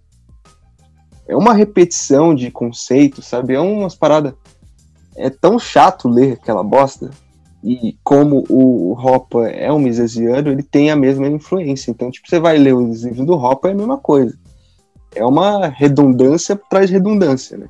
É 1.27 1.36
uma 1.36 1.53
repetição 1.53 2.34
de 2.34 2.49
conceitos, 2.49 3.27
sabe? 3.27 3.53
É 3.53 3.59
umas 3.59 3.95
paradas. 3.95 4.34
É 5.20 5.30
tão 5.30 5.59
chato 5.59 6.07
ler 6.07 6.34
aquela 6.34 6.63
bosta. 6.63 7.09
E 7.63 7.97
como 8.03 8.45
o 8.49 8.93
Hopper 8.93 9.53
é 9.53 9.72
um 9.72 9.80
misesiano, 9.80 10.49
ele 10.49 10.63
tem 10.63 10.91
a 10.91 10.95
mesma 10.95 11.28
influência. 11.28 11.91
Então, 11.91 12.09
tipo, 12.09 12.28
você 12.28 12.39
vai 12.39 12.57
ler 12.57 12.74
os 12.74 13.03
livros 13.03 13.26
do 13.26 13.34
Hopper, 13.34 13.72
é 13.72 13.74
a 13.74 13.78
mesma 13.78 13.97
coisa. 13.97 14.38
É 15.13 15.26
uma 15.26 15.67
redundância 15.67 16.55
de 16.55 16.91
redundância, 16.93 17.57
né? 17.57 17.67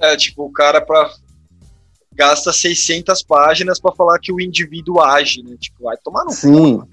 É, 0.00 0.16
tipo, 0.16 0.44
o 0.44 0.52
cara 0.52 0.80
pra... 0.80 1.10
gasta 2.14 2.52
600 2.52 3.22
páginas 3.24 3.80
para 3.80 3.94
falar 3.94 4.18
que 4.20 4.32
o 4.32 4.40
indivíduo 4.40 5.00
age, 5.00 5.42
né? 5.42 5.56
Tipo, 5.58 5.84
vai 5.84 5.96
tomar 5.96 6.24
no 6.24 6.30
Sim. 6.30 6.78
Cu, 6.78 6.86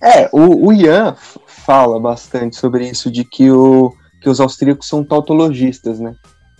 é, 0.00 0.28
o, 0.32 0.68
o 0.68 0.72
Ian 0.72 1.16
fala 1.46 1.98
bastante 1.98 2.56
sobre 2.56 2.88
isso, 2.88 3.10
de 3.10 3.24
que, 3.24 3.50
o, 3.50 3.92
que 4.22 4.28
os 4.28 4.40
austríacos 4.40 4.86
são 4.86 5.04
tautologistas, 5.04 5.98
né? 5.98 6.14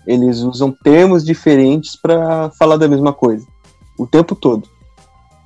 Eles 0.08 0.38
usam 0.38 0.72
termos 0.72 1.24
diferentes 1.24 1.94
para 1.94 2.50
falar 2.58 2.76
da 2.76 2.88
mesma 2.88 3.12
coisa, 3.12 3.46
o 3.98 4.06
tempo 4.06 4.34
todo. 4.34 4.68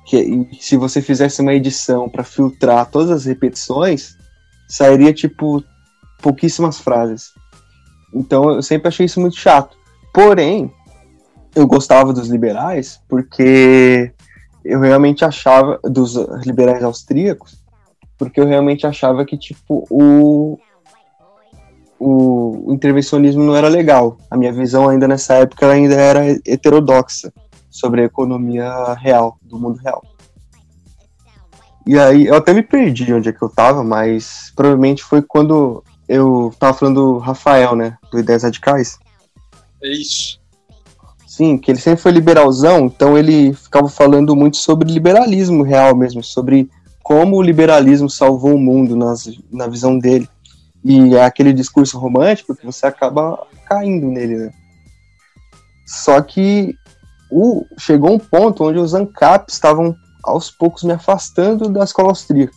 Que 0.05 0.47
se 0.59 0.77
você 0.77 1.01
fizesse 1.01 1.41
uma 1.41 1.53
edição 1.53 2.09
para 2.09 2.23
filtrar 2.23 2.89
todas 2.89 3.11
as 3.11 3.25
repetições, 3.25 4.15
sairia 4.67 5.13
tipo 5.13 5.63
pouquíssimas 6.21 6.79
frases. 6.79 7.31
Então 8.13 8.51
eu 8.51 8.61
sempre 8.61 8.87
achei 8.87 9.05
isso 9.05 9.19
muito 9.19 9.35
chato. 9.35 9.77
Porém, 10.13 10.71
eu 11.55 11.67
gostava 11.67 12.13
dos 12.13 12.29
liberais 12.29 13.01
porque 13.09 14.13
eu 14.63 14.79
realmente 14.79 15.25
achava 15.25 15.79
dos 15.83 16.15
liberais 16.45 16.83
austríacos 16.83 17.63
porque 18.23 18.39
eu 18.39 18.45
realmente 18.45 18.87
achava 18.87 19.25
que, 19.25 19.37
tipo, 19.37 19.85
o, 19.89 20.57
o, 22.03 22.69
o 22.69 22.73
intervencionismo 22.73 23.43
não 23.43 23.55
era 23.55 23.67
legal. 23.67 24.17
A 24.29 24.35
minha 24.35 24.51
visão 24.51 24.89
ainda 24.89 25.07
nessa 25.07 25.35
época 25.35 25.71
ainda 25.71 25.95
era 25.95 26.31
heterodoxa 26.45 27.31
sobre 27.69 28.01
a 28.01 28.05
economia 28.05 28.93
real, 28.93 29.37
do 29.41 29.57
mundo 29.57 29.79
real. 29.79 30.03
E 31.85 31.97
aí, 31.97 32.27
eu 32.27 32.35
até 32.35 32.53
me 32.53 32.61
perdi 32.61 33.13
onde 33.13 33.29
é 33.29 33.33
que 33.33 33.41
eu 33.41 33.49
tava, 33.49 33.83
mas 33.83 34.51
provavelmente 34.55 35.03
foi 35.03 35.21
quando 35.21 35.83
eu 36.07 36.53
tava 36.59 36.77
falando 36.77 37.13
do 37.13 37.17
Rafael, 37.17 37.75
né, 37.75 37.97
do 38.11 38.19
Ideias 38.19 38.43
Radicais. 38.43 38.97
É 39.81 39.89
isso. 39.89 40.39
Sim, 41.25 41.57
que 41.57 41.71
ele 41.71 41.79
sempre 41.79 42.01
foi 42.01 42.11
liberalzão, 42.11 42.85
então 42.85 43.17
ele 43.17 43.53
ficava 43.53 43.89
falando 43.89 44.35
muito 44.35 44.57
sobre 44.57 44.91
liberalismo 44.91 45.63
real 45.63 45.95
mesmo, 45.95 46.23
sobre 46.23 46.69
como 47.01 47.37
o 47.37 47.41
liberalismo 47.41 48.09
salvou 48.09 48.55
o 48.55 48.59
mundo 48.59 48.95
nas, 48.95 49.29
na 49.51 49.67
visão 49.67 49.97
dele. 49.97 50.29
E 50.83 51.15
é 51.15 51.23
aquele 51.23 51.53
discurso 51.53 51.97
romântico 51.97 52.55
que 52.55 52.65
você 52.65 52.85
acaba 52.85 53.47
caindo 53.65 54.07
nele, 54.07 54.37
né? 54.37 54.53
Só 55.85 56.21
que 56.21 56.75
o, 57.31 57.65
chegou 57.77 58.13
um 58.13 58.19
ponto 58.19 58.63
onde 58.63 58.79
os 58.79 58.93
ANCAPs 58.93 59.55
estavam 59.55 59.95
aos 60.23 60.51
poucos 60.51 60.83
me 60.83 60.93
afastando 60.93 61.69
da 61.69 61.83
escola 61.83 62.09
austríaca. 62.09 62.53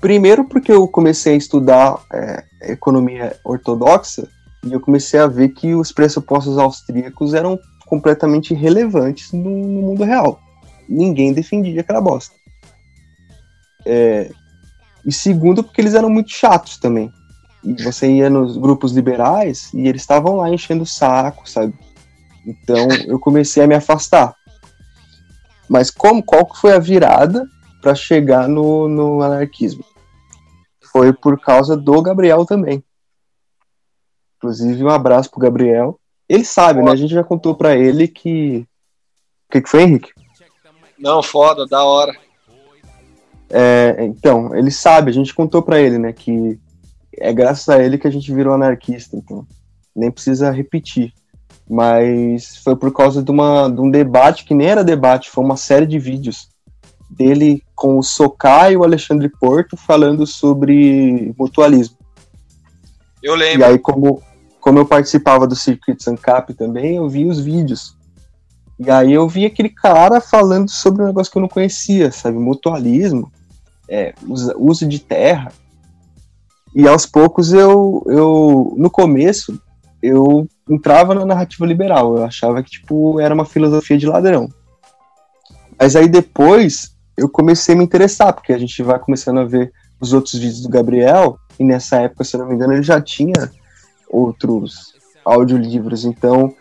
Primeiro 0.00 0.44
porque 0.44 0.72
eu 0.72 0.88
comecei 0.88 1.34
a 1.34 1.36
estudar 1.36 1.98
é, 2.12 2.44
economia 2.72 3.36
ortodoxa 3.44 4.26
e 4.64 4.72
eu 4.72 4.80
comecei 4.80 5.20
a 5.20 5.26
ver 5.26 5.50
que 5.50 5.74
os 5.74 5.92
pressupostos 5.92 6.56
austríacos 6.56 7.34
eram 7.34 7.58
completamente 7.86 8.54
irrelevantes 8.54 9.32
no, 9.32 9.50
no 9.50 9.82
mundo 9.82 10.04
real. 10.04 10.40
Ninguém 10.88 11.32
defendia 11.32 11.82
aquela 11.82 12.00
bosta. 12.00 12.34
É, 13.84 14.30
e 15.04 15.12
segundo, 15.12 15.62
porque 15.62 15.80
eles 15.80 15.94
eram 15.94 16.10
muito 16.10 16.30
chatos 16.30 16.76
também. 16.78 17.12
E 17.62 17.82
você 17.82 18.10
ia 18.10 18.30
nos 18.30 18.56
grupos 18.56 18.92
liberais 18.92 19.72
e 19.74 19.86
eles 19.86 20.02
estavam 20.02 20.36
lá 20.36 20.48
enchendo 20.48 20.82
o 20.82 20.86
saco, 20.86 21.48
sabe? 21.48 21.74
Então 22.46 22.88
eu 23.06 23.18
comecei 23.18 23.62
a 23.62 23.66
me 23.66 23.74
afastar. 23.74 24.34
Mas 25.68 25.90
como, 25.90 26.22
qual 26.22 26.46
que 26.46 26.58
foi 26.58 26.72
a 26.72 26.78
virada 26.78 27.46
para 27.80 27.94
chegar 27.94 28.48
no, 28.48 28.88
no 28.88 29.22
anarquismo? 29.22 29.84
Foi 30.92 31.12
por 31.12 31.40
causa 31.40 31.76
do 31.76 32.02
Gabriel 32.02 32.44
também. 32.44 32.82
Inclusive, 34.36 34.82
um 34.82 34.88
abraço 34.88 35.30
pro 35.30 35.38
Gabriel. 35.38 36.00
Ele 36.28 36.44
sabe, 36.44 36.82
né? 36.82 36.90
A 36.90 36.96
gente 36.96 37.12
já 37.12 37.22
contou 37.22 37.54
para 37.54 37.76
ele 37.76 38.08
que. 38.08 38.66
O 39.48 39.52
que, 39.52 39.60
que 39.60 39.68
foi, 39.68 39.82
Henrique? 39.82 40.12
Não, 40.98 41.22
foda, 41.22 41.66
da 41.66 41.84
hora. 41.84 42.16
É, 43.50 44.04
então, 44.04 44.54
ele 44.54 44.70
sabe, 44.70 45.10
a 45.10 45.14
gente 45.14 45.34
contou 45.34 45.60
para 45.60 45.80
ele, 45.80 45.98
né, 45.98 46.12
que 46.12 46.58
é 47.18 47.32
graças 47.32 47.68
a 47.68 47.82
ele 47.82 47.98
que 47.98 48.06
a 48.06 48.10
gente 48.10 48.32
virou 48.32 48.54
anarquista, 48.54 49.16
então 49.16 49.44
nem 49.94 50.10
precisa 50.10 50.52
repetir. 50.52 51.12
Mas 51.68 52.56
foi 52.58 52.76
por 52.76 52.92
causa 52.92 53.22
de, 53.22 53.30
uma, 53.30 53.68
de 53.68 53.80
um 53.80 53.90
debate 53.90 54.44
que 54.44 54.54
nem 54.54 54.68
era 54.68 54.84
debate, 54.84 55.30
foi 55.30 55.44
uma 55.44 55.56
série 55.56 55.86
de 55.86 55.98
vídeos 55.98 56.48
dele 57.08 57.62
com 57.74 57.98
o 57.98 58.02
Socá 58.02 58.70
e 58.70 58.76
o 58.76 58.84
Alexandre 58.84 59.28
Porto 59.28 59.76
falando 59.76 60.26
sobre 60.26 61.34
mutualismo. 61.36 61.98
Eu 63.20 63.34
lembro. 63.34 63.60
E 63.60 63.64
aí, 63.64 63.78
como, 63.78 64.22
como 64.60 64.78
eu 64.78 64.86
participava 64.86 65.46
do 65.46 65.56
Circuit 65.56 65.98
Ancap 66.08 66.54
também, 66.54 66.96
eu 66.96 67.08
vi 67.08 67.26
os 67.26 67.40
vídeos. 67.40 67.96
E 68.78 68.90
aí 68.90 69.12
eu 69.12 69.28
vi 69.28 69.44
aquele 69.44 69.68
cara 69.68 70.20
falando 70.20 70.70
sobre 70.70 71.02
um 71.02 71.06
negócio 71.06 71.30
que 71.30 71.36
eu 71.36 71.42
não 71.42 71.48
conhecia, 71.48 72.10
sabe? 72.12 72.38
Mutualismo 72.38 73.30
é, 73.90 74.14
uso 74.56 74.86
de 74.86 75.00
terra. 75.00 75.52
E 76.74 76.86
aos 76.86 77.04
poucos 77.04 77.52
eu, 77.52 78.04
eu, 78.06 78.74
no 78.78 78.88
começo, 78.88 79.60
eu 80.00 80.46
entrava 80.68 81.14
na 81.14 81.26
narrativa 81.26 81.66
liberal. 81.66 82.16
Eu 82.16 82.24
achava 82.24 82.62
que, 82.62 82.70
tipo, 82.70 83.18
era 83.18 83.34
uma 83.34 83.44
filosofia 83.44 83.98
de 83.98 84.06
ladrão. 84.06 84.48
Mas 85.78 85.96
aí 85.96 86.08
depois 86.08 86.96
eu 87.16 87.28
comecei 87.28 87.74
a 87.74 87.78
me 87.78 87.84
interessar, 87.84 88.32
porque 88.32 88.52
a 88.52 88.58
gente 88.58 88.80
vai 88.82 88.98
começando 88.98 89.40
a 89.40 89.44
ver 89.44 89.72
os 90.00 90.12
outros 90.12 90.34
vídeos 90.34 90.62
do 90.62 90.68
Gabriel, 90.68 91.38
e 91.58 91.64
nessa 91.64 91.96
época, 92.00 92.24
se 92.24 92.34
eu 92.34 92.40
não 92.40 92.48
me 92.48 92.54
engano, 92.54 92.72
ele 92.72 92.82
já 92.82 93.00
tinha 93.00 93.50
outros 94.08 94.94
audiolivros, 95.24 96.06
então 96.06 96.54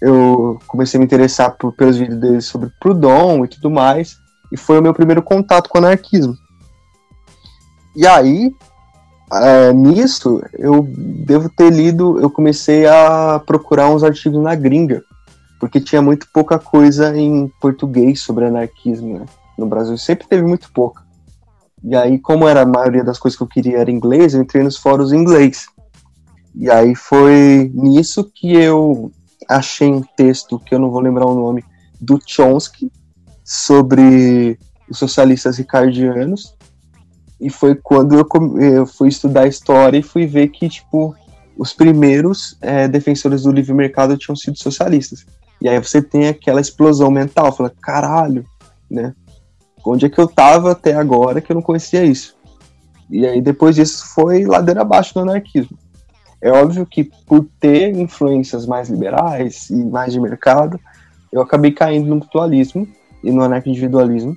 eu 0.00 0.60
comecei 0.66 0.98
a 0.98 1.00
me 1.00 1.06
interessar 1.06 1.56
por, 1.56 1.72
pelos 1.72 1.96
vídeos 1.96 2.20
dele 2.20 2.40
sobre 2.42 2.70
Proudhon 2.78 3.44
e 3.44 3.48
tudo 3.48 3.70
mais, 3.70 4.18
e 4.54 4.56
foi 4.56 4.78
o 4.78 4.82
meu 4.82 4.94
primeiro 4.94 5.20
contato 5.20 5.68
com 5.68 5.78
o 5.78 5.80
anarquismo. 5.80 6.38
E 7.96 8.06
aí, 8.06 8.54
é, 9.32 9.72
nisso, 9.72 10.40
eu 10.52 10.86
devo 10.96 11.48
ter 11.48 11.72
lido, 11.72 12.20
eu 12.20 12.30
comecei 12.30 12.86
a 12.86 13.42
procurar 13.44 13.90
uns 13.90 14.04
artigos 14.04 14.40
na 14.40 14.54
gringa, 14.54 15.02
porque 15.58 15.80
tinha 15.80 16.00
muito 16.00 16.28
pouca 16.32 16.56
coisa 16.56 17.16
em 17.16 17.50
português 17.60 18.20
sobre 18.20 18.44
anarquismo, 18.44 19.18
né? 19.18 19.26
no 19.58 19.66
Brasil, 19.66 19.98
sempre 19.98 20.28
teve 20.28 20.44
muito 20.44 20.70
pouca. 20.72 21.02
E 21.82 21.96
aí, 21.96 22.16
como 22.16 22.46
era 22.46 22.62
a 22.62 22.66
maioria 22.66 23.02
das 23.02 23.18
coisas 23.18 23.36
que 23.36 23.42
eu 23.42 23.48
queria 23.48 23.78
era 23.78 23.90
inglês, 23.90 24.34
eu 24.34 24.40
entrei 24.40 24.62
nos 24.62 24.76
fóruns 24.76 25.12
em 25.12 25.18
inglês. 25.18 25.66
E 26.54 26.70
aí 26.70 26.94
foi 26.94 27.72
nisso 27.74 28.30
que 28.32 28.54
eu 28.54 29.10
achei 29.48 29.92
um 29.92 30.00
texto, 30.16 30.60
que 30.60 30.72
eu 30.72 30.78
não 30.78 30.92
vou 30.92 31.00
lembrar 31.00 31.26
o 31.26 31.34
nome, 31.34 31.64
do 32.00 32.20
Chomsky, 32.24 32.90
sobre 33.44 34.58
os 34.88 34.98
socialistas 34.98 35.58
ricardianos. 35.58 36.56
E 37.40 37.50
foi 37.50 37.74
quando 37.74 38.14
eu, 38.14 38.26
eu 38.60 38.86
fui 38.86 39.08
estudar 39.08 39.46
história 39.46 39.98
e 39.98 40.02
fui 40.02 40.26
ver 40.26 40.48
que, 40.48 40.68
tipo, 40.68 41.14
os 41.58 41.72
primeiros 41.72 42.56
é, 42.60 42.88
defensores 42.88 43.42
do 43.42 43.52
livre 43.52 43.74
mercado 43.74 44.16
tinham 44.16 44.34
sido 44.34 44.58
socialistas. 44.58 45.26
E 45.60 45.68
aí 45.68 45.78
você 45.78 46.00
tem 46.00 46.28
aquela 46.28 46.60
explosão 46.60 47.10
mental, 47.10 47.52
fala, 47.52 47.72
caralho, 47.80 48.44
né? 48.90 49.14
Onde 49.84 50.06
é 50.06 50.08
que 50.08 50.18
eu 50.18 50.26
tava 50.26 50.72
até 50.72 50.94
agora 50.94 51.40
que 51.40 51.52
eu 51.52 51.54
não 51.54 51.62
conhecia 51.62 52.04
isso? 52.04 52.34
E 53.10 53.26
aí 53.26 53.40
depois 53.40 53.76
disso 53.76 54.06
foi 54.14 54.44
ladeira 54.44 54.80
abaixo 54.80 55.12
do 55.12 55.20
anarquismo. 55.20 55.76
É 56.40 56.50
óbvio 56.50 56.86
que 56.86 57.04
por 57.26 57.46
ter 57.60 57.94
influências 57.94 58.66
mais 58.66 58.88
liberais 58.88 59.68
e 59.70 59.76
mais 59.76 60.12
de 60.12 60.20
mercado, 60.20 60.78
eu 61.32 61.40
acabei 61.40 61.72
caindo 61.72 62.08
no 62.08 62.16
mutualismo 62.16 62.86
e 63.24 63.32
no 63.32 63.42
anarco-individualismo. 63.42 64.36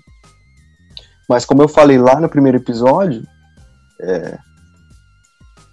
Mas 1.30 1.46
como 1.46 1.62
eu 1.62 1.68
falei 1.68 1.98
lá 1.98 2.20
no 2.20 2.30
primeiro 2.30 2.58
episódio, 2.58 3.24
é, 4.02 4.38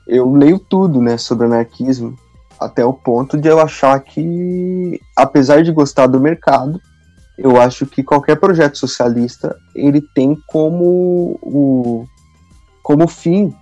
eu 0.07 0.32
leio 0.32 0.59
tudo 0.59 1.01
né, 1.01 1.16
sobre 1.16 1.47
anarquismo, 1.47 2.16
até 2.59 2.85
o 2.85 2.93
ponto 2.93 3.39
de 3.39 3.49
eu 3.49 3.61
achar 3.61 3.99
que, 4.01 5.01
apesar 5.16 5.62
de 5.62 5.73
gostar 5.73 6.07
do 6.07 6.20
mercado, 6.20 6.81
eu 7.39 7.61
acho 7.61 7.86
que 7.86 8.03
qualquer 8.03 8.36
projeto 8.39 8.78
socialista 8.78 9.57
ele 9.74 10.01
tem 10.01 10.36
como 10.47 11.39
o 11.43 12.07
como 12.82 13.09
fim, 13.09 13.53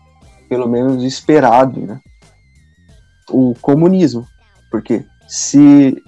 pelo 0.48 0.68
menos 0.68 1.04
esperado, 1.04 1.80
né, 1.80 2.00
o 3.30 3.54
comunismo, 3.60 4.26
porque 4.70 5.04
se 5.28 6.02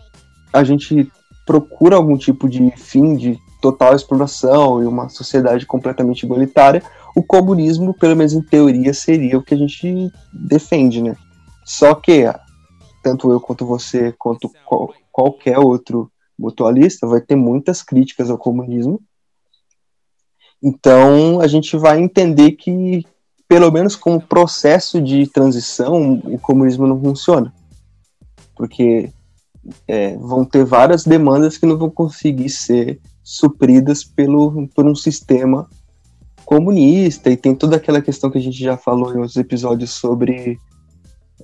a 0.53 0.65
gente 0.65 1.11
procura 1.45 1.97
algum 1.97 2.17
tipo 2.17 2.49
de 2.49 2.71
fim 2.77 3.17
de 3.17 3.39
total 3.61 3.95
exploração 3.95 4.83
e 4.83 4.87
uma 4.87 5.09
sociedade 5.09 5.65
completamente 5.67 6.23
igualitária, 6.25 6.83
o 7.17 7.23
comunismo, 7.23 7.95
pelo 7.95 8.17
menos 8.17 8.33
em 8.33 8.43
teoria, 8.43 8.93
seria 8.93 9.39
o 9.39 9.43
que 9.43 9.55
a 9.55 9.57
gente 9.57 10.11
defende, 10.33 11.03
né? 11.03 11.17
Só 11.65 11.95
que 11.95 12.25
tanto 13.03 13.31
eu 13.31 13.41
quanto 13.41 13.67
você, 13.67 14.13
quanto 14.19 14.51
qual, 14.67 14.93
qualquer 15.13 15.59
outro 15.59 16.11
mutualista, 16.39 17.07
vai 17.07 17.21
ter 17.21 17.37
muitas 17.37 17.83
críticas 17.83 18.31
ao 18.31 18.39
comunismo. 18.39 19.01
Então, 20.63 21.41
a 21.41 21.47
gente 21.47 21.77
vai 21.77 22.01
entender 22.01 22.53
que, 22.53 23.05
pelo 23.47 23.71
menos 23.71 23.95
como 23.95 24.21
processo 24.21 25.01
de 25.01 25.27
transição, 25.27 26.15
o 26.25 26.39
comunismo 26.39 26.87
não 26.87 27.01
funciona. 27.01 27.55
Porque 28.57 29.13
é, 29.87 30.17
vão 30.17 30.45
ter 30.45 30.65
várias 30.65 31.05
demandas 31.05 31.57
que 31.57 31.67
não 31.67 31.79
vão 31.79 31.91
conseguir 31.91 32.51
ser 32.51 33.01
supridas 33.23 34.05
pelo, 34.05 34.69
por 34.69 34.87
um 34.87 34.95
sistema 34.95 35.69
comunista 36.45 37.31
e 37.31 37.37
tem 37.37 37.55
toda 37.55 37.77
aquela 37.77 38.03
questão 38.03 38.31
que 38.31 38.39
a 38.39 38.41
gente 38.41 38.59
já 38.59 38.77
falou 38.77 39.15
em 39.15 39.19
outros 39.19 39.37
episódios 39.37 39.91
sobre 39.91 40.59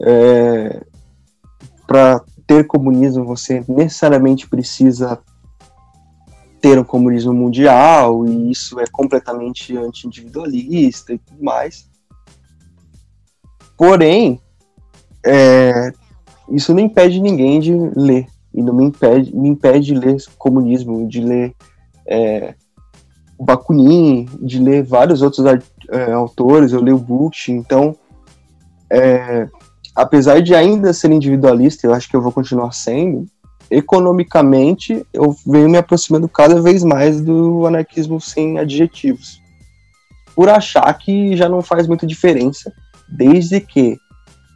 é, 0.02 0.84
para 1.86 2.22
ter 2.47 2.66
comunismo 2.66 3.24
você 3.24 3.64
necessariamente 3.66 4.48
precisa 4.48 5.18
ter 6.60 6.78
um 6.78 6.84
comunismo 6.84 7.32
mundial 7.32 8.26
e 8.26 8.51
isso 8.51 8.78
é 8.78 8.84
completamente 8.86 9.76
anti-individualista 9.76 11.14
e 11.14 11.18
tudo 11.18 11.42
mais. 11.42 11.88
Porém, 13.76 14.38
é, 15.24 15.90
isso 16.51 16.74
não 16.74 16.81
impede 16.81 17.20
ninguém 17.20 17.60
de 17.60 17.72
ler 17.97 18.27
e 18.52 18.62
não 18.62 18.74
me 18.74 18.85
impede, 18.85 19.35
me 19.35 19.48
impede 19.48 19.86
de 19.86 19.94
ler 19.94 20.16
comunismo, 20.36 21.06
de 21.09 21.20
ler 21.20 21.55
é, 22.06 22.55
Bakunin, 23.39 24.28
de 24.43 24.59
ler 24.59 24.82
vários 24.82 25.22
outros 25.22 25.47
é, 25.90 26.12
autores, 26.12 26.72
eu 26.72 26.82
leio 26.82 26.98
Bush, 26.98 27.48
então, 27.48 27.97
é, 28.90 29.48
apesar 29.94 30.43
de 30.43 30.55
ainda 30.55 30.93
ser 30.93 31.10
individualista, 31.10 31.86
eu 31.86 31.94
acho 31.94 32.09
que 32.09 32.16
eu 32.16 32.20
vou 32.20 32.32
continuar 32.32 32.72
sendo, 32.72 33.27
economicamente 33.70 35.06
eu 35.12 35.35
venho 35.47 35.70
me 35.70 35.78
aproximando 35.78 36.28
cada 36.28 36.60
vez 36.60 36.82
mais 36.82 37.20
do 37.20 37.64
anarquismo 37.66 38.20
sem 38.20 38.59
adjetivos, 38.59 39.40
por 40.35 40.48
achar 40.48 40.93
que 40.94 41.36
já 41.36 41.48
não 41.48 41.62
faz 41.62 41.86
muita 41.86 42.06
diferença, 42.06 42.72
desde 43.09 43.60
que 43.60 43.97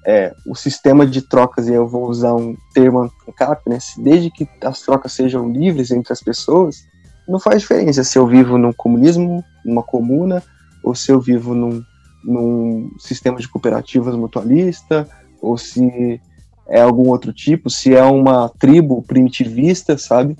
é, 0.06 0.34
o 0.46 0.54
sistema 0.54 1.06
de 1.06 1.22
trocas, 1.22 1.68
e 1.68 1.72
eu 1.72 1.86
vou 1.86 2.08
usar 2.08 2.34
um 2.34 2.56
termo 2.74 3.10
ANCAP, 3.28 3.68
né, 3.68 3.78
desde 3.98 4.30
que 4.30 4.48
as 4.62 4.80
trocas 4.80 5.12
sejam 5.12 5.50
livres 5.50 5.90
entre 5.90 6.12
as 6.12 6.20
pessoas, 6.20 6.84
não 7.26 7.40
faz 7.40 7.62
diferença 7.62 8.04
se 8.04 8.18
eu 8.18 8.26
vivo 8.26 8.58
num 8.58 8.72
comunismo, 8.72 9.42
numa 9.64 9.82
comuna, 9.82 10.42
ou 10.82 10.94
se 10.94 11.10
eu 11.10 11.18
vivo 11.18 11.54
num, 11.54 11.82
num 12.22 12.90
sistema 12.98 13.38
de 13.38 13.48
cooperativas 13.48 14.14
mutualista, 14.14 15.08
ou 15.40 15.56
se 15.56 16.20
é 16.68 16.80
algum 16.80 17.08
outro 17.08 17.32
tipo, 17.32 17.70
se 17.70 17.94
é 17.94 18.02
uma 18.02 18.50
tribo 18.58 19.02
primitivista, 19.02 19.96
sabe? 19.96 20.36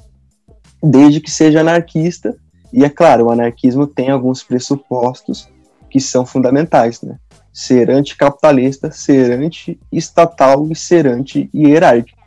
Desde 0.82 1.20
que 1.20 1.30
seja 1.30 1.60
anarquista. 1.60 2.36
E 2.72 2.84
é 2.84 2.90
claro, 2.90 3.26
o 3.26 3.30
anarquismo 3.30 3.86
tem 3.86 4.10
alguns 4.10 4.42
pressupostos 4.42 5.48
que 5.90 6.00
são 6.00 6.26
fundamentais, 6.26 7.00
né? 7.02 7.18
Ser 7.54 7.90
anticapitalista, 7.90 8.90
ser 8.90 9.30
anti-estatal 9.32 10.68
e 10.70 10.74
ser 10.74 11.06
anti-hierárquico. 11.06 12.20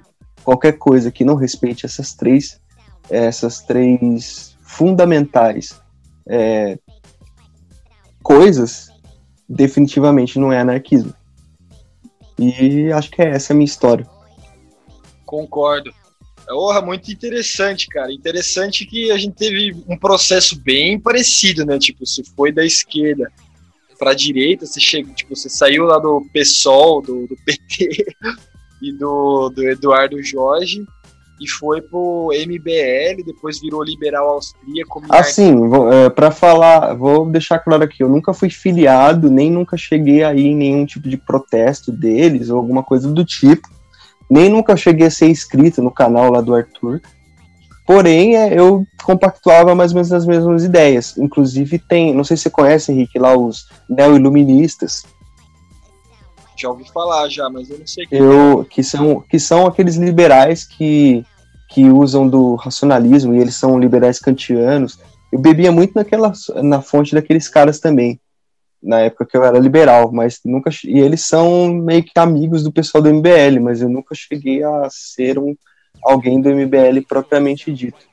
Qualquer 0.43 0.77
coisa 0.79 1.11
que 1.11 1.25
não 1.25 1.35
respeite 1.35 1.85
essas 1.85 2.15
três 2.15 2.59
essas 3.09 3.61
três 3.61 4.57
fundamentais 4.61 5.79
é, 6.27 6.77
coisas, 8.21 8.89
definitivamente 9.47 10.37
não 10.37 10.51
é 10.51 10.59
anarquismo. 10.59 11.13
E 12.37 12.91
acho 12.91 13.09
que 13.09 13.21
é 13.21 13.29
essa 13.29 13.53
a 13.53 13.55
minha 13.55 13.65
história. 13.65 14.07
Concordo. 15.25 15.93
Orra, 16.49 16.81
muito 16.81 17.11
interessante, 17.11 17.87
cara. 17.87 18.11
Interessante 18.11 18.85
que 18.85 19.11
a 19.11 19.17
gente 19.17 19.35
teve 19.35 19.75
um 19.87 19.97
processo 19.97 20.57
bem 20.61 20.99
parecido, 20.99 21.65
né? 21.65 21.77
Tipo, 21.77 22.05
se 22.05 22.23
foi 22.35 22.51
da 22.51 22.65
esquerda 22.65 23.29
para 23.97 24.11
a 24.11 24.15
direita, 24.15 24.65
você 24.65 24.79
chega, 24.79 25.11
tipo, 25.13 25.35
você 25.35 25.49
saiu 25.49 25.85
lá 25.85 25.97
do 25.97 26.25
PSOL, 26.33 27.01
do, 27.01 27.27
do 27.27 27.35
PT 27.45 28.05
e 28.81 28.93
do, 28.93 29.49
do 29.49 29.67
Eduardo 29.67 30.21
Jorge 30.23 30.85
e 31.39 31.47
foi 31.47 31.81
pro 31.81 32.29
MBL, 32.33 33.23
depois 33.23 33.59
virou 33.59 33.83
liberal 33.83 34.29
austríaco. 34.29 35.03
Assim, 35.09 35.53
é, 35.91 36.09
para 36.09 36.31
falar, 36.31 36.95
vou 36.95 37.29
deixar 37.29 37.59
claro 37.59 37.83
aqui, 37.83 38.01
eu 38.01 38.09
nunca 38.09 38.33
fui 38.33 38.49
filiado, 38.49 39.29
nem 39.29 39.51
nunca 39.51 39.77
cheguei 39.77 40.23
aí 40.23 40.47
em 40.47 40.55
nenhum 40.55 40.85
tipo 40.85 41.07
de 41.07 41.17
protesto 41.17 41.91
deles 41.91 42.49
ou 42.49 42.57
alguma 42.57 42.83
coisa 42.83 43.11
do 43.11 43.23
tipo, 43.23 43.67
nem 44.29 44.49
nunca 44.49 44.75
cheguei 44.75 45.07
a 45.07 45.11
ser 45.11 45.27
inscrito 45.27 45.81
no 45.81 45.91
canal 45.91 46.31
lá 46.31 46.41
do 46.41 46.55
Arthur. 46.55 47.01
Porém, 47.87 48.35
é, 48.35 48.59
eu 48.59 48.85
compactuava 49.03 49.73
mais 49.73 49.91
ou 49.91 49.95
menos 49.95 50.11
as 50.11 50.25
mesmas 50.25 50.65
ideias. 50.65 51.17
Inclusive 51.17 51.79
tem, 51.79 52.13
não 52.13 52.25
sei 52.25 52.35
se 52.35 52.43
você 52.43 52.49
conhece, 52.49 52.91
Henrique, 52.91 53.17
lá 53.17 53.35
os 53.35 53.69
neo-iluministas, 53.89 55.03
já 56.59 56.69
ouvi 56.69 56.89
falar 56.91 57.29
já, 57.29 57.49
mas 57.49 57.69
eu 57.69 57.77
não 57.77 57.85
sei 57.85 58.07
eu, 58.09 58.65
que 58.67 58.83
são 58.83 59.21
que 59.21 59.39
são 59.39 59.67
aqueles 59.67 59.95
liberais 59.95 60.65
que 60.65 61.23
que 61.69 61.85
usam 61.89 62.27
do 62.27 62.55
racionalismo 62.55 63.35
e 63.35 63.39
eles 63.39 63.55
são 63.55 63.79
liberais 63.79 64.19
kantianos. 64.19 64.99
Eu 65.31 65.39
bebia 65.39 65.71
muito 65.71 65.93
naquela 65.93 66.33
na 66.63 66.81
fonte 66.81 67.13
daqueles 67.13 67.47
caras 67.47 67.79
também, 67.79 68.19
na 68.81 69.01
época 69.01 69.25
que 69.25 69.37
eu 69.37 69.43
era 69.43 69.59
liberal, 69.59 70.11
mas 70.11 70.39
nunca 70.43 70.71
e 70.83 70.99
eles 70.99 71.21
são 71.25 71.71
meio 71.71 72.03
que 72.03 72.17
amigos 72.17 72.63
do 72.63 72.71
pessoal 72.71 73.03
do 73.03 73.13
MBL, 73.13 73.59
mas 73.61 73.81
eu 73.81 73.89
nunca 73.89 74.15
cheguei 74.15 74.63
a 74.63 74.87
ser 74.89 75.37
um 75.37 75.55
alguém 76.11 76.41
do 76.41 76.49
MBL 76.49 77.01
propriamente 77.07 77.71
dito. 77.73 78.07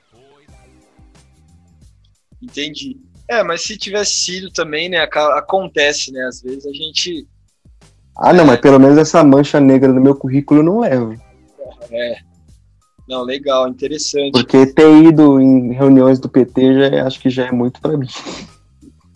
Entendi. 2.42 2.98
É, 3.28 3.42
mas 3.42 3.62
se 3.62 3.76
tivesse 3.76 4.14
sido 4.14 4.50
também, 4.50 4.88
né, 4.88 5.08
acontece, 5.34 6.12
né, 6.12 6.26
às 6.26 6.42
vezes 6.42 6.66
a 6.66 6.72
gente 6.72 7.26
ah, 8.16 8.32
não, 8.32 8.44
mas 8.44 8.60
pelo 8.60 8.78
menos 8.78 8.96
essa 8.96 9.24
mancha 9.24 9.58
negra 9.58 9.92
no 9.92 10.00
meu 10.00 10.14
currículo 10.14 10.60
eu 10.60 10.64
não 10.64 10.80
levo. 10.80 11.20
É. 11.90 12.16
Não, 13.08 13.22
legal, 13.22 13.68
interessante. 13.68 14.32
Porque 14.32 14.66
ter 14.66 15.02
ido 15.02 15.40
em 15.40 15.72
reuniões 15.72 16.18
do 16.18 16.28
PT 16.28 16.74
já 16.74 16.86
é, 16.86 17.00
acho 17.00 17.20
que 17.20 17.28
já 17.28 17.46
é 17.46 17.52
muito 17.52 17.80
para 17.80 17.96
mim. 17.96 18.06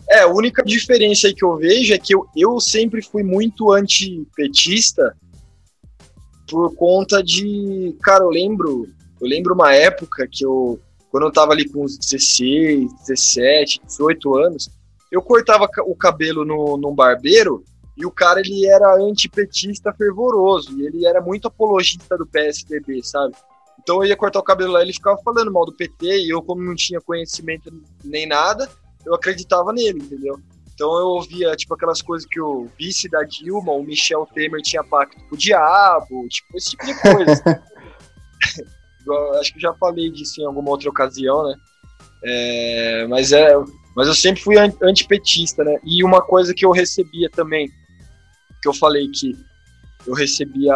É, 0.09 0.21
a 0.21 0.27
única 0.27 0.63
diferença 0.63 1.27
aí 1.27 1.33
que 1.33 1.45
eu 1.45 1.55
vejo 1.55 1.93
é 1.93 1.97
que 1.97 2.13
eu, 2.13 2.25
eu 2.35 2.59
sempre 2.59 3.01
fui 3.01 3.23
muito 3.23 3.71
antipetista 3.71 5.15
por 6.49 6.75
conta 6.75 7.23
de. 7.23 7.95
Cara, 8.01 8.23
eu 8.23 8.29
lembro. 8.29 8.87
Eu 9.21 9.27
lembro 9.27 9.53
uma 9.53 9.73
época 9.73 10.27
que 10.31 10.45
eu, 10.45 10.79
quando 11.11 11.25
eu 11.25 11.31
tava 11.31 11.51
ali 11.51 11.67
com 11.67 11.83
uns 11.83 11.97
16, 11.97 12.89
17, 13.05 13.81
18 13.85 14.37
anos, 14.37 14.69
eu 15.11 15.21
cortava 15.21 15.67
o 15.85 15.95
cabelo 15.95 16.45
no, 16.45 16.77
num 16.77 16.95
barbeiro 16.95 17.63
e 17.97 18.05
o 18.05 18.11
cara 18.11 18.39
ele 18.39 18.65
era 18.65 18.95
antipetista 18.95 19.93
fervoroso 19.93 20.79
e 20.79 20.85
ele 20.85 21.05
era 21.05 21.19
muito 21.19 21.49
apologista 21.49 22.17
do 22.17 22.25
PSDB, 22.25 23.03
sabe? 23.03 23.35
Então 23.81 24.01
eu 24.01 24.05
ia 24.05 24.15
cortar 24.15 24.39
o 24.39 24.43
cabelo 24.43 24.73
lá 24.73 24.81
ele 24.81 24.93
ficava 24.93 25.17
falando 25.21 25.51
mal 25.51 25.65
do 25.65 25.73
PT 25.73 26.25
e 26.25 26.29
eu, 26.29 26.41
como 26.41 26.63
não 26.63 26.75
tinha 26.75 27.01
conhecimento 27.01 27.69
nem 28.03 28.25
nada, 28.25 28.69
eu 29.05 29.13
acreditava 29.13 29.73
nele, 29.73 29.99
entendeu? 29.99 30.39
Então 30.79 30.97
eu 30.97 31.07
ouvia, 31.07 31.53
tipo, 31.57 31.73
aquelas 31.73 32.01
coisas 32.01 32.25
que 32.25 32.39
o 32.39 32.69
vice 32.79 33.09
da 33.09 33.21
Dilma, 33.23 33.73
o 33.73 33.83
Michel 33.83 34.25
Temer, 34.33 34.61
tinha 34.61 34.81
pacto 34.81 35.21
com 35.27 35.35
o 35.35 35.37
diabo, 35.37 36.25
tipo, 36.29 36.57
esse 36.57 36.69
tipo 36.69 36.85
de 36.85 37.01
coisa. 37.01 37.43
Acho 39.41 39.53
que 39.53 39.59
já 39.59 39.73
falei 39.73 40.09
disso 40.09 40.39
em 40.39 40.45
alguma 40.45 40.69
outra 40.69 40.89
ocasião, 40.89 41.45
né? 41.45 41.55
É, 42.23 43.07
mas, 43.09 43.33
é, 43.33 43.53
mas 43.93 44.07
eu 44.07 44.13
sempre 44.13 44.41
fui 44.41 44.55
antipetista, 44.57 45.65
né? 45.65 45.77
E 45.83 46.01
uma 46.01 46.21
coisa 46.21 46.53
que 46.53 46.65
eu 46.65 46.71
recebia 46.71 47.29
também, 47.29 47.69
que 48.61 48.69
eu 48.69 48.73
falei 48.73 49.09
que 49.09 49.35
eu 50.07 50.13
recebia 50.13 50.73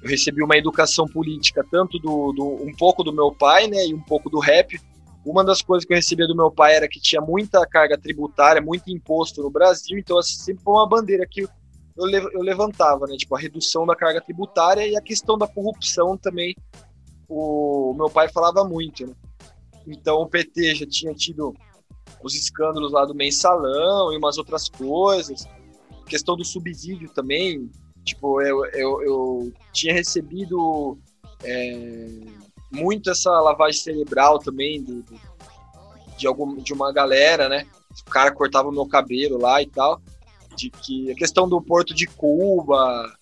eu 0.00 0.08
recebi 0.08 0.44
uma 0.44 0.56
educação 0.56 1.08
política 1.08 1.66
tanto 1.68 1.98
do, 1.98 2.32
do, 2.32 2.64
um 2.64 2.72
pouco 2.76 3.02
do 3.02 3.12
meu 3.12 3.32
pai, 3.32 3.66
né, 3.66 3.84
e 3.84 3.92
um 3.92 4.02
pouco 4.02 4.30
do 4.30 4.38
rap. 4.38 4.80
Uma 5.26 5.44
das 5.44 5.60
coisas 5.60 5.84
que 5.84 5.92
eu 5.92 5.96
recebia 5.96 6.26
do 6.26 6.36
meu 6.36 6.50
pai 6.50 6.76
era 6.76 6.88
que 6.88 7.00
tinha 7.00 7.20
muita 7.20 7.66
carga 7.66 7.98
tributária, 7.98 8.62
muito 8.62 8.90
imposto 8.90 9.42
no 9.42 9.50
Brasil, 9.50 9.98
então 9.98 10.18
assim, 10.18 10.34
sempre 10.34 10.62
foi 10.62 10.74
uma 10.74 10.88
bandeira 10.88 11.26
que 11.28 11.42
eu, 11.42 11.48
eu 12.32 12.42
levantava, 12.42 13.06
né, 13.06 13.16
tipo 13.16 13.34
a 13.34 13.38
redução 13.38 13.84
da 13.84 13.96
carga 13.96 14.20
tributária 14.20 14.86
e 14.86 14.96
a 14.96 15.00
questão 15.00 15.36
da 15.36 15.48
corrupção 15.48 16.16
também. 16.16 16.54
O 17.28 17.92
meu 17.96 18.08
pai 18.08 18.28
falava 18.28 18.64
muito, 18.64 19.04
né? 19.04 19.12
Então 19.86 20.22
o 20.22 20.28
PT 20.28 20.76
já 20.76 20.86
tinha 20.86 21.12
tido 21.12 21.52
os 22.22 22.34
escândalos 22.34 22.92
lá 22.92 23.04
do 23.04 23.14
mensalão 23.14 24.12
e 24.12 24.16
umas 24.16 24.38
outras 24.38 24.68
coisas. 24.68 25.44
Questão 26.06 26.36
do 26.36 26.44
subsídio 26.44 27.08
também, 27.12 27.68
Tipo, 28.06 28.40
eu, 28.40 28.64
eu, 28.66 29.02
eu 29.02 29.52
tinha 29.72 29.92
recebido 29.92 30.96
é, 31.42 32.08
muito 32.76 33.10
essa 33.10 33.30
lavagem 33.40 33.80
cerebral 33.80 34.38
também 34.38 34.82
do, 34.82 35.04
de, 36.16 36.26
algum, 36.26 36.56
de 36.56 36.72
uma 36.72 36.92
galera, 36.92 37.48
né? 37.48 37.66
O 38.06 38.10
cara 38.10 38.32
cortava 38.32 38.68
o 38.68 38.72
meu 38.72 38.86
cabelo 38.86 39.38
lá 39.38 39.62
e 39.62 39.66
tal. 39.66 40.00
De 40.56 40.70
que 40.70 41.10
a 41.10 41.14
questão 41.14 41.48
do 41.48 41.60
Porto 41.60 41.94
de 41.94 42.06
Cuba. 42.06 43.12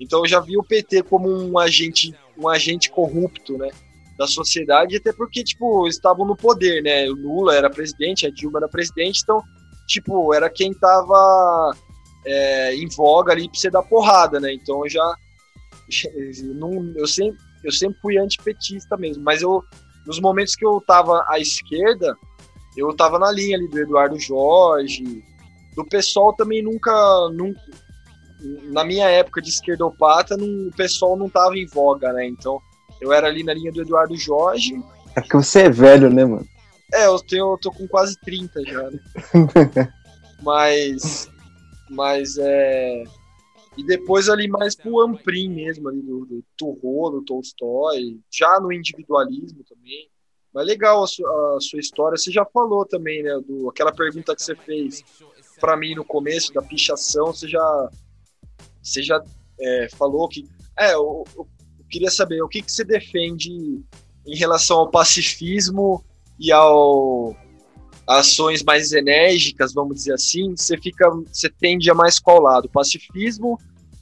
Então 0.00 0.20
eu 0.20 0.26
já 0.26 0.40
vi 0.40 0.56
o 0.56 0.62
PT 0.62 1.02
como 1.02 1.28
um 1.28 1.58
agente, 1.58 2.14
um 2.36 2.48
agente 2.48 2.90
corrupto, 2.90 3.58
né? 3.58 3.70
Da 4.16 4.26
sociedade, 4.26 4.96
até 4.96 5.12
porque, 5.12 5.44
tipo, 5.44 5.86
estavam 5.86 6.26
no 6.26 6.36
poder, 6.36 6.82
né? 6.82 7.08
O 7.08 7.14
Lula 7.14 7.54
era 7.54 7.70
presidente, 7.70 8.26
a 8.26 8.30
Dilma 8.30 8.58
era 8.58 8.68
presidente, 8.68 9.20
então, 9.22 9.40
tipo, 9.86 10.34
era 10.34 10.50
quem 10.50 10.74
tava 10.74 11.76
é, 12.24 12.74
em 12.74 12.88
voga 12.88 13.32
ali 13.32 13.48
pra 13.48 13.58
você 13.58 13.70
dar 13.70 13.82
porrada, 13.82 14.40
né? 14.40 14.52
Então 14.52 14.84
eu 14.84 14.90
já. 14.90 15.14
Não, 16.54 16.92
eu, 16.96 17.06
sempre, 17.06 17.38
eu 17.62 17.72
sempre 17.72 17.98
fui 18.00 18.18
antipetista 18.18 18.96
mesmo, 18.96 19.22
mas 19.22 19.42
eu, 19.42 19.62
nos 20.06 20.20
momentos 20.20 20.54
que 20.54 20.64
eu 20.64 20.80
tava 20.86 21.24
à 21.28 21.38
esquerda, 21.38 22.16
eu 22.76 22.94
tava 22.94 23.18
na 23.18 23.30
linha 23.30 23.56
ali 23.56 23.68
do 23.68 23.78
Eduardo 23.78 24.18
Jorge, 24.18 25.24
do 25.74 25.84
pessoal 25.84 26.32
também 26.34 26.62
nunca. 26.62 26.92
nunca 27.32 27.60
na 28.70 28.84
minha 28.84 29.08
época 29.08 29.42
de 29.42 29.48
esquerdopata, 29.48 30.36
não, 30.36 30.68
o 30.68 30.70
pessoal 30.76 31.16
não 31.16 31.28
tava 31.28 31.58
em 31.58 31.66
voga, 31.66 32.12
né? 32.12 32.24
Então 32.26 32.60
eu 33.00 33.12
era 33.12 33.26
ali 33.26 33.42
na 33.42 33.52
linha 33.52 33.72
do 33.72 33.82
Eduardo 33.82 34.16
Jorge. 34.16 34.80
É 35.16 35.20
que 35.20 35.34
você 35.34 35.62
é 35.62 35.70
velho, 35.70 36.08
né, 36.08 36.24
mano? 36.24 36.46
É, 36.94 37.06
eu, 37.06 37.18
tenho, 37.18 37.52
eu 37.52 37.58
tô 37.58 37.72
com 37.72 37.88
quase 37.88 38.16
30 38.20 38.62
já, 38.64 38.90
né? 38.90 38.98
Mas 40.40 41.28
mas 41.90 42.36
é. 42.38 43.04
E 43.78 43.84
depois 43.84 44.28
ali 44.28 44.48
mais 44.48 44.74
pro 44.74 45.00
Amprim 45.00 45.48
mesmo, 45.48 45.88
ali 45.88 46.02
do, 46.02 46.26
do 46.26 46.44
Turro, 46.56 47.10
do 47.10 47.24
Tolstói, 47.24 48.18
já 48.28 48.58
no 48.58 48.72
individualismo 48.72 49.62
também. 49.62 50.10
Mas 50.52 50.66
legal 50.66 51.04
a 51.04 51.06
sua, 51.06 51.56
a 51.56 51.60
sua, 51.60 51.78
história. 51.78 52.18
Você 52.18 52.32
já 52.32 52.44
falou 52.44 52.84
também, 52.84 53.22
né? 53.22 53.40
Do, 53.46 53.68
aquela 53.68 53.92
pergunta 53.92 54.34
que 54.34 54.42
você 54.42 54.56
fez 54.56 55.04
para 55.60 55.76
mim 55.76 55.94
no 55.94 56.04
começo 56.04 56.52
da 56.52 56.60
pichação, 56.60 57.26
você 57.26 57.46
já, 57.46 57.90
você 58.82 59.00
já 59.00 59.22
é, 59.60 59.88
falou 59.90 60.28
que. 60.28 60.44
É, 60.76 60.94
eu, 60.94 61.22
eu, 61.36 61.46
queria 61.88 62.10
saber 62.10 62.42
o 62.42 62.48
que, 62.48 62.60
que 62.60 62.72
você 62.72 62.82
defende 62.82 63.52
em 64.26 64.36
relação 64.36 64.78
ao 64.78 64.90
pacifismo 64.90 66.04
e 66.36 66.50
ao 66.50 67.36
ações 68.08 68.62
mais 68.62 68.92
enérgicas, 68.92 69.74
vamos 69.74 69.96
dizer 69.96 70.14
assim, 70.14 70.56
você 70.56 70.76
fica, 70.78 71.10
você 71.30 71.50
tende 71.50 71.90
a 71.90 71.94
mais 71.94 72.18
qual 72.18 72.40
lado, 72.40 72.68
pacifismo 72.68 73.58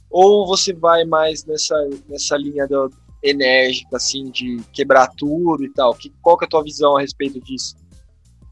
ou 0.09 0.47
você 0.47 0.73
vai 0.73 1.03
mais 1.03 1.43
nessa 1.45 1.75
nessa 2.07 2.37
linha 2.37 2.65
do, 2.65 2.89
enérgica, 3.21 3.97
assim, 3.97 4.29
de 4.29 4.61
quebrar 4.71 5.07
tudo 5.17 5.63
e 5.63 5.69
tal? 5.69 5.93
Que, 5.93 6.11
qual 6.21 6.37
que 6.37 6.45
é 6.45 6.47
a 6.47 6.49
tua 6.49 6.63
visão 6.63 6.97
a 6.97 7.01
respeito 7.01 7.39
disso? 7.39 7.75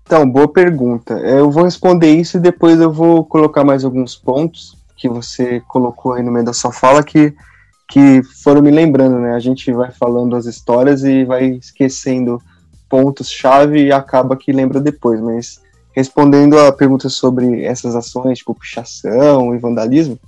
Então, 0.03 0.30
boa 0.30 0.48
pergunta. 0.48 1.14
Eu 1.19 1.49
vou 1.49 1.64
responder 1.64 2.14
isso 2.14 2.38
e 2.38 2.41
depois 2.41 2.80
eu 2.80 2.91
vou 2.91 3.23
colocar 3.26 3.64
mais 3.64 3.84
alguns 3.84 4.15
pontos 4.15 4.77
que 4.95 5.10
você 5.10 5.61
colocou 5.68 6.14
aí 6.14 6.23
no 6.23 6.32
meio 6.32 6.45
da 6.45 6.53
sua 6.53 6.72
fala 6.72 7.03
que, 7.03 7.34
que 7.90 8.22
foram 8.44 8.61
me 8.61 8.72
lembrando, 8.72 9.18
né? 9.19 9.34
A 9.34 9.40
gente 9.40 9.72
vai 9.72 9.91
falando 9.91 10.36
as 10.36 10.45
histórias 10.45 11.03
e 11.03 11.26
vai 11.26 11.45
esquecendo 11.48 12.41
pontos-chave 12.90 13.86
e 13.86 13.91
acaba 13.91 14.38
que 14.38 14.52
lembra 14.52 14.80
depois. 14.80 15.20
Mas 15.22 15.62
respondendo 15.95 16.60
a 16.60 16.72
pergunta 16.72 17.10
sobre 17.10 17.64
essas 17.64 17.95
ações, 17.95 18.40
tipo 18.40 18.56
pichação 18.56 19.56
e 19.56 19.57
vandalismo, 19.57 20.20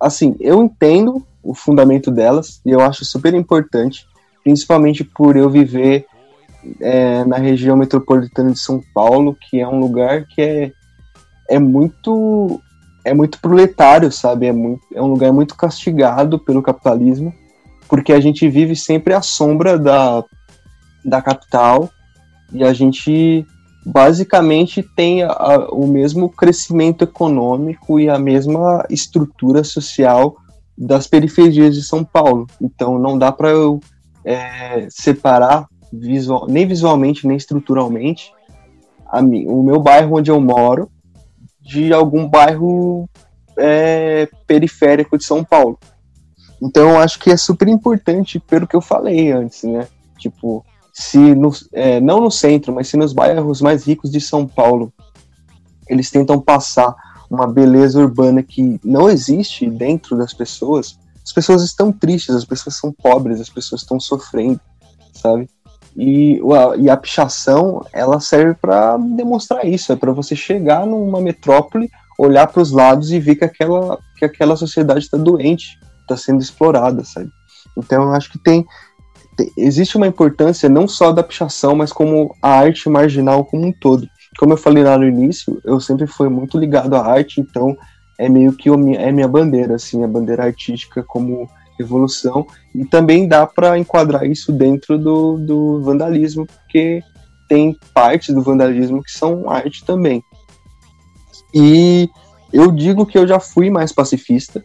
assim, 0.00 0.36
eu 0.40 0.62
entendo 0.62 1.24
o 1.42 1.54
fundamento 1.54 2.10
delas 2.10 2.60
e 2.64 2.70
eu 2.70 2.80
acho 2.80 3.04
super 3.04 3.34
importante, 3.34 4.06
principalmente 4.42 5.04
por 5.04 5.36
eu 5.36 5.50
viver 5.50 6.06
é, 6.80 7.24
na 7.24 7.36
região 7.36 7.76
metropolitana 7.76 8.52
de 8.52 8.58
São 8.58 8.82
Paulo, 8.94 9.36
que 9.48 9.60
é 9.60 9.68
um 9.68 9.78
lugar 9.78 10.26
que 10.26 10.40
é, 10.40 10.72
é 11.48 11.58
muito 11.58 12.60
é 13.04 13.12
muito 13.12 13.38
proletário, 13.38 14.10
sabe? 14.10 14.46
É, 14.46 14.52
muito, 14.52 14.82
é 14.94 15.02
um 15.02 15.08
lugar 15.08 15.30
muito 15.30 15.54
castigado 15.54 16.38
pelo 16.38 16.62
capitalismo, 16.62 17.34
porque 17.86 18.14
a 18.14 18.20
gente 18.20 18.48
vive 18.48 18.74
sempre 18.74 19.12
à 19.12 19.20
sombra 19.20 19.78
da 19.78 20.24
da 21.04 21.20
capital 21.20 21.90
e 22.52 22.62
a 22.64 22.72
gente 22.72 23.46
basicamente 23.84 24.82
tem 24.82 25.22
a, 25.22 25.30
a, 25.30 25.68
o 25.70 25.86
mesmo 25.86 26.28
crescimento 26.28 27.04
econômico 27.04 28.00
e 28.00 28.08
a 28.08 28.18
mesma 28.18 28.84
estrutura 28.88 29.62
social 29.62 30.36
das 30.76 31.06
periferias 31.06 31.74
de 31.74 31.82
São 31.82 32.02
Paulo. 32.02 32.46
Então 32.60 32.98
não 32.98 33.18
dá 33.18 33.30
para 33.30 33.50
eu 33.50 33.80
é, 34.24 34.88
separar 34.90 35.66
visual, 35.92 36.46
nem 36.48 36.66
visualmente 36.66 37.26
nem 37.26 37.36
estruturalmente 37.36 38.32
o 39.46 39.62
meu 39.62 39.80
bairro 39.80 40.18
onde 40.18 40.30
eu 40.30 40.40
moro 40.40 40.90
de 41.60 41.92
algum 41.92 42.28
bairro 42.28 43.08
é, 43.56 44.28
periférico 44.46 45.16
de 45.16 45.24
São 45.24 45.44
Paulo. 45.44 45.78
Então 46.60 46.90
eu 46.90 46.98
acho 46.98 47.20
que 47.20 47.30
é 47.30 47.36
super 47.36 47.68
importante 47.68 48.40
pelo 48.40 48.66
que 48.66 48.74
eu 48.74 48.80
falei 48.80 49.30
antes, 49.30 49.62
né? 49.62 49.86
Tipo, 50.18 50.64
se 50.94 51.18
no, 51.18 51.50
é, 51.72 52.00
não 52.00 52.20
no 52.20 52.30
centro, 52.30 52.72
mas 52.72 52.86
se 52.86 52.96
nos 52.96 53.12
bairros 53.12 53.60
mais 53.60 53.84
ricos 53.84 54.12
de 54.12 54.20
São 54.20 54.46
Paulo 54.46 54.92
eles 55.88 56.08
tentam 56.08 56.40
passar 56.40 56.94
uma 57.28 57.48
beleza 57.48 57.98
urbana 57.98 58.44
que 58.44 58.78
não 58.84 59.10
existe 59.10 59.68
dentro 59.68 60.16
das 60.16 60.32
pessoas, 60.32 60.96
as 61.22 61.32
pessoas 61.32 61.62
estão 61.62 61.90
tristes, 61.90 62.34
as 62.34 62.44
pessoas 62.44 62.76
são 62.76 62.92
pobres, 62.92 63.40
as 63.40 63.48
pessoas 63.48 63.82
estão 63.82 63.98
sofrendo, 63.98 64.60
sabe? 65.12 65.50
E 65.96 66.40
e 66.78 66.88
a 66.88 66.96
pichação, 66.96 67.84
ela 67.92 68.20
serve 68.20 68.54
para 68.54 68.96
demonstrar 68.96 69.66
isso, 69.66 69.92
é 69.92 69.96
para 69.96 70.12
você 70.12 70.36
chegar 70.36 70.86
numa 70.86 71.20
metrópole, 71.20 71.90
olhar 72.16 72.46
para 72.46 72.62
os 72.62 72.70
lados 72.70 73.10
e 73.10 73.18
ver 73.18 73.34
que 73.34 73.44
aquela, 73.44 73.98
que 74.16 74.24
aquela 74.24 74.56
sociedade 74.56 75.00
está 75.00 75.16
doente, 75.16 75.78
está 76.02 76.16
sendo 76.16 76.40
explorada, 76.40 77.02
sabe? 77.04 77.30
Então 77.76 78.04
eu 78.04 78.12
acho 78.12 78.30
que 78.30 78.38
tem 78.38 78.64
existe 79.56 79.96
uma 79.96 80.06
importância 80.06 80.68
não 80.68 80.86
só 80.86 81.12
da 81.12 81.22
pichação, 81.22 81.74
mas 81.74 81.92
como 81.92 82.34
a 82.40 82.50
arte 82.50 82.88
marginal 82.88 83.44
como 83.44 83.66
um 83.66 83.72
todo. 83.72 84.08
Como 84.38 84.52
eu 84.52 84.56
falei 84.56 84.82
lá 84.82 84.98
no 84.98 85.06
início, 85.06 85.60
eu 85.64 85.80
sempre 85.80 86.06
fui 86.06 86.28
muito 86.28 86.58
ligado 86.58 86.94
à 86.94 87.06
arte, 87.06 87.40
então 87.40 87.76
é 88.18 88.28
meio 88.28 88.52
que 88.52 88.68
é 88.68 89.12
minha 89.12 89.28
bandeira, 89.28 89.76
assim, 89.76 90.02
a 90.02 90.08
bandeira 90.08 90.44
artística 90.44 91.02
como 91.02 91.48
evolução. 91.78 92.46
E 92.74 92.84
também 92.84 93.28
dá 93.28 93.46
para 93.46 93.78
enquadrar 93.78 94.24
isso 94.24 94.52
dentro 94.52 94.98
do, 94.98 95.38
do 95.38 95.82
vandalismo, 95.82 96.46
porque 96.46 97.02
tem 97.48 97.76
partes 97.92 98.34
do 98.34 98.42
vandalismo 98.42 99.02
que 99.02 99.10
são 99.10 99.48
arte 99.50 99.84
também. 99.84 100.22
E 101.52 102.08
eu 102.52 102.70
digo 102.70 103.06
que 103.06 103.18
eu 103.18 103.26
já 103.26 103.38
fui 103.38 103.70
mais 103.70 103.92
pacifista. 103.92 104.64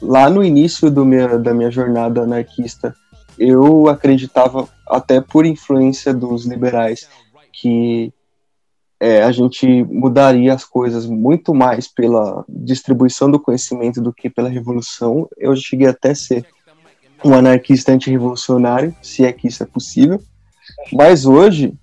Lá 0.00 0.28
no 0.28 0.42
início 0.44 0.90
do 0.90 1.04
minha, 1.04 1.38
da 1.38 1.54
minha 1.54 1.70
jornada 1.70 2.22
anarquista, 2.22 2.94
eu 3.38 3.88
acreditava, 3.88 4.68
até 4.86 5.20
por 5.20 5.46
influência 5.46 6.12
dos 6.12 6.46
liberais, 6.46 7.08
que 7.52 8.12
é, 9.00 9.22
a 9.22 9.32
gente 9.32 9.66
mudaria 9.84 10.54
as 10.54 10.64
coisas 10.64 11.06
muito 11.06 11.54
mais 11.54 11.88
pela 11.88 12.44
distribuição 12.48 13.30
do 13.30 13.40
conhecimento 13.40 14.00
do 14.00 14.12
que 14.12 14.30
pela 14.30 14.48
revolução. 14.48 15.28
Eu 15.36 15.54
cheguei 15.56 15.86
até 15.86 16.10
a 16.10 16.14
ser 16.14 16.46
um 17.24 17.34
anarquista 17.34 17.92
antirrevolucionário, 17.92 18.94
se 19.02 19.24
é 19.24 19.32
que 19.32 19.48
isso 19.48 19.62
é 19.62 19.66
possível. 19.66 20.20
Mas 20.92 21.26
hoje, 21.26 21.74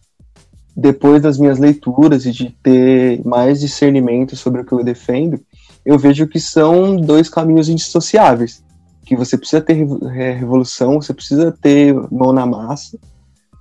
depois 0.76 1.22
das 1.22 1.38
minhas 1.38 1.60
leituras 1.60 2.26
e 2.26 2.32
de 2.32 2.50
ter 2.64 3.24
mais 3.26 3.60
discernimento 3.60 4.36
sobre 4.36 4.62
o 4.62 4.66
que 4.66 4.72
eu 4.72 4.84
defendo, 4.84 5.40
eu 5.86 5.98
vejo 5.98 6.28
que 6.28 6.40
são 6.40 6.96
dois 6.96 7.28
caminhos 7.28 7.70
indissociáveis. 7.70 8.64
Que 9.12 9.16
você 9.18 9.38
precisa 9.38 9.62
ter 9.62 9.74
revolução, 9.74 11.02
você 11.02 11.14
precisa 11.14 11.52
ter 11.52 11.94
mão 12.10 12.32
na 12.32 12.46
massa, 12.46 12.98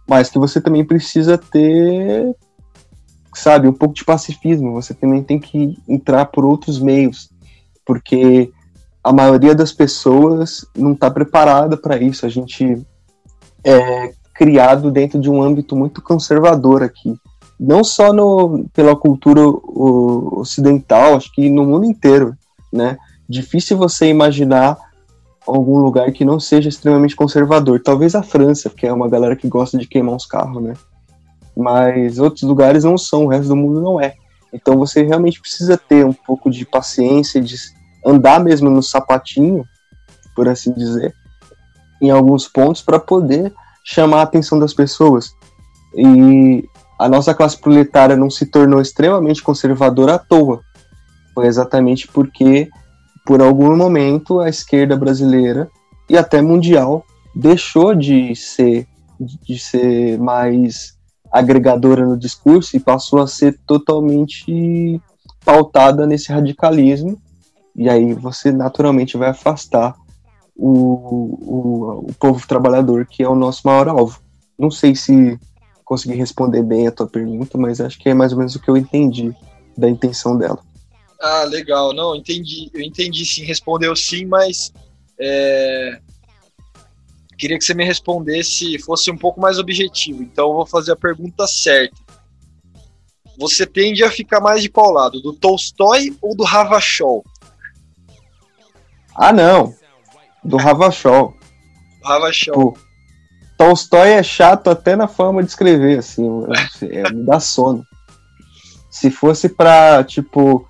mas 0.08 0.30
que 0.30 0.38
você 0.38 0.60
também 0.60 0.84
precisa 0.84 1.36
ter, 1.36 2.36
sabe, 3.34 3.66
um 3.66 3.72
pouco 3.72 3.92
de 3.92 4.04
pacifismo. 4.04 4.74
Você 4.74 4.94
também 4.94 5.24
tem 5.24 5.40
que 5.40 5.76
entrar 5.88 6.26
por 6.26 6.44
outros 6.44 6.78
meios, 6.78 7.30
porque 7.84 8.52
a 9.02 9.12
maioria 9.12 9.52
das 9.52 9.72
pessoas 9.72 10.64
não 10.72 10.92
está 10.92 11.10
preparada 11.10 11.76
para 11.76 12.00
isso. 12.00 12.24
A 12.24 12.28
gente 12.28 12.86
é 13.64 14.14
criado 14.32 14.88
dentro 14.88 15.20
de 15.20 15.28
um 15.28 15.42
âmbito 15.42 15.74
muito 15.74 16.00
conservador 16.00 16.80
aqui. 16.80 17.18
Não 17.58 17.82
só 17.82 18.12
no, 18.12 18.68
pela 18.72 18.94
cultura 18.94 19.40
ocidental, 19.44 21.16
acho 21.16 21.34
que 21.34 21.50
no 21.50 21.66
mundo 21.66 21.86
inteiro, 21.86 22.36
né? 22.72 22.96
Difícil 23.28 23.76
você 23.76 24.06
imaginar 24.06 24.89
algum 25.56 25.78
lugar 25.78 26.10
que 26.12 26.24
não 26.24 26.38
seja 26.38 26.68
extremamente 26.68 27.16
conservador. 27.16 27.80
Talvez 27.82 28.14
a 28.14 28.22
França, 28.22 28.70
porque 28.70 28.86
é 28.86 28.92
uma 28.92 29.08
galera 29.08 29.36
que 29.36 29.48
gosta 29.48 29.76
de 29.78 29.86
queimar 29.86 30.16
os 30.16 30.26
carros, 30.26 30.62
né? 30.62 30.74
Mas 31.56 32.18
outros 32.18 32.42
lugares 32.42 32.84
não 32.84 32.96
são, 32.96 33.24
o 33.24 33.28
resto 33.28 33.48
do 33.48 33.56
mundo 33.56 33.80
não 33.80 34.00
é. 34.00 34.14
Então 34.52 34.76
você 34.76 35.02
realmente 35.02 35.40
precisa 35.40 35.76
ter 35.76 36.04
um 36.04 36.12
pouco 36.12 36.50
de 36.50 36.64
paciência, 36.64 37.40
de 37.40 37.56
andar 38.04 38.40
mesmo 38.40 38.70
no 38.70 38.82
sapatinho, 38.82 39.64
por 40.34 40.48
assim 40.48 40.72
dizer, 40.72 41.14
em 42.00 42.10
alguns 42.10 42.48
pontos 42.48 42.82
para 42.82 42.98
poder 42.98 43.52
chamar 43.84 44.20
a 44.20 44.22
atenção 44.22 44.58
das 44.58 44.72
pessoas. 44.72 45.32
E 45.94 46.64
a 46.98 47.08
nossa 47.08 47.34
classe 47.34 47.58
proletária 47.58 48.16
não 48.16 48.30
se 48.30 48.46
tornou 48.46 48.80
extremamente 48.80 49.42
conservadora 49.42 50.14
à 50.14 50.18
toa. 50.18 50.60
Foi 51.34 51.46
exatamente 51.46 52.06
porque, 52.08 52.68
por 53.24 53.40
algum 53.40 53.76
momento, 53.76 54.40
a 54.40 54.48
esquerda 54.48 54.96
brasileira 54.96 55.70
e 56.08 56.16
até 56.16 56.42
mundial 56.42 57.04
deixou 57.34 57.94
de 57.94 58.34
ser, 58.34 58.86
de 59.18 59.58
ser 59.58 60.18
mais 60.18 60.98
agregadora 61.30 62.04
no 62.04 62.18
discurso 62.18 62.76
e 62.76 62.80
passou 62.80 63.20
a 63.20 63.26
ser 63.26 63.58
totalmente 63.66 65.00
pautada 65.44 66.06
nesse 66.06 66.32
radicalismo 66.32 67.20
e 67.74 67.88
aí 67.88 68.12
você 68.12 68.50
naturalmente 68.50 69.16
vai 69.16 69.30
afastar 69.30 69.94
o, 70.56 70.68
o, 70.68 72.06
o 72.10 72.14
povo 72.18 72.46
trabalhador, 72.46 73.06
que 73.06 73.22
é 73.22 73.28
o 73.28 73.34
nosso 73.34 73.62
maior 73.64 73.88
alvo. 73.88 74.20
Não 74.58 74.70
sei 74.70 74.94
se 74.94 75.38
consegui 75.84 76.14
responder 76.14 76.62
bem 76.62 76.86
a 76.86 76.92
tua 76.92 77.06
pergunta, 77.06 77.56
mas 77.56 77.80
acho 77.80 77.98
que 77.98 78.08
é 78.08 78.14
mais 78.14 78.32
ou 78.32 78.38
menos 78.38 78.54
o 78.54 78.60
que 78.60 78.68
eu 78.68 78.76
entendi 78.76 79.34
da 79.76 79.88
intenção 79.88 80.36
dela. 80.36 80.58
Ah, 81.20 81.44
legal. 81.44 81.92
Não, 81.92 82.14
entendi. 82.14 82.70
Eu 82.72 82.80
entendi 82.80 83.24
sim, 83.26 83.44
respondeu 83.44 83.94
sim, 83.94 84.24
mas 84.24 84.72
é... 85.20 86.00
queria 87.38 87.58
que 87.58 87.64
você 87.64 87.74
me 87.74 87.84
respondesse, 87.84 88.78
fosse 88.78 89.10
um 89.10 89.18
pouco 89.18 89.40
mais 89.40 89.58
objetivo. 89.58 90.22
Então 90.22 90.48
eu 90.48 90.54
vou 90.54 90.66
fazer 90.66 90.92
a 90.92 90.96
pergunta 90.96 91.46
certa. 91.46 91.96
Você 93.38 93.66
tende 93.66 94.04
a 94.04 94.10
ficar 94.10 94.40
mais 94.40 94.62
de 94.62 94.68
qual 94.68 94.90
lado? 94.90 95.20
Do 95.20 95.32
Tolstói 95.32 96.16
ou 96.20 96.36
do 96.36 96.44
Ravachol? 96.44 97.24
Ah, 99.14 99.32
não. 99.32 99.74
Do 100.44 100.56
Ravachol. 100.56 101.34
Ravachol. 102.02 102.72
Tipo, 102.72 102.78
Tolstói 103.58 104.12
é 104.12 104.22
chato 104.22 104.70
até 104.70 104.96
na 104.96 105.06
forma 105.06 105.42
de 105.42 105.50
escrever, 105.50 105.98
assim, 105.98 106.26
me 106.80 107.24
dá 107.26 107.38
sono. 107.38 107.84
Se 108.90 109.10
fosse 109.10 109.50
pra, 109.50 110.02
tipo, 110.02 110.66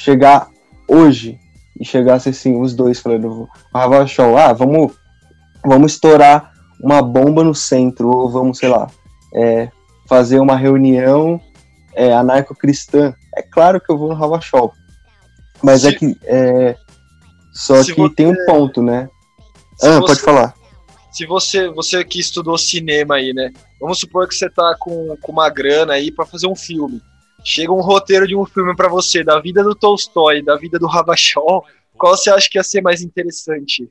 chegar 0.00 0.48
hoje 0.88 1.38
e 1.78 1.84
chegasse 1.84 2.30
assim, 2.30 2.58
os 2.58 2.74
dois 2.74 3.00
falando, 3.00 3.46
Ravachol, 3.72 4.36
ah, 4.38 4.52
vamos, 4.52 4.92
vamos 5.62 5.92
estourar 5.92 6.52
uma 6.82 7.02
bomba 7.02 7.44
no 7.44 7.54
centro, 7.54 8.08
ou 8.08 8.30
vamos, 8.30 8.58
sei 8.58 8.70
lá, 8.70 8.90
é, 9.34 9.70
fazer 10.08 10.40
uma 10.40 10.56
reunião 10.56 11.38
é, 11.94 12.14
anarco-cristã. 12.14 13.14
É 13.36 13.42
claro 13.42 13.78
que 13.78 13.92
eu 13.92 13.98
vou 13.98 14.08
no 14.08 14.14
Ravachol. 14.14 14.72
Mas 15.62 15.84
é 15.84 15.92
que 15.92 16.16
é, 16.24 16.74
só 17.52 17.82
se 17.82 17.94
que 17.94 18.00
você... 18.00 18.14
tem 18.14 18.26
um 18.26 18.46
ponto, 18.46 18.82
né? 18.82 19.06
Se 19.76 19.86
ah, 19.86 20.00
você... 20.00 20.06
pode 20.06 20.20
falar. 20.22 20.54
Se 21.12 21.26
você, 21.26 21.68
você 21.68 22.02
que 22.04 22.18
estudou 22.18 22.56
cinema 22.56 23.16
aí, 23.16 23.34
né? 23.34 23.52
Vamos 23.78 23.98
supor 23.98 24.26
que 24.26 24.34
você 24.34 24.48
tá 24.48 24.74
com, 24.78 25.14
com 25.20 25.32
uma 25.32 25.50
grana 25.50 25.92
aí 25.92 26.10
para 26.10 26.24
fazer 26.24 26.46
um 26.46 26.56
filme. 26.56 27.02
Chega 27.44 27.72
um 27.72 27.80
roteiro 27.80 28.26
de 28.26 28.36
um 28.36 28.44
filme 28.44 28.74
para 28.76 28.88
você, 28.88 29.24
da 29.24 29.40
vida 29.40 29.62
do 29.62 29.74
Tolstói, 29.74 30.42
da 30.42 30.56
vida 30.56 30.78
do 30.78 30.86
Ravachol, 30.86 31.64
qual 31.96 32.16
você 32.16 32.30
acha 32.30 32.48
que 32.50 32.58
ia 32.58 32.64
ser 32.64 32.80
mais 32.82 33.02
interessante? 33.02 33.88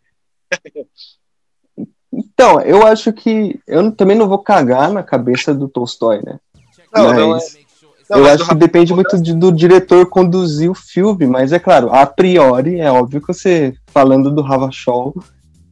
então, 2.11 2.61
eu 2.61 2.85
acho 2.85 3.13
que 3.13 3.59
eu 3.67 3.91
também 3.91 4.17
não 4.17 4.27
vou 4.27 4.39
cagar 4.39 4.91
na 4.91 5.03
cabeça 5.03 5.53
do 5.53 5.67
Tolstói, 5.67 6.21
né? 6.23 6.39
Não, 6.93 7.05
Mas... 7.05 7.17
não 7.17 7.35
é 7.35 7.39
não, 8.09 8.17
eu 8.17 8.25
acho 8.25 8.47
que 8.47 8.55
depende 8.55 8.91
muito 8.91 9.21
de, 9.21 9.35
do 9.35 9.51
diretor 9.51 10.03
conduzir 10.07 10.69
o 10.69 10.73
filme, 10.73 11.27
mas 11.27 11.53
é 11.53 11.59
claro, 11.59 11.93
a 11.93 12.07
priori, 12.07 12.79
é 12.79 12.91
óbvio 12.91 13.21
que 13.21 13.27
você, 13.27 13.75
falando 13.87 14.31
do 14.31 14.41
Ravachol, 14.41 15.13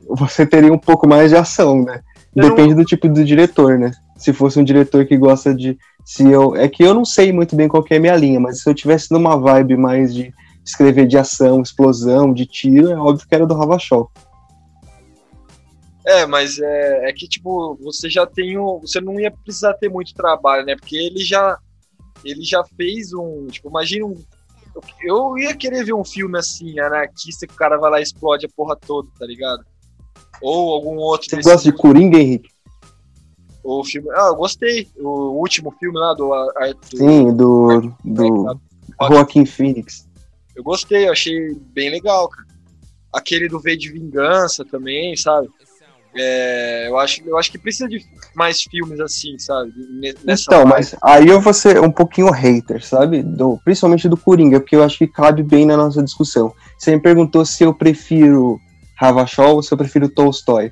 você 0.08 0.45
teria 0.45 0.72
um 0.72 0.78
pouco 0.78 1.08
mais 1.08 1.32
de 1.32 1.36
ação, 1.36 1.84
né? 1.84 2.02
Depende 2.36 2.76
do 2.76 2.86
tipo 2.86 3.10
do 3.10 3.26
diretor, 3.26 3.80
né? 3.80 3.91
Se 4.16 4.32
fosse 4.32 4.60
um 4.60 4.64
diretor 4.64 5.06
que 5.06 5.18
gosta 5.18 5.56
de. 5.56 5.76
Se 6.08 6.24
eu, 6.26 6.56
é 6.56 6.70
que 6.70 6.82
eu 6.82 6.94
não 6.94 7.04
sei 7.04 7.34
muito 7.34 7.54
bem 7.54 7.68
qual 7.68 7.84
é 7.90 7.98
a 7.98 8.00
minha 8.00 8.16
linha, 8.16 8.40
mas 8.40 8.62
se 8.62 8.70
eu 8.70 8.74
tivesse 8.74 9.12
numa 9.12 9.38
vibe 9.38 9.76
mais 9.76 10.16
de 10.16 10.34
escrever 10.64 11.06
de 11.06 11.18
ação, 11.18 11.62
explosão, 11.62 12.34
de 12.34 12.46
tiro, 12.46 12.90
é 12.90 12.96
óbvio 12.96 13.28
que 13.28 13.36
era 13.36 13.46
do 13.46 13.54
Ravachol. 13.54 14.10
É, 16.06 16.26
mas 16.26 16.60
é, 16.60 17.10
é 17.10 17.12
que, 17.12 17.28
tipo, 17.28 17.78
você 17.82 18.10
já 18.10 18.26
tem 18.26 18.58
o. 18.58 18.80
Você 18.80 19.02
não 19.02 19.20
ia 19.20 19.30
precisar 19.30 19.74
ter 19.74 19.90
muito 19.90 20.14
trabalho, 20.14 20.66
né? 20.66 20.78
Porque 20.78 20.96
ele 20.96 21.20
já 21.26 21.60
ele 22.24 22.42
já 22.42 22.64
fez 22.78 23.12
um. 23.12 23.48
Tipo, 23.48 23.68
imagina 23.68 24.06
um. 24.06 24.16
Eu 25.04 25.38
ia 25.38 25.54
querer 25.58 25.84
ver 25.84 25.94
um 25.94 26.06
filme 26.06 26.40
assim, 26.40 26.80
anarquista, 26.80 27.46
que 27.46 27.54
o 27.54 27.58
cara 27.58 27.78
vai 27.78 27.92
lá 27.92 28.00
e 28.00 28.04
explode 28.04 28.46
a 28.46 28.50
porra 28.56 28.78
toda, 28.78 29.10
tá 29.20 29.26
ligado? 29.26 29.62
Ou 30.42 30.74
algum 30.74 30.96
outro. 30.96 31.30
Você 31.30 31.42
gosta 31.42 31.70
de 31.70 31.78
Coringa, 31.78 32.18
Henrique? 32.18 32.50
O 33.68 33.84
filme. 33.84 34.07
Ah, 34.11 34.27
eu 34.27 34.35
gostei. 34.35 34.88
O 34.98 35.41
último 35.41 35.72
filme 35.77 35.99
lá 35.99 36.14
do. 36.14 36.30
do 36.30 36.98
Sim, 36.98 37.35
do. 37.35 37.94
do, 38.02 38.56
do 38.56 38.60
Joaquim 39.10 39.45
Phoenix. 39.45 40.07
Eu 40.56 40.64
gostei, 40.64 41.06
eu 41.06 41.11
achei 41.11 41.53
bem 41.73 41.89
legal, 41.89 42.30
cara. 42.30 42.48
Aquele 43.11 43.49
do 43.49 43.60
V 43.60 43.76
de 43.76 43.91
Vingança 43.91 44.64
também, 44.64 45.18
sabe? 45.18 45.49
É, 46.15 46.88
eu, 46.88 46.98
acho, 46.98 47.22
eu 47.26 47.38
acho 47.38 47.52
que 47.52 47.57
precisa 47.60 47.89
de 47.89 48.03
mais 48.34 48.61
filmes 48.64 49.02
assim, 49.02 49.38
sabe? 49.38 49.73
Nessa 50.23 50.44
então, 50.48 50.65
mas 50.65 50.95
aí 51.03 51.27
eu 51.27 51.41
vou 51.41 51.53
ser 51.53 51.81
um 51.81 51.91
pouquinho 51.91 52.31
hater, 52.31 52.84
sabe? 52.84 53.22
Do, 53.22 53.60
principalmente 53.65 54.07
do 54.07 54.15
Coringa, 54.15 54.61
porque 54.61 54.77
eu 54.77 54.84
acho 54.84 54.98
que 54.98 55.07
cabe 55.07 55.44
bem 55.44 55.65
na 55.65 55.76
nossa 55.76 56.02
discussão. 56.02 56.53
Você 56.77 56.95
me 56.95 57.02
perguntou 57.02 57.45
se 57.45 57.65
eu 57.65 57.73
prefiro 57.73 58.60
Ravachol 58.95 59.56
ou 59.56 59.64
se 59.64 59.73
eu 59.73 59.77
prefiro 59.77 60.07
Tolstói. 60.07 60.72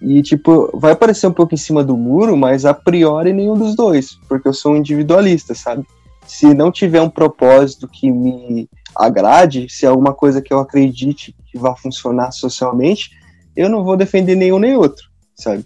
E, 0.00 0.22
tipo, 0.22 0.70
vai 0.78 0.96
parecer 0.96 1.26
um 1.26 1.32
pouco 1.32 1.54
em 1.54 1.58
cima 1.58 1.84
do 1.84 1.96
muro, 1.96 2.36
mas 2.36 2.64
a 2.64 2.72
priori 2.72 3.32
nenhum 3.32 3.54
dos 3.54 3.74
dois, 3.74 4.18
porque 4.28 4.48
eu 4.48 4.54
sou 4.54 4.72
um 4.72 4.76
individualista, 4.76 5.54
sabe? 5.54 5.84
Se 6.26 6.54
não 6.54 6.70
tiver 6.72 7.02
um 7.02 7.10
propósito 7.10 7.86
que 7.86 8.10
me 8.10 8.68
agrade, 8.96 9.68
se 9.68 9.84
é 9.84 9.88
alguma 9.88 10.14
coisa 10.14 10.40
que 10.40 10.52
eu 10.52 10.58
acredite 10.58 11.34
que 11.46 11.58
vai 11.58 11.74
funcionar 11.76 12.30
socialmente, 12.32 13.10
eu 13.54 13.68
não 13.68 13.84
vou 13.84 13.96
defender 13.96 14.36
nenhum 14.36 14.58
nem 14.58 14.76
outro, 14.76 15.04
sabe? 15.34 15.64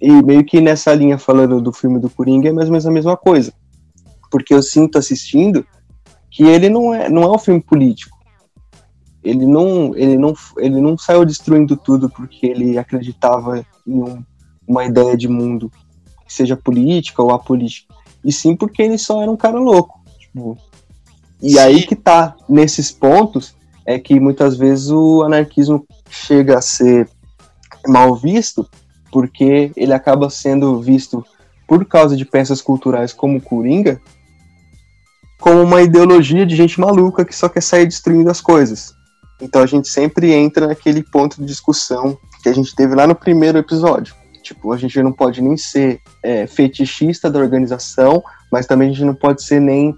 E 0.00 0.10
meio 0.22 0.44
que 0.44 0.60
nessa 0.60 0.94
linha 0.94 1.18
falando 1.18 1.60
do 1.60 1.72
filme 1.72 1.98
do 1.98 2.08
Coringa 2.08 2.48
é 2.48 2.52
mais 2.52 2.66
ou 2.66 2.72
menos 2.72 2.86
a 2.86 2.90
mesma 2.90 3.16
coisa. 3.16 3.52
Porque 4.30 4.54
eu 4.54 4.62
sinto 4.62 4.98
assistindo 4.98 5.66
que 6.30 6.42
ele 6.42 6.68
não 6.68 6.94
é, 6.94 7.08
não 7.08 7.22
é 7.22 7.30
um 7.30 7.38
filme 7.38 7.60
político. 7.60 8.13
Ele 9.24 9.46
não, 9.46 9.96
ele 9.96 10.18
não, 10.18 10.34
ele 10.58 10.80
não 10.80 10.98
saiu 10.98 11.24
destruindo 11.24 11.76
tudo 11.76 12.10
porque 12.10 12.46
ele 12.46 12.76
acreditava 12.76 13.64
em 13.86 14.02
um, 14.02 14.22
uma 14.68 14.84
ideia 14.84 15.16
de 15.16 15.28
mundo 15.28 15.72
que 16.26 16.32
seja 16.32 16.56
política 16.56 17.22
ou 17.22 17.30
apolítica. 17.30 17.94
E 18.22 18.30
sim 18.30 18.54
porque 18.54 18.82
ele 18.82 18.98
só 18.98 19.22
era 19.22 19.30
um 19.30 19.36
cara 19.36 19.58
louco. 19.58 20.00
Tipo, 20.18 20.58
e 21.42 21.52
sim. 21.52 21.58
aí 21.58 21.86
que 21.86 21.96
tá, 21.96 22.36
nesses 22.48 22.90
pontos, 22.90 23.54
é 23.86 23.98
que 23.98 24.18
muitas 24.20 24.56
vezes 24.56 24.90
o 24.90 25.22
anarquismo 25.22 25.86
chega 26.08 26.58
a 26.58 26.62
ser 26.62 27.08
mal 27.86 28.14
visto 28.14 28.68
porque 29.12 29.70
ele 29.76 29.92
acaba 29.92 30.28
sendo 30.28 30.80
visto 30.80 31.24
por 31.66 31.84
causa 31.84 32.16
de 32.16 32.24
peças 32.24 32.60
culturais 32.60 33.12
como 33.12 33.40
Coringa, 33.40 34.00
como 35.40 35.62
uma 35.62 35.82
ideologia 35.82 36.44
de 36.44 36.56
gente 36.56 36.80
maluca 36.80 37.24
que 37.24 37.34
só 37.34 37.48
quer 37.48 37.62
sair 37.62 37.86
destruindo 37.86 38.30
as 38.30 38.40
coisas. 38.40 38.94
Então 39.44 39.62
a 39.62 39.66
gente 39.66 39.88
sempre 39.88 40.32
entra 40.32 40.66
naquele 40.66 41.02
ponto 41.02 41.36
de 41.38 41.46
discussão 41.46 42.18
que 42.42 42.48
a 42.48 42.52
gente 42.52 42.74
teve 42.74 42.94
lá 42.94 43.06
no 43.06 43.14
primeiro 43.14 43.58
episódio. 43.58 44.14
Tipo, 44.42 44.72
a 44.72 44.76
gente 44.76 45.00
não 45.02 45.12
pode 45.12 45.42
nem 45.42 45.56
ser 45.56 46.00
é, 46.22 46.46
fetichista 46.46 47.30
da 47.30 47.38
organização, 47.38 48.22
mas 48.50 48.66
também 48.66 48.88
a 48.88 48.92
gente 48.92 49.04
não 49.04 49.14
pode 49.14 49.42
ser 49.42 49.60
nem 49.60 49.94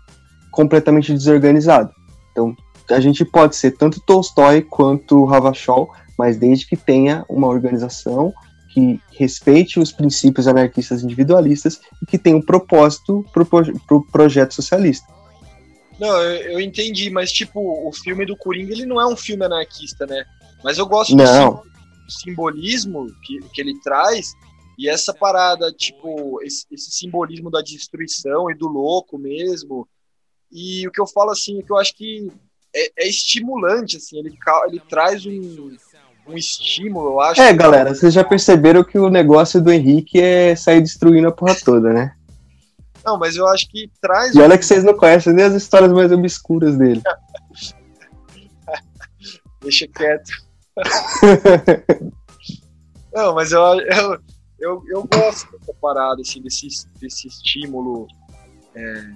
completamente 0.50 1.12
desorganizado. 1.12 1.90
Então, 2.32 2.54
a 2.90 3.00
gente 3.00 3.24
pode 3.24 3.56
ser 3.56 3.72
tanto 3.72 4.00
Tolstói 4.00 4.62
quanto 4.62 5.24
Ravachol, 5.24 5.90
mas 6.18 6.36
desde 6.36 6.66
que 6.66 6.76
tenha 6.76 7.24
uma 7.28 7.46
organização 7.46 8.32
que 8.72 9.00
respeite 9.18 9.80
os 9.80 9.92
princípios 9.92 10.46
anarquistas 10.46 11.02
individualistas 11.02 11.80
e 12.02 12.06
que 12.06 12.18
tenha 12.18 12.36
um 12.36 12.42
propósito 12.42 13.24
para 13.32 13.42
o 13.42 13.46
pro 13.86 14.06
projeto 14.12 14.54
socialista. 14.54 15.15
Não, 15.98 16.20
eu, 16.22 16.52
eu, 16.52 16.60
entendi, 16.60 17.10
mas 17.10 17.32
tipo, 17.32 17.60
o 17.60 17.92
filme 17.92 18.26
do 18.26 18.36
Coringa, 18.36 18.72
ele 18.72 18.86
não 18.86 19.00
é 19.00 19.06
um 19.06 19.16
filme 19.16 19.44
anarquista, 19.44 20.06
né? 20.06 20.24
Mas 20.62 20.78
eu 20.78 20.86
gosto 20.86 21.16
não. 21.16 21.54
do 21.54 21.62
simbolismo 22.08 23.06
que, 23.22 23.40
que 23.52 23.60
ele 23.60 23.78
traz 23.80 24.34
e 24.78 24.88
essa 24.88 25.14
parada, 25.14 25.72
tipo, 25.72 26.42
esse, 26.42 26.66
esse, 26.70 26.90
simbolismo 26.90 27.50
da 27.50 27.62
destruição 27.62 28.50
e 28.50 28.54
do 28.54 28.68
louco 28.68 29.16
mesmo. 29.16 29.88
E 30.52 30.86
o 30.86 30.92
que 30.92 31.00
eu 31.00 31.06
falo, 31.06 31.30
assim, 31.30 31.58
é 31.58 31.62
que 31.62 31.72
eu 31.72 31.78
acho 31.78 31.94
que 31.96 32.30
é, 32.74 33.04
é 33.04 33.08
estimulante, 33.08 33.96
assim, 33.96 34.18
ele, 34.18 34.36
ele 34.68 34.82
traz 34.86 35.24
um, 35.24 35.76
um 36.28 36.36
estímulo, 36.36 37.12
eu 37.12 37.20
acho. 37.20 37.40
É, 37.40 37.52
galera, 37.54 37.94
vocês 37.94 38.12
já 38.12 38.22
perceberam 38.22 38.84
que 38.84 38.98
o 38.98 39.08
negócio 39.08 39.62
do 39.62 39.72
Henrique 39.72 40.20
é 40.20 40.54
sair 40.54 40.82
destruindo 40.82 41.28
a 41.28 41.32
porra 41.32 41.56
toda, 41.64 41.92
né? 41.92 42.14
Não, 43.06 43.16
mas 43.16 43.36
eu 43.36 43.46
acho 43.46 43.68
que 43.68 43.88
traz. 44.00 44.34
E 44.34 44.40
olha 44.40 44.58
que 44.58 44.66
vocês 44.66 44.82
não 44.82 44.96
conhecem 44.96 45.32
nem 45.32 45.44
as 45.44 45.54
histórias 45.54 45.92
mais 45.92 46.10
obscuras 46.10 46.76
dele. 46.76 47.00
Deixa 49.62 49.86
quieto. 49.86 50.28
não, 53.14 53.32
mas 53.34 53.52
eu, 53.52 53.60
eu, 53.60 54.18
eu, 54.58 54.82
eu 54.88 55.04
gosto 55.04 55.52
dessa 55.52 55.72
parada, 55.80 56.20
assim, 56.20 56.42
desse, 56.42 56.66
desse 56.98 57.28
estímulo. 57.28 58.08
É, 58.74 59.12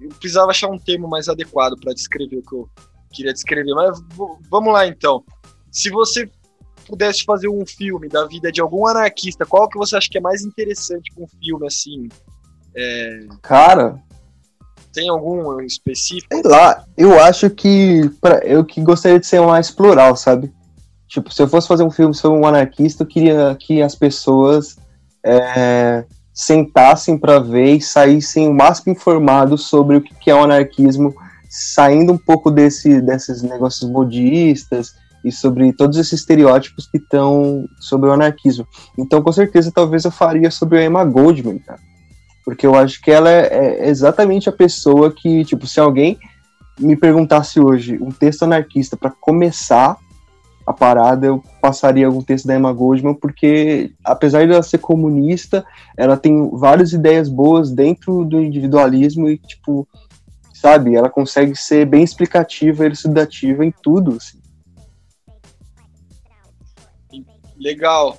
eu 0.00 0.08
precisava 0.18 0.50
achar 0.50 0.70
um 0.70 0.78
termo 0.78 1.06
mais 1.08 1.28
adequado 1.28 1.78
para 1.78 1.92
descrever 1.92 2.38
o 2.38 2.42
que 2.42 2.54
eu 2.54 2.70
queria 3.12 3.34
descrever. 3.34 3.74
Mas 3.74 4.00
vamos 4.50 4.72
lá 4.72 4.86
então. 4.86 5.22
Se 5.70 5.90
você 5.90 6.26
pudesse 6.86 7.22
fazer 7.24 7.48
um 7.48 7.66
filme 7.66 8.08
da 8.08 8.24
vida 8.26 8.50
de 8.50 8.62
algum 8.62 8.86
anarquista, 8.86 9.44
qual 9.44 9.68
que 9.68 9.76
você 9.76 9.94
acha 9.94 10.08
que 10.10 10.16
é 10.16 10.22
mais 10.22 10.42
interessante 10.42 11.12
com 11.14 11.24
um 11.24 11.28
filme 11.28 11.66
assim? 11.66 12.08
É... 12.74 13.26
Cara, 13.42 14.00
tem 14.92 15.08
algum 15.08 15.60
específico? 15.60 16.26
Sei 16.32 16.42
lá, 16.44 16.84
eu 16.96 17.20
acho 17.20 17.48
que 17.50 18.10
pra, 18.20 18.38
eu 18.38 18.64
que 18.64 18.80
gostaria 18.80 19.20
de 19.20 19.26
ser 19.26 19.40
mais 19.40 19.70
plural, 19.70 20.16
sabe? 20.16 20.52
Tipo, 21.06 21.32
se 21.32 21.40
eu 21.40 21.48
fosse 21.48 21.68
fazer 21.68 21.84
um 21.84 21.90
filme 21.90 22.14
sobre 22.14 22.38
um 22.38 22.46
anarquista, 22.46 23.02
eu 23.02 23.06
queria 23.06 23.56
que 23.58 23.80
as 23.80 23.94
pessoas 23.94 24.76
é, 25.24 26.04
sentassem 26.34 27.16
para 27.16 27.38
ver 27.38 27.76
e 27.76 27.80
saíssem 27.80 28.48
o 28.48 28.54
máximo 28.54 28.92
informados 28.92 29.66
sobre 29.66 29.96
o 29.96 30.02
que 30.02 30.30
é 30.30 30.34
o 30.34 30.42
anarquismo, 30.42 31.14
saindo 31.48 32.12
um 32.12 32.18
pouco 32.18 32.50
desse, 32.50 33.00
desses 33.00 33.42
negócios 33.42 33.88
modistas 33.88 34.92
e 35.24 35.32
sobre 35.32 35.72
todos 35.72 35.96
esses 35.96 36.20
estereótipos 36.20 36.86
que 36.90 36.98
estão 36.98 37.64
sobre 37.80 38.10
o 38.10 38.12
anarquismo. 38.12 38.66
Então, 38.98 39.22
com 39.22 39.32
certeza, 39.32 39.72
talvez 39.74 40.04
eu 40.04 40.10
faria 40.10 40.50
sobre 40.50 40.78
a 40.78 40.84
Emma 40.84 41.04
Goldman, 41.04 41.58
cara 41.58 41.87
porque 42.48 42.66
eu 42.66 42.74
acho 42.74 43.02
que 43.02 43.10
ela 43.10 43.30
é, 43.30 43.82
é 43.82 43.88
exatamente 43.90 44.48
a 44.48 44.52
pessoa 44.52 45.12
que, 45.12 45.44
tipo, 45.44 45.66
se 45.66 45.78
alguém 45.78 46.18
me 46.80 46.96
perguntasse 46.96 47.60
hoje 47.60 47.98
um 48.00 48.10
texto 48.10 48.44
anarquista 48.44 48.96
para 48.96 49.10
começar 49.10 49.98
a 50.66 50.72
parada, 50.72 51.26
eu 51.26 51.44
passaria 51.60 52.06
algum 52.06 52.22
texto 52.22 52.46
da 52.46 52.56
Emma 52.56 52.72
Goldman, 52.72 53.12
porque 53.12 53.92
apesar 54.02 54.46
de 54.46 54.54
ela 54.54 54.62
ser 54.62 54.78
comunista, 54.78 55.62
ela 55.94 56.16
tem 56.16 56.48
várias 56.54 56.94
ideias 56.94 57.28
boas 57.28 57.70
dentro 57.70 58.24
do 58.24 58.40
individualismo 58.42 59.28
e, 59.28 59.36
tipo, 59.36 59.86
sabe, 60.54 60.96
ela 60.96 61.10
consegue 61.10 61.54
ser 61.54 61.84
bem 61.84 62.02
explicativa 62.02 62.82
e 62.82 62.86
elucidativa 62.86 63.62
em 63.62 63.74
tudo. 63.82 64.16
Assim. 64.16 64.38
Legal 67.58 68.16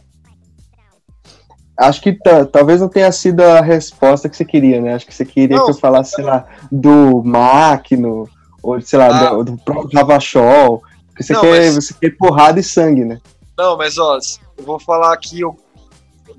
acho 1.80 2.02
que 2.02 2.18
talvez 2.52 2.82
não 2.82 2.90
tenha 2.90 3.12
sido 3.12 3.42
a 3.42 3.62
resposta 3.62 4.28
que 4.28 4.36
você 4.36 4.44
queria, 4.44 4.82
né? 4.82 4.94
Acho 4.94 5.06
que 5.06 5.14
você 5.14 5.26
queria 5.26 5.58
não, 5.58 5.66
que 5.66 5.72
eu 5.72 5.76
falasse, 5.76 6.16
sei 6.16 6.26
lá, 6.26 6.46
do 6.70 7.24
Máquino, 7.24 8.30
ou 8.62 8.82
sei 8.82 9.00
lá, 9.00 9.08
ah. 9.08 9.36
do, 9.36 9.44
do 9.46 9.58
próprio 9.58 9.98
Ravachol. 9.98 10.84
Porque 11.08 11.24
você, 11.24 11.34
não, 11.34 11.42
quer, 11.42 11.72
mas... 11.72 11.76
você 11.76 11.94
quer 11.94 12.18
porrada 12.18 12.60
e 12.60 12.64
sangue, 12.64 13.06
né? 13.06 13.20
Não, 13.58 13.78
mas 13.78 13.98
ó, 13.98 14.20
eu 14.58 14.64
vou 14.64 14.80
falar 14.80 15.14
aqui, 15.14 15.40
eu... 15.40 15.56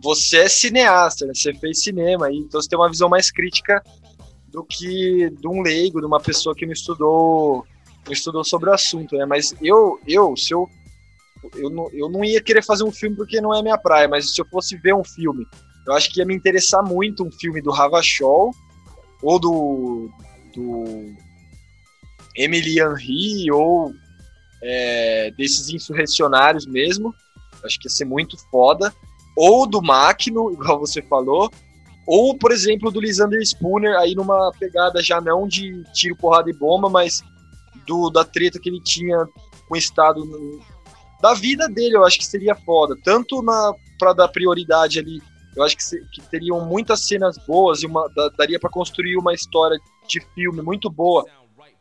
você 0.03 0.39
é 0.39 0.49
cineasta, 0.49 1.27
né? 1.27 1.33
Você 1.35 1.55
fez 1.55 1.83
cinema 1.83 2.27
aí, 2.27 2.37
então 2.37 2.61
você 2.61 2.69
tem 2.69 2.79
uma 2.79 2.91
visão 2.91 3.09
mais 3.09 3.31
crítica 3.31 3.83
do 4.49 4.63
que 4.65 5.31
de 5.31 5.49
um 5.49 5.63
leigo, 5.63 6.01
de 6.01 6.07
uma 6.07 6.21
pessoa 6.21 6.55
que 6.55 6.67
não 6.67 6.73
estudou, 6.73 7.65
não 8.05 8.13
estudou 8.13 8.45
sobre 8.45 8.69
o 8.69 8.75
assunto, 8.75 9.17
né? 9.17 9.25
Mas 9.25 9.55
eu, 9.63 9.99
eu, 10.07 10.37
se 10.37 10.53
eu 10.53 10.69
eu 11.55 11.71
não, 11.71 11.91
eu 11.93 12.09
não 12.09 12.25
ia 12.25 12.41
querer 12.41 12.63
fazer 12.63 12.85
um 12.85 12.93
filme 12.93 13.17
porque 13.17 13.41
não 13.41 13.55
é 13.55 13.63
minha 13.63 13.79
praia, 13.79 14.09
mas 14.09 14.35
se 14.35 14.41
eu 14.41 14.47
fosse 14.47 14.77
ver 14.77 14.95
um 14.95 15.05
filme, 15.05 15.47
eu 15.87 15.95
acho 15.95 16.11
que 16.11 16.21
ia 16.21 16.27
me 16.27 16.35
interessar 16.35 16.83
muito 16.83 17.25
um 17.25 17.31
filme 17.31 17.61
do 17.63 17.71
Ravachol 17.71 18.53
ou 19.23 19.39
do, 19.39 20.11
do 20.55 21.15
Emily 22.37 22.81
Henry 22.81 23.51
ou 23.51 23.93
é, 24.63 25.31
desses 25.37 25.69
insurrecionários 25.71 26.67
mesmo. 26.67 27.15
Acho 27.65 27.79
que 27.79 27.87
ia 27.87 27.91
ser 27.91 28.05
muito 28.05 28.37
foda. 28.51 28.93
Ou 29.37 29.67
do 29.67 29.83
Máquino, 29.83 30.53
igual 30.53 30.79
você 30.79 31.03
falou. 31.03 31.51
Ou, 32.07 32.37
por 32.37 32.51
exemplo, 32.51 32.91
do 32.91 33.01
Lisander 33.01 33.41
Spooner, 33.43 33.97
aí 33.97 34.15
numa 34.15 34.51
pegada 34.59 35.03
já 35.03 35.21
não 35.21 35.47
de 35.47 35.83
tiro, 35.93 36.17
porrada 36.17 36.51
e 36.51 36.53
bomba, 36.53 36.89
mas 36.89 37.23
do, 37.87 38.11
da 38.11 38.25
treta 38.25 38.59
que 38.59 38.69
ele 38.69 38.83
tinha 38.83 39.27
com 39.69 39.75
o 39.75 39.77
Estado 39.77 40.21
da 41.21 41.35
vida 41.35 41.69
dele, 41.69 41.97
eu 41.97 42.05
acho 42.05 42.19
que 42.19 42.27
seria 42.27 42.55
foda. 42.55 42.97
Tanto 43.05 43.43
na 43.43 43.73
para 43.99 44.15
dar 44.15 44.29
prioridade 44.29 44.99
ali, 44.99 45.21
eu 45.55 45.63
acho 45.63 45.77
que, 45.77 45.85
se, 45.85 46.03
que 46.11 46.23
teriam 46.23 46.65
muitas 46.65 47.07
cenas 47.07 47.37
boas 47.47 47.83
e 47.83 47.87
uma, 47.87 48.09
da, 48.15 48.31
daria 48.31 48.59
para 48.59 48.71
construir 48.71 49.17
uma 49.17 49.35
história 49.35 49.79
de 50.09 50.21
filme 50.35 50.63
muito 50.63 50.89
boa 50.89 51.25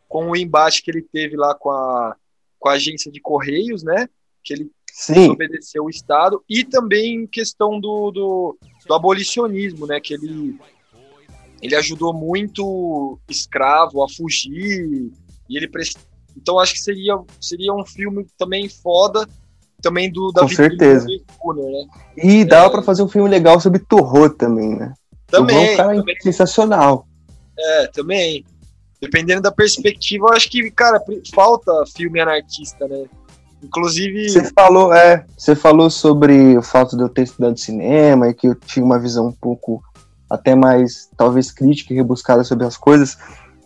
com 0.07 0.31
o 0.31 0.35
embate 0.35 0.81
que 0.81 0.91
ele 0.91 1.01
teve 1.01 1.37
lá 1.37 1.55
com 1.55 1.69
a, 1.69 2.15
com 2.59 2.67
a 2.67 2.73
agência 2.73 3.11
de 3.11 3.21
Correios, 3.21 3.83
né? 3.83 4.09
Que 4.43 4.53
ele 4.53 4.71
Sim. 4.91 5.29
obedeceu 5.29 5.85
o 5.85 5.89
Estado, 5.89 6.43
e 6.49 6.63
também 6.63 7.27
questão 7.27 7.79
do, 7.79 8.11
do, 8.11 8.57
do 8.87 8.93
abolicionismo, 8.93 9.85
né? 9.85 9.99
Que 9.99 10.15
ele, 10.15 10.59
ele 11.61 11.75
ajudou 11.75 12.11
muito 12.11 13.19
escravo 13.29 14.03
a 14.03 14.09
fugir, 14.09 15.11
e 15.47 15.55
ele 15.55 15.67
então 16.35 16.59
acho 16.59 16.73
que 16.73 16.79
seria, 16.79 17.17
seria 17.39 17.73
um 17.73 17.85
filme 17.85 18.25
também 18.37 18.69
foda, 18.69 19.27
também 19.81 20.11
do 20.11 20.31
da 20.31 20.41
Com 20.41 20.47
certeza. 20.47 21.05
Do 21.05 21.53
né? 21.53 21.85
E 22.17 22.45
dava 22.45 22.67
é... 22.67 22.69
para 22.69 22.81
fazer 22.81 23.03
um 23.03 23.09
filme 23.09 23.29
legal 23.29 23.59
sobre 23.59 23.79
Torro 23.79 24.29
também, 24.29 24.75
né? 24.75 24.93
Também. 25.27 25.69
é 25.69 25.73
um 25.73 25.77
cara 25.77 25.95
também. 25.95 26.15
sensacional. 26.21 27.07
É, 27.57 27.87
também. 27.87 28.45
Dependendo 29.01 29.41
da 29.41 29.51
perspectiva, 29.51 30.27
eu 30.27 30.33
acho 30.33 30.49
que, 30.49 30.69
cara, 30.71 31.01
falta 31.33 31.71
filme 31.95 32.19
anarquista, 32.19 32.87
né? 32.87 33.05
Inclusive. 33.63 34.29
Você 34.29 34.51
falou, 34.53 34.93
é, 34.93 35.25
você 35.37 35.55
falou 35.55 35.89
sobre 35.89 36.57
o 36.57 36.61
fato 36.61 36.97
de 36.97 37.03
eu 37.03 37.09
ter 37.09 37.23
estudado 37.23 37.57
cinema 37.59 38.29
e 38.29 38.33
que 38.33 38.47
eu 38.47 38.55
tinha 38.55 38.83
uma 38.83 38.99
visão 38.99 39.27
um 39.27 39.33
pouco 39.33 39.81
até 40.29 40.55
mais, 40.55 41.09
talvez, 41.17 41.51
crítica 41.51 41.93
e 41.93 41.95
rebuscada 41.95 42.43
sobre 42.43 42.65
as 42.65 42.77
coisas. 42.77 43.17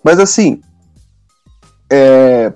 Mas 0.04 0.20
assim, 0.20 0.62
é, 1.94 2.52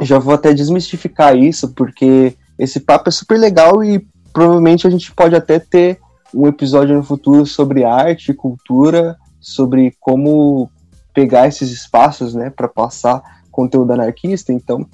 já 0.00 0.18
vou 0.18 0.32
até 0.32 0.54
desmistificar 0.54 1.36
isso, 1.36 1.74
porque 1.74 2.34
esse 2.58 2.80
papo 2.80 3.10
é 3.10 3.12
super 3.12 3.38
legal 3.38 3.84
e 3.84 4.06
provavelmente 4.32 4.86
a 4.86 4.90
gente 4.90 5.12
pode 5.12 5.36
até 5.36 5.58
ter 5.58 6.00
um 6.34 6.46
episódio 6.46 6.96
no 6.96 7.04
futuro 7.04 7.44
sobre 7.44 7.84
arte 7.84 8.32
cultura, 8.32 9.16
sobre 9.38 9.94
como 10.00 10.70
pegar 11.12 11.46
esses 11.46 11.70
espaços, 11.70 12.34
né, 12.34 12.48
para 12.48 12.66
passar 12.66 13.22
conteúdo 13.50 13.92
anarquista. 13.92 14.52
Então, 14.52 14.86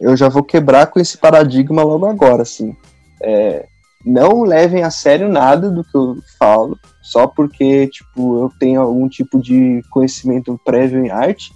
eu 0.00 0.16
já 0.16 0.28
vou 0.28 0.42
quebrar 0.42 0.88
com 0.88 0.98
esse 0.98 1.16
paradigma 1.16 1.84
logo 1.84 2.06
agora, 2.06 2.42
assim. 2.42 2.76
É, 3.22 3.64
não 4.04 4.42
levem 4.42 4.82
a 4.82 4.90
sério 4.90 5.28
nada 5.28 5.70
do 5.70 5.84
que 5.84 5.96
eu 5.96 6.16
falo, 6.38 6.76
só 7.00 7.28
porque, 7.28 7.86
tipo, 7.86 8.42
eu 8.42 8.52
tenho 8.58 8.80
algum 8.80 9.08
tipo 9.08 9.40
de 9.40 9.82
conhecimento 9.90 10.60
prévio 10.64 11.04
em 11.04 11.10
arte 11.10 11.52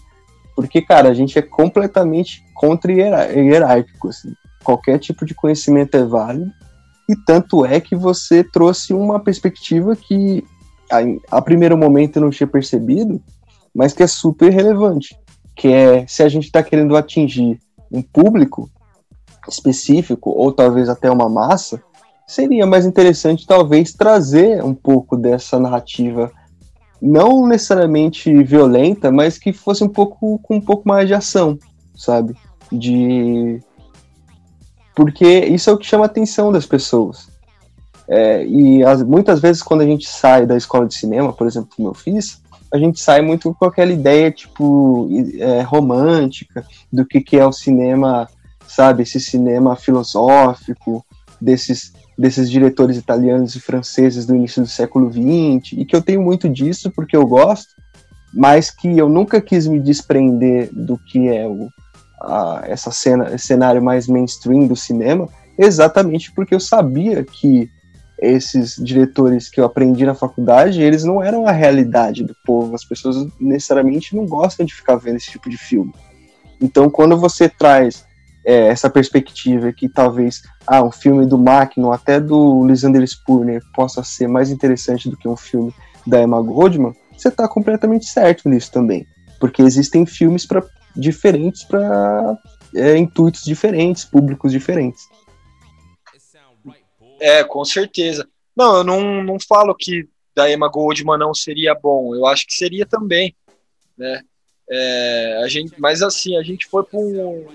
porque, 0.58 0.82
cara, 0.82 1.08
a 1.08 1.14
gente 1.14 1.38
é 1.38 1.42
completamente 1.42 2.44
contra 2.52 2.90
hierárquico, 2.92 4.08
assim. 4.08 4.32
Qualquer 4.64 4.98
tipo 4.98 5.24
de 5.24 5.32
conhecimento 5.32 5.96
é 5.96 6.02
válido. 6.02 6.50
E 7.08 7.14
tanto 7.14 7.64
é 7.64 7.78
que 7.78 7.94
você 7.94 8.42
trouxe 8.42 8.92
uma 8.92 9.20
perspectiva 9.20 9.94
que 9.94 10.42
a, 10.90 11.36
a 11.36 11.40
primeiro 11.40 11.78
momento 11.78 12.16
eu 12.16 12.22
não 12.22 12.30
tinha 12.30 12.48
percebido, 12.48 13.22
mas 13.72 13.92
que 13.92 14.02
é 14.02 14.08
super 14.08 14.50
relevante, 14.50 15.16
que 15.54 15.68
é 15.68 16.04
se 16.08 16.24
a 16.24 16.28
gente 16.28 16.46
está 16.46 16.60
querendo 16.60 16.96
atingir 16.96 17.60
um 17.88 18.02
público 18.02 18.68
específico 19.48 20.30
ou 20.30 20.50
talvez 20.50 20.88
até 20.88 21.08
uma 21.08 21.28
massa, 21.28 21.80
seria 22.26 22.66
mais 22.66 22.84
interessante 22.84 23.46
talvez 23.46 23.92
trazer 23.92 24.60
um 24.64 24.74
pouco 24.74 25.16
dessa 25.16 25.56
narrativa 25.60 26.32
não 27.00 27.46
necessariamente 27.46 28.42
violenta, 28.42 29.10
mas 29.10 29.38
que 29.38 29.52
fosse 29.52 29.84
um 29.84 29.88
pouco 29.88 30.38
com 30.40 30.56
um 30.56 30.60
pouco 30.60 30.88
mais 30.88 31.06
de 31.06 31.14
ação, 31.14 31.58
sabe? 31.94 32.34
De 32.70 33.60
porque 34.94 35.26
isso 35.46 35.70
é 35.70 35.72
o 35.72 35.78
que 35.78 35.86
chama 35.86 36.04
a 36.04 36.06
atenção 36.06 36.50
das 36.50 36.66
pessoas. 36.66 37.28
É, 38.08 38.44
e 38.44 38.82
as, 38.82 39.02
muitas 39.02 39.38
vezes 39.38 39.62
quando 39.62 39.82
a 39.82 39.86
gente 39.86 40.08
sai 40.08 40.44
da 40.44 40.56
escola 40.56 40.86
de 40.86 40.94
cinema, 40.94 41.32
por 41.32 41.46
exemplo, 41.46 41.70
como 41.76 41.88
eu 41.88 41.94
fiz, 41.94 42.42
a 42.72 42.78
gente 42.78 43.00
sai 43.00 43.22
muito 43.22 43.54
com 43.54 43.64
aquela 43.64 43.92
ideia 43.92 44.30
tipo 44.30 45.08
é, 45.38 45.62
romântica 45.62 46.66
do 46.92 47.06
que, 47.06 47.20
que 47.20 47.36
é 47.36 47.46
o 47.46 47.52
cinema, 47.52 48.28
sabe? 48.66 49.02
Esse 49.02 49.20
cinema 49.20 49.76
filosófico 49.76 51.04
desses 51.40 51.92
desses 52.18 52.50
diretores 52.50 52.96
italianos 52.96 53.54
e 53.54 53.60
franceses 53.60 54.26
do 54.26 54.34
início 54.34 54.60
do 54.60 54.68
século 54.68 55.10
XX, 55.10 55.74
e 55.78 55.84
que 55.84 55.94
eu 55.94 56.02
tenho 56.02 56.20
muito 56.20 56.48
disso 56.48 56.90
porque 56.90 57.16
eu 57.16 57.24
gosto, 57.24 57.74
mas 58.34 58.70
que 58.70 58.98
eu 58.98 59.08
nunca 59.08 59.40
quis 59.40 59.66
me 59.68 59.78
desprender 59.78 60.68
do 60.72 60.98
que 60.98 61.28
é 61.28 61.46
o, 61.46 61.68
a, 62.20 62.62
essa 62.64 62.90
cena, 62.90 63.32
esse 63.32 63.46
cenário 63.46 63.80
mais 63.80 64.08
mainstream 64.08 64.66
do 64.66 64.74
cinema, 64.74 65.28
exatamente 65.56 66.32
porque 66.32 66.54
eu 66.54 66.60
sabia 66.60 67.24
que 67.24 67.70
esses 68.20 68.74
diretores 68.74 69.48
que 69.48 69.60
eu 69.60 69.64
aprendi 69.64 70.04
na 70.04 70.14
faculdade, 70.14 70.82
eles 70.82 71.04
não 71.04 71.22
eram 71.22 71.46
a 71.46 71.52
realidade 71.52 72.24
do 72.24 72.34
povo, 72.44 72.74
as 72.74 72.84
pessoas 72.84 73.28
necessariamente 73.38 74.16
não 74.16 74.26
gostam 74.26 74.66
de 74.66 74.74
ficar 74.74 74.96
vendo 74.96 75.16
esse 75.16 75.30
tipo 75.30 75.48
de 75.48 75.56
filme. 75.56 75.94
Então, 76.60 76.90
quando 76.90 77.16
você 77.16 77.48
traz 77.48 78.04
é, 78.48 78.68
essa 78.68 78.88
perspectiva 78.88 79.70
que 79.74 79.90
talvez 79.90 80.40
ah, 80.66 80.82
um 80.82 80.90
filme 80.90 81.26
do 81.26 81.36
Mackino, 81.36 81.92
até 81.92 82.18
do 82.18 82.66
Lysander 82.66 83.02
Spurner, 83.02 83.62
possa 83.74 84.02
ser 84.02 84.26
mais 84.26 84.50
interessante 84.50 85.10
do 85.10 85.18
que 85.18 85.28
um 85.28 85.36
filme 85.36 85.70
da 86.06 86.22
Emma 86.22 86.40
Goldman, 86.40 86.96
você 87.14 87.28
está 87.28 87.46
completamente 87.46 88.06
certo 88.06 88.48
nisso 88.48 88.72
também. 88.72 89.06
Porque 89.38 89.60
existem 89.60 90.06
filmes 90.06 90.46
pra, 90.46 90.64
diferentes 90.96 91.62
para 91.62 92.38
é, 92.74 92.96
intuitos 92.96 93.44
diferentes, 93.44 94.06
públicos 94.06 94.50
diferentes. 94.50 95.02
É, 97.20 97.44
com 97.44 97.66
certeza. 97.66 98.26
Não, 98.56 98.78
eu 98.78 98.84
não, 98.84 99.22
não 99.22 99.36
falo 99.38 99.74
que 99.74 100.08
da 100.34 100.50
Emma 100.50 100.70
Goldman 100.70 101.18
não 101.18 101.34
seria 101.34 101.74
bom. 101.74 102.14
Eu 102.14 102.24
acho 102.24 102.46
que 102.46 102.54
seria 102.54 102.86
também, 102.86 103.36
né? 103.94 104.22
É, 104.70 105.42
a 105.44 105.48
gente, 105.48 105.74
mas 105.78 106.02
assim, 106.02 106.34
a 106.38 106.42
gente 106.42 106.66
foi 106.66 106.82
para 106.82 106.98
um, 106.98 107.46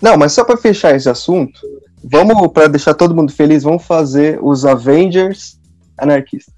não, 0.00 0.16
mas 0.16 0.32
só 0.32 0.44
para 0.44 0.56
fechar 0.56 0.94
esse 0.94 1.08
assunto, 1.08 1.60
vamos, 2.02 2.52
para 2.52 2.68
deixar 2.68 2.94
todo 2.94 3.14
mundo 3.14 3.32
feliz, 3.32 3.62
vamos 3.62 3.84
fazer 3.84 4.38
os 4.42 4.64
Avengers 4.64 5.58
anarquistas. 5.98 6.54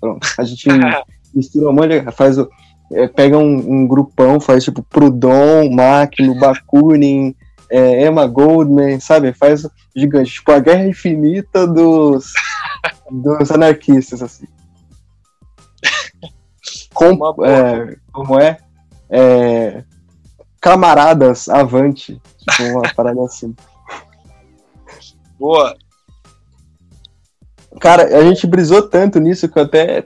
Pronto, 0.00 0.26
a 0.38 0.44
gente 0.44 0.68
mistura 1.34 1.70
um 1.70 1.72
monte 1.72 2.00
de, 2.00 2.12
faz 2.12 2.38
o, 2.38 2.48
é, 2.92 3.06
pega 3.06 3.36
um, 3.36 3.56
um, 3.56 3.86
grupão, 3.86 4.40
faz 4.40 4.64
tipo 4.64 4.82
Prudon, 4.82 5.70
Máquino, 5.70 6.38
Bakunin, 6.38 7.34
é, 7.70 8.06
Emma 8.06 8.26
Goldman, 8.26 8.98
sabe? 9.00 9.32
Faz 9.32 9.66
gigante, 9.94 10.32
tipo 10.32 10.50
a 10.52 10.58
guerra 10.58 10.86
infinita 10.86 11.66
dos, 11.66 12.32
dos 13.10 13.50
anarquistas, 13.50 14.22
assim. 14.22 14.46
Com, 16.94 17.18
é, 17.44 17.96
como 18.10 18.40
é? 18.40 18.58
é? 19.10 19.84
Camaradas 20.60 21.48
avante. 21.48 22.20
Tipo, 22.38 22.62
uma 22.64 22.82
parada 22.94 23.22
assim. 23.22 23.54
Boa. 25.38 25.76
Cara, 27.80 28.18
a 28.18 28.22
gente 28.22 28.46
brisou 28.46 28.82
tanto 28.82 29.20
nisso 29.20 29.48
que 29.48 29.58
eu 29.58 29.62
até 29.62 30.04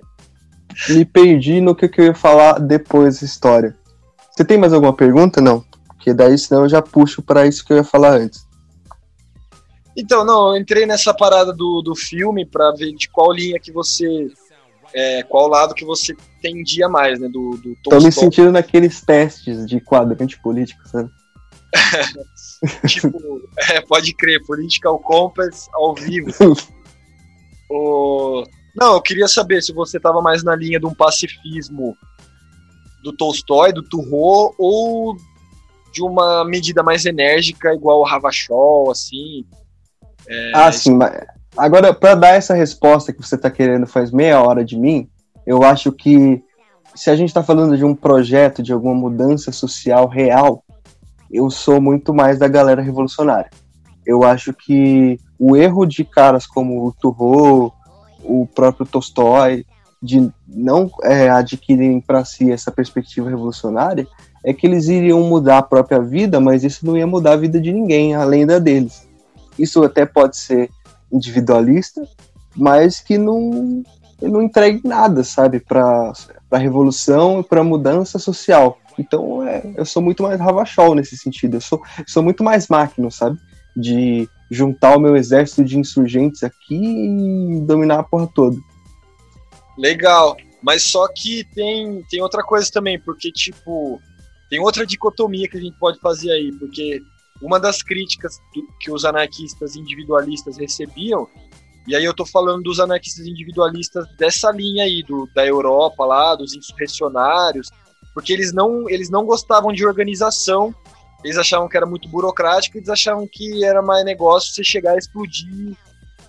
me 0.88 1.04
perdi 1.04 1.60
no 1.60 1.74
que, 1.74 1.90
eu 1.98 2.04
ia 2.06 2.14
falar 2.14 2.58
depois 2.58 3.14
dessa 3.14 3.24
história. 3.24 3.76
Você 4.30 4.44
tem 4.44 4.58
mais 4.58 4.72
alguma 4.72 4.92
pergunta? 4.92 5.40
Não. 5.40 5.64
Porque 5.88 6.12
daí 6.12 6.36
senão 6.36 6.62
eu 6.62 6.68
já 6.68 6.82
puxo 6.82 7.22
para 7.22 7.46
isso 7.46 7.64
que 7.64 7.72
eu 7.72 7.76
ia 7.76 7.84
falar 7.84 8.14
antes. 8.16 8.46
Então, 9.96 10.24
não, 10.24 10.54
eu 10.54 10.60
entrei 10.60 10.86
nessa 10.86 11.12
parada 11.12 11.52
do, 11.52 11.82
do 11.82 11.94
filme 11.94 12.46
para 12.46 12.72
ver 12.72 12.92
de 12.92 13.08
qual 13.08 13.32
linha 13.32 13.60
que 13.60 13.70
você. 13.70 14.30
É, 14.94 15.22
qual 15.22 15.48
lado 15.48 15.74
que 15.74 15.84
você 15.84 16.14
tendia 16.40 16.88
mais, 16.88 17.18
né? 17.18 17.28
Do, 17.28 17.56
do 17.56 17.76
Tô 17.82 17.98
me 17.98 18.12
sentindo 18.12 18.52
naqueles 18.52 19.00
testes 19.00 19.66
de 19.66 19.80
quadrante 19.80 20.40
político, 20.40 20.86
sabe? 20.86 21.10
tipo, 22.86 23.40
é, 23.70 23.80
pode 23.80 24.14
crer, 24.14 24.44
Political 24.46 24.98
Compass 24.98 25.68
ao 25.72 25.94
vivo. 25.94 26.30
o... 27.70 28.44
Não, 28.76 28.94
eu 28.94 29.02
queria 29.02 29.28
saber 29.28 29.62
se 29.62 29.72
você 29.72 29.96
estava 29.96 30.20
mais 30.20 30.42
na 30.42 30.54
linha 30.54 30.78
de 30.78 30.86
um 30.86 30.94
pacifismo 30.94 31.96
do 33.02 33.12
Tolstói, 33.12 33.72
do 33.72 33.82
Turro, 33.82 34.54
ou 34.58 35.16
de 35.92 36.02
uma 36.02 36.44
medida 36.44 36.82
mais 36.82 37.04
enérgica, 37.04 37.74
igual 37.74 38.00
o 38.00 38.04
Ravachol, 38.04 38.90
assim. 38.90 39.44
É, 40.26 40.52
ah, 40.54 40.72
sim, 40.72 40.94
mas 40.94 41.26
agora, 41.56 41.92
para 41.92 42.14
dar 42.14 42.34
essa 42.34 42.54
resposta 42.54 43.12
que 43.12 43.22
você 43.22 43.34
está 43.34 43.50
querendo 43.50 43.86
faz 43.86 44.10
meia 44.10 44.40
hora 44.40 44.64
de 44.64 44.78
mim, 44.78 45.08
eu 45.46 45.62
acho 45.62 45.92
que 45.92 46.42
se 46.94 47.10
a 47.10 47.16
gente 47.16 47.28
está 47.28 47.42
falando 47.42 47.76
de 47.76 47.84
um 47.84 47.94
projeto, 47.94 48.62
de 48.62 48.72
alguma 48.72 48.94
mudança 48.94 49.50
social 49.50 50.06
real, 50.06 50.62
eu 51.30 51.48
sou 51.50 51.80
muito 51.80 52.12
mais 52.12 52.38
da 52.38 52.48
galera 52.48 52.82
revolucionária. 52.82 53.50
Eu 54.04 54.22
acho 54.24 54.52
que 54.52 55.18
o 55.38 55.56
erro 55.56 55.86
de 55.86 56.04
caras 56.04 56.46
como 56.46 56.86
o 56.86 56.92
Turro, 56.92 57.72
o 58.22 58.46
próprio 58.46 58.84
Tolstói, 58.86 59.64
de 60.02 60.30
não 60.46 60.90
é, 61.02 61.30
adquirirem 61.30 62.00
para 62.00 62.24
si 62.24 62.50
essa 62.50 62.70
perspectiva 62.70 63.30
revolucionária, 63.30 64.06
é 64.44 64.52
que 64.52 64.66
eles 64.66 64.88
iriam 64.88 65.20
mudar 65.22 65.58
a 65.58 65.62
própria 65.62 66.00
vida, 66.00 66.40
mas 66.40 66.64
isso 66.64 66.84
não 66.84 66.96
ia 66.96 67.06
mudar 67.06 67.34
a 67.34 67.36
vida 67.36 67.60
de 67.60 67.72
ninguém, 67.72 68.14
além 68.14 68.44
da 68.44 68.58
deles. 68.58 69.08
Isso 69.58 69.82
até 69.84 70.04
pode 70.04 70.36
ser 70.36 70.68
individualista, 71.12 72.02
mas 72.56 73.00
que 73.00 73.18
não, 73.18 73.82
não 74.20 74.42
entregue 74.42 74.80
nada, 74.86 75.22
sabe, 75.24 75.60
para 75.60 76.12
a 76.50 76.58
revolução 76.58 77.40
e 77.40 77.44
para 77.44 77.60
a 77.60 77.64
mudança 77.64 78.18
social. 78.18 78.78
Então, 78.98 79.46
é, 79.46 79.62
eu 79.76 79.84
sou 79.84 80.02
muito 80.02 80.22
mais 80.22 80.40
Ravachol 80.40 80.94
nesse 80.94 81.16
sentido. 81.16 81.56
Eu 81.56 81.60
sou, 81.60 81.82
sou 82.06 82.22
muito 82.22 82.44
mais 82.44 82.68
máquina, 82.68 83.10
sabe? 83.10 83.38
De 83.76 84.28
juntar 84.50 84.96
o 84.96 85.00
meu 85.00 85.16
exército 85.16 85.64
de 85.64 85.78
insurgentes 85.78 86.42
aqui 86.42 86.76
e 86.76 87.60
dominar 87.62 88.00
a 88.00 88.02
porra 88.02 88.28
toda. 88.34 88.56
Legal. 89.78 90.36
Mas 90.62 90.84
só 90.84 91.08
que 91.08 91.44
tem, 91.54 92.04
tem 92.08 92.22
outra 92.22 92.42
coisa 92.42 92.70
também, 92.70 93.00
porque, 93.00 93.32
tipo, 93.32 94.00
tem 94.48 94.60
outra 94.60 94.86
dicotomia 94.86 95.48
que 95.48 95.56
a 95.56 95.60
gente 95.60 95.76
pode 95.78 95.98
fazer 95.98 96.30
aí, 96.30 96.52
porque 96.52 97.02
uma 97.42 97.58
das 97.58 97.82
críticas 97.82 98.40
que 98.80 98.90
os 98.90 99.04
anarquistas 99.04 99.76
individualistas 99.76 100.56
recebiam, 100.56 101.28
e 101.86 101.96
aí 101.96 102.04
eu 102.04 102.14
tô 102.14 102.24
falando 102.24 102.62
dos 102.62 102.78
anarquistas 102.78 103.26
individualistas 103.26 104.06
dessa 104.16 104.50
linha 104.52 104.84
aí, 104.84 105.02
do, 105.02 105.28
da 105.34 105.44
Europa 105.44 106.06
lá, 106.06 106.36
dos 106.36 106.54
insurrecionários, 106.54 107.68
porque 108.14 108.32
eles 108.32 108.52
não, 108.52 108.88
eles 108.88 109.10
não 109.10 109.24
gostavam 109.24 109.72
de 109.72 109.84
organização, 109.84 110.72
eles 111.24 111.36
achavam 111.36 111.68
que 111.68 111.76
era 111.76 111.86
muito 111.86 112.08
burocrático, 112.08 112.78
eles 112.78 112.88
achavam 112.88 113.26
que 113.26 113.64
era 113.64 113.82
mais 113.82 114.04
negócio 114.04 114.54
você 114.54 114.62
chegar 114.62 114.92
a 114.92 114.98
explodir 114.98 115.76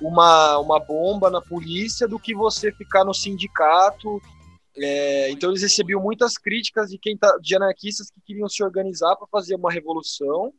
uma, 0.02 0.57
uma 0.57 0.80
bomba 0.80 1.30
na 1.30 1.41
polícia 1.41 2.07
do 2.07 2.19
que 2.19 2.34
você 2.34 2.72
ficar 2.72 3.03
no 3.03 3.14
sindicato. 3.14 4.22
É, 4.76 5.30
então 5.30 5.52
eles 5.52 5.61
recebiam 5.61 6.02
muitas 6.02 6.35
críticas 6.35 6.90
de 6.90 6.98
quem 6.98 7.15
tá, 7.15 7.38
de 7.40 7.56
anarquistas 7.56 8.10
que 8.10 8.19
queriam 8.22 8.49
se 8.49 8.64
organizar 8.64 9.15
para 9.15 9.27
fazer 9.27 9.56
uma 9.56 9.72
revolução, 9.72 10.52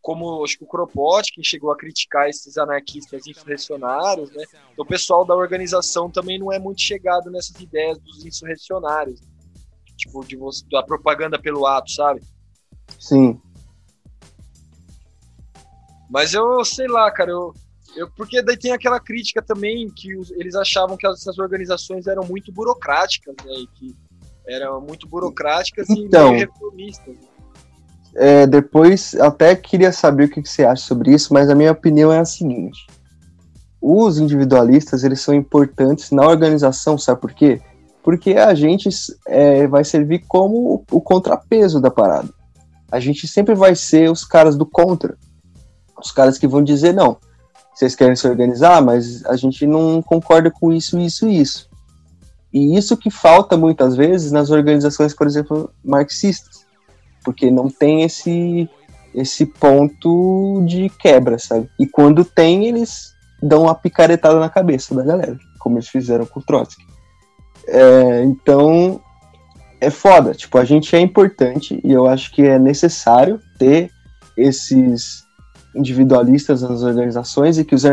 como 0.00 0.44
acho 0.44 0.58
que 0.58 0.64
o 0.64 0.66
Kropot, 0.66 1.30
que 1.32 1.42
chegou 1.42 1.70
a 1.70 1.76
criticar 1.76 2.28
esses 2.28 2.56
anarquistas 2.56 3.26
insurrecionários, 3.26 4.30
né? 4.30 4.44
O 4.76 4.84
pessoal 4.84 5.24
da 5.24 5.34
organização 5.34 6.10
também 6.10 6.38
não 6.38 6.52
é 6.52 6.58
muito 6.58 6.80
chegado 6.80 7.30
nessas 7.30 7.60
ideias 7.60 7.98
dos 7.98 8.24
insurrecionários 8.24 9.20
tipo, 9.98 10.24
de 10.24 10.38
da 10.70 10.82
propaganda 10.82 11.38
pelo 11.38 11.66
ato, 11.66 11.90
sabe? 11.90 12.22
Sim. 12.98 13.38
Mas 16.08 16.32
eu 16.32 16.64
sei 16.64 16.86
lá, 16.86 17.10
cara, 17.10 17.30
eu, 17.30 17.52
eu 17.96 18.10
porque 18.12 18.40
daí 18.40 18.56
tem 18.56 18.72
aquela 18.72 19.00
crítica 19.00 19.42
também 19.42 19.90
que 19.90 20.16
os, 20.16 20.30
eles 20.30 20.54
achavam 20.54 20.96
que 20.96 21.06
essas 21.06 21.38
organizações 21.38 22.06
eram 22.06 22.24
muito 22.24 22.52
burocráticas, 22.52 23.34
né? 23.44 23.52
E 23.52 23.66
que 23.66 23.96
eram 24.46 24.80
muito 24.80 25.06
burocráticas 25.06 25.90
então, 25.90 26.34
e 26.34 26.38
reformistas. 26.38 27.16
É, 28.14 28.46
depois, 28.46 29.14
até 29.16 29.54
queria 29.54 29.92
saber 29.92 30.24
o 30.24 30.28
que, 30.28 30.42
que 30.42 30.48
você 30.48 30.64
acha 30.64 30.82
sobre 30.82 31.12
isso, 31.12 31.32
mas 31.32 31.48
a 31.48 31.54
minha 31.54 31.72
opinião 31.72 32.12
é 32.12 32.18
a 32.18 32.24
seguinte: 32.24 32.86
os 33.80 34.18
individualistas 34.18 35.04
eles 35.04 35.20
são 35.20 35.34
importantes 35.34 36.10
na 36.10 36.26
organização, 36.26 36.98
sabe 36.98 37.20
por 37.20 37.32
quê? 37.32 37.60
Porque 38.02 38.32
a 38.34 38.54
gente 38.54 38.88
é, 39.26 39.66
vai 39.66 39.84
servir 39.84 40.24
como 40.26 40.84
o, 40.90 40.96
o 40.96 41.00
contrapeso 41.00 41.80
da 41.80 41.90
parada. 41.90 42.28
A 42.90 42.98
gente 42.98 43.28
sempre 43.28 43.54
vai 43.54 43.74
ser 43.74 44.10
os 44.10 44.24
caras 44.24 44.56
do 44.56 44.64
contra. 44.64 45.16
Os 46.02 46.10
caras 46.10 46.38
que 46.38 46.48
vão 46.48 46.62
dizer, 46.62 46.94
não, 46.94 47.18
vocês 47.74 47.94
querem 47.94 48.16
se 48.16 48.26
organizar, 48.26 48.82
mas 48.82 49.24
a 49.26 49.36
gente 49.36 49.66
não 49.66 50.02
concorda 50.02 50.50
com 50.50 50.72
isso, 50.72 50.98
isso 50.98 51.28
isso. 51.28 51.68
E 52.52 52.76
isso 52.76 52.96
que 52.96 53.10
falta 53.10 53.56
muitas 53.56 53.94
vezes 53.94 54.32
nas 54.32 54.50
organizações, 54.50 55.14
por 55.14 55.26
exemplo, 55.26 55.70
marxistas, 55.84 56.57
porque 57.28 57.50
não 57.50 57.68
tem 57.68 58.04
esse 58.04 58.66
esse 59.14 59.44
ponto 59.44 60.62
de 60.64 60.88
quebra, 60.88 61.38
sabe? 61.38 61.68
E 61.78 61.86
quando 61.86 62.24
tem, 62.24 62.66
eles 62.66 63.12
dão 63.42 63.64
uma 63.64 63.74
picaretada 63.74 64.38
na 64.40 64.48
cabeça 64.48 64.94
da 64.94 65.02
galera, 65.02 65.38
como 65.58 65.76
eles 65.76 65.88
fizeram 65.88 66.24
com 66.24 66.40
o 66.40 66.42
Trotsky. 66.42 66.82
É, 67.66 68.22
então, 68.22 68.98
é 69.78 69.90
foda. 69.90 70.32
Tipo, 70.32 70.56
a 70.56 70.64
gente 70.64 70.94
é 70.96 71.00
importante 71.00 71.78
e 71.84 71.92
eu 71.92 72.06
acho 72.06 72.32
que 72.32 72.42
é 72.42 72.58
necessário 72.58 73.40
ter 73.58 73.90
esses 74.34 75.24
individualistas 75.74 76.62
nas 76.62 76.82
organizações 76.82 77.58
e 77.58 77.64
que 77.64 77.74
os 77.74 77.84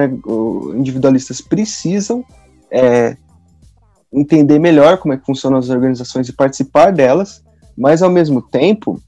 individualistas 0.75 1.41
precisam 1.41 2.23
é, 2.71 3.17
entender 4.13 4.59
melhor 4.59 4.97
como 4.97 5.13
é 5.13 5.17
que 5.17 5.25
funcionam 5.25 5.57
as 5.57 5.69
organizações 5.69 6.29
e 6.29 6.33
participar 6.33 6.93
delas, 6.93 7.43
mas 7.77 8.01
ao 8.01 8.09
mesmo 8.09 8.41
tempo 8.41 9.01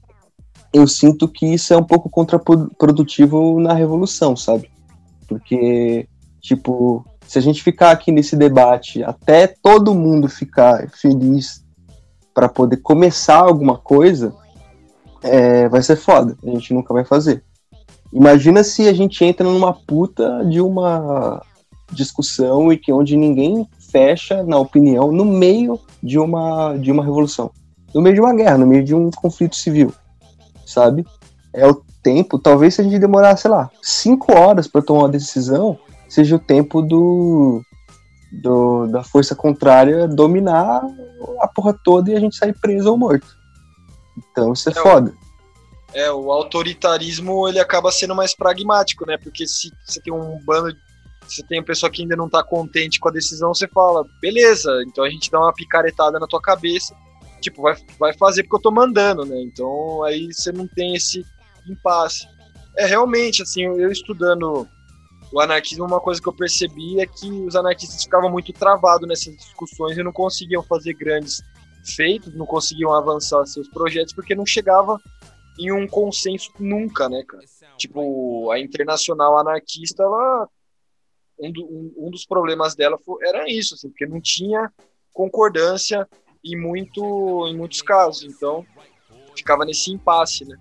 eu 0.72 0.86
sinto 0.86 1.26
que 1.26 1.46
isso 1.46 1.72
é 1.72 1.76
um 1.76 1.84
pouco 1.84 2.10
contraprodutivo 2.10 3.58
na 3.60 3.72
revolução, 3.72 4.36
sabe? 4.36 4.70
Porque, 5.26 6.06
tipo, 6.40 7.04
se 7.26 7.38
a 7.38 7.42
gente 7.42 7.62
ficar 7.62 7.90
aqui 7.90 8.12
nesse 8.12 8.36
debate 8.36 9.02
até 9.02 9.46
todo 9.46 9.94
mundo 9.94 10.28
ficar 10.28 10.88
feliz 10.90 11.64
para 12.34 12.48
poder 12.48 12.78
começar 12.78 13.38
alguma 13.38 13.78
coisa, 13.78 14.34
é, 15.22 15.68
vai 15.68 15.82
ser 15.82 15.96
foda. 15.96 16.36
A 16.42 16.50
gente 16.50 16.72
nunca 16.72 16.92
vai 16.92 17.04
fazer. 17.04 17.42
Imagina 18.12 18.62
se 18.64 18.88
a 18.88 18.92
gente 18.92 19.22
entra 19.24 19.46
numa 19.46 19.72
puta 19.72 20.44
de 20.44 20.60
uma 20.60 21.42
discussão 21.92 22.72
e 22.72 22.76
que 22.76 22.92
onde 22.92 23.16
ninguém 23.16 23.66
fecha 23.90 24.42
na 24.42 24.58
opinião 24.58 25.10
no 25.10 25.24
meio 25.24 25.80
de 26.02 26.18
uma 26.18 26.76
de 26.76 26.92
uma 26.92 27.02
revolução, 27.02 27.50
no 27.94 28.02
meio 28.02 28.14
de 28.14 28.20
uma 28.20 28.34
guerra, 28.34 28.58
no 28.58 28.66
meio 28.66 28.84
de 28.84 28.94
um 28.94 29.10
conflito 29.10 29.56
civil 29.56 29.92
sabe? 30.68 31.06
É 31.52 31.66
o 31.66 31.82
tempo, 32.02 32.38
talvez 32.38 32.74
se 32.74 32.80
a 32.80 32.84
gente 32.84 32.98
demorar, 32.98 33.36
sei 33.36 33.50
lá, 33.50 33.70
cinco 33.82 34.32
horas 34.32 34.68
para 34.68 34.82
tomar 34.82 35.00
uma 35.00 35.08
decisão, 35.08 35.78
seja 36.08 36.36
o 36.36 36.38
tempo 36.38 36.82
do, 36.82 37.62
do, 38.30 38.86
da 38.86 39.02
força 39.02 39.34
contrária 39.34 40.06
dominar 40.06 40.82
a 41.40 41.48
porra 41.48 41.74
toda 41.84 42.10
e 42.10 42.16
a 42.16 42.20
gente 42.20 42.36
sair 42.36 42.54
preso 42.58 42.90
ou 42.90 42.98
morto. 42.98 43.26
Então 44.16 44.52
isso 44.52 44.68
é, 44.68 44.72
é 44.72 44.74
foda. 44.74 45.10
O, 45.94 45.98
é, 45.98 46.12
o 46.12 46.30
autoritarismo 46.30 47.48
ele 47.48 47.58
acaba 47.58 47.90
sendo 47.90 48.14
mais 48.14 48.34
pragmático, 48.34 49.06
né? 49.06 49.16
Porque 49.16 49.46
se 49.46 49.72
você 49.84 50.00
tem 50.00 50.12
um 50.12 50.38
bando 50.44 50.76
você 51.26 51.42
tem 51.42 51.58
uma 51.58 51.64
pessoa 51.66 51.90
que 51.90 52.00
ainda 52.00 52.16
não 52.16 52.26
tá 52.26 52.42
contente 52.42 52.98
com 52.98 53.08
a 53.10 53.12
decisão, 53.12 53.52
você 53.52 53.68
fala, 53.68 54.02
beleza, 54.18 54.70
então 54.86 55.04
a 55.04 55.10
gente 55.10 55.30
dá 55.30 55.38
uma 55.38 55.52
picaretada 55.52 56.18
na 56.18 56.26
tua 56.26 56.40
cabeça 56.40 56.96
tipo, 57.40 57.62
vai, 57.62 57.74
vai 57.98 58.12
fazer 58.14 58.42
porque 58.42 58.56
eu 58.56 58.62
tô 58.62 58.70
mandando, 58.70 59.24
né? 59.24 59.40
Então 59.40 60.02
aí 60.04 60.32
você 60.32 60.52
não 60.52 60.66
tem 60.66 60.94
esse 60.94 61.24
impasse. 61.68 62.26
É 62.76 62.86
realmente, 62.86 63.42
assim, 63.42 63.62
eu 63.62 63.90
estudando 63.90 64.68
o 65.32 65.40
anarquismo, 65.40 65.84
uma 65.84 66.00
coisa 66.00 66.20
que 66.20 66.28
eu 66.28 66.32
percebi 66.32 67.00
é 67.00 67.06
que 67.06 67.30
os 67.30 67.54
anarquistas 67.54 68.02
ficavam 68.02 68.30
muito 68.30 68.52
travados 68.52 69.06
nessas 69.06 69.36
discussões 69.36 69.96
e 69.96 70.02
não 70.02 70.12
conseguiam 70.12 70.62
fazer 70.62 70.94
grandes 70.94 71.42
feitos, 71.84 72.34
não 72.34 72.46
conseguiam 72.46 72.92
avançar 72.92 73.44
seus 73.46 73.68
projetos 73.68 74.12
porque 74.14 74.34
não 74.34 74.46
chegava 74.46 74.98
em 75.58 75.72
um 75.72 75.86
consenso 75.86 76.52
nunca, 76.58 77.08
né, 77.08 77.22
cara? 77.26 77.44
Tipo, 77.76 78.50
a 78.50 78.58
internacional 78.58 79.38
anarquista, 79.38 80.02
ela 80.02 80.48
um, 81.38 81.52
do, 81.52 81.64
um, 81.64 81.94
um 82.06 82.10
dos 82.10 82.24
problemas 82.24 82.74
dela 82.74 82.98
foi, 82.98 83.26
era 83.26 83.48
isso, 83.48 83.74
assim, 83.74 83.88
porque 83.88 84.06
não 84.06 84.20
tinha 84.20 84.72
concordância 85.12 86.08
em, 86.44 86.56
muito, 86.56 87.46
em 87.48 87.56
muitos 87.56 87.82
casos. 87.82 88.22
Então, 88.24 88.64
ficava 89.36 89.64
nesse 89.64 89.92
impasse, 89.92 90.44
né? 90.44 90.56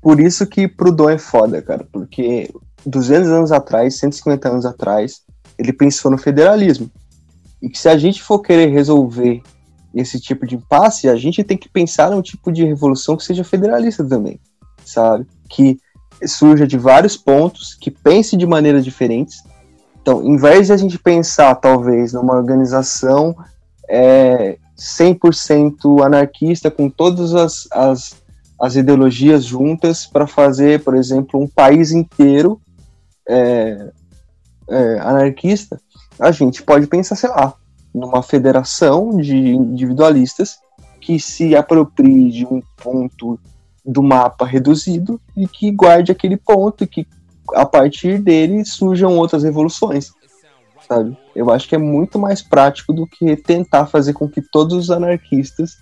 Por 0.00 0.20
isso 0.20 0.46
que 0.46 0.68
Proudhon 0.68 1.10
é 1.10 1.18
foda, 1.18 1.62
cara, 1.62 1.86
porque 1.90 2.50
200 2.84 3.30
anos 3.30 3.52
atrás, 3.52 3.96
150 3.98 4.48
anos 4.48 4.66
atrás, 4.66 5.22
ele 5.58 5.72
pensou 5.72 6.10
no 6.10 6.18
federalismo. 6.18 6.90
E 7.62 7.70
que 7.70 7.78
se 7.78 7.88
a 7.88 7.96
gente 7.96 8.22
for 8.22 8.40
querer 8.40 8.66
resolver 8.66 9.42
esse 9.94 10.20
tipo 10.20 10.46
de 10.46 10.56
impasse, 10.56 11.08
a 11.08 11.16
gente 11.16 11.42
tem 11.42 11.56
que 11.56 11.68
pensar 11.68 12.10
num 12.10 12.20
tipo 12.20 12.52
de 12.52 12.64
revolução 12.64 13.16
que 13.16 13.24
seja 13.24 13.44
federalista 13.44 14.04
também, 14.04 14.38
sabe? 14.84 15.26
Que 15.48 15.78
surja 16.26 16.66
de 16.66 16.76
vários 16.76 17.16
pontos, 17.16 17.74
que 17.74 17.90
pense 17.90 18.36
de 18.36 18.46
maneiras 18.46 18.84
diferentes. 18.84 19.42
Então, 20.02 20.22
em 20.22 20.36
vez 20.36 20.66
de 20.66 20.72
a 20.72 20.76
gente 20.76 20.98
pensar, 20.98 21.54
talvez, 21.54 22.12
numa 22.12 22.34
organização 22.34 23.34
é, 23.88 24.58
100% 24.76 26.04
anarquista, 26.04 26.70
com 26.70 26.90
todas 26.90 27.34
as, 27.34 27.68
as, 27.72 28.22
as 28.60 28.76
ideologias 28.76 29.44
juntas, 29.44 30.06
para 30.06 30.26
fazer, 30.26 30.82
por 30.82 30.94
exemplo, 30.94 31.40
um 31.40 31.46
país 31.46 31.92
inteiro 31.92 32.60
é, 33.28 33.90
é, 34.68 34.98
anarquista, 35.00 35.80
a 36.18 36.30
gente 36.30 36.62
pode 36.62 36.86
pensar, 36.86 37.16
sei 37.16 37.30
lá, 37.30 37.54
numa 37.94 38.22
federação 38.22 39.16
de 39.16 39.36
individualistas 39.36 40.58
que 41.00 41.20
se 41.20 41.54
aproprie 41.54 42.30
de 42.30 42.46
um 42.46 42.62
ponto 42.76 43.38
do 43.84 44.02
mapa 44.02 44.46
reduzido 44.46 45.20
e 45.36 45.46
que 45.46 45.70
guarde 45.70 46.10
aquele 46.10 46.36
ponto 46.36 46.82
e 46.82 46.86
que 46.86 47.06
a 47.54 47.66
partir 47.66 48.18
dele 48.18 48.64
surjam 48.64 49.18
outras 49.18 49.42
revoluções 49.42 50.12
sabe? 50.88 51.16
Eu 51.34 51.50
acho 51.50 51.68
que 51.68 51.74
é 51.74 51.78
muito 51.78 52.18
mais 52.18 52.42
prático 52.42 52.92
do 52.92 53.06
que 53.06 53.36
tentar 53.36 53.86
fazer 53.86 54.12
com 54.12 54.28
que 54.28 54.42
todos 54.42 54.76
os 54.76 54.90
anarquistas 54.90 55.78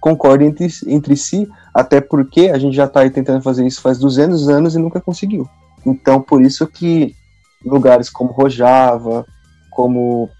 concordem 0.00 0.48
entre, 0.48 0.68
entre 0.86 1.16
si, 1.16 1.48
até 1.74 2.00
porque 2.00 2.50
a 2.52 2.58
gente 2.58 2.74
já 2.74 2.86
está 2.86 3.00
aí 3.00 3.10
tentando 3.10 3.42
fazer 3.42 3.66
isso 3.66 3.82
faz 3.82 3.98
200 3.98 4.48
anos 4.48 4.74
e 4.74 4.78
nunca 4.78 5.00
conseguiu. 5.00 5.48
Então, 5.84 6.20
por 6.20 6.42
isso 6.42 6.66
que 6.66 7.14
lugares 7.64 8.08
como 8.08 8.32
Rojava, 8.32 9.26
como 9.70 10.30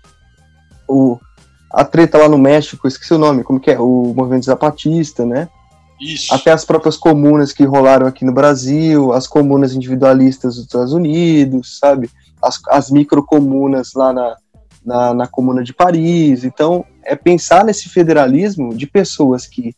o 0.89 1.19
a 1.73 1.85
treta 1.85 2.19
lá 2.19 2.29
no 2.29 2.37
México, 2.37 2.89
esqueci 2.89 3.15
o 3.15 3.19
nome, 3.19 3.45
como 3.45 3.61
que 3.61 3.71
é? 3.71 3.79
O 3.79 4.13
movimento 4.17 4.45
zapatista, 4.45 5.25
né? 5.25 5.49
Isso. 6.01 6.35
Até 6.35 6.51
as 6.51 6.65
próprias 6.65 6.97
comunas 6.97 7.53
que 7.53 7.65
rolaram 7.65 8.07
aqui 8.07 8.25
no 8.25 8.33
Brasil, 8.33 9.13
as 9.13 9.29
comunas 9.29 9.73
individualistas 9.73 10.57
dos 10.57 10.65
Estados 10.65 10.93
Unidos, 10.93 11.79
sabe? 11.79 12.11
As, 12.43 12.61
as 12.69 12.91
microcomunas 12.91 13.93
lá 13.95 14.13
na, 14.13 14.37
na, 14.85 15.15
na 15.15 15.27
comuna 15.27 15.63
de 15.63 15.73
Paris. 15.73 16.45
Então, 16.45 16.85
é 17.05 17.15
pensar 17.15 17.65
nesse 17.65 17.89
federalismo 17.89 18.75
de 18.75 18.87
pessoas 18.87 19.47
que 19.47 19.75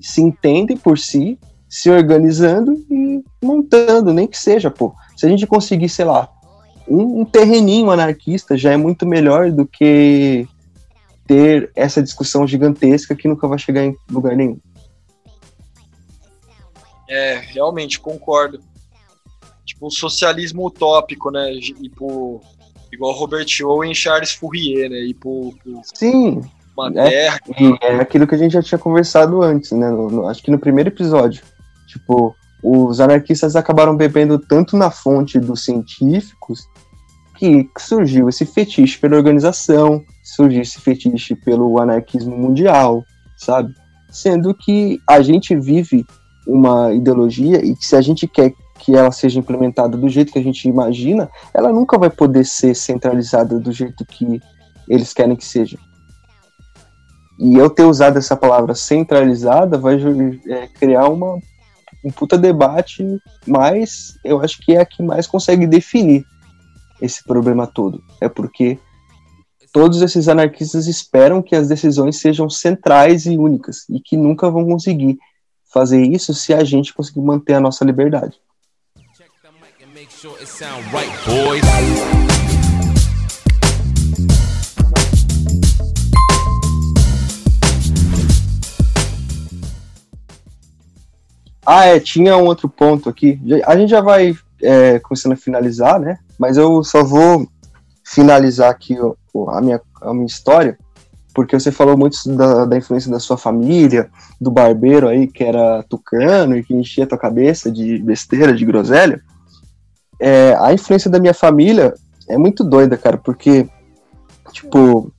se 0.00 0.20
entendem 0.20 0.76
por 0.76 0.98
si, 0.98 1.38
se 1.68 1.90
organizando 1.90 2.72
e 2.90 3.22
montando, 3.42 4.12
nem 4.12 4.26
que 4.26 4.38
seja, 4.38 4.70
pô. 4.70 4.94
Se 5.16 5.26
a 5.26 5.28
gente 5.28 5.46
conseguir, 5.46 5.88
sei 5.88 6.04
lá, 6.04 6.28
um, 6.86 7.20
um 7.20 7.24
terreninho 7.24 7.90
anarquista 7.90 8.56
já 8.56 8.72
é 8.72 8.76
muito 8.76 9.06
melhor 9.06 9.50
do 9.50 9.66
que 9.66 10.46
ter 11.26 11.70
essa 11.74 12.02
discussão 12.02 12.46
gigantesca 12.46 13.14
que 13.14 13.28
nunca 13.28 13.46
vai 13.46 13.58
chegar 13.58 13.84
em 13.84 13.94
lugar 14.10 14.34
nenhum. 14.34 14.58
É, 17.08 17.36
realmente 17.38 18.00
concordo 18.00 18.60
tipo 19.68 19.86
um 19.86 19.90
socialismo 19.90 20.66
utópico, 20.66 21.30
né? 21.30 21.52
E 21.52 21.88
pro, 21.90 22.40
igual 22.92 23.12
Robert 23.12 23.46
Owen 23.62 23.92
e 23.92 23.94
Charles 23.94 24.32
Fourier, 24.32 24.90
né? 24.90 25.00
E 25.00 25.14
pro, 25.14 25.52
pro 25.62 25.80
Sim. 25.94 26.40
Uma 26.76 26.88
é, 26.88 27.10
terra. 27.10 27.40
É 27.82 27.94
aquilo 27.96 28.26
que 28.26 28.34
a 28.34 28.38
gente 28.38 28.52
já 28.52 28.62
tinha 28.62 28.78
conversado 28.78 29.42
antes, 29.42 29.72
né? 29.72 29.90
No, 29.90 30.10
no, 30.10 30.28
acho 30.28 30.42
que 30.42 30.50
no 30.50 30.58
primeiro 30.58 30.88
episódio. 30.88 31.42
Tipo, 31.86 32.34
os 32.62 33.00
anarquistas 33.00 33.56
acabaram 33.56 33.96
bebendo 33.96 34.38
tanto 34.38 34.76
na 34.76 34.90
fonte 34.90 35.38
dos 35.38 35.64
científicos 35.64 36.66
que 37.36 37.68
surgiu 37.78 38.28
esse 38.28 38.44
fetiche 38.44 38.98
pela 38.98 39.16
organização, 39.16 40.02
surgiu 40.24 40.62
esse 40.62 40.80
fetiche 40.80 41.36
pelo 41.36 41.80
anarquismo 41.80 42.36
mundial, 42.36 43.04
sabe? 43.36 43.72
Sendo 44.10 44.54
que 44.54 45.00
a 45.08 45.20
gente 45.20 45.54
vive 45.54 46.04
uma 46.46 46.92
ideologia 46.92 47.64
e 47.64 47.76
que 47.76 47.84
se 47.84 47.94
a 47.94 48.00
gente 48.00 48.26
quer 48.26 48.52
que 48.78 48.94
ela 48.94 49.10
seja 49.10 49.38
implementada 49.38 49.96
do 49.96 50.08
jeito 50.08 50.32
que 50.32 50.38
a 50.38 50.42
gente 50.42 50.68
imagina, 50.68 51.28
ela 51.52 51.72
nunca 51.72 51.98
vai 51.98 52.08
poder 52.08 52.44
ser 52.44 52.74
centralizada 52.74 53.58
do 53.58 53.72
jeito 53.72 54.04
que 54.06 54.40
eles 54.88 55.12
querem 55.12 55.36
que 55.36 55.44
seja. 55.44 55.78
E 57.38 57.54
eu 57.56 57.68
ter 57.70 57.84
usado 57.84 58.18
essa 58.18 58.36
palavra 58.36 58.74
centralizada 58.74 59.78
vai 59.78 59.96
é, 60.46 60.66
criar 60.68 61.08
uma, 61.08 61.38
um 62.04 62.10
puta 62.10 62.36
debate, 62.36 63.04
mas 63.46 64.14
eu 64.24 64.40
acho 64.40 64.58
que 64.60 64.72
é 64.72 64.80
a 64.80 64.86
que 64.86 65.02
mais 65.02 65.26
consegue 65.26 65.66
definir 65.66 66.24
esse 67.00 67.22
problema 67.22 67.66
todo. 67.66 68.02
É 68.20 68.28
porque 68.28 68.78
todos 69.72 70.02
esses 70.02 70.28
anarquistas 70.28 70.86
esperam 70.86 71.42
que 71.42 71.54
as 71.54 71.68
decisões 71.68 72.16
sejam 72.16 72.50
centrais 72.50 73.26
e 73.26 73.36
únicas 73.36 73.88
e 73.88 74.00
que 74.00 74.16
nunca 74.16 74.50
vão 74.50 74.64
conseguir 74.64 75.18
fazer 75.72 76.02
isso 76.02 76.34
se 76.34 76.52
a 76.52 76.64
gente 76.64 76.94
conseguir 76.94 77.20
manter 77.20 77.54
a 77.54 77.60
nossa 77.60 77.84
liberdade. 77.84 78.40
Ah, 91.64 91.84
é, 91.84 92.00
tinha 92.00 92.36
um 92.36 92.46
outro 92.46 92.68
ponto 92.68 93.08
aqui. 93.08 93.40
A 93.64 93.76
gente 93.76 93.90
já 93.90 94.00
vai 94.00 94.34
é, 94.60 94.98
começando 94.98 95.34
a 95.34 95.36
finalizar, 95.36 96.00
né? 96.00 96.18
Mas 96.36 96.56
eu 96.56 96.82
só 96.82 97.04
vou 97.04 97.46
finalizar 98.02 98.72
aqui 98.72 98.96
a, 99.50 99.60
minha, 99.60 99.80
a 100.02 100.12
minha 100.12 100.26
história, 100.26 100.76
porque 101.32 101.56
você 101.56 101.70
falou 101.70 101.96
muito 101.96 102.18
da, 102.34 102.64
da 102.64 102.76
influência 102.76 103.08
da 103.08 103.20
sua 103.20 103.38
família, 103.38 104.10
do 104.40 104.50
barbeiro 104.50 105.06
aí 105.06 105.28
que 105.28 105.44
era 105.44 105.84
tucano 105.84 106.56
e 106.56 106.64
que 106.64 106.74
enchia 106.74 107.06
tua 107.06 107.16
cabeça 107.16 107.70
de 107.70 107.98
besteira, 107.98 108.52
de 108.52 108.64
groselha. 108.64 109.22
É, 110.20 110.54
a 110.58 110.72
influência 110.72 111.10
da 111.10 111.20
minha 111.20 111.34
família 111.34 111.94
é 112.28 112.36
muito 112.36 112.64
doida, 112.64 112.96
cara, 112.96 113.16
porque, 113.16 113.68
tipo, 114.52 115.12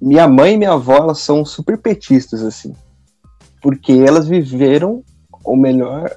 minha 0.00 0.28
mãe 0.28 0.54
e 0.54 0.58
minha 0.58 0.72
avó, 0.72 0.96
elas 0.96 1.20
são 1.20 1.44
super 1.44 1.78
petistas, 1.78 2.42
assim. 2.42 2.74
Porque 3.62 3.92
elas 3.92 4.28
viveram 4.28 5.02
o 5.44 5.56
melhor 5.56 6.10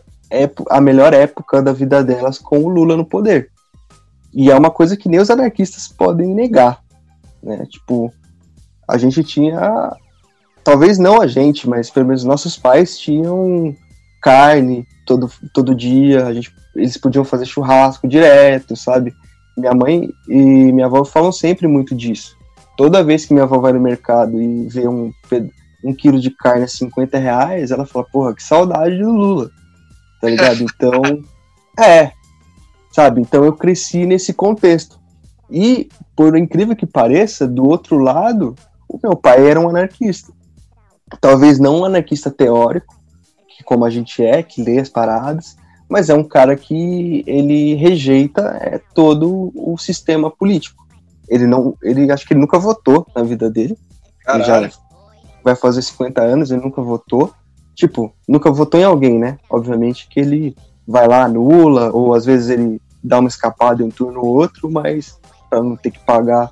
a 0.70 0.80
melhor 0.80 1.14
época 1.14 1.62
da 1.62 1.74
vida 1.74 2.04
delas 2.04 2.38
com 2.38 2.60
o 2.60 2.70
Lula 2.70 2.96
no 2.96 3.06
poder. 3.06 3.50
E 4.34 4.52
é 4.52 4.56
uma 4.56 4.70
coisa 4.70 4.96
que 4.96 5.10
nem 5.10 5.20
os 5.20 5.30
anarquistas 5.30 5.88
podem 5.88 6.36
negar, 6.36 6.84
né? 7.42 7.66
Tipo, 7.66 8.14
a 8.88 8.98
gente 8.98 9.24
tinha, 9.24 9.92
talvez 10.64 11.00
não 11.00 11.20
a 11.20 11.26
gente, 11.26 11.68
mas 11.68 11.90
pelo 11.90 12.06
menos 12.06 12.24
nossos 12.24 12.56
pais 12.56 12.98
tinham 13.00 13.76
carne 14.22 14.88
todo, 15.06 15.30
todo 15.54 15.76
dia, 15.76 16.28
a 16.28 16.34
gente, 16.34 16.54
eles 16.76 16.98
podiam 16.98 17.26
fazer 17.26 17.46
churrasco 17.46 18.08
direto, 18.08 18.76
sabe? 18.76 19.14
Minha 19.58 19.74
mãe 19.74 20.10
e 20.28 20.72
minha 20.72 20.86
avó 20.86 21.04
falam 21.04 21.32
sempre 21.32 21.68
muito 21.68 21.96
disso. 21.96 22.38
Toda 22.78 23.04
vez 23.04 23.26
que 23.26 23.34
minha 23.34 23.44
avó 23.44 23.58
vai 23.58 23.74
no 23.74 23.80
mercado 23.80 24.42
e 24.42 24.68
vê 24.68 24.88
um, 24.88 25.12
um 25.84 25.94
quilo 25.94 26.20
de 26.20 26.32
carne 26.32 26.64
a 26.64 26.68
50 26.68 27.18
reais, 27.18 27.72
ela 27.72 27.86
fala, 27.86 28.06
porra, 28.06 28.34
que 28.34 28.44
saudade 28.44 28.98
do 28.98 29.12
Lula, 29.12 29.50
tá 30.22 30.30
ligado? 30.30 30.64
Então, 30.64 31.02
é, 31.84 32.12
sabe? 32.92 33.22
Então 33.22 33.44
eu 33.44 33.54
cresci 33.54 34.06
nesse 34.06 34.34
contexto. 34.34 35.00
E, 35.50 35.90
por 36.16 36.38
incrível 36.38 36.76
que 36.76 36.86
pareça, 36.86 37.48
do 37.48 37.68
outro 37.68 37.98
lado, 37.98 38.56
o 38.88 39.00
meu 39.02 39.16
pai 39.16 39.48
era 39.50 39.60
um 39.60 39.70
anarquista. 39.70 40.32
Talvez 41.20 41.60
não 41.60 41.80
um 41.80 41.86
anarquista 41.86 42.30
teórico, 42.30 42.99
como 43.64 43.86
a 43.86 43.90
gente 43.90 44.24
é, 44.24 44.42
que 44.44 44.64
lê 44.64 44.80
as 44.80 44.90
paradas, 44.90 45.58
mas 45.88 46.10
é 46.10 46.14
um 46.14 46.24
cara 46.24 46.56
que 46.56 47.24
ele 47.26 47.74
rejeita 47.76 48.42
é, 48.62 48.80
todo 48.94 49.52
o 49.56 49.78
sistema 49.78 50.30
político. 50.30 50.88
Ele 51.28 51.48
não, 51.48 51.76
ele 51.82 52.12
acho 52.12 52.28
que 52.28 52.34
ele 52.34 52.42
nunca 52.42 52.60
votou 52.60 53.06
na 53.16 53.24
vida 53.24 53.50
dele. 53.50 53.78
Ele 54.28 54.44
já 54.44 54.70
vai 55.44 55.56
fazer 55.56 55.82
50 55.82 56.22
anos, 56.22 56.52
ele 56.52 56.62
nunca 56.62 56.82
votou. 56.82 57.32
Tipo, 57.76 58.14
nunca 58.28 58.52
votou 58.52 58.80
em 58.80 58.84
alguém, 58.84 59.18
né? 59.18 59.38
Obviamente 59.50 60.08
que 60.08 60.20
ele 60.20 60.56
vai 60.88 61.08
lá, 61.08 61.24
anula, 61.24 61.92
ou 61.92 62.14
às 62.14 62.26
vezes 62.26 62.50
ele 62.50 62.82
dá 63.04 63.20
uma 63.20 63.30
escapada 63.30 63.78
de 63.78 63.84
um 63.84 63.90
turno 63.90 64.20
ou 64.22 64.36
outro, 64.36 64.70
mas 64.70 65.18
para 65.50 65.64
não 65.64 65.76
ter 65.76 65.92
que 65.92 66.00
pagar 66.00 66.50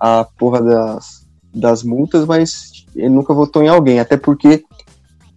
a 0.00 0.24
porra 0.36 0.60
das, 0.60 1.26
das 1.54 1.82
multas, 1.82 2.26
mas 2.26 2.84
ele 2.94 3.08
nunca 3.08 3.32
votou 3.32 3.62
em 3.62 3.68
alguém, 3.68 3.98
até 3.98 4.16
porque 4.16 4.64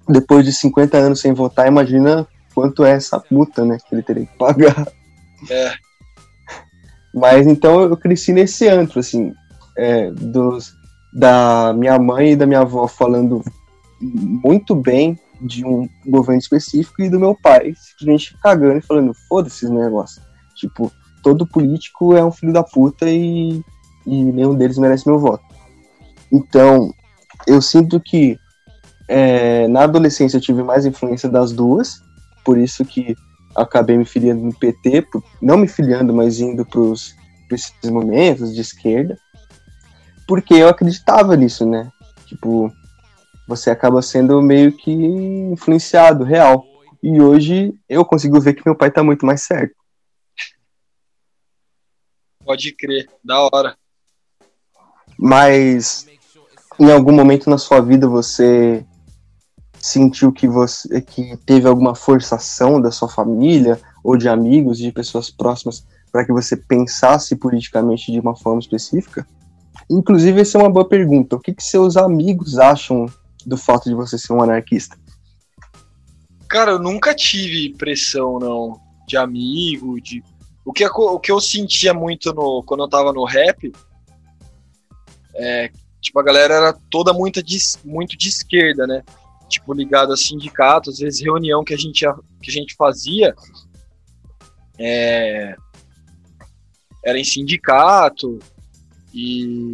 depois 0.09 0.43
de 0.43 0.51
50 0.51 0.97
anos 0.97 1.21
sem 1.21 1.33
votar, 1.33 1.67
imagina 1.67 2.27
quanto 2.53 2.83
é 2.83 2.91
essa 2.91 3.23
multa, 3.29 3.63
né, 3.63 3.77
que 3.77 3.93
ele 3.93 4.01
teria 4.01 4.25
que 4.25 4.37
pagar. 4.37 4.87
É. 5.49 5.71
Mas 7.13 7.47
então 7.47 7.81
eu 7.81 7.95
cresci 7.95 8.33
nesse 8.33 8.67
antro, 8.67 8.99
assim, 8.99 9.31
é, 9.77 10.11
dos, 10.11 10.73
da 11.13 11.73
minha 11.73 11.97
mãe 11.97 12.31
e 12.31 12.35
da 12.35 12.45
minha 12.45 12.61
avó 12.61 12.87
falando 12.87 13.43
muito 14.01 14.75
bem 14.75 15.17
de 15.41 15.65
um 15.65 15.87
governo 16.05 16.39
específico 16.39 17.01
e 17.01 17.09
do 17.09 17.19
meu 17.19 17.35
pai 17.35 17.73
simplesmente 17.75 18.37
cagando 18.41 18.79
e 18.79 18.81
falando, 18.81 19.13
foda-se 19.27 19.65
esse 19.65 19.73
negócio. 19.73 20.21
Tipo, 20.55 20.91
todo 21.23 21.47
político 21.47 22.15
é 22.15 22.23
um 22.23 22.31
filho 22.31 22.51
da 22.51 22.63
puta 22.63 23.09
e, 23.09 23.63
e 24.05 24.23
nenhum 24.23 24.55
deles 24.55 24.77
merece 24.77 25.07
meu 25.07 25.19
voto. 25.19 25.43
Então, 26.31 26.93
eu 27.47 27.61
sinto 27.61 27.99
que 27.99 28.37
é, 29.09 29.67
na 29.67 29.85
adolescência 29.85 30.37
eu 30.37 30.41
tive 30.41 30.61
mais 30.61 30.85
influência 30.85 31.27
das 31.27 31.51
duas, 31.51 32.03
por 32.45 32.59
isso 32.59 32.85
que 32.85 33.15
acabei 33.55 33.97
me 33.97 34.05
filiando 34.05 34.43
no 34.43 34.53
PT, 34.53 35.07
não 35.41 35.57
me 35.57 35.67
filiando, 35.67 36.13
mas 36.13 36.39
indo 36.39 36.63
para 36.63 36.79
esses 37.55 37.89
momentos 37.89 38.53
de 38.53 38.61
esquerda, 38.61 39.17
porque 40.27 40.53
eu 40.53 40.69
acreditava 40.69 41.35
nisso, 41.35 41.65
né? 41.65 41.91
Tipo, 42.27 42.71
você 43.47 43.71
acaba 43.71 43.99
sendo 44.03 44.39
meio 44.43 44.71
que 44.71 44.91
influenciado, 44.91 46.23
real. 46.23 46.63
E 47.01 47.19
hoje 47.19 47.73
eu 47.89 48.05
consigo 48.05 48.39
ver 48.39 48.53
que 48.53 48.61
meu 48.63 48.75
pai 48.75 48.91
tá 48.91 49.03
muito 49.03 49.25
mais 49.25 49.41
certo. 49.41 49.73
Pode 52.45 52.71
crer, 52.73 53.09
da 53.23 53.41
hora. 53.41 53.75
Mas 55.17 56.05
em 56.79 56.91
algum 56.91 57.11
momento 57.11 57.49
na 57.49 57.57
sua 57.57 57.81
vida 57.81 58.07
você 58.07 58.85
sentiu 59.79 60.31
que 60.31 60.47
você 60.47 61.01
que 61.01 61.37
teve 61.45 61.67
alguma 61.67 61.95
forçação 61.95 62.81
da 62.81 62.91
sua 62.91 63.09
família 63.09 63.79
ou 64.03 64.17
de 64.17 64.27
amigos, 64.27 64.77
de 64.77 64.91
pessoas 64.91 65.29
próximas 65.29 65.85
para 66.11 66.25
que 66.25 66.31
você 66.31 66.57
pensasse 66.57 67.35
politicamente 67.35 68.11
de 68.11 68.19
uma 68.19 68.35
forma 68.35 68.59
específica? 68.59 69.27
Inclusive, 69.89 70.41
essa 70.41 70.57
é 70.57 70.61
uma 70.61 70.69
boa 70.69 70.87
pergunta. 70.87 71.35
O 71.35 71.39
que, 71.39 71.53
que 71.53 71.63
seus 71.63 71.97
amigos 71.97 72.59
acham 72.59 73.05
do 73.45 73.57
fato 73.57 73.89
de 73.89 73.95
você 73.95 74.17
ser 74.17 74.33
um 74.33 74.41
anarquista? 74.41 74.97
Cara, 76.47 76.71
eu 76.71 76.79
nunca 76.79 77.13
tive 77.13 77.75
pressão, 77.75 78.39
não, 78.39 78.79
de 79.07 79.17
amigo, 79.17 79.99
de 80.01 80.23
o 80.65 80.73
que, 80.73 80.85
o 80.85 81.19
que 81.19 81.31
eu 81.31 81.39
sentia 81.39 81.93
muito 81.93 82.33
no, 82.33 82.63
quando 82.63 82.83
eu 82.83 82.89
tava 82.89 83.11
no 83.13 83.23
rap 83.23 83.71
é 85.35 85.71
tipo, 86.01 86.19
a 86.19 86.23
galera 86.23 86.53
era 86.53 86.73
toda 86.89 87.13
muito 87.13 87.43
de, 87.43 87.57
muito 87.83 88.17
de 88.17 88.29
esquerda, 88.29 88.87
né? 88.87 89.03
Tipo, 89.49 89.73
ligada 89.73 90.13
a 90.13 90.17
sindicatos, 90.17 90.95
às 90.95 90.99
vezes 90.99 91.21
reunião 91.21 91.63
que 91.63 91.73
a 91.73 91.77
gente, 91.77 92.05
que 92.41 92.49
a 92.49 92.53
gente 92.53 92.75
fazia 92.75 93.33
é, 94.77 95.55
era 97.03 97.19
em 97.19 97.23
sindicato 97.23 98.39
e 99.13 99.73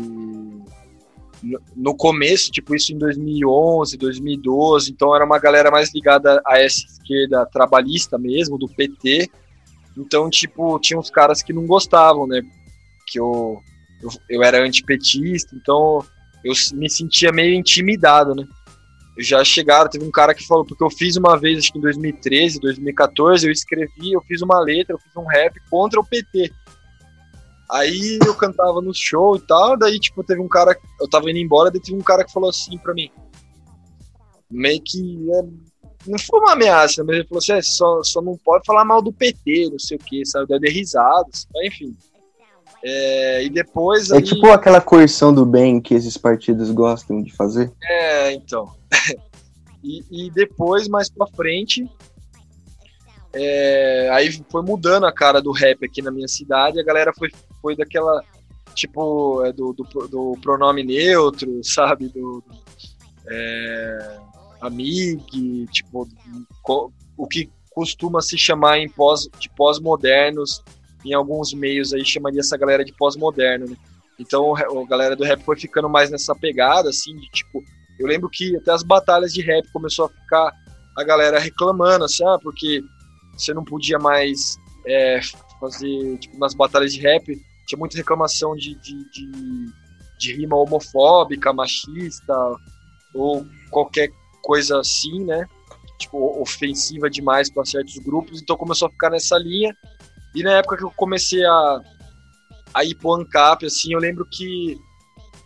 no 1.76 1.95
começo, 1.95 2.49
tipo 2.49 2.73
isso 2.73 2.91
em 2.91 2.97
2011, 2.97 3.97
2012, 3.97 4.91
então 4.91 5.14
era 5.14 5.23
uma 5.23 5.38
galera 5.38 5.69
mais 5.69 5.93
ligada 5.93 6.41
a 6.47 6.60
essa 6.60 6.85
esquerda 6.88 7.45
trabalhista 7.45 8.18
mesmo, 8.18 8.57
do 8.57 8.68
PT, 8.68 9.30
então, 9.97 10.30
tipo, 10.30 10.77
tinha 10.80 10.99
uns 10.99 11.10
caras 11.10 11.41
que 11.41 11.53
não 11.53 11.65
gostavam, 11.65 12.27
né? 12.27 12.41
Que 13.07 13.19
eu, 13.19 13.61
eu, 14.02 14.10
eu 14.30 14.43
era 14.43 14.61
antipetista, 14.61 15.56
então 15.56 16.03
eu 16.43 16.53
me 16.73 16.89
sentia 16.89 17.31
meio 17.31 17.56
intimidado, 17.56 18.35
né? 18.35 18.45
Já 19.18 19.44
chegaram, 19.44 19.90
teve 19.90 20.04
um 20.04 20.12
cara 20.12 20.34
que 20.34 20.46
falou, 20.46 20.66
porque 20.66 20.84
eu 20.84 20.90
fiz 20.90 21.16
uma 21.16 21.38
vez, 21.38 21.60
acho 21.60 21.72
que 21.72 21.78
em 21.78 21.82
2013, 21.82 22.60
2014, 22.60 23.48
eu 23.48 23.52
escrevi, 23.52 24.12
eu 24.12 24.22
fiz 24.22 24.42
uma 24.42 24.60
letra, 24.60 24.96
eu 24.96 25.00
fiz 25.00 25.16
um 25.16 25.26
rap 25.26 25.56
contra 25.70 26.00
o 26.00 26.06
PT. 26.06 26.52
Aí 27.72 28.20
eu 28.26 28.36
cantava 28.36 28.82
no 28.82 28.94
show 28.94 29.38
e 29.38 29.42
tal, 29.42 29.78
daí, 29.78 30.00
tipo, 30.00 30.24
teve 30.24 30.42
um 30.42 30.48
cara, 30.48 30.78
eu 31.00 31.10
tava 31.10 31.30
indo 31.30 31.40
embora, 31.40 31.72
daí 31.72 31.82
teve 31.82 31.98
um 31.98 32.04
cara 32.04 32.24
que 32.24 32.32
falou 32.32 32.50
assim 32.50 32.78
pra 32.78 32.94
mim, 32.94 33.10
meio 34.52 34.82
que, 34.84 35.28
é, 35.32 35.44
não 36.08 36.20
foi 36.20 36.40
uma 36.40 36.54
ameaça, 36.54 37.04
mas 37.04 37.16
ele 37.16 37.28
falou 37.28 37.40
assim: 37.40 37.54
é, 37.54 37.62
só, 37.62 38.04
só 38.04 38.22
não 38.22 38.38
pode 38.38 38.66
falar 38.66 38.86
mal 38.86 39.02
do 39.02 39.12
PT, 39.12 39.70
não 39.72 39.80
sei 39.80 39.98
o 39.98 40.00
que, 40.00 40.26
sabe? 40.26 40.48
Deu 40.48 40.60
de 40.60 40.70
risadas, 40.70 41.48
enfim. 41.64 41.96
É, 42.84 43.43
e 43.43 43.49
depois. 43.49 44.11
É 44.11 44.18
aí... 44.18 44.23
tipo 44.23 44.47
aquela 44.47 44.81
coerção 44.81 45.34
do 45.34 45.45
bem 45.45 45.81
que 45.81 45.93
esses 45.93 46.18
partidos 46.18 46.72
gostam 46.72 47.22
de 47.22 47.34
fazer. 47.34 47.72
É, 47.84 48.34
então. 48.34 48.72
e, 49.84 50.03
e, 50.11 50.31
depois, 50.31 50.88
mais 50.88 51.10
pra 51.10 51.27
frente, 51.27 51.89
é, 53.34 54.10
aí 54.11 54.31
foi 54.49 54.61
mudando 54.61 55.06
a 55.06 55.11
cara 55.11 55.41
do 55.41 55.52
rap 55.52 55.84
aqui 55.85 56.02
na 56.02 56.11
minha 56.11 56.27
cidade, 56.27 56.80
a 56.80 56.84
galera 56.84 57.11
foi, 57.18 57.30
foi 57.61 57.76
daquela. 57.76 58.23
Tipo, 58.73 59.45
é, 59.45 59.53
do, 59.53 59.72
do, 59.72 59.84
do 60.07 60.38
pronome 60.41 60.84
neutro, 60.84 61.60
sabe? 61.64 62.10
Do, 62.10 62.43
é, 63.27 64.19
Amig, 64.61 65.68
tipo, 65.72 66.07
o 67.18 67.27
que 67.27 67.49
costuma 67.72 68.22
se 68.22 68.38
chamar 68.38 68.80
em 68.80 68.89
pós, 68.89 69.27
de 69.39 69.49
pós-modernos 69.49 70.64
em 71.06 71.14
alguns 71.14 71.53
meios 71.53 71.94
aí 71.94 72.03
chamaria 72.03 72.40
essa 72.40 72.57
galera 72.57 72.84
de 72.84 72.94
pós-moderno, 72.94 73.68
né? 73.68 73.76
Então 74.19 74.56
a 74.56 74.88
galera 74.88 75.15
do 75.15 75.23
rap 75.23 75.44
foi 75.44 75.57
ficando 75.57 75.90
mais 75.90 76.10
nessa 76.10 76.36
pegada, 76.36 76.90
assim, 76.90 77.15
de 77.15 77.30
tipo. 77.30 77.64
Eu 77.99 78.07
lembro 78.07 78.30
que 78.30 78.56
até 78.57 78.72
as 78.72 78.84
batalhas 78.84 79.34
de 79.34 79.41
rap 79.41 79.65
começou 79.72 80.06
a 80.06 80.10
ficar 80.10 80.52
a 80.98 81.03
galera 81.03 81.40
reclamando, 81.40 82.06
assim, 82.06 82.26
ah, 82.26 82.38
porque 82.41 82.82
você 83.38 83.53
não 83.53 83.64
podia 83.64 83.99
mais 83.99 84.57
é, 84.86 85.19
fazer, 85.60 86.18
tipo, 86.19 86.38
nas 86.38 86.53
batalhas 86.53 86.94
de 86.94 87.02
rap, 87.02 87.26
tinha 87.65 87.80
muita 87.80 87.98
reclamação 87.98 88.56
de, 88.56 88.76
de, 88.76 89.10
de, 89.11 89.32
de 90.19 90.34
rima 90.36 90.56
homofóbica, 90.56 91.52
machista, 91.52 92.34
ou 93.14 93.45
qualquer 93.69 94.10
coisa 94.41 94.80
assim, 94.80 95.23
né? 95.23 95.48
Tipo, 95.98 96.41
ofensiva 96.41 97.10
demais 97.10 97.49
para 97.49 97.65
certos 97.65 97.98
grupos, 97.98 98.41
então 98.41 98.57
começou 98.57 98.88
a 98.88 98.91
ficar 98.91 99.10
nessa 99.10 99.38
linha. 99.38 99.76
E 100.36 100.44
na 100.44 100.57
época 100.57 100.78
que 100.78 100.84
eu 100.84 100.91
comecei 100.91 101.44
a, 101.45 101.82
a 102.74 102.84
ir 102.84 102.94
pro 102.95 103.14
ANCAP, 103.14 103.66
assim, 103.66 103.94
eu 103.94 103.99
lembro 103.99 104.26
que, 104.30 104.78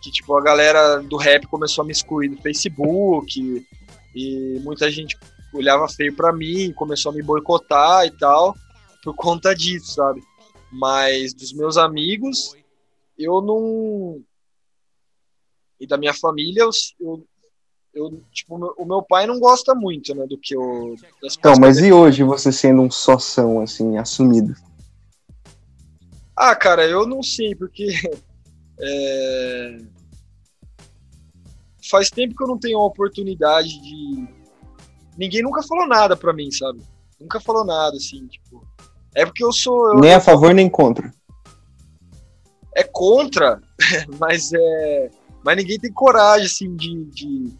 que 0.02 0.10
tipo, 0.10 0.36
a 0.36 0.42
galera 0.42 0.98
do 0.98 1.16
rap 1.16 1.46
começou 1.46 1.82
a 1.82 1.86
me 1.86 1.92
excluir 1.92 2.28
do 2.28 2.42
Facebook, 2.42 3.64
e 4.14 4.58
muita 4.60 4.90
gente 4.90 5.16
olhava 5.52 5.88
feio 5.88 6.14
para 6.14 6.32
mim, 6.32 6.72
começou 6.72 7.12
a 7.12 7.14
me 7.14 7.22
boicotar 7.22 8.04
e 8.04 8.10
tal, 8.10 8.54
por 9.02 9.14
conta 9.14 9.54
disso, 9.54 9.94
sabe? 9.94 10.22
Mas 10.72 11.32
dos 11.32 11.52
meus 11.52 11.76
amigos, 11.76 12.54
eu 13.18 13.40
não. 13.40 14.22
E 15.78 15.86
da 15.86 15.96
minha 15.96 16.12
família, 16.12 16.62
eu, 16.62 16.70
eu, 17.00 17.26
eu 17.94 18.22
tipo, 18.32 18.56
o 18.76 18.84
meu 18.84 19.02
pai 19.02 19.26
não 19.26 19.40
gosta 19.40 19.74
muito, 19.74 20.14
né, 20.14 20.26
do 20.26 20.38
que 20.38 20.54
eu. 20.54 20.94
então, 21.22 21.54
mas 21.60 21.78
e 21.78 21.92
hoje 21.92 22.22
você 22.22 22.52
sendo 22.52 22.82
um 22.82 22.90
soção, 22.90 23.60
assim, 23.60 23.96
assumido? 23.96 24.54
Ah, 26.42 26.56
cara, 26.56 26.86
eu 26.86 27.06
não 27.06 27.22
sei, 27.22 27.54
porque. 27.54 27.86
É... 28.82 29.76
Faz 31.90 32.08
tempo 32.08 32.34
que 32.34 32.42
eu 32.42 32.46
não 32.46 32.58
tenho 32.58 32.78
a 32.78 32.86
oportunidade 32.86 33.78
de. 33.78 34.26
Ninguém 35.18 35.42
nunca 35.42 35.62
falou 35.62 35.86
nada 35.86 36.16
pra 36.16 36.32
mim, 36.32 36.50
sabe? 36.50 36.80
Nunca 37.20 37.38
falou 37.40 37.62
nada, 37.62 37.94
assim, 37.94 38.26
tipo. 38.26 38.66
É 39.14 39.26
porque 39.26 39.44
eu 39.44 39.52
sou. 39.52 39.88
Eu, 39.88 40.00
nem 40.00 40.14
a 40.14 40.20
favor 40.20 40.54
nem 40.54 40.66
contra. 40.70 41.12
É 42.74 42.82
contra, 42.82 43.60
mas 44.18 44.50
é. 44.54 45.10
Mas 45.44 45.58
ninguém 45.58 45.78
tem 45.78 45.92
coragem, 45.92 46.46
assim, 46.46 46.74
de, 46.74 47.04
de, 47.10 47.52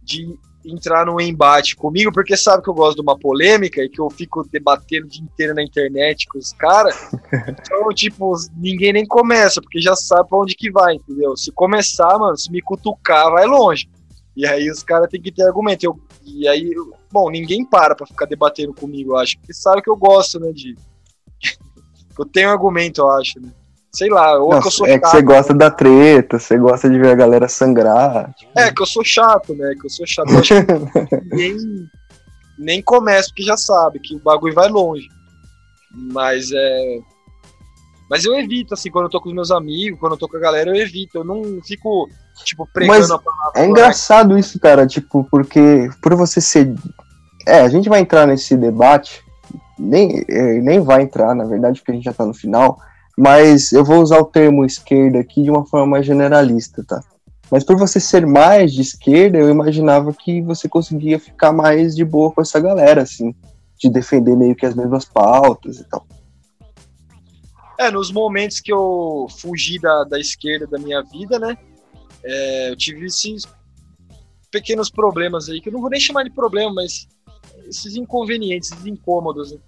de 0.00 0.38
entrar 0.64 1.06
num 1.06 1.20
embate 1.20 1.76
comigo, 1.76 2.12
porque 2.12 2.36
sabe 2.36 2.62
que 2.62 2.68
eu 2.68 2.74
gosto 2.74 2.96
de 2.96 3.02
uma 3.02 3.18
polêmica 3.18 3.82
e 3.82 3.88
que 3.88 4.00
eu 4.00 4.10
fico 4.10 4.46
debatendo 4.50 5.06
o 5.06 5.08
dia 5.08 5.22
inteiro 5.22 5.54
na 5.54 5.62
internet 5.62 6.26
com 6.28 6.38
os 6.38 6.52
caras. 6.52 7.10
então, 7.48 7.88
tipo, 7.90 8.32
ninguém 8.56 8.92
nem 8.92 9.06
começa, 9.06 9.60
porque 9.60 9.80
já 9.80 9.94
sabe 9.94 10.28
pra 10.28 10.38
onde 10.38 10.54
que 10.54 10.70
vai, 10.70 10.94
entendeu? 10.94 11.36
Se 11.36 11.52
começar, 11.52 12.18
mano, 12.18 12.36
se 12.36 12.50
me 12.50 12.60
cutucar, 12.60 13.30
vai 13.30 13.46
longe. 13.46 13.88
E 14.36 14.46
aí 14.46 14.70
os 14.70 14.82
caras 14.82 15.08
têm 15.10 15.20
que 15.20 15.32
ter 15.32 15.42
argumento. 15.42 15.84
Eu, 15.84 15.98
e 16.24 16.46
aí, 16.46 16.72
bom, 17.10 17.30
ninguém 17.30 17.64
para 17.64 17.94
pra 17.94 18.06
ficar 18.06 18.26
debatendo 18.26 18.72
comigo, 18.72 19.12
eu 19.12 19.16
acho. 19.16 19.38
Porque 19.38 19.52
sabe 19.52 19.82
que 19.82 19.90
eu 19.90 19.96
gosto, 19.96 20.38
né, 20.38 20.52
de... 20.52 20.76
eu 22.18 22.24
tenho 22.24 22.50
argumento, 22.50 23.00
eu 23.00 23.10
acho, 23.10 23.40
né? 23.40 23.50
Sei 23.92 24.08
lá, 24.08 24.38
ou 24.38 24.50
Não, 24.50 24.60
que 24.60 24.66
eu 24.66 24.70
sou 24.70 24.86
é 24.86 24.92
chato. 24.92 25.02
que 25.02 25.08
você 25.08 25.22
gosta 25.22 25.54
da 25.54 25.70
treta, 25.70 26.38
você 26.38 26.58
gosta 26.58 26.88
de 26.88 26.98
ver 26.98 27.10
a 27.10 27.14
galera 27.14 27.48
sangrar. 27.48 28.34
É, 28.56 28.72
que 28.72 28.82
eu 28.82 28.86
sou 28.86 29.04
chato, 29.04 29.54
né? 29.54 29.74
Que 29.78 29.86
eu 29.86 29.90
sou 29.90 30.06
chato. 30.06 30.28
Eu 30.30 31.18
nem, 31.36 31.56
nem 32.58 32.82
começa, 32.82 33.28
porque 33.28 33.42
já 33.42 33.56
sabe 33.56 33.98
que 34.00 34.14
o 34.16 34.20
bagulho 34.20 34.54
vai 34.54 34.68
longe. 34.68 35.08
Mas 35.90 36.50
é. 36.52 36.98
Mas 38.10 38.24
eu 38.24 38.34
evito, 38.38 38.72
assim, 38.72 38.90
quando 38.90 39.04
eu 39.04 39.10
tô 39.10 39.20
com 39.20 39.28
os 39.28 39.34
meus 39.34 39.50
amigos, 39.50 40.00
quando 40.00 40.12
eu 40.12 40.18
tô 40.18 40.28
com 40.28 40.36
a 40.36 40.40
galera, 40.40 40.70
eu 40.70 40.76
evito. 40.76 41.18
Eu 41.18 41.24
não 41.24 41.60
fico, 41.62 42.08
tipo, 42.44 42.66
pregando 42.72 43.00
Mas 43.00 43.10
a 43.10 43.18
palavra. 43.18 43.60
É 43.60 43.66
engraçado 43.66 44.38
isso, 44.38 44.58
cara, 44.58 44.86
tipo, 44.86 45.24
porque 45.30 45.90
por 46.00 46.14
você 46.14 46.40
ser. 46.40 46.74
É, 47.46 47.60
a 47.60 47.68
gente 47.68 47.88
vai 47.88 48.00
entrar 48.00 48.26
nesse 48.26 48.56
debate, 48.56 49.22
nem, 49.78 50.24
é, 50.28 50.60
nem 50.60 50.80
vai 50.80 51.02
entrar, 51.02 51.34
na 51.34 51.44
verdade, 51.44 51.80
porque 51.80 51.92
a 51.92 51.94
gente 51.94 52.04
já 52.04 52.12
tá 52.12 52.26
no 52.26 52.34
final 52.34 52.78
mas 53.18 53.72
eu 53.72 53.84
vou 53.84 54.00
usar 54.00 54.20
o 54.20 54.24
termo 54.24 54.64
esquerda 54.64 55.18
aqui 55.18 55.42
de 55.42 55.50
uma 55.50 55.66
forma 55.66 55.88
mais 55.88 56.06
generalista, 56.06 56.84
tá? 56.84 57.02
Mas 57.50 57.64
por 57.64 57.76
você 57.76 57.98
ser 57.98 58.24
mais 58.24 58.72
de 58.72 58.80
esquerda, 58.80 59.36
eu 59.36 59.50
imaginava 59.50 60.14
que 60.14 60.40
você 60.40 60.68
conseguia 60.68 61.18
ficar 61.18 61.52
mais 61.52 61.96
de 61.96 62.04
boa 62.04 62.30
com 62.30 62.40
essa 62.40 62.60
galera, 62.60 63.02
assim, 63.02 63.34
de 63.76 63.90
defender 63.90 64.36
meio 64.36 64.54
que 64.54 64.64
as 64.64 64.72
mesmas 64.72 65.04
pautas 65.04 65.80
e 65.80 65.84
tal. 65.84 66.06
É, 67.76 67.90
nos 67.90 68.12
momentos 68.12 68.60
que 68.60 68.72
eu 68.72 69.26
fugi 69.40 69.80
da, 69.80 70.04
da 70.04 70.20
esquerda 70.20 70.68
da 70.68 70.78
minha 70.78 71.02
vida, 71.02 71.40
né? 71.40 71.58
É, 72.22 72.70
eu 72.70 72.76
tive 72.76 73.06
esses 73.06 73.42
pequenos 74.48 74.90
problemas 74.90 75.48
aí, 75.48 75.60
que 75.60 75.70
eu 75.70 75.72
não 75.72 75.80
vou 75.80 75.90
nem 75.90 75.98
chamar 75.98 76.22
de 76.22 76.30
problema, 76.30 76.72
mas 76.72 77.08
esses 77.68 77.96
inconvenientes, 77.96 78.70
esses 78.70 78.86
incômodos. 78.86 79.50
Né? 79.50 79.58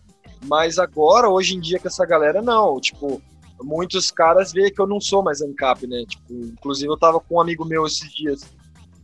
Mas 0.45 0.79
agora, 0.79 1.29
hoje 1.29 1.57
em 1.57 1.61
dia, 1.61 1.81
com 1.81 1.89
essa 1.89 2.07
galera, 2.07 2.41
não. 2.41 2.81
Tipo, 2.81 3.21
muitos 3.63 4.11
caras 4.11 4.53
veem 4.53 4.73
que 4.73 4.81
eu 4.81 4.87
não 4.87 5.01
sou 5.01 5.23
mais 5.23 5.41
ANCAP, 5.41 5.87
né? 5.87 6.05
Tipo, 6.09 6.33
inclusive 6.33 6.91
eu 6.91 6.99
tava 6.99 7.21
com 7.21 7.37
um 7.37 7.41
amigo 7.41 7.65
meu 7.65 7.87
esses 7.87 8.11
dias 8.13 8.43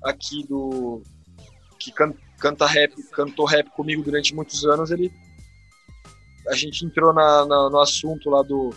aqui 0.02 0.46
do 0.46 1.02
que 1.78 1.92
can, 1.92 2.12
canta 2.38 2.66
rap, 2.66 2.94
cantou 3.12 3.46
rap 3.46 3.70
comigo 3.70 4.02
durante 4.02 4.34
muitos 4.34 4.64
anos, 4.64 4.90
ele 4.90 5.12
a 6.48 6.54
gente 6.54 6.84
entrou 6.84 7.12
na, 7.12 7.44
na 7.44 7.70
no 7.70 7.78
assunto 7.80 8.30
lá 8.30 8.42
do 8.42 8.70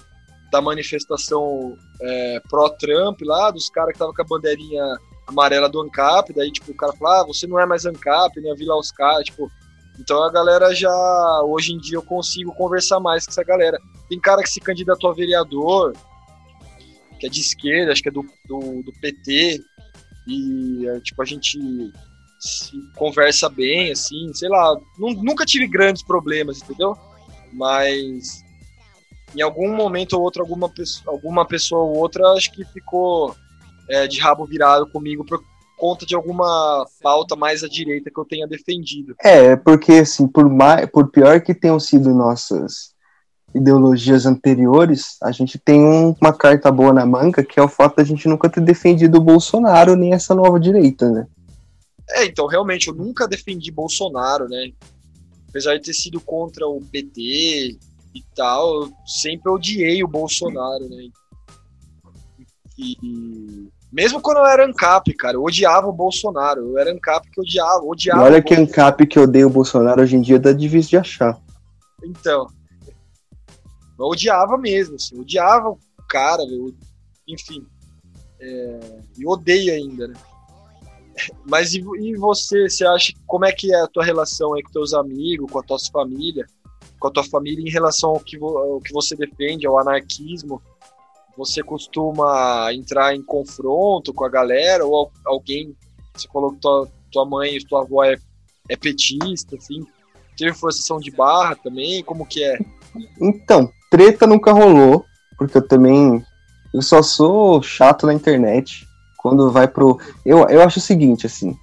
da 0.51 0.59
manifestação 0.59 1.77
é, 2.01 2.41
pró-Trump 2.49 3.21
lá, 3.21 3.51
dos 3.51 3.69
caras 3.69 3.91
que 3.91 3.97
estavam 3.97 4.13
com 4.13 4.21
a 4.21 4.25
bandeirinha 4.25 4.83
amarela 5.27 5.69
do 5.69 5.79
ANCAP, 5.81 6.33
daí 6.33 6.51
tipo 6.51 6.71
o 6.71 6.75
cara 6.75 6.93
falou, 6.93 7.13
ah, 7.13 7.27
você 7.27 7.45
não 7.45 7.59
é 7.59 7.65
mais 7.65 7.85
ANCAP, 7.85 8.41
né? 8.41 8.49
Eu 8.49 8.55
vi 8.55 8.65
lá 8.65 8.77
os 8.77 8.91
caras, 8.91 9.25
tipo, 9.25 9.49
então 9.99 10.23
a 10.23 10.31
galera 10.31 10.73
já, 10.73 11.41
hoje 11.43 11.73
em 11.73 11.77
dia 11.77 11.97
eu 11.97 12.01
consigo 12.01 12.53
conversar 12.53 12.99
mais 12.99 13.25
com 13.25 13.31
essa 13.31 13.43
galera. 13.43 13.77
Tem 14.07 14.19
cara 14.19 14.41
que 14.41 14.49
se 14.49 14.59
candidatou 14.59 15.11
a 15.11 15.13
vereador, 15.13 15.93
que 17.19 17.27
é 17.27 17.29
de 17.29 17.41
esquerda, 17.41 17.91
acho 17.91 18.01
que 18.01 18.09
é 18.09 18.11
do, 18.11 18.25
do, 18.47 18.81
do 18.81 18.93
PT, 19.01 19.61
e 20.25 20.87
é, 20.87 20.99
tipo, 21.01 21.21
a 21.21 21.25
gente 21.25 21.59
conversa 22.95 23.49
bem, 23.49 23.91
assim, 23.91 24.33
sei 24.33 24.47
lá, 24.47 24.79
nunca 24.97 25.45
tive 25.45 25.67
grandes 25.67 26.01
problemas, 26.01 26.61
entendeu? 26.61 26.97
Mas 27.51 28.41
em 29.35 29.41
algum 29.41 29.75
momento 29.75 30.13
ou 30.13 30.21
outro, 30.21 30.41
alguma, 30.41 30.71
alguma 31.05 31.45
pessoa 31.45 31.81
ou 31.81 31.97
outra, 31.97 32.25
acho 32.33 32.51
que 32.53 32.63
ficou 32.65 33.35
é, 33.89 34.07
de 34.07 34.19
rabo 34.19 34.45
virado 34.45 34.87
comigo 34.87 35.25
por, 35.25 35.43
conta 35.79 36.05
de 36.05 36.13
alguma 36.13 36.85
pauta 37.01 37.35
mais 37.35 37.63
à 37.63 37.67
direita 37.69 38.11
que 38.11 38.19
eu 38.19 38.25
tenha 38.25 38.45
defendido. 38.45 39.15
É, 39.23 39.55
porque 39.55 39.93
assim, 39.93 40.27
por, 40.27 40.49
mais, 40.49 40.89
por 40.91 41.09
pior 41.09 41.41
que 41.41 41.53
tenham 41.53 41.79
sido 41.79 42.13
nossas 42.13 42.93
ideologias 43.55 44.25
anteriores, 44.25 45.17
a 45.23 45.31
gente 45.31 45.57
tem 45.57 45.81
um, 45.81 46.15
uma 46.21 46.33
carta 46.33 46.71
boa 46.71 46.93
na 46.93 47.05
manga, 47.05 47.43
que 47.43 47.59
é 47.59 47.63
o 47.63 47.69
fato 47.69 47.95
da 47.95 48.03
gente 48.03 48.27
nunca 48.27 48.49
ter 48.49 48.61
defendido 48.61 49.17
o 49.17 49.23
Bolsonaro 49.23 49.95
nem 49.95 50.13
essa 50.13 50.35
nova 50.35 50.59
direita, 50.59 51.09
né? 51.09 51.25
É, 52.11 52.25
então, 52.25 52.45
realmente, 52.45 52.87
eu 52.87 52.93
nunca 52.93 53.27
defendi 53.27 53.71
Bolsonaro, 53.71 54.47
né? 54.47 54.71
Apesar 55.47 55.77
de 55.77 55.83
ter 55.83 55.93
sido 55.93 56.19
contra 56.19 56.67
o 56.67 56.81
PT 56.81 57.77
e 58.13 58.23
tal, 58.35 58.83
eu 58.83 58.93
sempre 59.05 59.49
odiei 59.49 60.03
o 60.03 60.07
Bolsonaro, 60.07 60.87
né? 60.89 61.09
E, 62.77 63.69
mesmo 63.91 64.21
quando 64.21 64.37
eu 64.37 64.45
era 64.45 64.65
ANCAP, 64.65 65.13
cara, 65.13 65.35
eu 65.35 65.43
odiava 65.43 65.87
o 65.87 65.93
Bolsonaro. 65.93 66.61
Eu 66.61 66.77
era 66.77 66.91
ANCAP 66.91 67.29
que 67.31 67.41
odiava, 67.41 67.83
odiava. 67.83 68.21
E 68.21 68.23
olha 68.23 68.41
que 68.41 68.53
ANCAP 68.53 69.07
que 69.07 69.19
odeia 69.19 69.47
o 69.47 69.49
Bolsonaro 69.49 70.01
hoje 70.01 70.15
em 70.15 70.21
dia 70.21 70.39
dá 70.39 70.53
difícil 70.53 70.91
de 70.91 70.97
achar. 70.97 71.39
Então. 72.03 72.47
Eu 73.97 74.05
odiava 74.05 74.57
mesmo, 74.57 74.95
assim, 74.95 75.19
odiava 75.19 75.69
o 75.69 75.79
cara, 76.07 76.41
eu, 76.43 76.73
enfim. 77.27 77.65
É, 78.39 78.79
e 79.17 79.27
odeio 79.27 79.73
ainda, 79.73 80.07
né? 80.07 80.15
Mas 81.45 81.73
e, 81.73 81.83
e, 81.99 82.15
você, 82.15 82.69
você 82.69 82.85
acha, 82.85 83.11
como 83.27 83.45
é 83.45 83.51
que 83.51 83.73
é 83.73 83.81
a 83.81 83.87
tua 83.87 84.05
relação 84.05 84.53
aí 84.53 84.63
com 84.63 84.71
teus 84.71 84.93
amigos, 84.93 85.51
com 85.51 85.59
a 85.59 85.63
tua 85.63 85.77
família, 85.91 86.45
com 86.99 87.07
a 87.07 87.11
tua 87.11 87.23
família 87.23 87.61
em 87.61 87.71
relação 87.71 88.11
ao 88.11 88.19
que, 88.19 88.37
ao 88.37 88.79
que 88.79 88.93
você 88.93 89.15
defende, 89.15 89.67
ao 89.67 89.77
anarquismo? 89.79 90.61
Você 91.39 91.63
costuma 91.63 92.67
entrar 92.73 93.15
em 93.15 93.23
confronto 93.23 94.13
com 94.13 94.25
a 94.25 94.29
galera 94.29 94.85
ou 94.85 95.09
alguém, 95.25 95.73
você 96.13 96.27
falou 96.27 96.51
que 96.51 96.59
tua, 96.59 96.89
tua 97.09 97.25
mãe 97.25 97.55
e 97.55 97.65
tua 97.65 97.83
avó 97.83 98.03
é, 98.03 98.17
é 98.67 98.75
petista, 98.75 99.55
assim, 99.55 99.85
teve 100.37 100.51
forçação 100.53 100.99
de 100.99 101.09
barra 101.09 101.55
também, 101.55 102.03
como 102.03 102.25
que 102.25 102.43
é? 102.43 102.59
Então, 103.21 103.71
treta 103.89 104.27
nunca 104.27 104.51
rolou, 104.51 105.05
porque 105.37 105.57
eu 105.57 105.65
também, 105.65 106.21
eu 106.73 106.81
só 106.81 107.01
sou 107.01 107.63
chato 107.63 108.05
na 108.05 108.13
internet, 108.13 108.85
quando 109.17 109.49
vai 109.49 109.65
pro, 109.65 109.97
eu, 110.25 110.39
eu 110.49 110.61
acho 110.61 110.79
o 110.79 110.81
seguinte, 110.81 111.25
assim, 111.25 111.55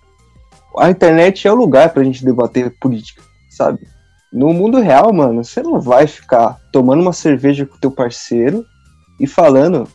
a 0.79 0.89
internet 0.89 1.47
é 1.47 1.53
o 1.53 1.55
lugar 1.55 1.93
pra 1.93 2.03
gente 2.03 2.25
debater 2.25 2.75
política, 2.81 3.23
sabe? 3.51 3.87
No 4.33 4.55
mundo 4.55 4.81
real, 4.81 5.13
mano, 5.13 5.45
você 5.45 5.63
não 5.63 5.79
vai 5.79 6.07
ficar 6.07 6.59
tomando 6.73 7.03
uma 7.03 7.13
cerveja 7.13 7.67
com 7.67 7.77
teu 7.77 7.91
parceiro 7.91 8.65
e 9.19 9.27
falando 9.27 9.89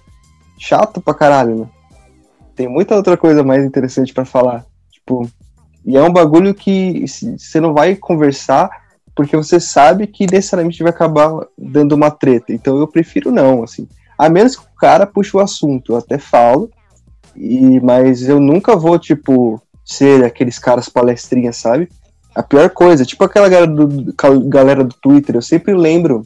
chato 0.57 1.01
pra 1.01 1.13
caralho, 1.13 1.55
né? 1.55 1.69
Tem 2.55 2.67
muita 2.67 2.95
outra 2.95 3.17
coisa 3.17 3.43
mais 3.43 3.65
interessante 3.65 4.13
para 4.13 4.25
falar. 4.25 4.65
Tipo, 4.91 5.27
e 5.85 5.97
é 5.97 6.03
um 6.03 6.11
bagulho 6.11 6.53
que 6.53 7.05
você 7.07 7.59
não 7.59 7.73
vai 7.73 7.95
conversar 7.95 8.69
porque 9.15 9.35
você 9.35 9.59
sabe 9.59 10.07
que 10.07 10.25
necessariamente 10.25 10.81
vai 10.81 10.91
acabar 10.91 11.45
dando 11.57 11.93
uma 11.93 12.11
treta. 12.11 12.53
Então 12.53 12.77
eu 12.77 12.87
prefiro 12.87 13.31
não, 13.31 13.63
assim. 13.63 13.87
A 14.17 14.29
menos 14.29 14.55
que 14.55 14.63
o 14.63 14.75
cara 14.77 15.05
puxe 15.05 15.35
o 15.35 15.39
assunto, 15.39 15.93
eu 15.93 15.97
até 15.97 16.17
falo, 16.17 16.69
e 17.35 17.79
mas 17.79 18.27
eu 18.27 18.39
nunca 18.39 18.75
vou, 18.75 18.97
tipo, 18.99 19.61
ser 19.83 20.23
aqueles 20.23 20.59
caras 20.59 20.87
palestrinhas, 20.87 21.57
sabe? 21.57 21.89
A 22.33 22.41
pior 22.41 22.69
coisa, 22.69 23.05
tipo 23.05 23.23
aquela 23.23 23.49
galera 23.49 23.67
do, 23.67 24.13
galera 24.47 24.83
do 24.83 24.95
Twitter, 25.01 25.35
eu 25.35 25.41
sempre 25.41 25.73
lembro 25.73 26.25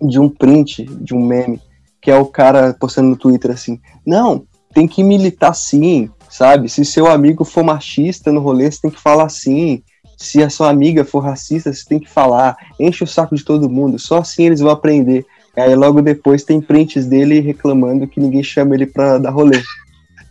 de 0.00 0.18
um 0.18 0.28
print, 0.28 0.84
de 0.84 1.14
um 1.14 1.24
meme, 1.24 1.60
que 2.00 2.10
é 2.10 2.16
o 2.16 2.26
cara 2.26 2.74
postando 2.78 3.10
no 3.10 3.16
Twitter 3.16 3.50
assim: 3.50 3.80
Não, 4.06 4.44
tem 4.72 4.86
que 4.86 5.02
militar 5.02 5.54
sim, 5.54 6.10
sabe? 6.28 6.68
Se 6.68 6.84
seu 6.84 7.06
amigo 7.06 7.44
for 7.44 7.64
machista 7.64 8.32
no 8.32 8.40
rolê, 8.40 8.70
você 8.70 8.80
tem 8.82 8.90
que 8.90 9.00
falar 9.00 9.28
sim. 9.28 9.82
Se 10.16 10.42
a 10.42 10.50
sua 10.50 10.68
amiga 10.68 11.04
for 11.04 11.20
racista, 11.20 11.72
você 11.72 11.84
tem 11.84 12.00
que 12.00 12.10
falar. 12.10 12.56
Enche 12.78 13.04
o 13.04 13.06
saco 13.06 13.36
de 13.36 13.44
todo 13.44 13.70
mundo, 13.70 13.98
só 13.98 14.18
assim 14.18 14.46
eles 14.46 14.60
vão 14.60 14.70
aprender. 14.70 15.24
Aí 15.56 15.74
logo 15.74 16.02
depois 16.02 16.44
tem 16.44 16.60
prints 16.60 17.06
dele 17.06 17.40
reclamando 17.40 18.06
que 18.06 18.20
ninguém 18.20 18.42
chama 18.42 18.74
ele 18.74 18.86
pra 18.86 19.18
dar 19.18 19.30
rolê. 19.30 19.60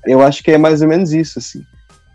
Eu 0.06 0.22
acho 0.22 0.44
que 0.44 0.52
é 0.52 0.57
mais 0.57 0.81
ou 0.81 0.88
menos 0.88 1.11
isso, 1.11 1.39
assim. 1.39 1.61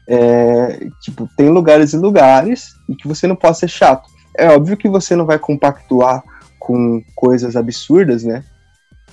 É, 0.09 0.89
tipo, 1.01 1.29
tem 1.37 1.49
lugares 1.49 1.93
e 1.93 1.97
lugares 1.97 2.75
e 2.89 2.97
que 2.97 3.07
você 3.07 3.27
não 3.27 3.37
pode 3.37 3.59
ser 3.59 3.69
chato. 3.69 4.09
É 4.37 4.49
óbvio 4.51 4.77
que 4.77 4.89
você 4.89 5.15
não 5.15 5.27
vai 5.27 5.39
compactuar 5.39 6.23
com 6.59 7.03
coisas 7.15 7.55
absurdas, 7.55 8.25
né? 8.25 8.43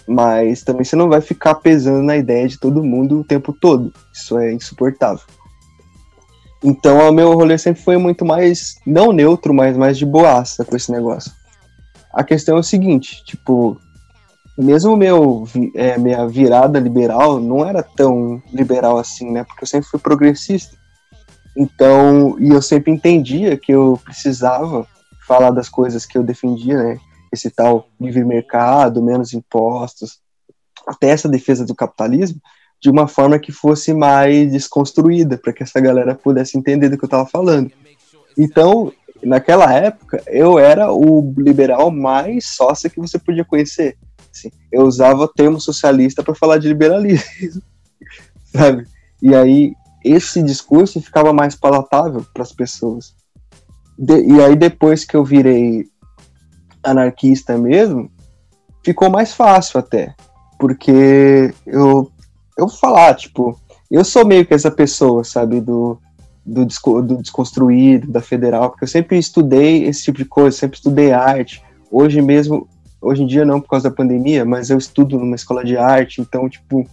Mas 0.09 0.63
também 0.63 0.83
você 0.83 0.95
não 0.95 1.07
vai 1.07 1.21
ficar 1.21 1.53
pesando 1.55 2.01
na 2.01 2.17
ideia 2.17 2.47
de 2.47 2.57
todo 2.57 2.83
mundo 2.83 3.19
o 3.19 3.23
tempo 3.23 3.53
todo. 3.53 3.93
Isso 4.11 4.39
é 4.39 4.51
insuportável. 4.51 5.23
Então 6.63 7.07
o 7.07 7.13
meu 7.13 7.33
rolê 7.33 7.57
sempre 7.59 7.83
foi 7.83 7.95
muito 7.97 8.25
mais, 8.25 8.75
não 8.85 9.13
neutro, 9.13 9.53
mas 9.53 9.77
mais 9.77 9.99
de 9.99 10.07
boaça 10.07 10.65
com 10.65 10.75
esse 10.75 10.91
negócio. 10.91 11.31
A 12.11 12.23
questão 12.23 12.57
é 12.57 12.59
o 12.59 12.63
seguinte, 12.63 13.23
tipo, 13.23 13.79
mesmo 14.57 14.97
meu 14.97 15.47
é, 15.75 15.95
minha 15.99 16.27
virada 16.27 16.79
liberal 16.79 17.39
não 17.39 17.63
era 17.63 17.83
tão 17.83 18.41
liberal 18.51 18.97
assim, 18.97 19.31
né? 19.31 19.43
Porque 19.43 19.63
eu 19.63 19.67
sempre 19.67 19.89
fui 19.89 19.99
progressista. 19.99 20.75
Então, 21.55 22.35
e 22.39 22.49
eu 22.49 22.61
sempre 22.61 22.91
entendia 22.91 23.55
que 23.57 23.71
eu 23.71 23.99
precisava 24.03 24.87
falar 25.27 25.51
das 25.51 25.69
coisas 25.69 26.05
que 26.05 26.17
eu 26.17 26.23
defendia, 26.23 26.81
né? 26.81 26.99
Esse 27.31 27.49
tal 27.49 27.87
livre 27.99 28.23
mercado, 28.23 29.03
menos 29.03 29.33
impostos, 29.33 30.19
até 30.87 31.09
essa 31.09 31.29
defesa 31.29 31.65
do 31.65 31.75
capitalismo, 31.75 32.41
de 32.81 32.89
uma 32.89 33.07
forma 33.07 33.37
que 33.37 33.51
fosse 33.51 33.93
mais 33.93 34.51
desconstruída, 34.51 35.37
para 35.37 35.53
que 35.53 35.63
essa 35.63 35.79
galera 35.79 36.15
pudesse 36.15 36.57
entender 36.57 36.89
do 36.89 36.97
que 36.97 37.03
eu 37.03 37.07
estava 37.07 37.25
falando. 37.25 37.71
Então, 38.37 38.91
naquela 39.21 39.71
época, 39.73 40.23
eu 40.27 40.57
era 40.57 40.91
o 40.91 41.33
liberal 41.37 41.91
mais 41.91 42.45
sócia 42.55 42.89
que 42.89 42.99
você 42.99 43.19
podia 43.19 43.43
conhecer. 43.43 43.97
Assim, 44.33 44.51
eu 44.71 44.83
usava 44.83 45.23
o 45.23 45.27
termo 45.27 45.59
socialista 45.59 46.23
para 46.23 46.35
falar 46.35 46.57
de 46.57 46.67
liberalismo, 46.67 47.61
sabe? 48.45 48.87
E 49.21 49.35
aí 49.35 49.73
esse 50.03 50.41
discurso 50.41 51.01
ficava 51.01 51.33
mais 51.33 51.55
palatável 51.55 52.25
para 52.33 52.43
as 52.43 52.53
pessoas. 52.53 53.13
De, 53.97 54.21
e 54.21 54.41
aí 54.41 54.55
depois 54.55 55.03
que 55.03 55.15
eu 55.15 55.25
virei 55.25 55.89
anarquista 56.83 57.57
mesmo, 57.57 58.11
ficou 58.83 59.09
mais 59.09 59.33
fácil 59.33 59.79
até, 59.79 60.13
porque 60.57 61.53
eu 61.65 62.11
eu 62.57 62.67
vou 62.67 62.75
falar, 62.75 63.15
tipo, 63.15 63.57
eu 63.89 64.03
sou 64.03 64.25
meio 64.25 64.45
que 64.45 64.53
essa 64.53 64.69
pessoa, 64.69 65.23
sabe, 65.23 65.61
do, 65.61 65.97
do, 66.45 66.65
do 67.01 67.17
desconstruído, 67.21 68.11
da 68.11 68.21
federal, 68.21 68.69
porque 68.69 68.83
eu 68.83 68.87
sempre 68.87 69.17
estudei 69.17 69.85
esse 69.85 70.03
tipo 70.03 70.17
de 70.17 70.25
coisa, 70.25 70.57
sempre 70.57 70.75
estudei 70.75 71.13
arte. 71.13 71.63
Hoje 71.89 72.21
mesmo 72.21 72.67
Hoje 73.01 73.23
em 73.23 73.27
dia 73.27 73.45
não 73.45 73.61
por 73.61 73.69
causa 73.69 73.89
da 73.89 73.95
pandemia, 73.95 74.43
mas 74.43 74.69
eu 74.69 74.77
estudo 74.77 75.17
numa 75.17 75.35
escola 75.35 75.63
de 75.63 75.77
arte, 75.77 76.19
então, 76.19 76.49
tipo, 76.49 76.85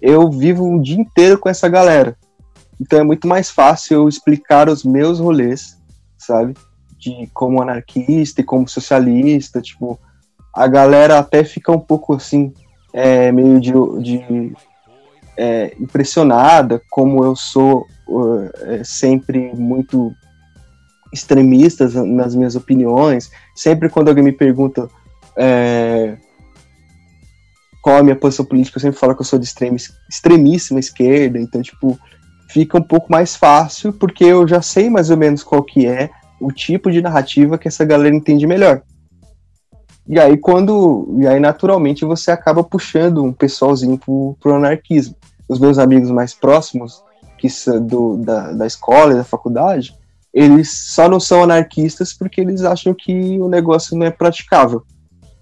eu 0.00 0.30
vivo 0.30 0.64
um 0.64 0.80
dia 0.80 0.98
inteiro 0.98 1.38
com 1.38 1.48
essa 1.48 1.68
galera. 1.68 2.16
Então 2.80 2.98
é 2.98 3.04
muito 3.04 3.28
mais 3.28 3.50
fácil 3.50 3.94
eu 3.96 4.08
explicar 4.08 4.68
os 4.68 4.82
meus 4.82 5.20
rolês, 5.20 5.76
sabe? 6.16 6.54
De 7.06 7.30
como 7.32 7.62
anarquista 7.62 8.40
e 8.40 8.44
como 8.44 8.68
socialista, 8.68 9.62
tipo, 9.62 9.96
a 10.52 10.66
galera 10.66 11.20
até 11.20 11.44
fica 11.44 11.70
um 11.70 11.78
pouco 11.78 12.14
assim, 12.14 12.52
é, 12.92 13.30
meio 13.30 13.60
de, 13.60 13.72
de 14.02 14.52
é, 15.36 15.76
impressionada, 15.78 16.82
como 16.90 17.24
eu 17.24 17.36
sou 17.36 17.86
é, 18.62 18.82
sempre 18.82 19.54
muito 19.54 20.12
extremista 21.12 21.88
nas 22.04 22.34
minhas 22.34 22.56
opiniões. 22.56 23.30
Sempre 23.54 23.88
quando 23.88 24.08
alguém 24.08 24.24
me 24.24 24.32
pergunta 24.32 24.88
é, 25.36 26.16
qual 27.80 27.98
a 27.98 28.02
minha 28.02 28.16
posição 28.16 28.44
política, 28.44 28.78
eu 28.78 28.82
sempre 28.82 28.98
falo 28.98 29.14
que 29.14 29.20
eu 29.20 29.26
sou 29.26 29.38
de 29.38 29.44
extrema, 29.44 29.76
extremíssima 30.10 30.80
esquerda, 30.80 31.38
então, 31.38 31.62
tipo, 31.62 31.96
fica 32.48 32.78
um 32.78 32.82
pouco 32.82 33.12
mais 33.12 33.36
fácil, 33.36 33.92
porque 33.92 34.24
eu 34.24 34.48
já 34.48 34.60
sei 34.60 34.90
mais 34.90 35.08
ou 35.08 35.16
menos 35.16 35.44
qual 35.44 35.62
que 35.62 35.86
é 35.86 36.10
o 36.40 36.52
tipo 36.52 36.90
de 36.90 37.00
narrativa 37.00 37.58
que 37.58 37.68
essa 37.68 37.84
galera 37.84 38.14
entende 38.14 38.46
melhor. 38.46 38.82
E 40.08 40.20
aí, 40.20 40.36
quando. 40.36 41.16
E 41.18 41.26
aí, 41.26 41.40
naturalmente, 41.40 42.04
você 42.04 42.30
acaba 42.30 42.62
puxando 42.62 43.24
um 43.24 43.32
pessoalzinho 43.32 43.98
pro, 43.98 44.36
pro 44.40 44.54
anarquismo. 44.54 45.16
Os 45.48 45.58
meus 45.58 45.78
amigos 45.78 46.10
mais 46.10 46.34
próximos, 46.34 47.02
que 47.38 47.48
são 47.48 47.84
do, 47.84 48.16
da, 48.16 48.52
da 48.52 48.66
escola 48.66 49.12
e 49.12 49.16
da 49.16 49.24
faculdade, 49.24 49.94
eles 50.32 50.70
só 50.70 51.08
não 51.08 51.18
são 51.18 51.42
anarquistas 51.42 52.12
porque 52.12 52.40
eles 52.40 52.62
acham 52.62 52.94
que 52.94 53.38
o 53.40 53.48
negócio 53.48 53.96
não 53.96 54.06
é 54.06 54.10
praticável 54.10 54.84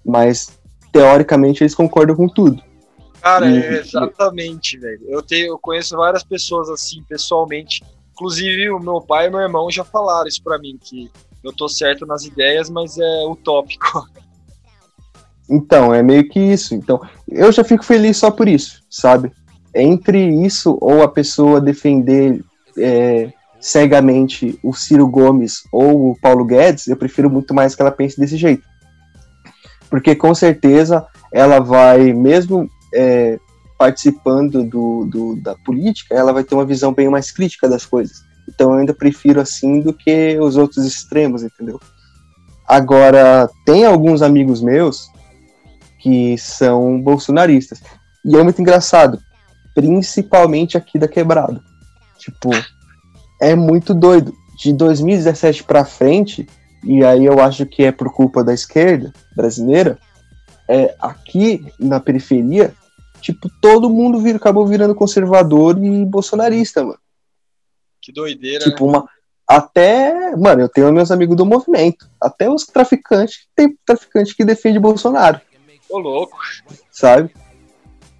mas 0.05 0.57
teoricamente 0.91 1.63
eles 1.63 1.73
concordam 1.73 2.15
com 2.15 2.27
tudo. 2.27 2.61
Cara, 3.21 3.49
e, 3.49 3.57
é 3.57 3.79
exatamente, 3.79 4.77
velho. 4.77 5.01
Eu 5.07 5.21
tenho, 5.23 5.47
eu 5.47 5.57
conheço 5.57 5.97
várias 5.97 6.23
pessoas 6.23 6.69
assim, 6.69 7.01
pessoalmente. 7.09 7.83
Inclusive, 8.15 8.71
o 8.71 8.79
meu 8.79 9.01
pai 9.01 9.27
e 9.27 9.29
meu 9.29 9.41
irmão 9.41 9.69
já 9.69 9.83
falaram 9.83 10.27
isso 10.27 10.41
para 10.41 10.57
mim, 10.57 10.79
que 10.81 11.11
eu 11.43 11.51
tô 11.51 11.67
certo 11.67 12.05
nas 12.05 12.23
ideias, 12.23 12.69
mas 12.69 12.97
é 12.97 13.25
utópico. 13.27 14.07
Então, 15.47 15.93
é 15.93 16.01
meio 16.01 16.27
que 16.27 16.39
isso. 16.39 16.73
Então, 16.73 16.99
eu 17.27 17.51
já 17.51 17.63
fico 17.63 17.85
feliz 17.85 18.17
só 18.17 18.31
por 18.31 18.47
isso, 18.47 18.81
sabe? 18.89 19.31
Entre 19.75 20.17
isso 20.43 20.75
ou 20.81 21.03
a 21.03 21.07
pessoa 21.07 21.61
defender 21.61 22.43
é, 22.75 23.31
cegamente 23.59 24.57
o 24.63 24.73
Ciro 24.73 25.07
Gomes 25.07 25.61
ou 25.71 26.09
o 26.09 26.19
Paulo 26.19 26.43
Guedes, 26.45 26.87
eu 26.87 26.97
prefiro 26.97 27.29
muito 27.29 27.53
mais 27.53 27.75
que 27.75 27.81
ela 27.83 27.91
pense 27.91 28.19
desse 28.19 28.37
jeito 28.37 28.63
porque 29.95 30.15
com 30.15 30.33
certeza 30.35 31.05
ela 31.31 31.59
vai, 31.59 32.11
mesmo 32.13 32.69
é, 32.93 33.39
participando 33.77 34.63
do, 34.63 35.05
do, 35.05 35.35
da 35.35 35.55
política, 35.55 36.15
ela 36.15 36.33
vai 36.33 36.43
ter 36.43 36.55
uma 36.55 36.65
visão 36.65 36.93
bem 36.93 37.09
mais 37.09 37.31
crítica 37.31 37.67
das 37.67 37.85
coisas. 37.85 38.23
Então 38.47 38.73
eu 38.73 38.79
ainda 38.79 38.93
prefiro 38.93 39.41
assim 39.41 39.81
do 39.81 39.93
que 39.93 40.37
os 40.39 40.55
outros 40.55 40.85
extremos, 40.85 41.43
entendeu? 41.43 41.79
Agora, 42.67 43.49
tem 43.65 43.85
alguns 43.85 44.21
amigos 44.21 44.61
meus 44.61 45.09
que 45.99 46.37
são 46.37 47.01
bolsonaristas. 47.01 47.81
E 48.23 48.35
é 48.35 48.43
muito 48.43 48.61
engraçado, 48.61 49.19
principalmente 49.73 50.77
aqui 50.77 50.97
da 50.97 51.07
Quebrada. 51.07 51.61
Tipo, 52.17 52.49
é 53.41 53.55
muito 53.55 53.93
doido. 53.93 54.33
De 54.57 54.71
2017 54.71 55.63
para 55.63 55.83
frente, 55.83 56.47
e 56.83 57.03
aí 57.03 57.25
eu 57.25 57.41
acho 57.41 57.65
que 57.65 57.83
é 57.83 57.91
por 57.91 58.13
culpa 58.13 58.43
da 58.43 58.53
esquerda 58.53 59.11
brasileira, 59.35 59.99
é, 60.67 60.95
aqui 60.99 61.65
na 61.77 61.99
periferia, 61.99 62.73
tipo, 63.25 63.49
todo 63.59 63.89
mundo 63.89 64.19
vir, 64.19 64.35
acabou 64.35 64.67
virando 64.67 64.93
conservador 64.93 65.83
e 65.83 66.05
bolsonarista, 66.05 66.83
mano. 66.83 66.99
Que 67.99 68.11
doideira. 68.11 68.63
Tipo, 68.63 68.85
né? 68.85 68.97
uma. 68.99 69.09
Até, 69.47 70.35
mano, 70.35 70.61
eu 70.61 70.69
tenho 70.69 70.93
meus 70.93 71.09
amigos 71.09 71.35
do 71.35 71.45
movimento. 71.45 72.07
Até 72.21 72.49
os 72.49 72.65
traficantes, 72.65 73.47
tem 73.55 73.75
traficante 73.83 74.35
que 74.35 74.45
defende 74.45 74.79
Bolsonaro. 74.79 75.41
Ô, 75.89 75.97
louco. 75.97 76.37
Sabe? 76.91 77.31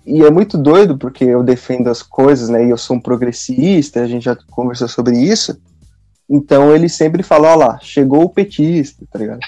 E 0.05 0.23
é 0.23 0.31
muito 0.31 0.57
doido 0.57 0.97
porque 0.97 1.23
eu 1.23 1.43
defendo 1.43 1.89
as 1.89 2.01
coisas, 2.01 2.49
né? 2.49 2.65
E 2.65 2.69
eu 2.69 2.77
sou 2.77 2.95
um 2.95 2.99
progressista, 2.99 4.01
a 4.01 4.07
gente 4.07 4.23
já 4.23 4.35
conversou 4.51 4.87
sobre 4.87 5.17
isso. 5.17 5.59
Então 6.27 6.75
ele 6.75 6.89
sempre 6.89 7.21
fala, 7.21 7.53
ó 7.53 7.55
lá, 7.55 7.79
chegou 7.79 8.23
o 8.23 8.29
petista, 8.29 9.05
tá 9.11 9.19
ligado? 9.19 9.39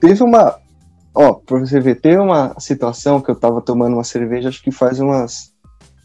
Teve 0.00 0.22
uma. 0.22 0.58
Ó, 1.14 1.34
pra 1.34 1.60
você 1.60 1.78
ver, 1.78 2.00
teve 2.00 2.18
uma 2.18 2.58
situação 2.58 3.20
que 3.20 3.30
eu 3.30 3.36
tava 3.36 3.60
tomando 3.60 3.94
uma 3.94 4.04
cerveja, 4.04 4.48
acho 4.48 4.62
que 4.62 4.72
faz 4.72 4.98
umas 4.98 5.52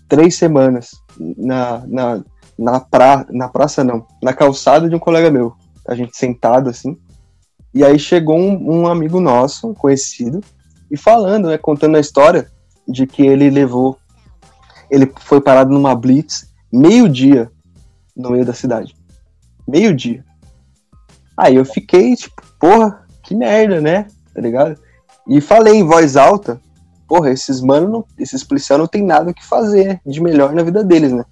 três 0.07 0.35
semanas, 0.35 0.91
na, 1.17 1.83
na, 1.87 2.23
na, 2.57 2.79
pra, 2.79 3.25
na 3.29 3.47
praça 3.47 3.83
não, 3.83 4.05
na 4.21 4.33
calçada 4.33 4.87
de 4.87 4.95
um 4.95 4.99
colega 4.99 5.31
meu. 5.31 5.55
A 5.87 5.95
gente 5.95 6.15
sentado 6.15 6.69
assim. 6.69 6.95
E 7.73 7.83
aí 7.83 7.97
chegou 7.97 8.37
um, 8.37 8.81
um 8.81 8.87
amigo 8.87 9.19
nosso, 9.19 9.67
um 9.67 9.73
conhecido, 9.73 10.41
e 10.91 10.97
falando, 10.97 11.49
né, 11.49 11.57
contando 11.57 11.97
a 11.97 11.99
história 11.99 12.47
de 12.87 13.05
que 13.05 13.25
ele 13.25 13.49
levou, 13.49 13.97
ele 14.89 15.11
foi 15.19 15.39
parado 15.39 15.71
numa 15.71 15.95
blitz 15.95 16.49
meio-dia 16.71 17.51
no 18.15 18.31
meio 18.31 18.45
da 18.45 18.53
cidade. 18.53 18.95
Meio-dia. 19.67 20.25
Aí 21.37 21.55
eu 21.55 21.65
fiquei, 21.65 22.15
tipo, 22.15 22.41
porra, 22.59 23.05
que 23.23 23.35
merda, 23.35 23.79
né? 23.79 24.07
Tá 24.33 24.41
ligado? 24.41 24.79
E 25.29 25.39
falei 25.39 25.75
em 25.75 25.83
voz 25.83 26.17
alta, 26.17 26.59
porra, 27.07 27.29
esses 27.29 27.61
mano, 27.61 28.03
esses 28.17 28.43
policiais 28.43 28.79
não 28.79 28.87
tem 28.87 29.03
nada 29.03 29.29
o 29.29 29.33
que 29.33 29.45
fazer 29.45 30.01
de 30.03 30.19
melhor 30.19 30.53
na 30.53 30.63
vida 30.63 30.83
deles, 30.83 31.13
né? 31.13 31.23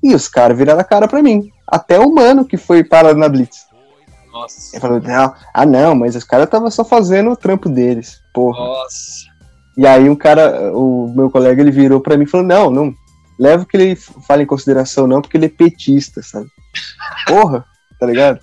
E 0.00 0.14
os 0.14 0.28
caras 0.28 0.56
viraram 0.56 0.80
a 0.80 0.84
cara 0.84 1.08
pra 1.08 1.22
mim. 1.22 1.50
Até 1.66 1.98
o 1.98 2.14
mano 2.14 2.44
que 2.44 2.56
foi 2.56 2.84
parado 2.84 3.18
na 3.18 3.28
Blitz. 3.28 3.66
Nossa. 4.32 4.74
Ele 4.74 4.80
falou, 4.80 5.00
não, 5.00 5.34
ah 5.52 5.66
não, 5.66 5.94
mas 5.94 6.14
os 6.14 6.24
caras 6.24 6.46
estavam 6.46 6.70
só 6.70 6.84
fazendo 6.84 7.30
o 7.30 7.36
trampo 7.36 7.68
deles, 7.68 8.20
porra. 8.32 8.58
Nossa. 8.58 9.24
E 9.76 9.86
aí 9.86 10.08
um 10.08 10.14
cara, 10.14 10.72
o 10.72 11.12
meu 11.14 11.30
colega, 11.30 11.60
ele 11.60 11.70
virou 11.72 12.00
pra 12.00 12.16
mim 12.16 12.24
e 12.24 12.28
falou, 12.28 12.46
não, 12.46 12.70
não, 12.70 12.94
leva 13.38 13.64
o 13.64 13.66
que 13.66 13.76
ele 13.76 13.96
fala 13.96 14.42
em 14.42 14.46
consideração 14.46 15.06
não, 15.06 15.20
porque 15.20 15.36
ele 15.36 15.46
é 15.46 15.48
petista, 15.48 16.22
sabe? 16.22 16.46
Porra, 17.26 17.64
tá 17.98 18.06
ligado? 18.06 18.38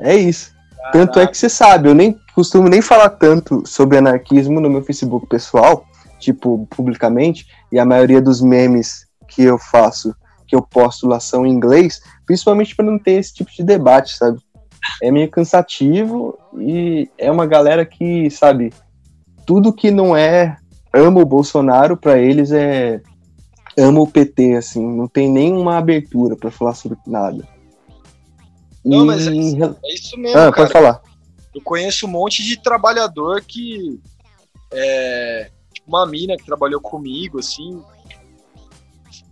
É 0.00 0.14
isso. 0.14 0.52
Caraca. 0.76 0.92
Tanto 0.92 1.20
é 1.20 1.26
que 1.26 1.36
você 1.36 1.48
sabe, 1.48 1.88
eu 1.88 1.94
nem 1.94 2.16
costumo 2.38 2.68
nem 2.68 2.80
falar 2.80 3.08
tanto 3.08 3.64
sobre 3.66 3.98
anarquismo 3.98 4.60
no 4.60 4.70
meu 4.70 4.80
Facebook 4.80 5.26
pessoal, 5.26 5.84
tipo, 6.20 6.68
publicamente, 6.70 7.48
e 7.72 7.80
a 7.80 7.84
maioria 7.84 8.22
dos 8.22 8.40
memes 8.40 9.08
que 9.26 9.42
eu 9.42 9.58
faço, 9.58 10.14
que 10.46 10.54
eu 10.54 10.62
posto 10.62 11.08
lá 11.08 11.18
são 11.18 11.44
em 11.44 11.50
inglês, 11.50 12.00
principalmente 12.24 12.76
para 12.76 12.84
não 12.84 12.96
ter 12.96 13.14
esse 13.14 13.34
tipo 13.34 13.50
de 13.50 13.64
debate, 13.64 14.16
sabe? 14.16 14.38
É 15.02 15.10
meio 15.10 15.28
cansativo 15.28 16.38
e 16.56 17.10
é 17.18 17.28
uma 17.28 17.44
galera 17.44 17.84
que, 17.84 18.30
sabe, 18.30 18.72
tudo 19.44 19.72
que 19.72 19.90
não 19.90 20.16
é 20.16 20.58
ama 20.94 21.20
o 21.20 21.26
Bolsonaro, 21.26 21.96
para 21.96 22.20
eles 22.20 22.52
é 22.52 23.00
ama 23.76 24.00
o 24.00 24.06
PT, 24.06 24.54
assim, 24.54 24.86
não 24.86 25.08
tem 25.08 25.28
nenhuma 25.28 25.76
abertura 25.76 26.36
para 26.36 26.52
falar 26.52 26.74
sobre 26.74 26.98
nada. 27.04 27.44
Não, 28.84 29.04
mas 29.04 29.26
é, 29.26 29.30
é 29.30 29.34
isso 29.92 30.16
mesmo, 30.16 30.38
ah, 30.38 30.52
cara. 30.52 30.52
Pode 30.52 30.72
falar. 30.72 31.07
Eu 31.58 31.62
conheço 31.62 32.06
um 32.06 32.10
monte 32.10 32.44
de 32.44 32.56
trabalhador 32.56 33.42
que 33.42 34.00
é, 34.72 35.50
tipo 35.74 35.88
uma 35.88 36.06
mina 36.06 36.36
que 36.36 36.46
trabalhou 36.46 36.80
comigo, 36.80 37.40
assim, 37.40 37.82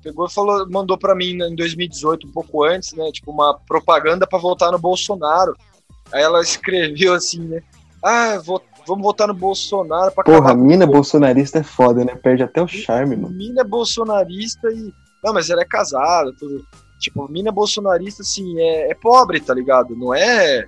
pegou 0.02 0.26
e 0.26 0.32
falou, 0.32 0.68
mandou 0.68 0.98
para 0.98 1.14
mim 1.14 1.40
em 1.40 1.54
2018, 1.54 2.26
um 2.26 2.32
pouco 2.32 2.64
antes, 2.64 2.92
né, 2.94 3.08
tipo 3.12 3.30
uma 3.30 3.56
propaganda 3.68 4.26
para 4.26 4.40
votar 4.40 4.72
no 4.72 4.78
Bolsonaro. 4.78 5.54
Aí 6.12 6.20
ela 6.20 6.40
escreveu 6.42 7.14
assim, 7.14 7.42
né? 7.42 7.62
Ah, 8.02 8.40
vou, 8.44 8.60
vamos 8.84 9.04
votar 9.04 9.28
no 9.28 9.34
Bolsonaro 9.34 10.10
para 10.12 10.24
Porra, 10.24 10.52
mina 10.52 10.84
bolsonarista 10.84 11.60
é 11.60 11.62
foda, 11.62 12.04
né? 12.04 12.16
Perde 12.16 12.42
até 12.42 12.60
o 12.60 12.66
charme, 12.66 13.14
mano. 13.14 13.36
Mina 13.36 13.60
é 13.60 13.64
bolsonarista 13.64 14.68
e 14.72 14.92
não, 15.22 15.32
mas 15.32 15.48
ela 15.48 15.62
é 15.62 15.64
casada, 15.64 16.32
tudo. 16.36 16.66
Tipo, 16.98 17.30
mina 17.30 17.52
bolsonarista, 17.52 18.22
assim, 18.22 18.58
é, 18.60 18.90
é 18.90 18.94
pobre, 18.94 19.40
tá 19.40 19.54
ligado? 19.54 19.94
Não 19.94 20.12
é 20.12 20.66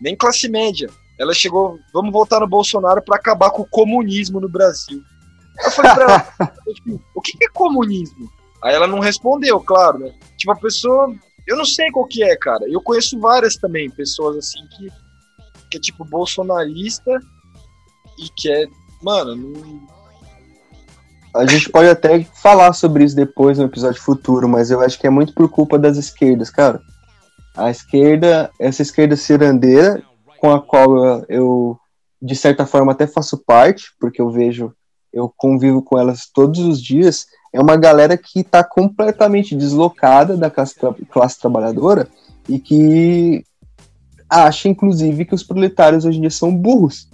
nem 0.00 0.16
classe 0.16 0.48
média. 0.48 0.88
Ela 1.18 1.34
chegou, 1.34 1.78
vamos 1.92 2.12
voltar 2.12 2.40
no 2.40 2.48
Bolsonaro 2.48 3.02
para 3.02 3.16
acabar 3.16 3.50
com 3.50 3.62
o 3.62 3.68
comunismo 3.68 4.40
no 4.40 4.48
Brasil. 4.48 5.02
Eu 5.64 5.70
falei 5.70 5.92
pra 5.92 6.04
ela, 6.04 6.50
o 7.14 7.20
que 7.20 7.32
é 7.42 7.48
comunismo? 7.48 8.30
Aí 8.62 8.74
ela 8.74 8.86
não 8.86 9.00
respondeu, 9.00 9.60
claro, 9.60 9.98
né? 9.98 10.14
Tipo, 10.36 10.52
a 10.52 10.56
pessoa, 10.56 11.12
eu 11.46 11.56
não 11.56 11.64
sei 11.64 11.90
qual 11.90 12.06
que 12.06 12.22
é, 12.22 12.36
cara. 12.36 12.64
Eu 12.68 12.80
conheço 12.80 13.18
várias 13.18 13.56
também, 13.56 13.90
pessoas 13.90 14.36
assim 14.36 14.66
que, 14.76 14.88
que 15.70 15.76
é 15.78 15.80
tipo 15.80 16.04
bolsonarista 16.04 17.18
e 18.18 18.28
que 18.36 18.50
é, 18.50 18.66
mano, 19.02 19.36
não, 19.36 19.88
a 21.34 21.46
gente 21.46 21.68
pode 21.70 21.88
até 21.88 22.24
falar 22.24 22.72
sobre 22.72 23.04
isso 23.04 23.14
depois 23.14 23.58
no 23.58 23.64
episódio 23.64 24.00
futuro, 24.00 24.48
mas 24.48 24.70
eu 24.70 24.80
acho 24.80 24.98
que 24.98 25.06
é 25.06 25.10
muito 25.10 25.32
por 25.32 25.48
culpa 25.48 25.78
das 25.78 25.96
esquerdas, 25.96 26.50
cara. 26.50 26.80
A 27.58 27.70
esquerda, 27.70 28.50
essa 28.58 28.82
esquerda 28.82 29.16
cirandeira, 29.16 30.00
com 30.40 30.52
a 30.52 30.62
qual 30.62 31.24
eu, 31.28 31.76
de 32.22 32.36
certa 32.36 32.64
forma, 32.64 32.92
até 32.92 33.04
faço 33.04 33.36
parte, 33.36 33.86
porque 33.98 34.22
eu 34.22 34.30
vejo, 34.30 34.72
eu 35.12 35.32
convivo 35.36 35.82
com 35.82 35.98
elas 35.98 36.28
todos 36.32 36.60
os 36.60 36.80
dias, 36.80 37.26
é 37.52 37.60
uma 37.60 37.76
galera 37.76 38.16
que 38.16 38.40
está 38.40 38.62
completamente 38.62 39.56
deslocada 39.56 40.36
da 40.36 40.48
classe, 40.48 40.76
tra 40.76 40.94
classe 41.10 41.40
trabalhadora 41.40 42.08
e 42.48 42.60
que 42.60 43.44
acha, 44.30 44.68
inclusive, 44.68 45.24
que 45.24 45.34
os 45.34 45.42
proletários 45.42 46.04
hoje 46.04 46.18
em 46.18 46.20
dia 46.20 46.30
são 46.30 46.54
burros, 46.54 47.08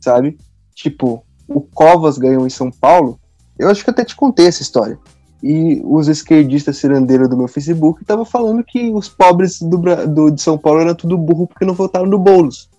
sabe? 0.00 0.38
Tipo, 0.74 1.24
o 1.46 1.60
Covas 1.60 2.16
ganhou 2.16 2.46
em 2.46 2.50
São 2.50 2.70
Paulo, 2.70 3.20
eu 3.58 3.68
acho 3.68 3.84
que 3.84 3.90
até 3.90 4.02
te 4.02 4.16
contei 4.16 4.46
essa 4.46 4.62
história. 4.62 4.98
E 5.42 5.82
os 5.84 6.06
esquerdistas 6.06 6.76
cirandeiros 6.76 7.28
do 7.28 7.36
meu 7.36 7.48
Facebook 7.48 8.00
estavam 8.00 8.24
falando 8.24 8.62
que 8.62 8.90
os 8.90 9.08
pobres 9.08 9.60
do, 9.60 9.76
do, 10.06 10.30
de 10.30 10.40
São 10.40 10.56
Paulo 10.56 10.80
eram 10.80 10.94
tudo 10.94 11.18
burro 11.18 11.48
porque 11.48 11.64
não 11.64 11.74
votaram 11.74 12.06
no 12.06 12.18
Boulos. 12.18 12.70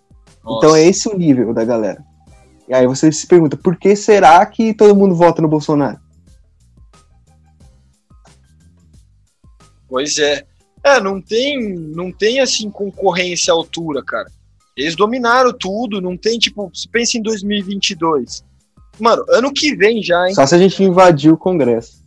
Então 0.41 0.75
é 0.75 0.85
esse 0.85 1.09
o 1.09 1.17
nível 1.17 1.53
da 1.53 1.65
galera. 1.65 2.03
E 2.67 2.73
aí 2.73 2.87
você 2.87 3.11
se 3.11 3.27
pergunta, 3.27 3.57
por 3.57 3.77
que 3.77 3.95
será 3.95 4.45
que 4.45 4.73
todo 4.73 4.95
mundo 4.95 5.15
vota 5.15 5.41
no 5.41 5.47
Bolsonaro? 5.47 5.99
Pois 9.87 10.17
é. 10.17 10.45
É, 10.83 10.99
não 10.99 11.21
tem, 11.21 11.75
não 11.75 12.11
tem 12.11 12.39
assim 12.39 12.69
concorrência 12.69 13.53
à 13.53 13.55
altura, 13.55 14.03
cara. 14.03 14.29
Eles 14.75 14.95
dominaram 14.95 15.53
tudo, 15.53 16.01
não 16.01 16.17
tem 16.17 16.39
tipo, 16.39 16.69
se 16.73 16.89
pensa 16.89 17.17
em 17.17 17.21
2022. 17.21 18.43
Mano, 18.99 19.23
ano 19.29 19.53
que 19.53 19.75
vem 19.75 20.01
já, 20.03 20.27
hein? 20.27 20.35
Só 20.35 20.45
se 20.45 20.55
a 20.55 20.57
gente 20.57 20.83
invadir 20.83 21.31
o 21.31 21.37
Congresso. 21.37 22.02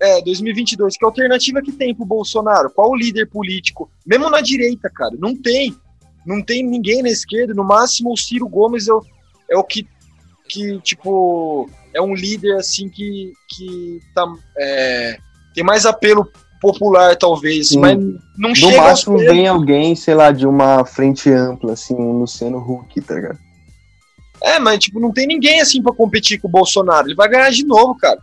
É, 0.00 0.20
2022. 0.22 0.96
Que 0.96 1.04
alternativa 1.04 1.62
que 1.62 1.72
tem 1.72 1.94
pro 1.94 2.04
Bolsonaro? 2.04 2.70
Qual 2.70 2.90
o 2.90 2.96
líder 2.96 3.28
político? 3.28 3.90
Mesmo 4.06 4.28
na 4.28 4.40
direita, 4.40 4.90
cara. 4.90 5.14
Não 5.18 5.34
tem. 5.34 5.74
Não 6.26 6.42
tem 6.42 6.62
ninguém 6.62 7.02
na 7.02 7.10
esquerda. 7.10 7.54
No 7.54 7.64
máximo, 7.64 8.12
o 8.12 8.16
Ciro 8.16 8.48
Gomes 8.48 8.88
é 8.88 8.92
o, 8.92 9.02
é 9.50 9.56
o 9.56 9.64
que, 9.64 9.86
que, 10.48 10.80
tipo, 10.80 11.68
é 11.92 12.00
um 12.00 12.14
líder, 12.14 12.56
assim, 12.56 12.88
que, 12.88 13.32
que 13.48 14.00
tá, 14.14 14.26
é, 14.58 15.18
tem 15.54 15.62
mais 15.62 15.86
apelo 15.86 16.26
popular, 16.60 17.14
talvez. 17.16 17.68
Sim. 17.68 17.78
Mas 17.78 17.96
não 17.96 18.50
no 18.50 18.56
chega. 18.56 18.76
No 18.76 18.82
máximo, 18.82 19.18
vem 19.18 19.46
alguém, 19.46 19.94
sei 19.94 20.14
lá, 20.14 20.32
de 20.32 20.46
uma 20.46 20.84
frente 20.84 21.30
ampla, 21.30 21.74
assim, 21.74 21.94
um 21.94 22.20
Luciano 22.20 22.58
Huck, 22.58 23.00
tá 23.02 23.14
ligado? 23.14 23.38
É, 24.42 24.58
mas 24.58 24.78
tipo, 24.78 25.00
não 25.00 25.10
tem 25.10 25.26
ninguém 25.26 25.60
assim 25.60 25.82
para 25.82 25.94
competir 25.94 26.38
com 26.38 26.48
o 26.48 26.50
Bolsonaro. 26.50 27.06
Ele 27.06 27.14
vai 27.14 27.28
ganhar 27.28 27.50
de 27.50 27.64
novo, 27.64 27.94
cara. 27.96 28.18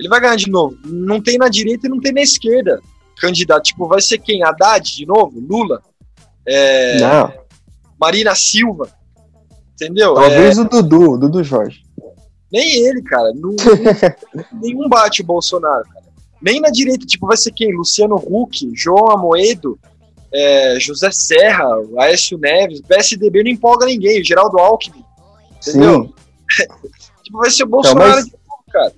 Ele 0.00 0.08
vai 0.08 0.18
ganhar 0.18 0.36
de 0.36 0.50
novo. 0.50 0.78
Não 0.86 1.20
tem 1.20 1.36
na 1.36 1.50
direita 1.50 1.86
e 1.86 1.90
não 1.90 2.00
tem 2.00 2.10
na 2.10 2.22
esquerda 2.22 2.80
candidato. 3.20 3.64
Tipo, 3.64 3.86
vai 3.86 4.00
ser 4.00 4.16
quem? 4.16 4.42
Haddad 4.42 4.96
de 4.96 5.04
novo? 5.04 5.38
Lula? 5.38 5.82
É... 6.48 6.98
Não. 6.98 7.32
Marina 8.00 8.34
Silva? 8.34 8.88
Entendeu? 9.74 10.14
Talvez 10.14 10.56
é... 10.56 10.62
o 10.62 10.64
Dudu, 10.64 11.12
o 11.12 11.18
Dudu 11.18 11.44
Jorge. 11.44 11.82
Nem 12.50 12.82
ele, 12.82 13.02
cara. 13.02 13.30
Não, 13.34 13.54
nenhum 14.58 14.88
bate 14.88 15.20
o 15.20 15.26
Bolsonaro, 15.26 15.84
cara. 15.84 16.06
Nem 16.40 16.62
na 16.62 16.70
direita, 16.70 17.04
tipo, 17.04 17.26
vai 17.26 17.36
ser 17.36 17.52
quem? 17.52 17.76
Luciano 17.76 18.16
Huck, 18.16 18.70
João 18.74 19.10
Amoedo, 19.10 19.78
é, 20.32 20.80
José 20.80 21.10
Serra, 21.12 21.66
Aécio 21.98 22.38
Neves, 22.38 22.80
PSDB 22.80 23.44
não 23.44 23.50
empolga 23.50 23.84
ninguém, 23.84 24.24
Geraldo 24.24 24.58
Alckmin. 24.58 25.04
Entendeu? 25.58 26.04
Sim. 26.56 26.64
tipo, 27.22 27.38
vai 27.38 27.50
ser 27.50 27.64
o 27.64 27.68
Bolsonaro 27.68 28.10
então, 28.10 28.16
mas... 28.16 28.24
de 28.24 28.32
novo, 28.32 28.64
cara. 28.70 28.94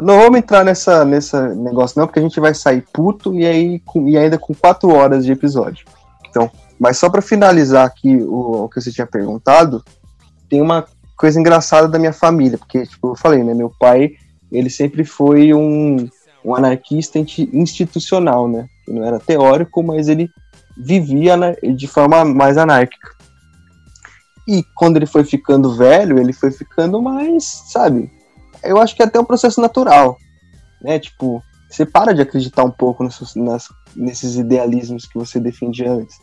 Não 0.00 0.18
vamos 0.18 0.38
entrar 0.38 0.64
nessa, 0.64 1.04
nessa 1.04 1.54
negócio, 1.54 1.98
não, 2.00 2.06
porque 2.06 2.18
a 2.18 2.22
gente 2.22 2.40
vai 2.40 2.54
sair 2.54 2.84
puto 2.92 3.34
e, 3.34 3.44
aí, 3.44 3.80
com, 3.80 4.08
e 4.08 4.16
ainda 4.16 4.38
com 4.38 4.54
quatro 4.54 4.90
horas 4.90 5.24
de 5.24 5.32
episódio. 5.32 5.86
Então, 6.28 6.50
mas 6.78 6.98
só 6.98 7.10
para 7.10 7.20
finalizar 7.20 7.86
aqui 7.86 8.16
o, 8.16 8.64
o, 8.64 8.68
que 8.68 8.80
você 8.80 8.90
tinha 8.90 9.06
perguntado, 9.06 9.84
tem 10.48 10.62
uma 10.62 10.86
coisa 11.16 11.38
engraçada 11.38 11.88
da 11.88 11.98
minha 11.98 12.12
família, 12.12 12.58
porque, 12.58 12.86
tipo, 12.86 13.08
eu 13.08 13.16
falei, 13.16 13.44
né? 13.44 13.52
Meu 13.52 13.70
pai, 13.78 14.12
ele 14.50 14.70
sempre 14.70 15.04
foi 15.04 15.52
um, 15.52 16.08
um 16.44 16.54
anarquista 16.54 17.18
institucional, 17.18 18.48
né? 18.48 18.66
Ele 18.88 18.98
não 18.98 19.06
era 19.06 19.18
teórico, 19.18 19.82
mas 19.82 20.08
ele 20.08 20.30
vivia 20.76 21.36
de 21.74 21.86
forma 21.86 22.24
mais 22.24 22.56
anárquica. 22.56 23.14
E 24.46 24.62
quando 24.74 24.96
ele 24.96 25.06
foi 25.06 25.24
ficando 25.24 25.74
velho, 25.74 26.18
ele 26.18 26.32
foi 26.32 26.50
ficando 26.50 27.02
mais, 27.02 27.44
sabe? 27.72 28.10
Eu 28.62 28.78
acho 28.78 28.94
que 28.94 29.02
é 29.02 29.06
até 29.06 29.18
um 29.18 29.24
processo 29.24 29.60
natural, 29.60 30.16
né? 30.82 30.98
Tipo, 30.98 31.42
você 31.68 31.84
para 31.84 32.14
de 32.14 32.22
acreditar 32.22 32.64
um 32.64 32.70
pouco 32.70 33.04
nesses, 33.04 33.34
nas, 33.34 33.68
nesses 33.94 34.36
idealismos 34.36 35.06
que 35.06 35.18
você 35.18 35.40
defendia 35.40 35.90
antes. 35.90 36.18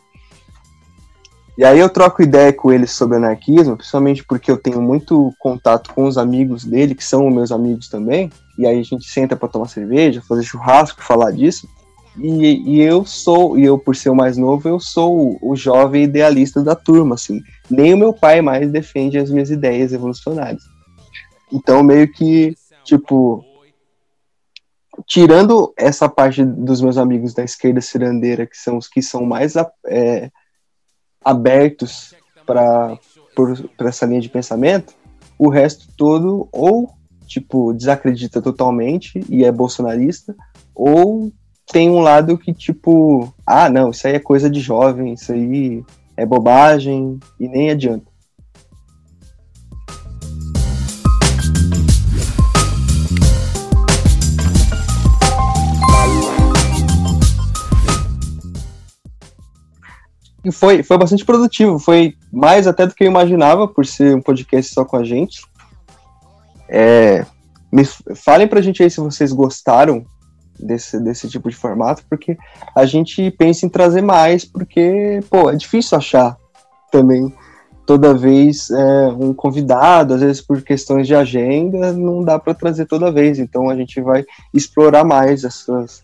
E 1.56 1.64
aí 1.64 1.78
eu 1.78 1.88
troco 1.88 2.20
ideia 2.20 2.52
com 2.52 2.72
ele 2.72 2.86
sobre 2.86 3.16
anarquismo, 3.16 3.76
principalmente 3.76 4.24
porque 4.24 4.50
eu 4.50 4.56
tenho 4.56 4.82
muito 4.82 5.32
contato 5.38 5.94
com 5.94 6.04
os 6.04 6.18
amigos 6.18 6.64
dele, 6.64 6.96
que 6.96 7.04
são 7.04 7.30
meus 7.30 7.52
amigos 7.52 7.88
também, 7.88 8.28
e 8.58 8.66
aí 8.66 8.80
a 8.80 8.82
gente 8.82 9.08
senta 9.08 9.36
para 9.36 9.48
tomar 9.48 9.68
cerveja, 9.68 10.22
fazer 10.28 10.42
churrasco, 10.42 11.00
falar 11.00 11.30
disso. 11.30 11.68
E, 12.18 12.76
e, 12.76 12.80
eu 12.80 13.04
sou, 13.04 13.58
e 13.58 13.64
eu 13.64 13.78
por 13.78 13.94
ser 13.94 14.10
o 14.10 14.14
mais 14.14 14.36
novo, 14.36 14.68
eu 14.68 14.78
sou 14.78 15.38
o, 15.40 15.52
o, 15.52 15.56
jovem 15.56 16.04
idealista 16.04 16.62
da 16.62 16.74
turma, 16.74 17.14
assim. 17.14 17.40
Nem 17.68 17.92
o 17.92 17.98
meu 17.98 18.12
pai 18.12 18.40
mais 18.40 18.70
defende 18.70 19.18
as 19.18 19.30
minhas 19.30 19.50
ideias 19.50 19.92
evolucionárias. 19.92 20.62
Então, 21.54 21.84
meio 21.84 22.10
que, 22.10 22.56
tipo, 22.82 23.44
tirando 25.06 25.72
essa 25.76 26.08
parte 26.08 26.44
dos 26.44 26.80
meus 26.80 26.98
amigos 26.98 27.32
da 27.32 27.44
esquerda 27.44 27.80
cirandeira, 27.80 28.44
que 28.44 28.56
são 28.56 28.76
os 28.76 28.88
que 28.88 29.00
são 29.00 29.24
mais 29.24 29.54
é, 29.86 30.32
abertos 31.24 32.12
para 32.44 32.98
essa 33.78 34.04
linha 34.04 34.20
de 34.20 34.28
pensamento, 34.28 34.94
o 35.38 35.48
resto 35.48 35.86
todo 35.96 36.48
ou 36.50 36.92
tipo 37.24 37.72
desacredita 37.72 38.42
totalmente 38.42 39.24
e 39.28 39.44
é 39.44 39.52
bolsonarista, 39.52 40.34
ou 40.74 41.32
tem 41.70 41.88
um 41.88 42.00
lado 42.00 42.36
que, 42.36 42.52
tipo, 42.52 43.32
ah, 43.46 43.70
não, 43.70 43.90
isso 43.90 44.06
aí 44.06 44.14
é 44.14 44.18
coisa 44.18 44.50
de 44.50 44.60
jovem, 44.60 45.14
isso 45.14 45.32
aí 45.32 45.84
é 46.16 46.26
bobagem 46.26 47.18
e 47.38 47.48
nem 47.48 47.70
adianta. 47.70 48.13
Foi, 60.52 60.82
foi 60.82 60.98
bastante 60.98 61.24
produtivo, 61.24 61.78
foi 61.78 62.14
mais 62.32 62.66
até 62.66 62.86
do 62.86 62.94
que 62.94 63.04
eu 63.04 63.08
imaginava, 63.08 63.66
por 63.66 63.86
ser 63.86 64.14
um 64.14 64.20
podcast 64.20 64.72
só 64.72 64.84
com 64.84 64.96
a 64.96 65.04
gente. 65.04 65.42
É, 66.68 67.24
me 67.72 67.84
falem 68.14 68.46
pra 68.46 68.60
gente 68.60 68.82
aí 68.82 68.90
se 68.90 69.00
vocês 69.00 69.32
gostaram 69.32 70.04
desse, 70.58 71.00
desse 71.00 71.28
tipo 71.28 71.50
de 71.50 71.56
formato, 71.56 72.04
porque 72.08 72.36
a 72.74 72.84
gente 72.86 73.30
pensa 73.32 73.66
em 73.66 73.68
trazer 73.68 74.02
mais, 74.02 74.44
porque, 74.44 75.20
pô, 75.28 75.50
é 75.50 75.56
difícil 75.56 75.98
achar 75.98 76.36
também 76.92 77.34
toda 77.84 78.14
vez 78.14 78.70
é, 78.70 79.08
um 79.08 79.34
convidado, 79.34 80.14
às 80.14 80.20
vezes 80.20 80.40
por 80.40 80.62
questões 80.62 81.08
de 81.08 81.14
agenda, 81.16 81.92
não 81.92 82.22
dá 82.22 82.38
para 82.38 82.54
trazer 82.54 82.86
toda 82.86 83.10
vez, 83.10 83.40
então 83.40 83.68
a 83.68 83.74
gente 83.74 84.00
vai 84.00 84.24
explorar 84.52 85.02
mais 85.02 85.42
essas, 85.42 86.03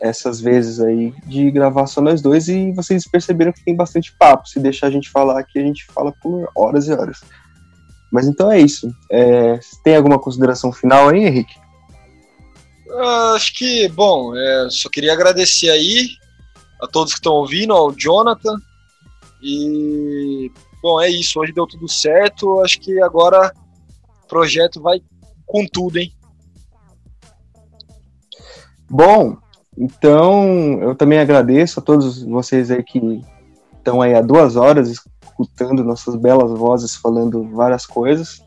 essas 0.00 0.40
vezes 0.40 0.80
aí 0.80 1.12
de 1.26 1.50
gravar 1.50 1.86
só 1.86 2.00
nós 2.00 2.22
dois 2.22 2.48
e 2.48 2.72
vocês 2.72 3.06
perceberam 3.06 3.52
que 3.52 3.64
tem 3.64 3.74
bastante 3.74 4.14
papo, 4.16 4.48
se 4.48 4.60
deixar 4.60 4.86
a 4.86 4.90
gente 4.90 5.10
falar 5.10 5.38
aqui, 5.38 5.58
a 5.58 5.62
gente 5.62 5.84
fala 5.86 6.12
por 6.22 6.48
horas 6.54 6.86
e 6.86 6.92
horas. 6.92 7.20
Mas 8.10 8.26
então 8.26 8.50
é 8.50 8.60
isso. 8.60 8.90
É, 9.10 9.58
tem 9.82 9.96
alguma 9.96 10.18
consideração 10.18 10.72
final 10.72 11.08
aí, 11.08 11.24
Henrique? 11.24 11.54
Uh, 12.86 13.34
acho 13.34 13.54
que, 13.54 13.88
bom, 13.88 14.34
é, 14.34 14.68
só 14.70 14.88
queria 14.88 15.12
agradecer 15.12 15.68
aí 15.68 16.08
a 16.80 16.86
todos 16.86 17.12
que 17.12 17.18
estão 17.18 17.34
ouvindo, 17.34 17.74
ao 17.74 17.92
Jonathan. 17.92 18.56
E, 19.42 20.50
bom, 20.82 21.00
é 21.00 21.10
isso. 21.10 21.38
Hoje 21.38 21.52
deu 21.52 21.66
tudo 21.66 21.86
certo. 21.86 22.60
Acho 22.60 22.80
que 22.80 23.00
agora 23.02 23.52
o 24.24 24.26
projeto 24.26 24.80
vai 24.80 25.00
com 25.44 25.66
tudo, 25.66 25.98
hein? 25.98 26.12
Bom, 28.90 29.36
então 29.78 30.82
eu 30.82 30.94
também 30.94 31.18
agradeço 31.18 31.78
a 31.78 31.82
todos 31.82 32.22
vocês 32.22 32.70
aí 32.70 32.82
que 32.82 33.22
estão 33.76 34.02
aí 34.02 34.14
há 34.14 34.20
duas 34.20 34.56
horas 34.56 34.88
escutando 34.90 35.84
nossas 35.84 36.16
belas 36.16 36.50
vozes 36.50 36.96
falando 36.96 37.44
várias 37.44 37.86
coisas. 37.86 38.42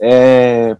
É, 0.00 0.76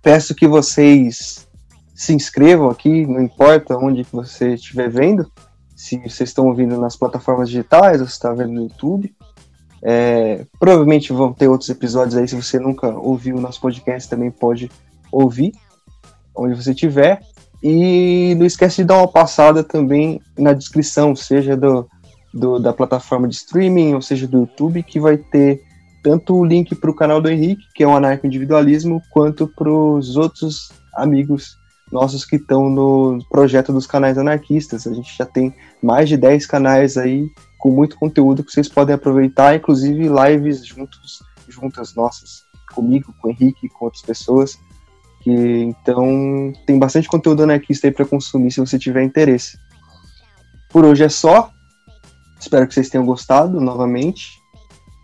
peço 0.00 0.34
que 0.34 0.46
vocês 0.46 1.46
se 1.92 2.12
inscrevam 2.14 2.68
aqui, 2.70 3.06
não 3.06 3.20
importa 3.20 3.76
onde 3.76 4.04
que 4.04 4.12
você 4.12 4.54
estiver 4.54 4.88
vendo, 4.88 5.30
se 5.74 5.98
vocês 5.98 6.28
estão 6.28 6.46
ouvindo 6.46 6.78
nas 6.78 6.94
plataformas 6.94 7.48
digitais, 7.48 8.00
ou 8.00 8.06
se 8.06 8.12
está 8.12 8.32
vendo 8.32 8.52
no 8.52 8.62
YouTube. 8.62 9.14
É, 9.82 10.46
provavelmente 10.58 11.12
vão 11.12 11.32
ter 11.32 11.48
outros 11.48 11.68
episódios 11.70 12.16
aí, 12.16 12.28
se 12.28 12.34
você 12.34 12.58
nunca 12.58 12.88
ouviu 12.88 13.36
o 13.36 13.40
nosso 13.40 13.60
podcast, 13.60 14.08
também 14.08 14.30
pode 14.30 14.70
ouvir, 15.10 15.52
onde 16.34 16.54
você 16.54 16.70
estiver. 16.70 17.20
E 17.62 18.34
não 18.36 18.46
esquece 18.46 18.82
de 18.82 18.84
dar 18.84 18.98
uma 18.98 19.08
passada 19.08 19.64
também 19.64 20.20
na 20.38 20.52
descrição, 20.52 21.16
seja 21.16 21.56
do, 21.56 21.88
do 22.32 22.58
da 22.58 22.72
plataforma 22.72 23.26
de 23.26 23.34
streaming, 23.34 23.94
ou 23.94 24.02
seja 24.02 24.26
do 24.26 24.40
YouTube, 24.40 24.82
que 24.82 25.00
vai 25.00 25.16
ter 25.16 25.62
tanto 26.02 26.36
o 26.36 26.44
link 26.44 26.74
para 26.74 26.90
o 26.90 26.94
canal 26.94 27.20
do 27.20 27.28
Henrique, 27.28 27.64
que 27.74 27.82
é 27.82 27.86
o 27.86 27.96
anarco-individualismo, 27.96 29.02
quanto 29.10 29.48
para 29.48 29.70
os 29.70 30.16
outros 30.16 30.70
amigos 30.94 31.56
nossos 31.90 32.24
que 32.24 32.36
estão 32.36 32.68
no 32.68 33.18
projeto 33.30 33.72
dos 33.72 33.86
canais 33.86 34.18
anarquistas. 34.18 34.86
A 34.86 34.94
gente 34.94 35.16
já 35.16 35.24
tem 35.24 35.54
mais 35.82 36.08
de 36.08 36.16
10 36.16 36.46
canais 36.46 36.96
aí 36.96 37.28
com 37.58 37.70
muito 37.70 37.96
conteúdo 37.96 38.44
que 38.44 38.52
vocês 38.52 38.68
podem 38.68 38.94
aproveitar, 38.94 39.56
inclusive 39.56 40.08
lives 40.08 40.64
juntos, 40.64 41.22
juntas 41.48 41.94
nossas, 41.94 42.44
comigo, 42.72 43.14
com 43.20 43.28
o 43.28 43.30
Henrique, 43.30 43.68
com 43.68 43.86
outras 43.86 44.02
pessoas. 44.02 44.58
Que, 45.26 45.32
então 45.32 46.52
tem 46.64 46.78
bastante 46.78 47.08
conteúdo 47.08 47.42
anarquista 47.42 47.88
aí 47.88 47.92
para 47.92 48.06
consumir 48.06 48.52
se 48.52 48.60
você 48.60 48.78
tiver 48.78 49.02
interesse. 49.02 49.58
Por 50.70 50.84
hoje 50.84 51.02
é 51.02 51.08
só. 51.08 51.50
Espero 52.38 52.64
que 52.68 52.72
vocês 52.72 52.88
tenham 52.88 53.04
gostado 53.04 53.60
novamente. 53.60 54.28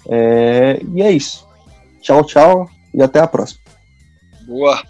É, 0.09 0.81
e 0.95 1.03
é 1.03 1.11
isso. 1.11 1.45
Tchau, 2.01 2.25
tchau 2.25 2.71
e 2.95 3.03
até 3.03 3.19
a 3.19 3.27
próxima. 3.27 3.61
Boa! 4.47 4.81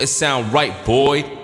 It 0.00 0.08
sound 0.08 0.50
right, 0.50 0.72
boy. 0.86 1.43